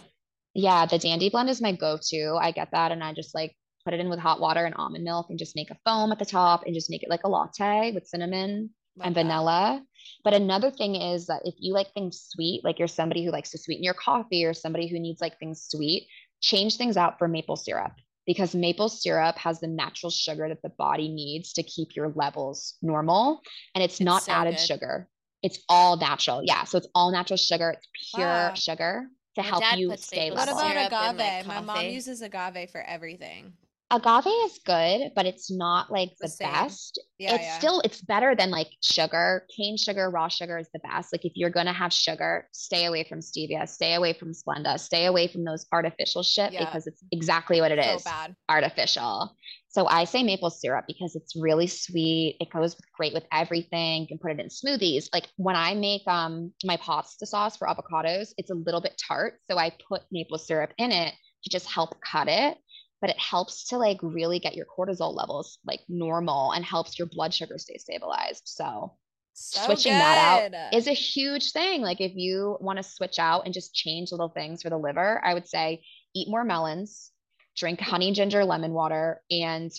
Yeah, 0.55 0.87
the 0.87 0.97
Dandy 0.97 1.29
Blend 1.29 1.47
is 1.49 1.61
my 1.61 1.73
go-to. 1.73 2.35
I 2.41 2.51
get 2.51 2.71
that 2.71 2.91
and 2.91 3.03
I 3.03 3.13
just 3.13 3.35
like 3.35 3.55
put 3.83 3.93
it 3.93 3.99
in 3.99 4.09
with 4.09 4.19
hot 4.19 4.39
water 4.39 4.65
and 4.65 4.75
almond 4.75 5.03
milk 5.03 5.27
and 5.29 5.39
just 5.39 5.55
make 5.55 5.69
a 5.71 5.77
foam 5.85 6.11
at 6.11 6.19
the 6.19 6.25
top 6.25 6.63
and 6.65 6.73
just 6.73 6.89
make 6.89 7.03
it 7.03 7.09
like 7.09 7.23
a 7.23 7.29
latte 7.29 7.91
with 7.93 8.07
cinnamon 8.07 8.69
Love 8.97 9.05
and 9.07 9.15
that. 9.15 9.21
vanilla. 9.23 9.83
But 10.23 10.33
another 10.33 10.71
thing 10.71 10.95
is 10.95 11.27
that 11.27 11.41
if 11.45 11.55
you 11.57 11.73
like 11.73 11.93
things 11.93 12.21
sweet, 12.29 12.61
like 12.63 12.79
you're 12.79 12.87
somebody 12.87 13.23
who 13.25 13.31
likes 13.31 13.51
to 13.51 13.57
sweeten 13.57 13.83
your 13.83 13.93
coffee 13.93 14.45
or 14.45 14.53
somebody 14.53 14.87
who 14.87 14.99
needs 14.99 15.21
like 15.21 15.39
things 15.39 15.65
sweet, 15.69 16.07
change 16.41 16.77
things 16.77 16.97
out 16.97 17.17
for 17.17 17.27
maple 17.27 17.55
syrup 17.55 17.93
because 18.25 18.53
maple 18.53 18.89
syrup 18.89 19.37
has 19.37 19.59
the 19.59 19.67
natural 19.67 20.09
sugar 20.09 20.47
that 20.49 20.61
the 20.61 20.69
body 20.69 21.09
needs 21.09 21.53
to 21.53 21.63
keep 21.63 21.95
your 21.95 22.11
levels 22.15 22.75
normal 22.81 23.41
and 23.75 23.83
it's, 23.83 23.95
It's 23.95 24.01
not 24.01 24.23
so 24.23 24.31
added 24.31 24.55
good. 24.55 24.59
sugar. 24.59 25.09
It's 25.41 25.59
all 25.69 25.95
natural. 25.97 26.41
Yeah, 26.43 26.65
so 26.65 26.77
it's 26.77 26.87
all 26.93 27.11
natural 27.11 27.37
sugar. 27.37 27.71
It's 27.71 27.87
pure 28.15 28.27
Wow. 28.27 28.53
sugar 28.55 29.07
to 29.35 29.41
My 29.41 29.47
help 29.47 29.63
you 29.71 29.89
puts 29.89 30.05
stay 30.07 30.29
maple 30.29 30.37
What 30.37 30.49
about 30.49 30.61
syrup 30.61 30.91
in, 30.91 31.17
like, 31.17 31.27
agave? 31.27 31.47
My 31.47 31.61
mom 31.61 31.85
uses 31.85 32.21
agave 32.21 32.69
for 32.71 32.81
everything. 32.81 33.53
Agave 33.91 34.27
is 34.45 34.59
good, 34.65 35.11
but 35.15 35.25
it's 35.25 35.51
not 35.51 35.91
like 35.91 36.11
The 36.19 36.27
the, 36.27 36.35
best. 36.45 37.01
Yeah, 37.17 37.35
it's 37.35 37.43
yeah. 37.43 37.57
still 37.59 37.81
it's 37.81 38.01
better 38.01 38.35
than 38.35 38.51
like 38.51 38.67
sugar. 38.83 39.45
Cane 39.55 39.77
sugar, 39.77 40.09
raw 40.09 40.27
sugar 40.27 40.57
is 40.57 40.69
the 40.73 40.79
best. 40.79 41.11
Like 41.11 41.25
if 41.25 41.33
you're 41.35 41.49
gonna 41.49 41.73
have 41.73 41.91
sugar, 41.91 42.47
stay 42.51 42.85
away 42.85 43.03
from 43.03 43.19
stevia, 43.19 43.67
stay 43.67 43.95
away 43.95 44.13
from 44.13 44.31
Splenda, 44.33 44.79
stay 44.79 45.05
away 45.05 45.27
from 45.27 45.43
those 45.43 45.65
artificial 45.71 46.23
shit 46.23 46.51
Yeah. 46.53 46.65
because 46.65 46.87
it's 46.87 47.03
exactly 47.11 47.61
what 47.61 47.71
it 47.71 47.79
is. 47.79 48.03
so 48.03 48.09
bad. 48.09 48.35
Artificial. 48.47 49.35
So 49.71 49.85
I 49.87 50.05
say 50.05 50.23
maple 50.23 50.49
syrup 50.49 50.85
because 50.87 51.15
it's 51.15 51.35
really 51.35 51.67
sweet. 51.67 52.37
It 52.39 52.49
goes 52.49 52.75
great 52.97 53.13
with 53.13 53.25
everything. 53.31 54.01
You 54.01 54.07
can 54.07 54.17
put 54.17 54.31
it 54.31 54.39
in 54.39 54.47
smoothies. 54.47 55.09
Like 55.13 55.27
when 55.37 55.55
I 55.55 55.73
make 55.75 56.07
um 56.07 56.53
my 56.63 56.77
pasta 56.77 57.25
sauce 57.25 57.57
for 57.57 57.67
avocados, 57.67 58.29
it's 58.37 58.49
a 58.51 58.55
little 58.55 58.81
bit 58.81 58.99
tart. 59.07 59.39
So 59.49 59.57
I 59.57 59.71
put 59.87 60.01
maple 60.11 60.37
syrup 60.37 60.71
in 60.77 60.91
it 60.91 61.13
to 61.43 61.49
just 61.49 61.67
help 61.67 61.95
cut 62.01 62.27
it 62.27 62.57
but 63.01 63.09
it 63.09 63.19
helps 63.19 63.67
to 63.69 63.77
like 63.77 63.97
really 64.01 64.39
get 64.39 64.55
your 64.55 64.65
cortisol 64.65 65.15
levels 65.15 65.59
like 65.65 65.81
normal 65.87 66.51
and 66.51 66.65
helps 66.65 66.97
your 66.99 67.07
blood 67.07 67.33
sugar 67.33 67.57
stay 67.57 67.77
stabilized. 67.77 68.43
So, 68.45 68.97
So 69.33 69.59
switching 69.61 69.97
that 69.99 70.17
out 70.17 70.49
is 70.71 70.87
a 70.87 70.93
huge 70.93 71.51
thing. 71.51 71.81
Like 71.81 72.01
if 72.01 72.13
you 72.15 72.57
want 72.61 72.77
to 72.77 72.83
switch 72.83 73.19
out 73.19 73.45
and 73.45 73.53
just 73.53 73.73
change 73.73 74.11
little 74.11 74.29
things 74.29 74.61
for 74.61 74.69
the 74.69 74.77
liver, 74.77 75.23
I 75.23 75.33
would 75.33 75.47
say 75.47 75.83
eat 76.13 76.29
more 76.29 76.43
melons, 76.43 77.11
drink 77.55 77.79
honey 77.79 78.11
ginger 78.11 78.45
lemon 78.45 78.73
water 78.73 79.23
and 79.31 79.71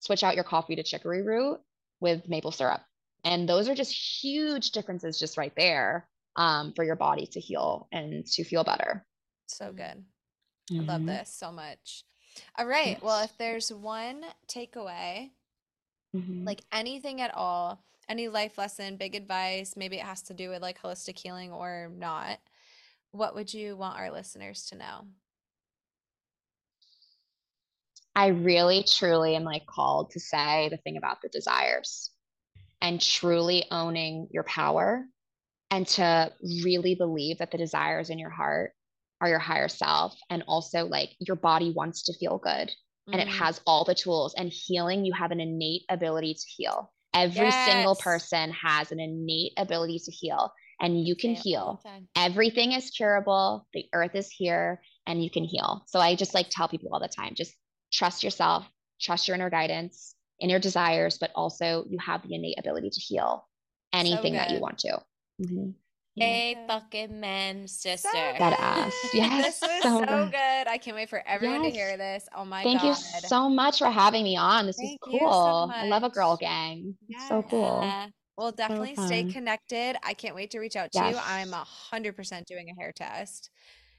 switch 0.00 0.22
out 0.22 0.34
your 0.34 0.44
coffee 0.44 0.76
to 0.76 0.82
chicory 0.82 1.22
root 1.22 1.60
with 2.00 2.28
maple 2.28 2.50
syrup. 2.52 2.82
And 3.24 3.48
those 3.48 3.68
are 3.68 3.74
just 3.74 3.92
huge 4.22 4.72
differences 4.72 5.18
just 5.18 5.38
right 5.38 5.52
there 5.56 6.08
um, 6.36 6.72
for 6.74 6.84
your 6.84 6.96
body 6.96 7.26
to 7.28 7.40
heal 7.40 7.88
and 7.90 8.26
to 8.26 8.44
feel 8.44 8.64
better. 8.64 9.06
so 9.46 9.72
Mhm. 9.72 9.76
good. 9.76 10.04
I 10.78 10.82
love 10.82 11.04
Mhm. 11.04 11.06
this 11.06 11.34
so 11.34 11.52
much. 11.52 12.04
All 12.56 12.66
right. 12.66 13.00
Well, 13.02 13.22
if 13.22 13.36
there's 13.38 13.72
one 13.72 14.24
takeaway, 14.48 15.30
Mhm. 16.14 16.44
like 16.46 16.62
anything 16.72 17.20
at 17.20 17.34
all, 17.34 17.84
any 18.08 18.28
life 18.28 18.58
lesson, 18.58 18.96
big 18.96 19.14
advice, 19.14 19.76
maybe 19.76 19.96
it 19.96 20.04
has 20.04 20.22
to 20.22 20.34
do 20.34 20.50
with 20.50 20.62
like 20.62 20.80
holistic 20.80 21.18
healing 21.18 21.52
or 21.52 21.90
not, 21.94 22.38
what 23.12 23.34
would 23.34 23.54
you 23.54 23.76
want 23.76 23.98
our 23.98 24.10
listeners 24.10 24.66
to 24.66 24.76
know? 24.76 25.06
I 28.14 28.28
really, 28.28 28.84
truly 28.84 29.34
am 29.36 29.44
like 29.44 29.66
called 29.66 30.10
to 30.10 30.20
say 30.20 30.68
the 30.68 30.76
thing 30.76 30.96
about 30.96 31.22
the 31.22 31.28
desires 31.28 32.10
and 32.80 33.00
truly 33.00 33.64
owning 33.70 34.28
your 34.30 34.44
power 34.44 35.06
and 35.70 35.86
to 35.88 36.32
really 36.64 36.94
believe 36.94 37.38
that 37.38 37.50
the 37.50 37.58
desires 37.58 38.10
in 38.10 38.18
your 38.18 38.30
heart 38.30 38.74
are 39.24 39.28
your 39.28 39.38
higher 39.38 39.68
self. 39.68 40.14
And 40.28 40.44
also, 40.46 40.84
like, 40.84 41.16
your 41.18 41.36
body 41.36 41.72
wants 41.72 42.02
to 42.04 42.12
feel 42.14 42.38
good 42.38 42.70
and 43.12 43.20
it 43.20 43.28
Mhm. 43.28 43.38
has 43.38 43.60
all 43.66 43.84
the 43.84 43.94
tools. 43.94 44.34
And 44.34 44.50
healing, 44.50 45.04
you 45.04 45.12
have 45.12 45.30
an 45.30 45.40
innate 45.40 45.82
ability 45.88 46.34
to 46.34 46.46
heal. 46.56 46.92
Every 47.14 47.50
single 47.50 47.94
person 47.94 48.50
has 48.52 48.92
an 48.92 49.00
innate 49.00 49.52
ability 49.56 50.00
to 50.04 50.10
heal, 50.10 50.52
and 50.80 51.06
you 51.06 51.14
can 51.14 51.36
Say 51.36 51.52
it 51.52 51.56
all 51.56 51.80
heal. 51.84 52.02
Everything 52.16 52.72
is 52.72 52.90
curable. 52.90 53.66
The 53.72 53.88
earth 53.92 54.14
is 54.14 54.30
here, 54.30 54.82
and 55.06 55.22
you 55.22 55.30
can 55.30 55.44
heal. 55.44 55.84
So 55.86 56.00
I 56.00 56.14
just 56.16 56.34
like 56.34 56.48
tell 56.50 56.68
people 56.68 56.90
all 56.92 57.00
the 57.00 57.08
time 57.08 57.34
just 57.34 57.54
trust 57.92 58.24
yourself, 58.24 58.66
trust 59.00 59.28
your 59.28 59.36
inner 59.36 59.50
guidance, 59.50 60.16
inner 60.40 60.58
desires, 60.58 61.18
but 61.18 61.30
also 61.34 61.84
you 61.88 61.98
have 61.98 62.22
the 62.26 62.34
innate 62.34 62.58
ability 62.58 62.90
to 62.90 63.00
heal 63.00 63.48
anything 63.92 64.32
that 64.34 64.50
you 64.50 64.58
want 64.60 64.78
to. 64.80 65.02
Mhm. 65.40 65.74
Yeah. 66.16 66.26
A 66.26 66.64
fucking 66.68 67.18
man, 67.20 67.66
sister. 67.66 68.08
That 68.12 68.56
ass. 68.58 68.94
Yes. 69.14 69.58
this 69.60 69.68
was 69.68 69.82
so 69.82 69.98
so, 69.98 70.06
good. 70.06 70.30
good. 70.30 70.68
I 70.68 70.78
can't 70.80 70.96
wait 70.96 71.10
for 71.10 71.22
everyone 71.26 71.62
to 71.62 71.70
hear 71.70 71.96
this. 71.96 72.28
Oh 72.36 72.44
my 72.44 72.62
Thank 72.62 72.82
god. 72.82 72.96
Thank 72.96 73.22
you 73.22 73.28
so 73.28 73.48
much 73.48 73.78
for 73.78 73.90
having 73.90 74.22
me 74.22 74.36
on. 74.36 74.66
This 74.66 74.76
Thank 74.76 75.04
was 75.04 75.14
you 75.14 75.20
so 75.20 75.26
cool. 75.26 75.72
I 75.74 75.86
love 75.86 76.04
a 76.04 76.10
girl 76.10 76.36
gang. 76.36 76.96
It's 77.08 77.28
so 77.28 77.42
cool. 77.42 77.80
Yeah. 77.82 78.06
We'll 78.36 78.52
definitely 78.52 78.96
stay 78.96 79.24
connected. 79.24 79.96
I 80.02 80.14
can't 80.14 80.34
wait 80.34 80.50
to 80.52 80.58
reach 80.58 80.76
out 80.76 80.92
to 80.92 80.98
you. 80.98 81.16
I'm 81.24 81.52
a 81.52 81.64
hundred 81.64 82.16
percent 82.16 82.46
doing 82.46 82.68
a 82.70 82.74
hair 82.80 82.92
test. 82.92 83.50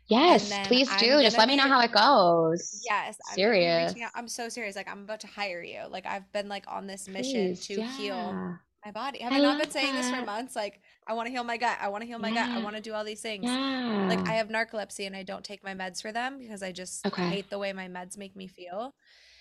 Yes, 0.07 0.53
please 0.67 0.87
I'm 0.91 0.99
do. 0.99 1.21
Just 1.21 1.37
let 1.37 1.47
me 1.47 1.55
know 1.55 1.67
how 1.67 1.81
it 1.81 1.91
goes. 1.91 2.83
Yes, 2.87 3.17
I'm 3.31 3.37
gonna 3.37 3.51
be 3.51 3.57
reaching 3.57 3.93
Serious. 3.93 4.11
I'm 4.13 4.27
so 4.27 4.49
serious. 4.49 4.75
Like 4.75 4.89
I'm 4.89 5.03
about 5.03 5.21
to 5.21 5.27
hire 5.27 5.63
you. 5.63 5.81
Like 5.89 6.05
I've 6.05 6.31
been 6.31 6.47
like 6.47 6.65
on 6.67 6.85
this 6.85 7.07
mission 7.07 7.55
Please, 7.55 7.65
to 7.67 7.81
heal 7.81 8.57
my 8.85 8.91
body. 8.91 9.19
Have 9.19 9.33
I 9.33 9.37
I 9.37 9.39
not 9.39 9.59
been 9.59 9.71
saying 9.71 9.95
this 9.95 10.09
for 10.09 10.23
months? 10.23 10.55
Like 10.55 10.81
I 11.07 11.13
want 11.13 11.27
to 11.27 11.31
heal 11.31 11.43
my 11.43 11.57
gut. 11.57 11.77
I 11.79 11.87
want 11.89 12.01
to 12.01 12.07
heal 12.07 12.19
my 12.19 12.31
gut. 12.31 12.49
I 12.49 12.59
mm. 12.59 12.63
want 12.63 12.75
to 12.75 12.81
do 12.81 12.93
all 12.93 13.03
these 13.03 13.21
things. 13.21 13.45
Yeah. 13.45 14.07
Like 14.09 14.19
I 14.19 14.33
mm. 14.33 14.37
have 14.37 14.49
narcolepsy 14.49 15.05
and 15.05 15.15
I 15.15 15.23
don't 15.23 15.43
take 15.43 15.63
my 15.63 15.73
meds 15.73 16.01
for 16.01 16.11
them 16.11 16.39
because 16.39 16.63
I 16.63 16.71
just 16.71 17.05
Okay. 17.05 17.27
hate 17.29 17.49
the 17.49 17.59
way 17.59 17.73
my 17.73 17.87
meds 17.87 18.17
make 18.17 18.35
me 18.35 18.47
feel. 18.47 18.95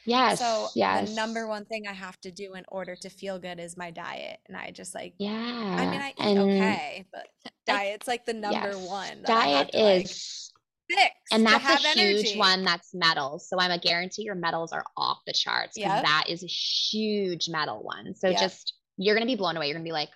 yes. 0.04 0.38
So 0.40 0.68
yes. 0.74 1.08
the 1.08 1.16
number 1.16 1.46
one 1.46 1.64
thing 1.64 1.86
I 1.88 1.92
have 1.92 2.20
to 2.22 2.30
do 2.30 2.54
in 2.54 2.64
order 2.68 2.94
to 2.96 3.08
feel 3.08 3.38
good 3.38 3.58
is 3.58 3.76
my 3.76 3.90
diet. 3.90 4.38
And 4.46 4.56
I 4.56 4.70
just 4.70 4.94
like 4.94 5.14
Yeah. 5.18 5.30
I 5.32 5.86
mean 5.86 6.00
I 6.00 6.08
eat 6.10 6.14
and 6.18 6.38
okay, 6.38 7.06
but 7.12 7.26
diet's 7.66 8.06
like 8.06 8.26
the 8.26 8.34
number 8.34 8.72
yes, 8.72 8.88
one. 8.88 9.22
that 9.22 9.30
I 9.30 9.46
have 9.48 9.70
Diet 9.70 9.84
like, 9.84 10.04
is 10.04 10.52
fix 10.88 11.14
and 11.32 11.46
that's 11.46 11.64
a 11.64 11.90
huge 11.98 12.26
energy. 12.26 12.38
one 12.38 12.62
that's 12.62 12.92
metals 12.94 13.48
so 13.48 13.58
i'm 13.58 13.70
a 13.70 13.78
guarantee 13.78 14.22
your 14.22 14.34
metals 14.34 14.70
are 14.70 14.84
off 14.98 15.18
the 15.26 15.32
charts 15.32 15.72
because 15.76 15.90
Yep. 15.94 16.02
that 16.04 16.24
is 16.28 16.42
a 16.42 16.46
huge 16.46 17.48
metal 17.48 17.82
one 17.82 18.14
so 18.14 18.28
Yep. 18.28 18.38
just 18.38 18.74
you're 18.98 19.14
gonna 19.14 19.24
be 19.24 19.34
blown 19.36 19.56
away 19.56 19.66
you're 19.66 19.74
gonna 19.74 19.84
be 19.84 19.92
like 19.92 20.10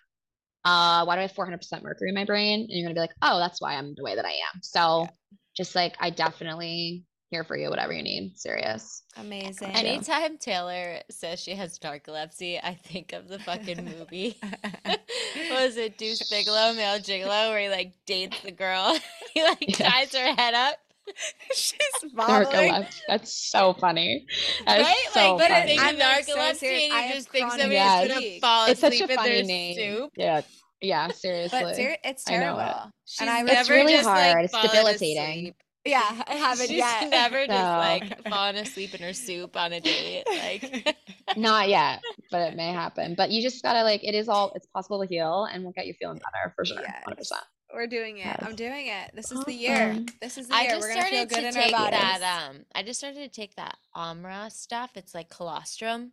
uh 0.68 1.04
why 1.04 1.14
do 1.14 1.20
i 1.20 1.22
have 1.22 1.32
400% 1.32 1.82
mercury 1.82 2.10
in 2.10 2.14
my 2.14 2.24
brain 2.24 2.60
and 2.60 2.68
you're 2.70 2.84
gonna 2.84 2.94
be 2.94 3.00
like 3.00 3.14
oh 3.22 3.38
that's 3.38 3.60
why 3.60 3.74
i'm 3.74 3.94
the 3.96 4.02
way 4.04 4.14
that 4.14 4.24
i 4.24 4.30
am 4.30 4.60
so 4.62 5.08
just 5.56 5.74
like 5.74 5.94
i 6.00 6.10
definitely 6.10 7.04
here 7.30 7.44
for 7.44 7.56
you 7.56 7.68
whatever 7.70 7.92
you 7.92 8.02
need 8.02 8.32
serious 8.36 9.02
Amazing. 9.16 9.72
Anytime 9.72 10.38
Taylor 10.38 11.00
says 11.10 11.40
she 11.40 11.54
has 11.56 11.76
narcolepsy, 11.80 12.60
I 12.62 12.74
think 12.74 13.12
of 13.12 13.26
the 13.26 13.40
fucking 13.40 13.84
movie. 13.84 14.36
what 14.84 15.50
was 15.50 15.76
it 15.76 15.98
Deuce 15.98 16.30
Bigalow, 16.30 16.74
Male 16.76 17.00
Gigolo, 17.00 17.50
where 17.50 17.58
he 17.60 17.68
like 17.68 17.94
dates 18.06 18.40
the 18.42 18.52
girl? 18.52 18.96
he 19.34 19.42
like 19.42 19.58
Yeah. 19.80 19.90
ties 19.90 20.14
her 20.14 20.34
head 20.34 20.54
up. 20.54 20.76
She's 21.54 21.78
modeling. 22.12 22.70
narcolepsy 22.72 23.00
that's 23.08 23.32
so 23.32 23.72
funny 23.74 24.26
That 24.66 24.80
is 24.80 24.86
right? 24.86 24.96
so 25.12 25.36
like, 25.36 25.48
funny. 25.50 25.60
you 25.72 25.78
think 25.78 25.82
I'm, 25.82 25.94
of 25.94 26.00
like, 26.00 26.24
so 26.24 26.36
narcolepsy 26.36 26.84
and 26.84 26.92
I 26.92 26.96
you 27.00 27.06
have 27.08 27.14
just 27.16 27.28
think 27.30 27.46
chronic 27.46 27.60
somebody's 27.60 27.72
Yes. 27.74 28.08
gonna 28.08 28.40
fall 28.40 28.66
it's 28.70 28.80
such 28.80 28.92
asleep 28.94 29.08
a 29.08 29.12
in 29.12 29.18
funny 29.18 29.30
their 29.34 29.44
name 29.44 29.74
soup. 29.76 30.10
yeah 30.16 30.40
yeah 30.80 31.08
seriously 31.08 31.60
But 31.62 31.76
ser- 31.76 31.96
it's 32.04 32.24
I 32.30 32.32
know 32.32 32.36
it. 32.38 32.40
terrible. 32.62 32.90
She's 33.06 33.20
And 33.22 33.30
I 33.30 33.42
never 33.42 33.60
It's 33.60 33.70
really 33.70 33.92
just, 33.94 34.06
like, 34.06 34.32
hard. 34.32 34.44
It's 34.44 34.60
debilitating. 34.62 35.38
asleep. 35.38 35.56
Yeah, 35.84 36.22
I 36.26 36.34
haven't 36.34 36.66
She's 36.68 36.76
yet. 36.76 37.08
never 37.08 37.46
just 37.46 37.50
like 37.50 38.28
fallen 38.28 38.56
asleep 38.56 38.94
in 38.94 39.00
her 39.00 39.14
soup 39.14 39.56
on 39.56 39.72
a 39.72 39.80
date. 39.80 40.24
Like 40.28 40.96
Not 41.36 41.68
yet, 41.70 42.02
but 42.30 42.42
it 42.52 42.56
may 42.56 42.72
happen. 42.72 43.14
But 43.16 43.30
you 43.30 43.40
just 43.42 43.62
gotta 43.62 43.82
like 43.84 44.04
it 44.04 44.14
is 44.14 44.28
all 44.28 44.52
it's 44.54 44.66
possible 44.66 45.00
to 45.00 45.06
heal 45.08 45.44
and 45.50 45.62
we'll 45.62 45.72
get 45.72 45.86
you 45.86 45.94
feeling 45.94 46.18
better 46.18 46.52
for 46.54 46.64
sure. 46.66 46.80
Yes. 46.82 47.04
100%. 47.08 47.32
We're 47.74 47.86
doing 47.86 48.18
it. 48.18 48.36
I'm 48.40 48.54
doing 48.56 48.86
it. 48.88 49.10
This 49.14 49.30
is 49.30 49.44
the 49.44 49.52
year. 49.52 49.90
Awesome. 49.90 50.06
This 50.22 50.38
is 50.38 50.48
the 50.48 50.54
I 50.54 50.62
year. 50.62 50.70
just 50.72 50.88
We're 50.88 50.94
gonna 50.94 51.06
feel 51.06 51.26
good 51.26 51.40
to 51.40 51.46
in 51.48 51.52
take 51.54 51.72
our 51.74 51.90
bodies. 51.90 52.00
that. 52.20 52.48
Um, 52.50 52.64
I 52.74 52.82
just 52.82 52.98
started 52.98 53.20
to 53.20 53.28
take 53.28 53.54
that 53.56 53.76
Amra 53.94 54.48
stuff. 54.50 54.92
It's 54.96 55.14
like 55.14 55.28
colostrum. 55.28 56.12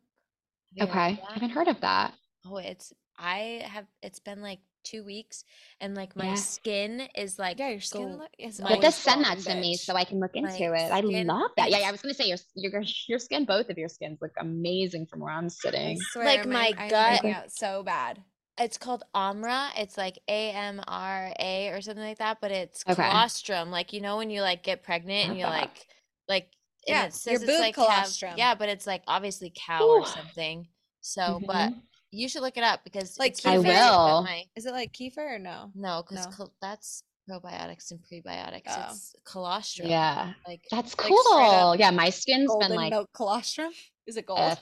Have 0.80 0.88
you 0.89 0.93
heard 0.93 1.12
of 1.14 1.18
Okay. 1.18 1.24
I 1.30 1.34
haven't 1.34 1.49
heard 1.51 1.68
of 1.70 1.82
that. 1.82 2.14
Oh, 2.45 2.58
it's 2.58 2.93
I 3.18 3.64
have. 3.66 3.86
It's 4.03 4.20
been 4.20 4.41
like 4.41 4.60
two 4.84 5.03
weeks, 5.03 5.45
and 5.82 5.95
like 5.95 6.16
my 6.16 6.26
Yeah. 6.28 6.34
skin 6.36 7.08
is 7.16 7.39
like 7.39 7.58
yeah, 7.58 7.70
your 7.70 7.80
skin 7.82 8.12
go- 8.12 8.18
look 8.18 8.32
is 8.38 8.60
my 8.62 8.70
You 8.70 8.76
have 8.76 8.84
to 8.84 8.91
send 8.91 9.24
that 9.24 9.38
glowing, 9.39 9.56
to 9.58 9.62
me 9.62 9.76
so 9.78 9.95
I 9.95 10.03
can 10.03 10.20
look 10.20 10.36
into 10.36 10.70
My 10.70 10.78
it. 10.78 10.91
I 10.91 10.99
love 10.99 11.51
that. 11.58 11.72
Yeah, 11.72 11.80
yeah. 11.80 11.88
I 11.88 11.91
was 11.91 12.01
gonna 12.01 12.14
say 12.14 12.28
your 12.28 12.38
your 12.56 12.84
your 13.08 13.18
skin, 13.20 13.45
both 13.45 13.70
of 13.70 13.78
your 13.78 13.89
skins 13.89 14.20
look 14.22 14.34
amazing 14.38 15.08
from 15.08 15.22
where 15.22 15.32
I'm 15.32 15.45
I 15.45 15.47
sitting. 15.47 15.99
swear, 16.12 16.26
Like, 16.26 16.45
my 16.45 16.74
I'm 16.78 16.89
gut- 16.89 17.26
out 17.26 17.51
so 17.51 17.82
bad. 17.82 18.22
It's 18.58 18.78
called 18.78 19.03
Amra. 19.14 19.70
It's 19.78 19.97
like 19.97 20.18
A 20.28 20.51
M 20.51 20.82
R 20.88 21.34
A 21.39 21.70
or 21.70 21.82
something 21.82 22.03
like 22.03 22.20
that, 22.20 22.38
but 22.41 22.51
it's 22.51 22.84
Okay. 22.88 22.95
colostrum. 23.10 23.70
Like 23.72 23.91
you 23.91 24.01
know 24.01 24.18
when 24.18 24.30
you 24.30 24.41
like 24.41 24.64
get 24.64 24.84
pregnant 24.84 25.30
and 25.30 25.38
you 25.38 25.43
like 25.62 25.88
like 26.30 26.49
Yeah, 26.88 27.06
it 27.06 27.14
says 27.14 27.34
your 27.34 27.41
it's 27.43 27.51
boob 27.51 27.60
like 27.60 27.76
colostrum. 27.76 28.34
yeah, 28.38 28.56
but 28.56 28.70
it's 28.70 28.88
like 28.88 29.03
obviously 29.08 29.51
cow 29.56 29.86
or 29.88 30.01
Ooh. 30.01 30.06
something. 30.06 30.68
So, 31.01 31.41
but 31.45 31.72
Mhm. 31.72 31.82
you 32.12 32.30
should 32.30 32.41
look 32.43 32.58
it 32.58 32.64
up 32.64 32.84
because 32.84 33.20
Like 33.20 33.34
it's 33.34 33.45
I 33.45 33.58
but 33.58 33.66
will. 33.66 34.24
my- 34.24 34.45
Is 34.56 34.66
it 34.66 34.72
like 34.72 34.93
kefir 34.93 35.36
or 35.36 35.39
no? 35.39 35.72
no, 35.76 36.03
because 36.08 36.26
No. 36.39 36.47
that's 36.62 37.03
probiotics 37.30 37.91
and 37.91 37.99
prebiotics. 38.01 38.62
Oh. 38.68 38.86
It's 38.91 39.16
colostrum. 39.26 39.89
Yeah, 39.89 40.34
Like 40.47 40.62
that's 40.72 40.95
cool. 40.95 41.76
yeah, 41.76 41.91
my 41.91 42.10
skin's 42.10 42.56
been 42.60 42.74
like 42.74 42.91
milk 42.91 43.10
colostrum? 43.14 43.74
Is 44.08 44.16
it 44.16 44.26
gold? 44.28 44.58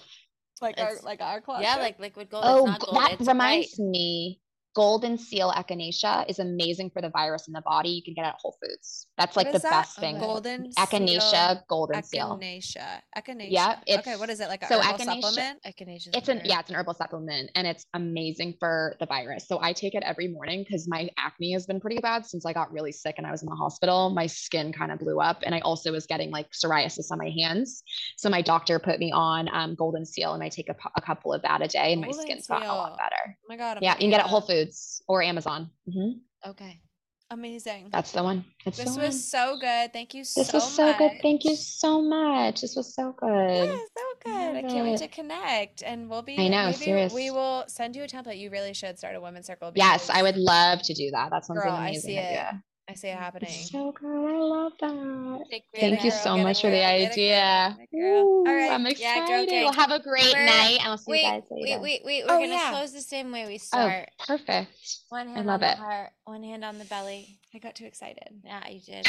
Like 0.64 0.80
our 0.80 0.94
like 1.04 1.22
our 1.22 1.42
colostrum? 1.42 1.64
yeah, 1.64 1.82
like 1.82 2.00
liquid 2.00 2.30
gold. 2.30 2.44
Oh, 2.46 2.58
it's 2.60 2.66
not 2.66 2.80
gold. 2.80 2.96
that 2.98 3.12
it's 3.20 3.28
reminds 3.28 3.76
white. 3.78 3.86
me. 3.88 4.40
Golden 4.76 5.20
seal 5.20 5.52
echinacea 5.52 6.28
is 6.28 6.40
amazing 6.40 6.90
for 6.90 7.02
the 7.02 7.10
virus 7.10 7.48
in 7.48 7.54
the 7.54 7.62
body. 7.62 7.90
You 7.90 8.02
can 8.04 8.16
get 8.16 8.26
it 8.26 8.30
at 8.30 8.36
Whole 8.40 8.58
Foods. 8.60 9.08
That's 9.20 9.38
like 9.38 9.52
the 9.52 9.58
is 9.58 9.62
that? 9.62 9.70
best 9.70 10.00
thing. 10.00 10.18
Golden 10.18 10.72
echinacea, 10.72 11.62
golden 11.68 12.02
seal. 12.02 12.40
Echinacea. 12.42 13.02
Echinacea. 13.16 13.48
Yeah, 13.52 13.80
okay, 14.00 14.16
What 14.16 14.32
is 14.32 14.40
it? 14.40 14.48
Like 14.48 14.64
a 14.64 14.68
so 14.68 14.80
herbal 14.82 15.06
echinacea- 15.06 15.22
supplement? 15.22 15.60
Echinacea's 15.64 16.10
It's 16.14 16.28
an 16.28 16.42
yeah, 16.44 16.60
it's 16.60 16.72
an 16.72 16.76
herbal 16.76 16.96
supplement 16.96 17.52
and 17.54 17.68
it's 17.68 17.86
amazing 17.94 18.56
for 18.60 18.96
the 19.00 19.06
virus. 19.06 19.48
So 19.48 19.60
I 19.62 19.74
take 19.74 19.94
it 19.94 20.02
every 20.04 20.28
morning 20.28 20.64
because 20.68 20.88
my 20.88 21.08
acne 21.20 21.54
has 21.54 21.68
been 21.68 21.80
pretty 21.80 22.00
bad 22.00 22.26
since 22.26 22.44
I 22.44 22.54
got 22.54 22.72
really 22.72 22.92
sick 22.92 23.16
and 23.20 23.28
I 23.28 23.32
was 23.32 23.44
in 23.44 23.50
the 23.50 23.56
hospital. 23.56 24.10
My 24.10 24.26
skin 24.26 24.74
kind 24.74 24.92
of 24.92 24.98
blew 24.98 25.20
up 25.20 25.44
and 25.46 25.54
I 25.54 25.60
also 25.60 25.92
was 25.92 26.08
getting 26.08 26.32
like 26.32 26.50
psoriasis 26.52 27.12
on 27.12 27.20
my 27.20 27.30
hands. 27.30 27.84
So 28.18 28.28
my 28.28 28.42
doctor 28.42 28.80
put 28.80 28.98
me 28.98 29.12
on 29.12 29.50
um, 29.54 29.76
golden 29.76 30.04
seal 30.06 30.34
and 30.34 30.42
I 30.44 30.50
take 30.50 30.70
a, 30.70 30.76
a 30.96 31.02
couple 31.02 31.32
of 31.32 31.44
that 31.44 31.62
a 31.62 31.68
day 31.68 31.94
and 31.94 32.02
my 32.02 32.08
Golden 32.08 32.24
skin's 32.24 32.48
got 32.48 32.64
a 32.64 32.68
lot 32.68 32.98
better. 32.98 33.16
Oh 33.28 33.46
my 33.48 33.58
god. 33.58 33.78
I'm 33.78 33.84
Yeah, 33.84 33.94
you 33.94 34.00
can 34.00 34.10
get 34.10 34.20
it 34.22 34.24
at 34.24 34.30
Whole 34.30 34.40
up. 34.40 34.48
Foods 34.66 35.02
or 35.08 35.22
Amazon. 35.22 35.70
hmm 35.92 36.12
Okay. 36.46 36.82
Amazing. 37.30 37.90
That's 37.92 38.12
the 38.12 38.22
one. 38.22 38.46
That's 38.64 38.78
this 38.78 38.94
the 38.94 39.00
was 39.00 39.08
one. 39.08 39.12
so 39.14 39.58
good. 39.60 39.92
Thank 39.94 40.14
you 40.14 40.22
This 40.22 40.50
so 40.50 40.58
was 40.58 40.74
so 40.76 40.86
much. 40.86 40.98
good. 41.00 41.12
Thank 41.22 41.46
you 41.46 41.56
so 41.56 42.02
much. 42.02 42.62
This 42.62 42.76
was 42.76 42.94
so 42.94 43.16
good. 43.18 43.30
Yeah, 43.30 43.76
so 43.98 44.04
good. 44.24 44.58
I 44.58 44.62
Love 44.62 44.72
can't 44.72 44.84
wait 44.84 44.98
to 44.98 45.08
connect. 45.08 45.84
And 45.84 46.10
we'll 46.10 46.22
be 46.22 46.38
I 46.38 46.48
know, 46.48 46.66
maybe 46.66 46.78
serious. 46.78 47.14
we 47.14 47.32
will 47.32 47.64
send 47.68 47.96
you 47.96 48.04
a 48.04 48.08
template. 48.08 48.38
You 48.38 48.52
really 48.52 48.74
should 48.74 49.00
start 49.00 49.16
a 49.16 49.22
women's 49.22 49.48
circle. 49.48 49.72
Yes, 49.74 50.10
I 50.12 50.22
would 50.22 50.38
love 50.38 50.82
to 50.84 50.94
do 50.94 51.10
that. 51.12 51.32
That 51.32 51.46
sounds 51.46 51.60
Girl, 51.60 51.72
like 51.72 51.80
an 51.80 51.86
I 51.86 51.90
amazing 51.90 52.10
see 52.12 52.18
it 52.18 52.26
idea. 52.26 52.64
I 52.90 52.96
see 52.96 53.08
it 53.08 53.18
happening. 53.18 53.50
It's 53.50 53.72
so 53.72 53.94
good. 53.94 54.06
I 54.08 54.38
love 54.40 54.74
that. 54.82 55.46
Take 55.50 55.64
Thank 55.74 56.00
it, 56.00 56.04
you 56.04 56.12
so 56.12 56.36
get 56.36 56.42
it, 56.42 56.44
much 56.44 56.62
for 56.62 56.68
the 56.70 56.78
girl, 56.78 57.00
get 57.00 57.12
idea. 57.12 57.76
get 57.78 57.84
it, 57.94 57.98
girl. 57.98 58.24
Ooh, 58.24 58.38
All 58.46 58.54
right. 58.54 58.72
I'm 58.72 58.84
Yeah, 58.84 58.90
excited. 58.92 59.28
girl 59.28 59.46
gang. 59.46 59.64
We'll 59.64 59.74
have 59.74 59.92
a 59.92 60.00
great 60.00 60.34
We're- 60.34 60.46
night 60.46 60.78
and 60.82 60.90
I'll 60.90 60.98
see 60.98 61.12
Wait, 61.12 61.24
you 61.24 61.32
guys 61.32 61.44
later. 61.50 61.80
wait, 61.80 61.82
wait, 61.82 62.02
wait. 62.06 62.26
We're 62.28 62.34
Oh, 62.36 62.40
gonna 62.40 62.48
yeah. 62.54 62.72
close 62.72 62.92
the 62.92 63.00
same 63.02 63.32
way 63.32 63.48
we 63.48 63.58
start. 63.58 64.10
Oh, 64.20 64.24
start. 64.26 64.40
perfect. 64.46 64.98
One 65.10 65.30
I 65.30 65.34
hand 65.36 65.48
love 65.48 65.64
on 65.64 65.70
it. 65.70 65.76
the 65.78 65.82
heart, 65.82 66.10
one 66.26 66.44
hand 66.44 66.66
on 66.66 66.78
the 66.78 66.86
belly. 66.86 67.40
I 67.56 67.60
got 67.60 67.76
too 67.76 67.86
excited. 67.86 68.42
Yeah, 68.44 68.68
you 68.68 68.82
did. 68.82 69.08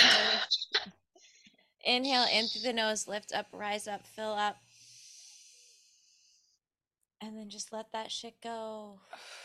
Inhale 1.85 2.27
in 2.33 2.47
through 2.47 2.63
the 2.63 2.73
nose, 2.73 3.09
lift 3.09 3.33
up, 3.35 3.47
rise 3.53 3.89
up, 3.89 4.07
fill 4.07 4.33
up. 4.35 4.57
And 7.21 7.37
then 7.37 7.51
just 7.51 7.73
let 7.73 7.91
that 7.93 8.13
shit 8.13 8.41
go. 8.41 9.01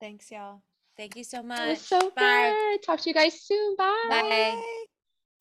Thanks, 0.00 0.30
y'all. 0.30 0.62
Thank 0.96 1.16
you 1.16 1.24
so 1.24 1.40
It 1.40 1.46
much. 1.46 1.68
was 1.68 1.80
so 1.80 2.10
Bye. 2.16 2.54
good. 2.54 2.82
Talk 2.82 3.00
to 3.00 3.10
you 3.10 3.14
guys 3.14 3.40
soon. 3.40 3.76
Bye. 3.76 4.06
Bye. 4.08 4.62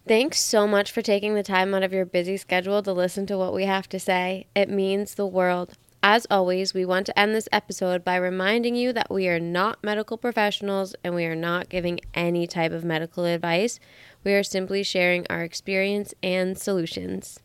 Thanks 0.07 0.39
so 0.39 0.67
much 0.67 0.91
for 0.91 1.01
taking 1.01 1.33
the 1.33 1.43
time 1.43 1.73
out 1.73 1.81
of 1.83 1.93
your 1.93 2.05
busy 2.05 2.37
schedule 2.37 2.83
to 2.83 2.93
listen 2.93 3.25
to 3.27 3.37
what 3.37 3.53
we 3.53 3.65
have 3.65 3.89
to 3.89 3.99
say. 3.99 4.47
It 4.55 4.69
means 4.69 5.15
the 5.15 5.25
world. 5.25 5.73
As 6.03 6.27
always, 6.29 6.75
we 6.75 6.85
want 6.85 7.07
to 7.07 7.19
end 7.19 7.33
this 7.33 7.49
episode 7.51 8.03
by 8.03 8.17
reminding 8.17 8.75
you 8.75 8.93
that 8.93 9.09
we 9.09 9.27
are 9.27 9.39
not 9.39 9.83
medical 9.83 10.17
professionals 10.17 10.93
and 11.03 11.15
we 11.15 11.25
are 11.25 11.35
not 11.35 11.69
giving 11.69 11.99
any 12.13 12.45
type 12.45 12.71
of 12.71 12.83
medical 12.85 13.25
advice. 13.25 13.79
We 14.23 14.33
are 14.35 14.43
simply 14.43 14.83
sharing 14.83 15.25
our 15.31 15.41
experience 15.41 16.13
and 16.21 16.55
solutions. 16.55 17.39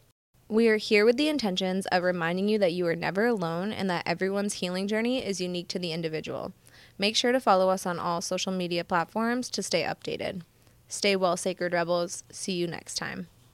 We 0.48 0.68
are 0.68 0.76
here 0.76 1.06
with 1.06 1.16
the 1.16 1.28
intentions 1.28 1.86
of 1.86 2.02
reminding 2.02 2.48
you 2.48 2.58
that 2.58 2.74
you 2.74 2.86
are 2.88 2.96
never 2.96 3.24
alone 3.24 3.72
and 3.72 3.88
that 3.88 4.02
everyone's 4.06 4.54
healing 4.54 4.86
journey 4.88 5.24
is 5.24 5.40
unique 5.40 5.68
to 5.68 5.78
the 5.78 5.92
individual. 5.92 6.52
Make 7.00 7.16
sure 7.16 7.32
to 7.32 7.40
follow 7.40 7.70
us 7.70 7.86
on 7.86 7.98
all 7.98 8.20
social 8.20 8.52
media 8.52 8.84
platforms 8.84 9.48
to 9.52 9.62
stay 9.62 9.84
updated. 9.84 10.42
Stay 10.86 11.16
well, 11.16 11.34
Sacred 11.34 11.72
Rebels. 11.72 12.24
See 12.30 12.52
you 12.52 12.66
next 12.66 12.96
time. 12.96 13.28